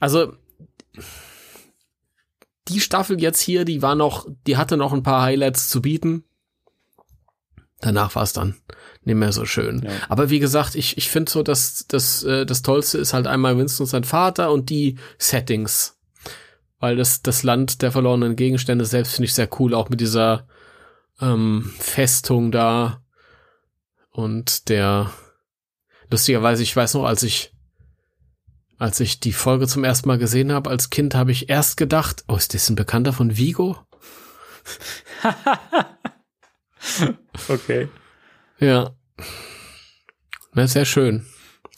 Also, 0.00 0.32
die 2.68 2.80
Staffel 2.80 3.20
jetzt 3.20 3.40
hier, 3.40 3.66
die 3.66 3.82
war 3.82 3.94
noch, 3.94 4.26
die 4.46 4.56
hatte 4.56 4.78
noch 4.78 4.94
ein 4.94 5.02
paar 5.02 5.22
Highlights 5.22 5.68
zu 5.68 5.82
bieten. 5.82 6.24
Danach 7.84 8.14
war 8.14 8.22
es 8.22 8.32
dann 8.32 8.54
nicht 9.02 9.16
mehr 9.16 9.30
so 9.30 9.44
schön. 9.44 9.82
Ja. 9.84 9.90
Aber 10.08 10.30
wie 10.30 10.38
gesagt, 10.38 10.74
ich, 10.74 10.96
ich 10.96 11.10
finde 11.10 11.30
so, 11.30 11.42
dass 11.42 11.84
das, 11.86 12.22
äh, 12.22 12.46
das 12.46 12.62
Tollste 12.62 12.96
ist 12.96 13.12
halt 13.12 13.26
einmal 13.26 13.58
Winston 13.58 13.84
und 13.84 13.90
sein 13.90 14.04
Vater 14.04 14.50
und 14.50 14.70
die 14.70 14.96
Settings. 15.18 15.98
Weil 16.78 16.96
das, 16.96 17.20
das 17.20 17.42
Land 17.42 17.82
der 17.82 17.92
verlorenen 17.92 18.36
Gegenstände 18.36 18.86
selbst 18.86 19.16
finde 19.16 19.26
ich 19.26 19.34
sehr 19.34 19.50
cool, 19.58 19.74
auch 19.74 19.90
mit 19.90 20.00
dieser 20.00 20.48
ähm, 21.20 21.70
Festung 21.78 22.52
da. 22.52 23.02
Und 24.10 24.70
der, 24.70 25.10
lustigerweise, 26.10 26.62
ich 26.62 26.74
weiß 26.74 26.94
noch, 26.94 27.04
als 27.04 27.22
ich, 27.22 27.52
als 28.78 28.98
ich 28.98 29.20
die 29.20 29.34
Folge 29.34 29.68
zum 29.68 29.84
ersten 29.84 30.08
Mal 30.08 30.16
gesehen 30.16 30.52
habe, 30.52 30.70
als 30.70 30.88
Kind, 30.88 31.14
habe 31.14 31.32
ich 31.32 31.50
erst 31.50 31.76
gedacht, 31.76 32.24
oh, 32.28 32.36
ist 32.36 32.54
das 32.54 32.70
ein 32.70 32.76
Bekannter 32.76 33.12
von 33.12 33.36
Vigo? 33.36 33.76
okay. 37.48 37.88
Ja. 38.58 38.90
Na, 40.52 40.66
sehr 40.66 40.84
schön. 40.84 41.26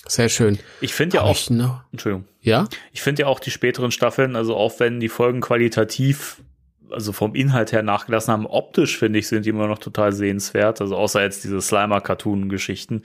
Sehr 0.08 0.28
schön. 0.28 0.58
Ich 0.80 0.94
finde 0.94 1.16
ja 1.16 1.22
auch. 1.22 1.32
Ich, 1.32 1.50
no. 1.50 1.80
Entschuldigung. 1.92 2.28
Ja? 2.40 2.68
Ich 2.92 3.02
finde 3.02 3.22
ja 3.22 3.28
auch 3.28 3.40
die 3.40 3.50
späteren 3.50 3.90
Staffeln, 3.90 4.36
also 4.36 4.54
auch 4.56 4.78
wenn 4.78 5.00
die 5.00 5.08
Folgen 5.08 5.40
qualitativ, 5.40 6.42
also 6.90 7.12
vom 7.12 7.34
Inhalt 7.34 7.72
her 7.72 7.82
nachgelassen 7.82 8.32
haben, 8.32 8.46
optisch 8.46 8.98
finde 8.98 9.18
ich, 9.18 9.26
sind 9.26 9.46
die 9.46 9.50
immer 9.50 9.66
noch 9.66 9.78
total 9.78 10.12
sehenswert. 10.12 10.80
Also 10.80 10.96
außer 10.96 11.22
jetzt 11.22 11.42
diese 11.42 11.60
Slimer-Cartoon-Geschichten. 11.60 13.02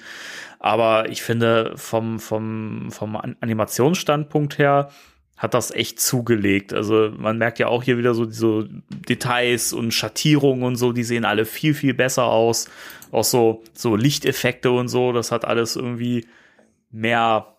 Aber 0.59 1.09
ich 1.09 1.23
finde 1.23 1.73
vom, 1.75 2.19
vom, 2.19 2.91
vom 2.91 3.15
Animationsstandpunkt 3.15 4.59
her, 4.59 4.91
hat 5.41 5.55
das 5.55 5.71
echt 5.71 5.99
zugelegt. 5.99 6.71
Also 6.71 7.11
man 7.17 7.39
merkt 7.39 7.57
ja 7.57 7.67
auch 7.67 7.81
hier 7.81 7.97
wieder 7.97 8.13
so 8.13 8.25
diese 8.25 8.69
Details 9.09 9.73
und 9.73 9.91
Schattierungen 9.91 10.63
und 10.63 10.75
so, 10.75 10.91
die 10.91 11.03
sehen 11.03 11.25
alle 11.25 11.45
viel, 11.45 11.73
viel 11.73 11.95
besser 11.95 12.25
aus. 12.25 12.69
Auch 13.11 13.23
so, 13.23 13.63
so 13.73 13.95
Lichteffekte 13.95 14.69
und 14.69 14.87
so, 14.87 15.13
das 15.13 15.31
hat 15.31 15.43
alles 15.43 15.75
irgendwie 15.75 16.27
mehr, 16.91 17.57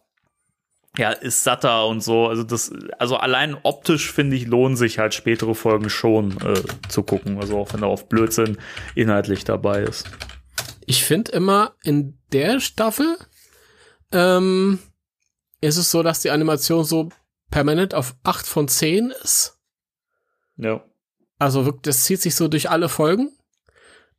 ja, 0.97 1.11
ist 1.11 1.43
satter 1.43 1.89
und 1.89 2.05
so. 2.05 2.29
Also 2.29 2.45
das, 2.45 2.73
also 3.01 3.17
allein 3.17 3.57
optisch 3.65 4.13
finde 4.13 4.37
ich, 4.37 4.47
lohnen 4.47 4.77
sich 4.77 5.01
halt 5.01 5.13
spätere 5.13 5.57
Folgen 5.57 5.91
schon 5.91 6.37
äh, 6.41 6.63
zu 6.89 7.03
gucken. 7.03 7.41
Also 7.41 7.59
auch 7.59 7.73
wenn 7.73 7.81
da 7.81 7.89
auf 7.89 8.09
Blödsinn 8.09 8.59
inhaltlich 8.95 9.43
dabei 9.43 9.83
ist. 9.83 10.09
Ich 10.87 11.03
finde 11.03 11.33
immer 11.33 11.73
in 11.83 12.17
der 12.33 12.61
Staffel 12.61 13.17
ähm, 14.13 14.79
ist 15.61 15.79
es 15.79 15.91
so, 15.91 16.05
dass 16.05 16.21
die 16.21 16.31
Animation 16.31 16.85
so 16.85 17.09
permanent 17.53 17.95
auf 17.95 18.16
8 18.24 18.45
von 18.45 18.66
10 18.66 19.12
ist. 19.23 19.61
Ja. 20.57 20.85
Also 21.39 21.70
das 21.70 22.05
zieht 22.05 22.20
sich 22.20 22.35
so 22.35 22.49
durch 22.49 22.69
alle 22.70 22.89
Folgen. 22.89 23.37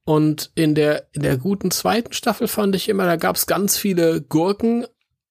Und 0.05 0.51
in 0.55 0.75
der, 0.75 1.07
in 1.13 1.23
der 1.23 1.37
guten 1.37 1.71
zweiten 1.71 2.13
Staffel 2.13 2.47
fand 2.47 2.75
ich 2.75 2.87
immer, 2.87 3.05
da 3.05 3.15
gab 3.15 3.35
es 3.35 3.45
ganz 3.45 3.77
viele 3.77 4.21
Gurken, 4.21 4.85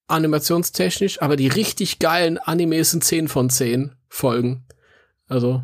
animationstechnisch, 0.09 1.23
aber 1.23 1.37
die 1.37 1.49
richtig 1.49 1.99
geilen 1.99 2.39
Animes 2.39 2.91
sind 2.91 3.05
10 3.05 3.29
von 3.29 3.49
10 3.49 3.95
Folgen. 4.09 4.66
Also 5.29 5.62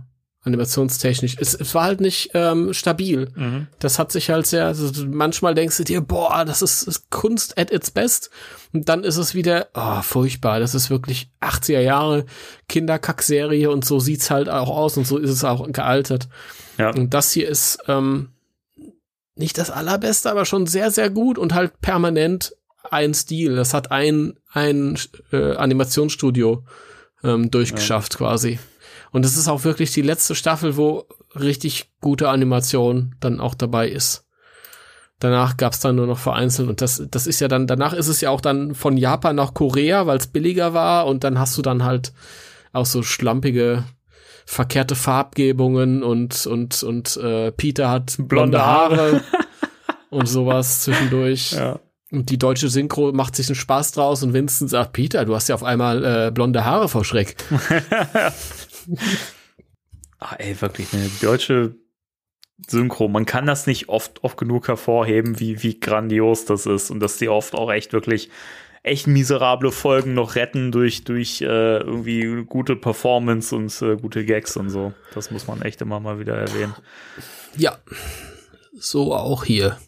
animationstechnisch. 0.49 1.37
Es, 1.39 1.55
es 1.55 1.75
war 1.75 1.85
halt 1.85 2.01
nicht 2.01 2.31
ähm, 2.35 2.75
stabil. 2.75 3.31
Mhm. 3.35 3.69
Das 3.79 3.99
hat 3.99 4.11
sich 4.11 4.31
halt 4.31 4.47
sehr, 4.47 4.67
also 4.67 4.91
manchmal 5.07 5.55
denkst 5.55 5.77
du 5.77 5.85
dir, 5.85 6.01
boah, 6.01 6.45
das 6.45 6.63
ist, 6.63 6.83
ist, 6.83 7.11
Kunst 7.11 7.59
at 7.59 7.71
its 7.71 7.91
best. 7.91 8.31
Und 8.73 8.89
dann 8.89 9.05
ist 9.05 9.17
es 9.17 9.35
wieder, 9.35 9.69
oh, 9.75 10.03
furchtbar. 10.03 10.61
Das 10.61 10.75
ist 10.75 10.91
wirklich 10.91 11.31
80er 11.41 11.81
Jahre 11.81 12.27
Kinderkack-Serie 12.69 13.71
und 13.71 13.85
so 13.85 14.01
sieht's 14.01 14.31
halt 14.31 14.49
auch 14.49 14.69
aus 14.69 14.97
und 14.97 15.07
so 15.07 15.19
ist 15.19 15.31
es 15.31 15.45
auch 15.45 15.71
gealtert. 15.71 16.29
Ja. 16.79 16.91
Und 16.91 17.15
das 17.15 17.33
hier 17.33 17.49
ist 17.49 17.79
ähm, 17.87 18.31
nicht 19.37 19.59
das 19.59 19.71
allerbeste, 19.71 20.31
aber 20.31 20.45
schon 20.45 20.67
sehr, 20.67 20.91
sehr 20.91 21.11
gut 21.11 21.39
und 21.39 21.55
halt 21.55 21.81
permanent 21.81 22.55
ein 22.91 23.15
Stil. 23.15 23.57
Das 23.57 23.75
hat 23.75 23.91
ein, 23.91 24.35
ein 24.53 24.99
äh, 25.33 25.55
Animationsstudio 25.57 26.65
ähm, 27.23 27.51
durchgeschafft 27.51 28.15
ja. 28.15 28.19
quasi. 28.19 28.59
Und 29.11 29.25
es 29.25 29.37
ist 29.37 29.49
auch 29.49 29.65
wirklich 29.65 29.93
die 29.93 30.03
letzte 30.03 30.35
Staffel, 30.35 30.77
wo 30.77 31.07
richtig 31.35 31.91
gute 32.01 32.29
Animation 32.29 33.15
dann 33.21 33.41
auch 33.41 33.55
dabei 33.55 33.89
ist. 33.89 34.25
Danach 35.21 35.57
gab's 35.57 35.81
dann 35.81 35.97
nur 35.97 36.07
noch 36.07 36.19
vereinzelt 36.19 36.69
und 36.69 36.81
das, 36.81 37.03
das 37.11 37.27
ist 37.27 37.41
ja 37.41 37.49
dann, 37.49 37.67
danach 37.67 37.93
ist 37.93 38.07
es 38.07 38.21
ja 38.21 38.31
auch 38.31 38.41
dann 38.41 38.77
von 38.77 38.97
Japan 38.97 39.35
nach 39.35 39.53
Korea, 39.53 40.07
weil 40.07 40.19
es 40.19 40.29
billiger 40.29 40.75
war 40.75 41.07
und 41.07 41.25
dann 41.25 41.41
hast 41.41 41.59
du 41.59 41.63
dann 41.63 41.85
halt 41.85 42.13
auch 42.73 42.87
so 42.87 43.03
schlampige, 43.03 43.83
verkehrte 44.47 44.95
Farbgebungen 44.95 46.05
und, 46.05 46.47
und, 46.47 46.83
und 46.85 47.17
äh, 47.17 47.51
Peter 47.51 47.91
hat 47.91 48.15
blonde, 48.17 48.29
blonde 48.29 48.65
Haare 48.65 49.21
und 50.11 50.29
sowas 50.29 50.83
zwischendurch. 50.83 51.53
Ja. 51.53 51.81
Und 52.11 52.31
die 52.31 52.39
deutsche 52.39 52.69
Synchro 52.69 53.13
macht 53.13 53.37
sich 53.37 53.49
einen 53.49 53.57
Spaß 53.57 53.93
draus 53.93 54.23
und 54.23 54.33
Vincent 54.33 54.71
sagt, 54.71 54.95
Peter, 54.95 55.25
du 55.27 55.35
hast 55.35 55.49
ja 55.49 55.55
auf 55.55 55.65
einmal 55.65 56.05
äh, 56.05 56.31
blonde 56.31 56.65
Haare 56.65 56.89
vor 56.89 57.05
Schreck. 57.05 57.37
ah, 60.19 60.37
ey, 60.39 60.61
wirklich, 60.61 60.93
eine 60.93 61.09
deutsche 61.21 61.77
Synchro, 62.67 63.09
man 63.09 63.27
kann 63.27 63.47
das 63.47 63.67
nicht 63.67 63.89
oft, 63.89 64.25
oft 64.25 64.37
genug 64.37 64.69
hervorheben, 64.69 65.39
wie, 65.39 65.63
wie 65.63 65.79
grandios 65.79 66.45
das 66.45 66.67
ist 66.67 66.91
und 66.91 67.01
dass 67.01 67.17
die 67.17 67.29
oft 67.29 67.55
auch 67.55 67.71
echt 67.71 67.93
wirklich 67.93 68.31
echt 68.83 69.07
miserable 69.07 69.71
Folgen 69.71 70.15
noch 70.15 70.35
retten 70.35 70.73
durch, 70.73 71.05
durch 71.05 71.41
äh, 71.43 71.79
irgendwie 71.79 72.45
gute 72.45 72.77
Performance 72.77 73.55
und 73.55 73.83
äh, 73.83 73.97
gute 73.97 74.25
Gags 74.25 74.57
und 74.57 74.71
so. 74.71 74.93
Das 75.15 75.31
muss 75.31 75.47
man 75.47 75.63
echt 75.63 75.81
immer 75.81 76.01
mal 76.01 76.19
wieder 76.19 76.37
erwähnen. 76.37 76.75
Ja, 77.57 77.79
so 78.79 79.15
auch 79.15 79.45
hier. 79.45 79.79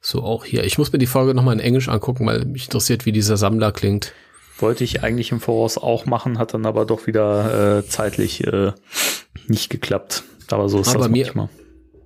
So 0.00 0.22
auch 0.22 0.44
hier. 0.44 0.64
Ich 0.64 0.78
muss 0.78 0.92
mir 0.92 0.98
die 0.98 1.06
Folge 1.06 1.34
nochmal 1.34 1.54
in 1.54 1.60
Englisch 1.60 1.88
angucken, 1.88 2.26
weil 2.26 2.44
mich 2.46 2.64
interessiert, 2.64 3.04
wie 3.06 3.12
dieser 3.12 3.36
Sammler 3.36 3.70
klingt. 3.72 4.14
Wollte 4.60 4.84
ich 4.84 5.02
eigentlich 5.02 5.32
im 5.32 5.40
Voraus 5.40 5.78
auch 5.78 6.06
machen, 6.06 6.38
hat 6.38 6.54
dann 6.54 6.66
aber 6.66 6.84
doch 6.84 7.06
wieder 7.06 7.78
äh, 7.78 7.86
zeitlich 7.86 8.46
äh, 8.46 8.72
nicht 9.46 9.70
geklappt. 9.70 10.24
Aber 10.50 10.68
so 10.68 10.80
ist 10.80 10.88
aber 10.88 11.08
das 11.08 11.10
manchmal. 11.10 11.46
Mir, 11.46 11.50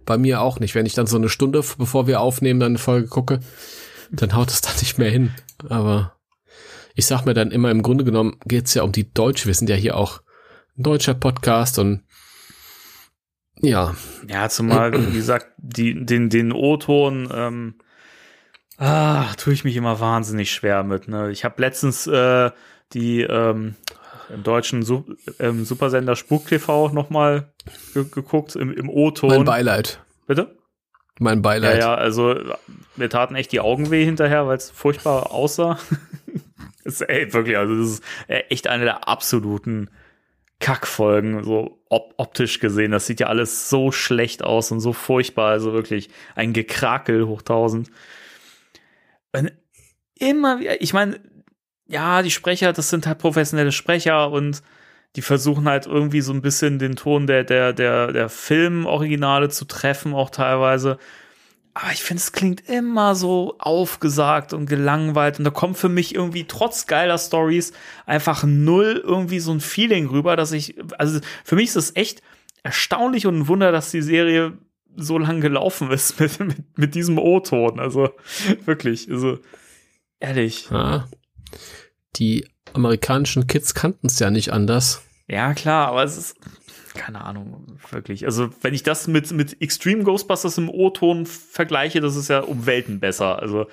bei 0.04 0.18
mir 0.18 0.40
auch 0.40 0.60
nicht. 0.60 0.74
Wenn 0.74 0.86
ich 0.86 0.94
dann 0.94 1.06
so 1.06 1.16
eine 1.16 1.28
Stunde, 1.28 1.62
bevor 1.78 2.06
wir 2.06 2.20
aufnehmen, 2.20 2.60
dann 2.60 2.72
eine 2.72 2.78
Folge 2.78 3.08
gucke, 3.08 3.40
dann 4.10 4.34
haut 4.34 4.50
es 4.50 4.60
da 4.62 4.70
nicht 4.80 4.98
mehr 4.98 5.10
hin. 5.10 5.34
Aber 5.68 6.16
ich 6.94 7.06
sag 7.06 7.24
mir 7.24 7.34
dann 7.34 7.50
immer, 7.50 7.70
im 7.70 7.82
Grunde 7.82 8.04
genommen 8.04 8.36
geht's 8.44 8.74
ja 8.74 8.82
um 8.82 8.92
die 8.92 9.12
Deutsche. 9.12 9.46
Wir 9.46 9.54
sind 9.54 9.70
ja 9.70 9.76
hier 9.76 9.96
auch 9.96 10.20
ein 10.76 10.82
deutscher 10.82 11.14
Podcast 11.14 11.78
und 11.78 12.02
ja. 13.60 13.94
Ja, 14.28 14.48
zumal, 14.48 14.92
wie 15.12 15.16
gesagt, 15.16 15.48
die, 15.58 16.04
den, 16.04 16.28
den 16.28 16.52
O-Ton, 16.52 17.28
ähm, 17.32 17.74
ah, 18.78 19.32
tue 19.36 19.52
ich 19.52 19.64
mich 19.64 19.76
immer 19.76 20.00
wahnsinnig 20.00 20.50
schwer 20.52 20.82
mit. 20.82 21.08
Ne? 21.08 21.30
Ich 21.30 21.44
habe 21.44 21.60
letztens 21.60 22.06
äh, 22.06 22.50
die 22.92 23.22
ähm, 23.22 23.74
im 24.30 24.42
deutschen 24.42 24.82
Su 24.82 25.04
ähm, 25.38 25.64
Supersender 25.64 26.16
Spuk 26.16 26.46
TV 26.46 26.88
nochmal 26.90 27.52
ge 27.92 28.04
geguckt 28.10 28.56
im, 28.56 28.72
im 28.72 28.88
O-Ton. 28.88 29.30
Mein 29.30 29.44
Beileid. 29.44 30.00
Bitte? 30.26 30.56
Mein 31.18 31.42
Beileid. 31.42 31.78
Ja, 31.78 31.80
ja, 31.80 31.94
also 31.94 32.34
mir 32.96 33.08
taten 33.08 33.36
echt 33.36 33.52
die 33.52 33.60
Augen 33.60 33.90
weh 33.90 34.04
hinterher, 34.04 34.46
weil 34.46 34.56
es 34.56 34.70
furchtbar 34.70 35.30
aussah. 35.30 35.78
ist, 36.84 37.02
ey, 37.02 37.32
wirklich, 37.32 37.56
also 37.56 37.76
das 37.76 37.88
ist 37.88 38.04
echt 38.26 38.66
eine 38.66 38.84
der 38.84 39.08
absoluten 39.08 39.90
Kackfolgen, 40.60 41.44
so 41.44 41.82
op 41.88 42.14
optisch 42.16 42.58
gesehen. 42.58 42.90
Das 42.90 43.06
sieht 43.06 43.20
ja 43.20 43.26
alles 43.26 43.68
so 43.68 43.92
schlecht 43.92 44.42
aus 44.42 44.70
und 44.72 44.80
so 44.80 44.92
furchtbar. 44.92 45.50
Also 45.50 45.72
wirklich 45.72 46.10
ein 46.34 46.52
Gekrakel 46.52 47.26
hoch 47.26 47.42
tausend. 47.42 47.90
Und 49.34 49.52
immer 50.18 50.60
wieder, 50.60 50.80
ich 50.80 50.92
meine, 50.92 51.20
ja, 51.86 52.22
die 52.22 52.30
Sprecher, 52.30 52.72
das 52.72 52.90
sind 52.90 53.06
halt 53.06 53.18
professionelle 53.18 53.72
Sprecher 53.72 54.30
und 54.30 54.62
die 55.16 55.22
versuchen 55.22 55.68
halt 55.68 55.86
irgendwie 55.86 56.22
so 56.22 56.32
ein 56.32 56.42
bisschen 56.42 56.78
den 56.78 56.96
Ton 56.96 57.26
der, 57.26 57.44
der, 57.44 57.72
der, 57.72 58.12
der 58.12 58.28
Filmoriginale 58.28 59.48
zu 59.48 59.64
treffen, 59.64 60.14
auch 60.14 60.30
teilweise. 60.30 60.98
Aber 61.74 61.92
ich 61.92 62.02
finde, 62.02 62.20
es 62.20 62.32
klingt 62.32 62.68
immer 62.68 63.14
so 63.14 63.56
aufgesagt 63.58 64.52
und 64.52 64.66
gelangweilt. 64.66 65.38
Und 65.38 65.44
da 65.44 65.50
kommt 65.50 65.76
für 65.76 65.88
mich 65.88 66.14
irgendwie 66.14 66.44
trotz 66.44 66.86
geiler 66.86 67.18
Stories 67.18 67.72
einfach 68.06 68.44
null 68.44 69.02
irgendwie 69.04 69.40
so 69.40 69.52
ein 69.52 69.60
Feeling 69.60 70.06
rüber, 70.06 70.36
dass 70.36 70.52
ich, 70.52 70.76
also 70.98 71.20
für 71.44 71.56
mich 71.56 71.66
ist 71.66 71.76
es 71.76 71.96
echt 71.96 72.22
erstaunlich 72.62 73.26
und 73.26 73.38
ein 73.38 73.48
Wunder, 73.48 73.72
dass 73.72 73.90
die 73.90 74.02
Serie 74.02 74.56
so 74.96 75.18
lang 75.18 75.40
gelaufen 75.40 75.90
ist 75.90 76.18
mit, 76.20 76.40
mit, 76.40 76.78
mit 76.78 76.94
diesem 76.94 77.18
O-Ton. 77.18 77.80
Also 77.80 78.10
wirklich, 78.64 79.10
also 79.10 79.38
ehrlich. 80.20 80.68
Ja. 80.70 81.08
Die 82.16 82.46
amerikanischen 82.72 83.46
Kids 83.46 83.74
kannten 83.74 84.06
es 84.06 84.18
ja 84.18 84.30
nicht 84.30 84.52
anders. 84.52 85.02
Ja, 85.28 85.54
klar, 85.54 85.88
aber 85.88 86.04
es 86.04 86.16
ist, 86.18 86.36
keine 86.94 87.24
Ahnung, 87.24 87.78
wirklich. 87.90 88.24
Also, 88.24 88.50
wenn 88.62 88.74
ich 88.74 88.82
das 88.82 89.08
mit, 89.08 89.32
mit 89.32 89.60
Extreme 89.60 90.04
Ghostbusters 90.04 90.58
im 90.58 90.68
O-Ton 90.68 91.26
vergleiche, 91.26 92.00
das 92.00 92.16
ist 92.16 92.28
ja 92.28 92.40
um 92.40 92.66
Welten 92.66 93.00
besser. 93.00 93.40
Also, 93.40 93.66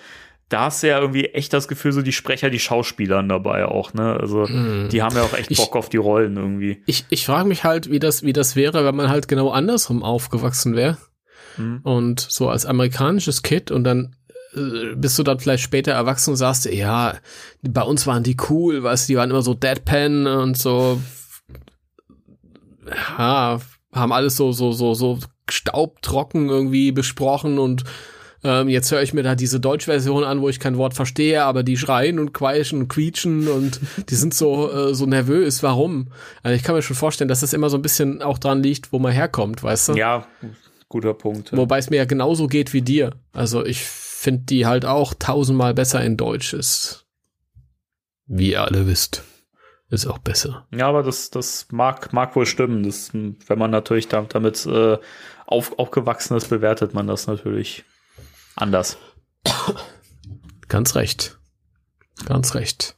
da 0.50 0.66
hast 0.66 0.84
du 0.84 0.88
ja 0.88 1.00
irgendwie 1.00 1.26
echt 1.26 1.54
das 1.54 1.68
Gefühl, 1.68 1.94
so 1.94 2.02
die 2.02 2.12
Sprecher, 2.12 2.50
die 2.50 2.60
Schauspielern 2.60 3.30
dabei 3.30 3.66
auch, 3.66 3.94
ne? 3.94 4.18
Also, 4.20 4.48
hm. 4.48 4.90
die 4.92 5.02
haben 5.02 5.16
ja 5.16 5.24
auch 5.24 5.34
echt 5.34 5.50
Bock 5.50 5.70
ich, 5.70 5.76
auf 5.76 5.90
die 5.90 5.98
Rollen 5.98 6.36
irgendwie. 6.36 6.84
Ich, 6.88 7.06
ich 7.10 7.26
frage 7.26 7.48
mich 7.48 7.64
halt, 7.64 7.90
wie 7.90 8.00
das, 8.00 8.24
wie 8.24 8.34
das 8.34 8.56
wäre, 8.56 8.84
wenn 8.86 8.96
man 8.96 9.10
halt 9.10 9.28
genau 9.28 9.52
andersrum 9.52 10.04
aufgewachsen 10.04 10.76
wäre. 10.76 10.98
Hm. 11.56 11.82
Und 11.84 12.20
so 12.20 12.50
als 12.50 12.66
amerikanisches 12.66 13.42
Kid 13.42 13.72
und 13.72 13.84
dann 13.84 14.16
äh, 14.56 14.96
bist 14.96 15.18
du 15.18 15.24
dann 15.24 15.40
vielleicht 15.40 15.64
später 15.64 15.92
erwachsen 15.92 16.32
und 16.32 16.38
sagst, 16.38 16.66
ja, 16.66 17.16
bei 17.62 17.82
uns 17.82 18.08
waren 18.08 18.24
die 18.24 18.38
cool, 18.50 18.84
weißt 18.84 19.08
du, 19.08 19.14
die 19.14 19.18
waren 19.18 19.30
immer 19.30 19.42
so 19.42 19.54
Deadpan 19.54 20.28
und 20.28 20.58
so, 20.58 21.02
ja, 23.18 23.60
haben 23.94 24.12
alles 24.12 24.36
so, 24.36 24.52
so, 24.52 24.72
so, 24.72 24.94
so 24.94 25.20
staubtrocken 25.50 26.50
irgendwie 26.50 26.92
besprochen 26.92 27.60
und 27.60 27.84
ähm, 28.44 28.70
jetzt 28.70 28.92
höre 28.92 29.04
ich 29.04 29.14
mir 29.14 29.22
da 29.22 29.36
diese 29.36 29.60
Deutschversion 29.60 30.24
an, 30.24 30.42
wo 30.42 30.50
ich 30.50 30.60
kein 30.60 30.78
Wort 30.78 30.96
verstehe, 30.96 31.44
aber 31.44 31.62
die 31.62 31.78
schreien 31.78 32.18
und 32.18 32.34
queischen 32.34 32.82
und 32.82 32.88
quietschen 32.88 33.48
und 33.48 33.80
die 34.10 34.16
sind 34.16 34.34
so, 34.34 34.72
äh, 34.72 34.96
so 34.96 35.06
nervös. 35.06 35.62
Warum? 35.62 36.08
Also 36.42 36.56
ich 36.56 36.64
kann 36.64 36.76
mir 36.76 36.82
schon 36.82 36.96
vorstellen, 36.96 37.28
dass 37.28 37.42
das 37.42 37.54
immer 37.54 37.70
so 37.70 37.78
ein 37.78 37.84
bisschen 37.84 38.22
auch 38.22 38.40
dran 38.40 38.64
liegt, 38.64 38.92
wo 38.92 39.00
man 39.00 39.12
herkommt, 39.12 39.62
weißt 39.62 39.90
du? 39.90 39.94
Ja, 39.94 40.26
guter 40.92 41.16
Punkt. 41.16 41.52
Ja. 41.52 41.58
Wobei 41.58 41.80
es 41.80 41.90
mir 41.90 41.98
ja 41.98 42.06
genauso 42.06 42.48
geht 42.48 42.74
wie 42.74 42.84
dir. 42.84 43.16
Also 43.34 43.66
ich 43.66 43.82
finde 43.84 44.44
die 44.44 44.68
halt 44.68 44.86
auch 44.86 45.16
tausendmal 45.18 45.74
besser 45.74 46.04
in 46.04 46.18
Deutsch 46.18 46.54
ist. 46.54 47.08
Wie 48.28 48.52
ihr 48.52 48.64
alle 48.64 48.86
wisst. 48.86 49.24
Ist 49.90 50.06
auch 50.06 50.20
besser. 50.20 50.68
Ja, 50.72 50.88
aber 50.88 51.04
das, 51.04 51.32
das 51.32 51.68
mag, 51.72 52.14
mag 52.14 52.36
wohl 52.36 52.46
stimmen. 52.46 52.84
Das, 52.84 53.12
wenn 53.14 53.60
man 53.60 53.72
natürlich 53.72 54.08
damit, 54.08 54.36
damit 54.36 54.66
äh, 54.66 54.98
auf, 55.46 55.78
aufgewachsen 55.80 56.38
ist, 56.38 56.50
bewertet 56.50 56.94
man 56.94 57.08
das 57.08 57.28
natürlich 57.28 57.84
anders. 58.56 58.98
Ganz 60.70 60.96
recht. 60.96 61.40
Ganz 62.26 62.56
recht. 62.56 62.96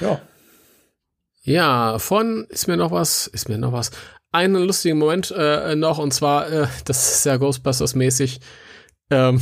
Ja. 0.00 0.20
Ja, 1.42 1.98
von 1.98 2.46
ist 2.48 2.66
mir 2.66 2.76
noch 2.76 2.90
was, 2.90 3.26
ist 3.26 3.48
mir 3.48 3.58
noch 3.58 3.72
was. 3.72 3.92
Einen 4.32 4.62
lustigen 4.64 4.98
Moment 4.98 5.34
äh, 5.36 5.74
noch, 5.74 5.98
und 5.98 6.14
zwar, 6.14 6.50
äh, 6.50 6.66
das 6.84 7.16
ist 7.16 7.26
ja 7.26 7.34
Ghostbusters-mäßig. 7.34 8.40
Ähm, 9.10 9.40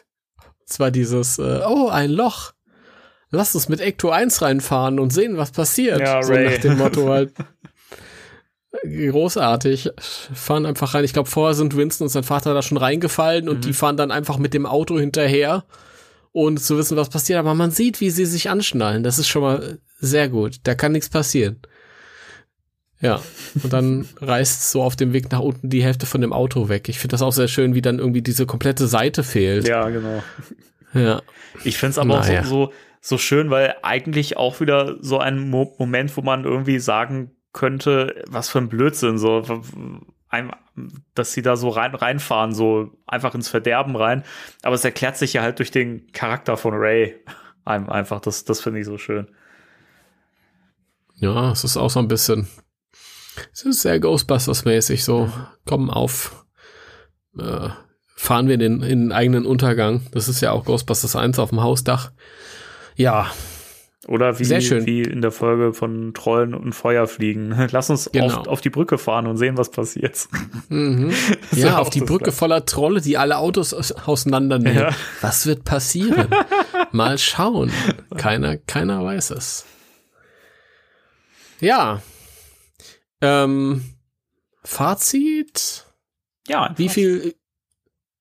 zwar 0.66 0.90
dieses, 0.90 1.38
äh, 1.38 1.60
oh, 1.66 1.88
ein 1.88 2.10
Loch. 2.10 2.52
Lass 3.30 3.54
uns 3.54 3.68
mit 3.68 3.80
Ecto 3.80 4.10
1 4.10 4.42
reinfahren 4.42 4.98
und 4.98 5.12
sehen, 5.12 5.36
was 5.36 5.52
passiert. 5.52 6.00
Ja, 6.00 6.22
so 6.22 6.32
Ray. 6.32 6.50
nach 6.50 6.58
dem 6.58 6.78
Motto 6.78 7.08
halt. 7.08 7.32
Großartig. 8.84 9.90
Fahren 9.98 10.66
einfach 10.66 10.94
rein. 10.94 11.04
Ich 11.04 11.12
glaube, 11.12 11.30
vorher 11.30 11.54
sind 11.54 11.76
Winston 11.76 12.06
und 12.06 12.10
sein 12.10 12.24
Vater 12.24 12.54
da 12.54 12.62
schon 12.62 12.78
reingefallen 12.78 13.48
und 13.48 13.58
mhm. 13.58 13.60
die 13.62 13.72
fahren 13.72 13.96
dann 13.96 14.10
einfach 14.10 14.38
mit 14.38 14.54
dem 14.54 14.66
Auto 14.66 14.98
hinterher, 14.98 15.64
ohne 16.32 16.60
zu 16.60 16.76
wissen, 16.78 16.96
was 16.96 17.08
passiert. 17.08 17.38
Aber 17.38 17.54
man 17.54 17.70
sieht, 17.70 18.00
wie 18.00 18.10
sie 18.10 18.26
sich 18.26 18.50
anschnallen. 18.50 19.02
Das 19.02 19.18
ist 19.18 19.28
schon 19.28 19.42
mal 19.42 19.78
sehr 19.98 20.28
gut. 20.28 20.58
Da 20.64 20.74
kann 20.74 20.92
nichts 20.92 21.08
passieren. 21.08 21.60
Ja, 23.00 23.20
und 23.62 23.72
dann 23.72 24.08
reißt 24.20 24.70
so 24.70 24.82
auf 24.82 24.96
dem 24.96 25.12
Weg 25.12 25.30
nach 25.30 25.40
unten 25.40 25.68
die 25.68 25.82
Hälfte 25.82 26.06
von 26.06 26.22
dem 26.22 26.32
Auto 26.32 26.68
weg. 26.68 26.88
Ich 26.88 26.98
finde 26.98 27.12
das 27.12 27.22
auch 27.22 27.32
sehr 27.32 27.48
schön, 27.48 27.74
wie 27.74 27.82
dann 27.82 27.98
irgendwie 27.98 28.22
diese 28.22 28.46
komplette 28.46 28.86
Seite 28.86 29.22
fehlt. 29.22 29.68
Ja, 29.68 29.88
genau. 29.90 30.22
Ja. 30.94 31.20
Ich 31.62 31.76
finde 31.76 31.90
es 31.90 31.98
aber 31.98 32.20
naja. 32.20 32.40
auch 32.40 32.44
so, 32.44 32.66
so, 32.66 32.72
so 33.00 33.18
schön, 33.18 33.50
weil 33.50 33.74
eigentlich 33.82 34.38
auch 34.38 34.60
wieder 34.60 34.96
so 35.00 35.18
ein 35.18 35.50
Mo 35.50 35.74
Moment, 35.78 36.16
wo 36.16 36.22
man 36.22 36.44
irgendwie 36.44 36.78
sagen 36.78 37.32
könnte, 37.52 38.24
was 38.28 38.48
für 38.48 38.58
ein 38.58 38.68
Blödsinn, 38.68 39.18
so, 39.18 39.42
dass 41.14 41.32
sie 41.32 41.42
da 41.42 41.56
so 41.56 41.68
rein, 41.68 41.94
reinfahren, 41.94 42.52
so 42.52 42.92
einfach 43.06 43.34
ins 43.34 43.48
Verderben 43.48 43.96
rein. 43.96 44.24
Aber 44.62 44.74
es 44.74 44.84
erklärt 44.84 45.18
sich 45.18 45.34
ja 45.34 45.42
halt 45.42 45.58
durch 45.58 45.70
den 45.70 46.10
Charakter 46.12 46.56
von 46.56 46.74
Ray. 46.74 47.16
Einfach, 47.64 48.20
das, 48.20 48.44
das 48.44 48.60
finde 48.60 48.80
ich 48.80 48.86
so 48.86 48.96
schön. 48.96 49.28
Ja, 51.16 51.50
es 51.50 51.64
ist 51.64 51.76
auch 51.76 51.90
so 51.90 51.98
ein 51.98 52.08
bisschen 52.08 52.46
es 53.52 53.62
ist 53.64 53.82
sehr 53.82 53.98
Ghostbusters-mäßig, 54.00 55.04
so, 55.04 55.30
komm 55.66 55.90
auf, 55.90 56.44
äh, 57.38 57.68
fahren 58.14 58.46
wir 58.48 58.54
in 58.54 58.60
den, 58.60 58.82
in 58.82 59.00
den 59.06 59.12
eigenen 59.12 59.44
Untergang. 59.46 60.02
Das 60.12 60.28
ist 60.28 60.40
ja 60.40 60.52
auch 60.52 60.64
Ghostbusters 60.64 61.16
1 61.16 61.38
auf 61.38 61.50
dem 61.50 61.62
Hausdach. 61.62 62.12
Ja. 62.96 63.30
Oder 64.08 64.38
wie, 64.38 64.44
wie 64.48 65.02
in 65.02 65.20
der 65.20 65.32
Folge 65.32 65.72
von 65.72 66.14
Trollen 66.14 66.54
und 66.54 66.72
Feuer 66.74 67.08
fliegen. 67.08 67.52
Lass 67.72 67.90
uns 67.90 68.08
Genau. 68.12 68.36
auf, 68.38 68.46
auf 68.46 68.60
die 68.60 68.70
Brücke 68.70 68.98
fahren 68.98 69.26
und 69.26 69.36
sehen, 69.36 69.58
was 69.58 69.70
passiert. 69.70 70.28
Mhm. 70.68 71.12
Ja, 71.52 71.78
auf 71.78 71.90
die 71.90 72.00
Brücke 72.00 72.24
Gleiche. 72.24 72.36
voller 72.38 72.64
Trolle, 72.66 73.00
die 73.00 73.18
alle 73.18 73.36
Autos 73.38 73.74
aus- 73.74 73.90
auseinandernehmen. 73.92 74.78
Ja. 74.78 74.90
Was 75.22 75.44
wird 75.46 75.64
passieren? 75.64 76.28
Mal 76.92 77.18
schauen. 77.18 77.72
Keiner, 78.16 78.56
keiner 78.58 79.04
weiß 79.04 79.30
es. 79.32 79.64
Ja. 81.60 82.00
Ähm, 83.20 83.84
Fazit? 84.64 85.86
Ja, 86.48 86.72
Wie 86.76 86.88
viel, 86.88 87.34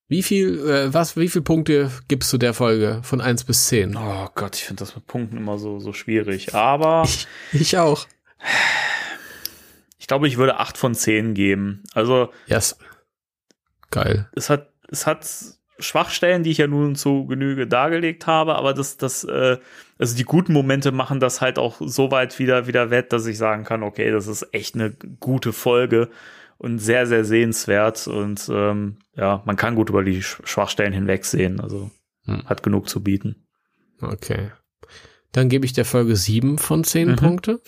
wie 0.07 0.23
viel, 0.23 0.59
äh, 0.67 0.93
was, 0.93 1.15
wie 1.17 1.27
viel 1.29 1.41
Punkte 1.41 1.91
gibst 2.07 2.31
du 2.33 2.37
der 2.37 2.53
Folge 2.53 2.99
von 3.03 3.21
1 3.21 3.43
bis 3.43 3.67
10? 3.67 3.95
Oh 3.97 4.29
Gott, 4.35 4.55
ich 4.55 4.63
finde 4.63 4.79
das 4.81 4.95
mit 4.95 5.05
Punkten 5.07 5.37
immer 5.37 5.57
so, 5.57 5.79
so 5.79 5.93
schwierig. 5.93 6.53
Aber 6.55 7.07
Ich 7.51 7.77
auch. 7.77 8.05
ich 9.97 10.07
glaube, 10.07 10.27
ich 10.27 10.37
würde 10.37 10.59
8 10.59 10.77
von 10.77 10.93
10 10.95 11.33
geben. 11.33 11.83
Also, 11.93 12.31
Yes. 12.47 12.77
Geil. 13.91 14.29
es 14.35 14.49
hat, 14.49 14.71
es 14.89 15.05
hat 15.07 15.27
Schwachstellen, 15.79 16.43
die 16.43 16.51
ich 16.51 16.57
ja 16.59 16.67
nun 16.67 16.95
zu 16.95 17.25
Genüge 17.25 17.67
dargelegt 17.67 18.27
habe, 18.27 18.55
aber 18.55 18.73
das, 18.73 18.97
das, 18.97 19.23
äh, 19.23 19.57
also 19.97 20.15
die 20.15 20.23
guten 20.23 20.53
Momente 20.53 20.91
machen 20.91 21.19
das 21.19 21.41
halt 21.41 21.57
auch 21.59 21.77
so 21.79 22.11
weit 22.11 22.37
wieder, 22.39 22.67
wieder 22.67 22.89
wett, 22.89 23.13
dass 23.13 23.25
ich 23.25 23.37
sagen 23.37 23.63
kann, 23.63 23.83
okay, 23.83 24.11
das 24.11 24.27
ist 24.27 24.47
echt 24.53 24.75
eine 24.75 24.91
gute 25.19 25.53
Folge 25.53 26.09
und 26.57 26.79
sehr, 26.79 27.05
sehr 27.07 27.25
sehenswert 27.25 28.07
und 28.07 28.49
ähm, 28.51 28.97
ja, 29.15 29.41
man 29.45 29.55
kann 29.55 29.75
gut 29.75 29.89
über 29.89 30.03
die 30.03 30.21
Sch- 30.23 30.45
Schwachstellen 30.45 30.93
hinwegsehen, 30.93 31.59
also 31.59 31.91
Hm. 32.25 32.43
hat 32.47 32.63
genug 32.63 32.89
zu 32.89 33.03
bieten. 33.03 33.45
Okay. 34.01 34.51
Dann 35.31 35.47
gebe 35.49 35.65
ich 35.65 35.73
der 35.73 35.85
Folge 35.85 36.15
7 36.15 36.57
von 36.57 36.83
10 36.83 37.11
Mhm. 37.11 37.15
Punkte 37.17 37.61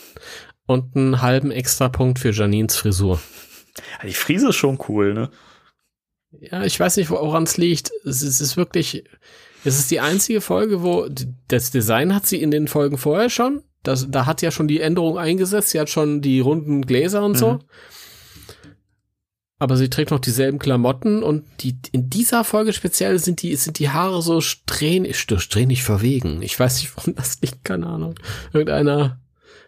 und 0.66 0.96
einen 0.96 1.22
halben 1.22 1.52
extra 1.52 1.90
Punkt 1.90 2.18
für 2.20 2.32
Janines 2.32 2.76
Frisur. 2.76 3.22
Die 4.04 4.14
Friese 4.14 4.50
ist 4.50 4.56
schon 4.56 4.80
cool, 4.88 5.14
ne? 5.14 5.30
Ja, 6.40 6.64
ich 6.64 6.80
weiß 6.80 6.98
nicht, 6.98 7.10
woran 7.10 7.44
es 7.44 7.58
liegt. 7.58 7.92
Es 8.04 8.22
ist 8.24 8.58
wirklich, 8.58 9.04
es 9.64 9.80
ist 9.80 9.92
die 9.92 10.00
einzige 10.00 10.42
Folge, 10.42 10.84
wo 10.84 11.08
das 11.48 11.72
Design 11.72 12.14
hat 12.14 12.26
sie 12.26 12.42
in 12.42 12.52
den 12.52 12.68
Folgen 12.68 12.98
vorher 12.98 13.30
schon. 13.30 13.64
Das, 13.84 14.10
da 14.10 14.26
hat 14.26 14.42
ja 14.42 14.52
schon 14.52 14.68
die 14.68 14.82
Änderung 14.82 15.18
eingesetzt. 15.18 15.70
Sie 15.70 15.80
hat 15.80 15.90
schon 15.90 16.22
die 16.22 16.40
runden 16.40 16.86
Gläser 16.86 17.24
und 17.24 17.38
so. 17.38 17.54
Mhm. 17.54 17.60
Aber 19.60 19.76
sie 19.76 19.90
trägt 19.90 20.12
noch 20.12 20.20
dieselben 20.20 20.60
Klamotten 20.60 21.24
und 21.24 21.44
die, 21.62 21.76
in 21.92 22.10
dieser 22.10 22.44
Folge 22.44 22.74
speziell 22.74 23.18
sind 23.18 23.42
die, 23.42 23.56
sind 23.56 23.80
die 23.80 23.90
Haare 23.90 24.22
so 24.22 24.40
strähnig, 24.40 25.18
strähnig 25.18 25.82
verwegen. 25.84 26.44
Ich 26.44 26.60
weiß 26.60 26.80
nicht, 26.80 26.96
warum 26.96 27.16
das 27.16 27.42
liegt, 27.42 27.64
keine 27.64 27.88
Ahnung. 27.88 28.16
Irgendeiner 28.54 29.20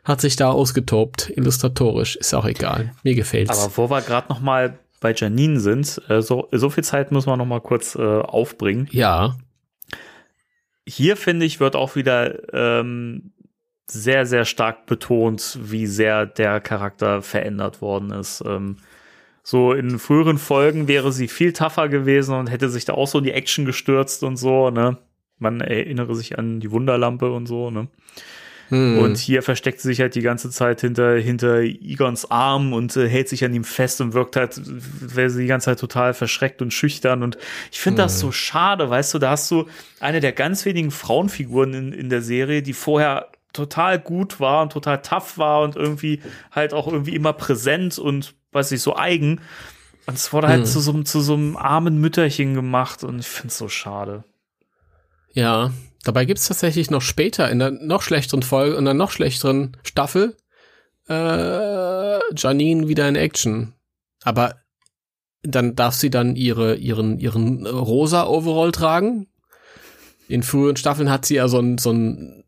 hat 0.03 0.21
sich 0.21 0.35
da 0.35 0.51
ausgetobt, 0.51 1.31
illustratorisch. 1.35 2.17
Ist 2.17 2.35
auch 2.35 2.45
egal. 2.45 2.93
Mir 3.03 3.15
gefällt's. 3.15 3.57
Aber 3.57 3.77
wo 3.77 3.89
wir 3.89 4.01
gerade 4.01 4.29
noch 4.29 4.41
mal 4.41 4.77
bei 4.99 5.13
Janine 5.15 5.59
sind, 5.59 6.01
äh, 6.07 6.21
so, 6.21 6.47
so 6.51 6.69
viel 6.69 6.83
Zeit 6.83 7.11
müssen 7.11 7.27
wir 7.27 7.37
noch 7.37 7.45
mal 7.45 7.61
kurz 7.61 7.95
äh, 7.95 7.99
aufbringen. 8.01 8.87
ja. 8.91 9.35
Hier 10.89 11.17
finde 11.17 11.45
ich, 11.45 11.59
wird 11.59 11.75
auch 11.75 11.95
wieder 11.95 12.51
ähm, 12.51 13.31
sehr, 13.85 14.25
sehr 14.25 14.43
stark 14.45 14.87
betont, 14.87 15.59
wie 15.61 15.85
sehr 15.85 16.25
der 16.25 16.59
Charakter 16.59 17.21
verändert 17.21 17.81
worden 17.81 18.11
ist. 18.11 18.43
Ähm, 18.45 18.77
so 19.43 19.73
in 19.73 19.99
früheren 19.99 20.39
Folgen 20.39 20.87
wäre 20.87 21.11
sie 21.11 21.27
viel 21.27 21.53
tougher 21.53 21.89
gewesen 21.89 22.33
und 22.33 22.49
hätte 22.49 22.69
sich 22.69 22.85
da 22.85 22.93
auch 22.93 23.07
so 23.07 23.19
in 23.19 23.23
die 23.23 23.33
Action 23.33 23.65
gestürzt 23.65 24.23
und 24.23 24.37
so, 24.37 24.71
ne? 24.71 24.97
Man 25.37 25.61
erinnere 25.61 26.15
sich 26.15 26.37
an 26.37 26.59
die 26.59 26.71
Wunderlampe 26.71 27.31
und 27.31 27.45
so, 27.45 27.69
ne? 27.69 27.87
Hm. 28.69 28.99
Und 28.99 29.17
hier 29.17 29.41
versteckt 29.43 29.81
sie 29.81 29.87
sich 29.89 29.99
halt 29.99 30.15
die 30.15 30.21
ganze 30.21 30.49
Zeit 30.51 30.81
hinter, 30.81 31.15
hinter 31.15 31.61
Igons 31.61 32.29
Arm 32.29 32.73
und 32.73 32.95
äh, 32.95 33.07
hält 33.09 33.27
sich 33.29 33.43
an 33.43 33.53
ihm 33.53 33.63
fest 33.63 33.99
und 34.01 34.13
wirkt 34.13 34.35
halt, 34.35 34.59
wäre 34.63 35.29
sie 35.29 35.41
die 35.41 35.47
ganze 35.47 35.65
Zeit 35.65 35.79
total 35.79 36.13
verschreckt 36.13 36.61
und 36.61 36.73
schüchtern. 36.73 37.23
Und 37.23 37.37
ich 37.71 37.79
finde 37.79 38.03
das 38.03 38.19
so 38.19 38.31
schade, 38.31 38.89
weißt 38.89 39.13
du, 39.13 39.19
da 39.19 39.31
hast 39.31 39.49
du 39.51 39.65
eine 39.99 40.19
der 40.19 40.31
ganz 40.33 40.65
wenigen 40.65 40.91
Frauenfiguren 40.91 41.73
in, 41.73 41.93
in 41.93 42.09
der 42.09 42.21
Serie, 42.21 42.61
die 42.61 42.73
vorher 42.73 43.29
total 43.53 43.97
gut 43.99 44.39
war 44.39 44.61
und 44.61 44.71
total 44.71 45.01
tough 45.01 45.37
war 45.39 45.61
und 45.63 45.75
irgendwie 45.75 46.21
halt 46.51 46.73
auch 46.73 46.87
irgendwie 46.87 47.15
immer 47.15 47.33
präsent 47.33 47.97
und 47.97 48.35
weiß 48.51 48.71
ich, 48.71 48.81
so 48.81 48.95
eigen. 48.95 49.41
Und 50.05 50.13
es 50.15 50.31
wurde 50.31 50.47
halt 50.47 50.59
Hm. 50.61 50.65
zu 50.65 50.79
so, 50.79 50.91
einem- 50.91 51.05
zu 51.05 51.21
so 51.21 51.33
einem 51.33 51.57
armen 51.57 51.99
Mütterchen 51.99 52.53
gemacht 52.53 53.03
und 53.03 53.19
ich 53.19 53.27
finde 53.27 53.47
es 53.47 53.57
so 53.57 53.67
schade. 53.67 54.23
Ja, 55.33 55.71
dabei 56.03 56.25
gibt's 56.25 56.47
tatsächlich 56.47 56.89
noch 56.91 57.01
später 57.01 57.49
in 57.49 57.59
der 57.59 57.71
noch 57.71 58.01
schlechteren 58.01 58.43
Folge, 58.43 58.75
in 58.77 58.85
der 58.85 58.93
noch 58.93 59.11
schlechteren 59.11 59.77
Staffel, 59.83 60.37
äh, 61.07 62.19
Janine 62.35 62.87
wieder 62.87 63.07
in 63.07 63.15
Action. 63.15 63.73
Aber 64.23 64.55
dann 65.41 65.75
darf 65.75 65.95
sie 65.95 66.09
dann 66.09 66.35
ihre, 66.35 66.75
ihren, 66.75 67.19
ihren 67.19 67.65
rosa 67.65 68.27
Overall 68.27 68.71
tragen. 68.71 69.27
In 70.27 70.43
früheren 70.43 70.75
Staffeln 70.75 71.09
hat 71.09 71.25
sie 71.25 71.35
ja 71.35 71.47
so 71.47 71.59
einen, 71.59 71.77
so 71.77 71.89
einen 71.91 72.43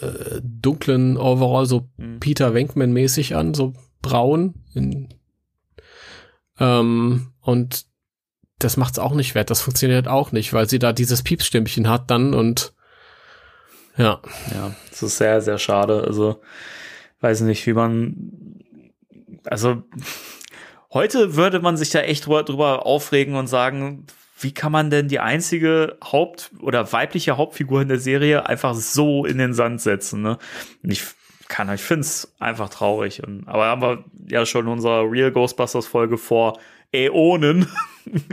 äh, 0.00 0.40
dunklen 0.42 1.16
Overall, 1.16 1.66
so 1.66 1.88
Mhm. 2.02 2.20
Peter 2.20 2.54
Venkman-mäßig 2.54 3.34
an, 3.34 3.54
so 3.54 3.74
braun. 4.00 4.54
In, 4.74 5.08
ähm, 6.58 7.32
und 7.40 7.86
das 8.58 8.76
macht's 8.76 8.98
auch 8.98 9.14
nicht 9.14 9.34
wett. 9.34 9.50
Das 9.50 9.60
funktioniert 9.60 10.08
auch 10.08 10.32
nicht, 10.32 10.52
weil 10.52 10.68
sie 10.68 10.78
da 10.78 10.92
dieses 10.92 11.22
Piepsstimmchen 11.22 11.88
hat 11.88 12.10
dann 12.10 12.34
und 12.34 12.74
ja. 13.96 14.20
Ja, 14.54 14.74
das 14.90 15.02
ist 15.02 15.18
sehr, 15.18 15.40
sehr 15.40 15.58
schade. 15.58 16.04
Also, 16.06 16.40
weiß 17.20 17.42
nicht, 17.42 17.66
wie 17.66 17.72
man. 17.72 18.32
Also, 19.44 19.82
heute 20.92 21.36
würde 21.36 21.60
man 21.60 21.76
sich 21.76 21.90
da 21.90 22.00
echt 22.00 22.26
drüber, 22.26 22.86
aufregen 22.86 23.34
und 23.34 23.46
sagen, 23.46 24.06
wie 24.38 24.52
kann 24.52 24.72
man 24.72 24.90
denn 24.90 25.08
die 25.08 25.20
einzige 25.20 25.96
Haupt- 26.02 26.50
oder 26.60 26.92
weibliche 26.92 27.36
Hauptfigur 27.36 27.82
in 27.82 27.88
der 27.88 27.98
Serie 27.98 28.46
einfach 28.46 28.74
so 28.74 29.24
in 29.24 29.38
den 29.38 29.54
Sand 29.54 29.80
setzen, 29.80 30.22
ne? 30.22 30.38
Und 30.82 30.90
ich 30.90 31.04
kann, 31.48 31.72
ich 31.72 31.82
finde 31.82 32.00
es 32.00 32.34
einfach 32.38 32.70
traurig. 32.70 33.22
Und, 33.22 33.46
aber 33.46 33.66
haben 33.66 33.82
wir 33.82 34.04
ja 34.28 34.46
schon 34.46 34.66
in 34.66 34.80
Real 34.80 35.30
Ghostbusters 35.30 35.86
Folge 35.86 36.18
vor 36.18 36.58
Äonen 36.92 37.66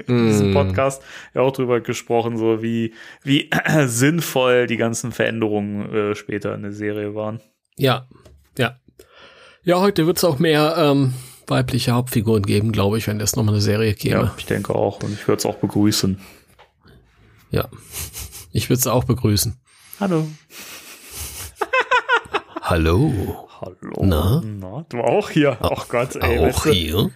in 0.07 0.27
diesem 0.27 0.51
Mm. 0.51 0.53
Podcast 0.53 1.01
ja 1.33 1.41
auch 1.41 1.51
drüber 1.53 1.79
gesprochen, 1.79 2.37
so 2.37 2.61
wie, 2.61 2.93
wie 3.23 3.49
sinnvoll 3.85 4.67
die 4.67 4.77
ganzen 4.77 5.11
Veränderungen 5.11 5.93
äh, 5.93 6.15
später 6.15 6.53
in 6.55 6.63
der 6.63 6.71
Serie 6.73 7.15
waren. 7.15 7.39
Ja, 7.77 8.07
ja. 8.57 8.75
Ja, 9.63 9.79
heute 9.79 10.07
wird's 10.07 10.23
auch 10.23 10.39
mehr 10.39 10.75
ähm, 10.77 11.13
weibliche 11.47 11.91
Hauptfiguren 11.91 12.43
geben, 12.43 12.71
glaube 12.71 12.97
ich, 12.97 13.07
wenn 13.07 13.19
es 13.19 13.35
nochmal 13.35 13.55
eine 13.55 13.61
Serie 13.61 13.89
Ja, 13.89 13.95
käme. 13.95 14.31
ich 14.37 14.45
denke 14.45 14.73
auch. 14.73 15.01
Und 15.03 15.13
ich 15.13 15.27
würde 15.27 15.37
es 15.39 15.45
auch 15.45 15.55
begrüßen. 15.57 16.19
Ja. 17.51 17.67
Ich 18.51 18.69
würde 18.69 18.79
es 18.79 18.87
auch 18.87 19.03
begrüßen. 19.03 19.55
Hallo. 19.99 20.27
Hallo. 22.61 23.47
Hallo. 23.61 24.01
Na? 24.01 24.41
Na, 24.45 24.85
du 24.89 24.99
auch 25.01 25.29
hier. 25.29 25.57
Ach 25.61 25.87
Gott, 25.89 26.15
ey. 26.15 26.39
weißt 26.41 26.57
auch 26.57 26.63
du, 26.63 26.71
hier? 26.71 27.11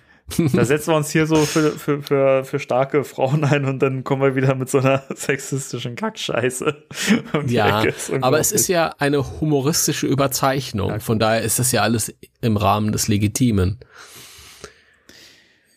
Da 0.54 0.66
setzen 0.66 0.92
wir 0.92 0.98
uns 0.98 1.12
hier 1.12 1.28
so 1.28 1.36
für, 1.36 1.72
für, 1.72 2.02
für, 2.02 2.44
für 2.46 2.60
starke 2.60 3.04
Frauen 3.04 3.44
ein 3.44 3.66
und 3.66 3.80
dann 3.80 4.04
kommen 4.04 4.22
wir 4.22 4.36
wieder 4.36 4.56
mit 4.56 4.70
so 4.70 4.80
einer 4.80 5.04
sexistischen 5.16 5.96
Kackscheiße. 5.96 6.86
um 7.34 7.48
Ja, 7.48 7.84
aber 8.22 8.40
es 8.40 8.52
ist 8.52 8.68
ja 8.68 8.96
eine 9.00 9.42
humoristische 9.42 10.08
Überzeichnung. 10.08 11.00
Von 11.02 11.20
daher 11.20 11.42
ist 11.42 11.60
das 11.60 11.72
ja 11.72 11.82
alles 11.82 12.14
im 12.42 12.58
Rahmen 12.58 12.92
des 12.92 13.08
Legitimen. 13.08 13.80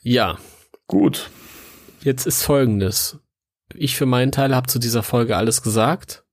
Ja, 0.02 0.39
gut. 0.86 1.31
jetzt 2.02 2.27
ist 2.27 2.44
folgendes. 2.44 3.18
Ich 3.74 3.97
für 3.97 4.06
meinen 4.06 4.31
Teil 4.31 4.55
habe 4.55 4.68
zu 4.68 4.78
dieser 4.78 5.02
Folge 5.02 5.36
alles 5.36 5.62
gesagt. 5.62 6.24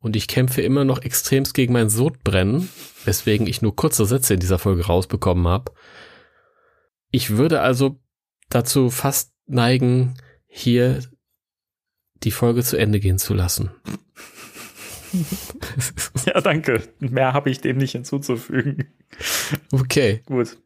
Und 0.00 0.14
ich 0.14 0.28
kämpfe 0.28 0.62
immer 0.62 0.84
noch 0.84 1.02
extremst 1.02 1.54
gegen 1.54 1.72
mein 1.72 1.90
Sodbrennen, 1.90 2.68
weswegen 3.04 3.48
ich 3.48 3.62
nur 3.62 3.74
kurze 3.74 4.06
Sätze 4.06 4.34
in 4.34 4.40
dieser 4.40 4.60
Folge 4.60 4.86
rausbekommen 4.86 5.48
habe. 5.48 5.72
Ich 7.10 7.30
würde 7.30 7.60
also 7.60 7.98
dazu 8.50 8.90
fast 8.90 9.32
neigen, 9.46 10.14
hier 10.46 11.00
die 12.24 12.30
Folge 12.30 12.62
zu 12.62 12.76
Ende 12.76 13.00
gehen 13.00 13.18
zu 13.18 13.34
lassen. 13.34 13.70
Ja, 16.26 16.40
danke. 16.42 16.82
Mehr 16.98 17.32
habe 17.32 17.48
ich 17.48 17.62
dem 17.62 17.78
nicht 17.78 17.92
hinzuzufügen. 17.92 18.92
Okay, 19.72 20.22
Gut. 20.26 20.58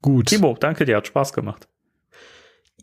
gut. 0.00 0.26
Timo, 0.26 0.56
danke 0.58 0.84
dir. 0.84 0.96
Hat 0.96 1.08
Spaß 1.08 1.32
gemacht. 1.32 1.66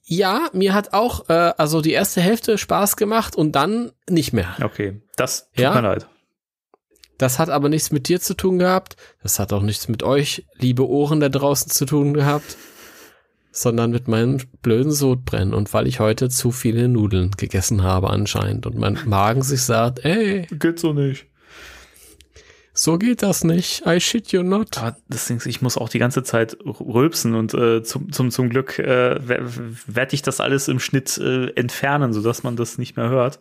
Ja, 0.03 0.49
mir 0.51 0.73
hat 0.73 0.91
auch 0.91 1.29
äh, 1.29 1.53
also 1.57 1.79
die 1.81 1.93
erste 1.93 2.19
Hälfte 2.19 2.57
Spaß 2.57 2.97
gemacht 2.97 3.37
und 3.37 3.53
dann 3.53 3.93
nicht 4.09 4.33
mehr. 4.33 4.57
Okay. 4.61 5.01
Das 5.15 5.49
tut 5.51 5.59
Ja? 5.59 5.73
mir 5.73 5.81
leid. 5.81 6.07
Das 7.17 7.39
hat 7.39 7.49
aber 7.49 7.69
nichts 7.69 7.91
mit 7.91 8.09
dir 8.09 8.19
zu 8.19 8.33
tun 8.33 8.59
gehabt. 8.59 8.97
Das 9.21 9.39
hat 9.39 9.53
auch 9.53 9.61
nichts 9.61 9.87
mit 9.87 10.03
euch, 10.03 10.45
liebe 10.55 10.85
Ohren 10.85 11.21
da 11.21 11.29
draußen, 11.29 11.71
zu 11.71 11.85
tun 11.85 12.13
gehabt, 12.13 12.57
sondern 13.55 13.91
mit 13.91 14.07
meinem 14.07 14.39
blöden 14.63 14.91
Sodbrennen 14.91 15.53
und 15.53 15.71
weil 15.73 15.87
ich 15.87 15.99
heute 15.99 16.27
zu 16.29 16.51
viele 16.51 16.89
Nudeln 16.89 17.31
gegessen 17.37 17.83
habe 17.83 18.09
anscheinend 18.09 18.65
und 18.65 18.77
mein 18.77 18.97
Magen 19.05 19.43
sich 19.43 19.61
sagt, 19.61 20.03
ey, 20.03 20.47
Geht 20.51 20.79
so 20.79 20.91
nicht. 20.91 21.27
So 22.73 22.97
geht 22.97 23.21
das 23.21 23.43
nicht. 23.43 23.83
I 23.85 23.99
shit 24.01 24.31
you 24.31 24.41
not. 24.41 24.79
Aber 24.79 24.97
das 25.07 25.27
Ding 25.27 25.37
ist, 25.37 25.45
ich 25.45 25.61
muss 25.61 25.77
auch 25.77 25.89
die 25.89 25.99
ganze 25.99 26.23
Zeit 26.23 26.57
rülpsen 26.65 27.35
und 27.35 27.53
äh, 27.53 27.83
zum, 27.83 28.11
zum, 28.11 28.31
zum 28.31 28.49
Glück 28.49 28.79
äh, 28.79 29.19
werde 29.85 30.15
ich 30.15 30.23
das 30.23 30.39
alles 30.39 30.67
im 30.67 30.79
Schnitt 30.79 31.19
äh, 31.19 31.51
entfernen, 31.51 32.13
sodass 32.13 32.41
man 32.41 32.55
das 32.55 32.79
nicht 32.79 32.97
mehr 32.97 33.09
hört. 33.09 33.39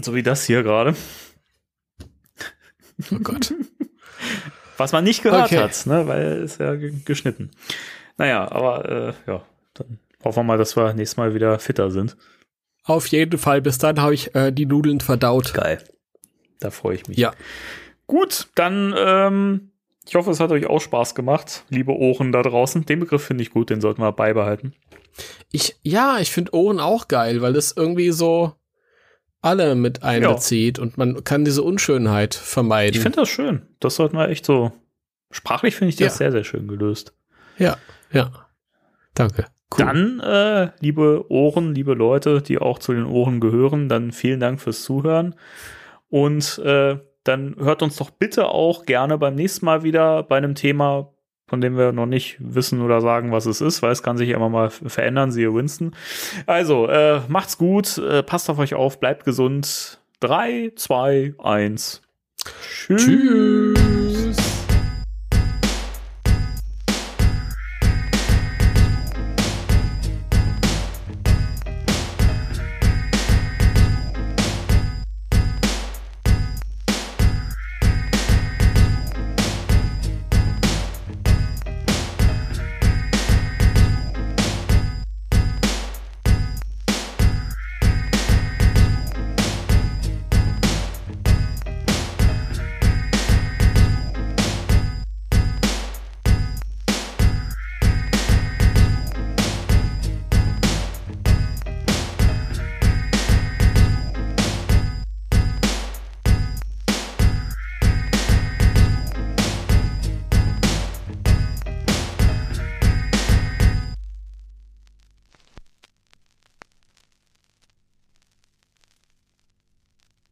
So 0.00 0.14
wie 0.14 0.22
das 0.22 0.44
hier 0.44 0.62
gerade. 0.62 0.94
Oh 3.10 3.18
Gott. 3.18 3.52
Was 4.76 4.92
man 4.92 5.04
nicht 5.04 5.22
gehört 5.22 5.46
Okay. 5.46 5.58
hat, 5.58 5.84
ne? 5.86 6.06
weil 6.06 6.42
es 6.42 6.58
ja 6.58 6.74
ge- 6.76 6.94
geschnitten. 7.04 7.50
Naja, 8.20 8.52
aber 8.52 8.84
äh, 8.88 9.12
ja, 9.26 9.42
dann 9.72 9.98
hoffen 10.22 10.40
wir 10.40 10.44
mal, 10.44 10.58
dass 10.58 10.76
wir 10.76 10.92
nächstes 10.92 11.16
Mal 11.16 11.34
wieder 11.34 11.58
fitter 11.58 11.90
sind. 11.90 12.18
Auf 12.84 13.06
jeden 13.06 13.38
Fall. 13.38 13.62
Bis 13.62 13.78
dann 13.78 13.98
habe 13.98 14.12
ich 14.12 14.34
äh, 14.34 14.50
die 14.52 14.66
Nudeln 14.66 15.00
verdaut. 15.00 15.54
Geil. 15.54 15.82
Da 16.60 16.70
freue 16.70 16.96
ich 16.96 17.08
mich. 17.08 17.16
Ja. 17.16 17.32
Gut, 18.06 18.48
dann 18.56 18.94
ähm, 18.94 19.70
ich 20.06 20.14
hoffe, 20.16 20.30
es 20.32 20.38
hat 20.40 20.50
euch 20.50 20.66
auch 20.66 20.80
Spaß 20.80 21.14
gemacht, 21.14 21.64
liebe 21.70 21.92
Ohren 21.92 22.30
da 22.30 22.42
draußen. 22.42 22.84
Den 22.84 23.00
Begriff 23.00 23.24
finde 23.24 23.40
ich 23.42 23.50
gut, 23.52 23.70
den 23.70 23.80
sollten 23.80 24.02
wir 24.02 24.12
beibehalten. 24.12 24.74
Ich, 25.50 25.76
ja, 25.82 26.18
ich 26.20 26.30
finde 26.30 26.54
Ohren 26.54 26.78
auch 26.78 27.08
geil, 27.08 27.40
weil 27.40 27.54
das 27.54 27.72
irgendwie 27.72 28.10
so 28.10 28.52
alle 29.40 29.74
mit 29.76 30.02
einbezieht 30.02 30.78
und 30.78 30.98
man 30.98 31.24
kann 31.24 31.46
diese 31.46 31.62
Unschönheit 31.62 32.34
vermeiden. 32.34 32.96
Ich 32.96 33.00
finde 33.00 33.16
das 33.20 33.30
schön. 33.30 33.62
Das 33.80 33.94
sollten 33.94 34.16
wir 34.18 34.28
echt 34.28 34.44
so. 34.44 34.72
Sprachlich 35.30 35.74
finde 35.74 35.88
ich 35.88 35.96
das 35.96 36.12
Ja. 36.14 36.18
sehr, 36.18 36.32
sehr 36.32 36.44
schön 36.44 36.68
gelöst. 36.68 37.14
ja, 37.56 37.78
ja. 38.12 38.30
Danke. 39.14 39.46
Cool. 39.72 39.86
Dann, 39.86 40.20
äh, 40.20 40.70
liebe 40.80 41.30
Ohren, 41.30 41.74
liebe 41.74 41.94
Leute, 41.94 42.42
die 42.42 42.58
auch 42.58 42.78
zu 42.78 42.92
den 42.92 43.06
Ohren 43.06 43.40
gehören, 43.40 43.88
dann 43.88 44.10
vielen 44.10 44.40
Dank 44.40 44.60
fürs 44.60 44.82
Zuhören. 44.82 45.36
Und 46.08 46.58
äh, 46.58 46.98
dann 47.22 47.54
hört 47.58 47.82
uns 47.82 47.96
doch 47.96 48.10
bitte 48.10 48.46
auch 48.46 48.84
gerne 48.84 49.18
beim 49.18 49.34
nächsten 49.36 49.66
Mal 49.66 49.82
wieder 49.82 50.24
bei 50.24 50.38
einem 50.38 50.54
Thema, 50.54 51.12
von 51.46 51.60
dem 51.60 51.76
wir 51.76 51.92
noch 51.92 52.06
nicht 52.06 52.36
wissen 52.40 52.80
oder 52.80 53.00
sagen, 53.00 53.30
was 53.30 53.46
es 53.46 53.60
ist, 53.60 53.82
weil 53.82 53.92
es 53.92 54.02
kann 54.02 54.16
sich 54.16 54.30
immer 54.30 54.48
mal 54.48 54.70
verändern, 54.70 55.30
siehe 55.30 55.54
Winston. 55.54 55.94
Also, 56.46 56.88
äh, 56.88 57.20
macht's 57.28 57.58
gut, 57.58 57.98
äh, 57.98 58.22
passt 58.22 58.50
auf 58.50 58.58
euch 58.58 58.74
auf, 58.74 58.98
bleibt 58.98 59.24
gesund. 59.24 60.00
Drei, 60.18 60.72
zwei, 60.76 61.34
eins. 61.38 62.02
Tschüss. 62.44 63.04
Tschüss. 63.04 64.09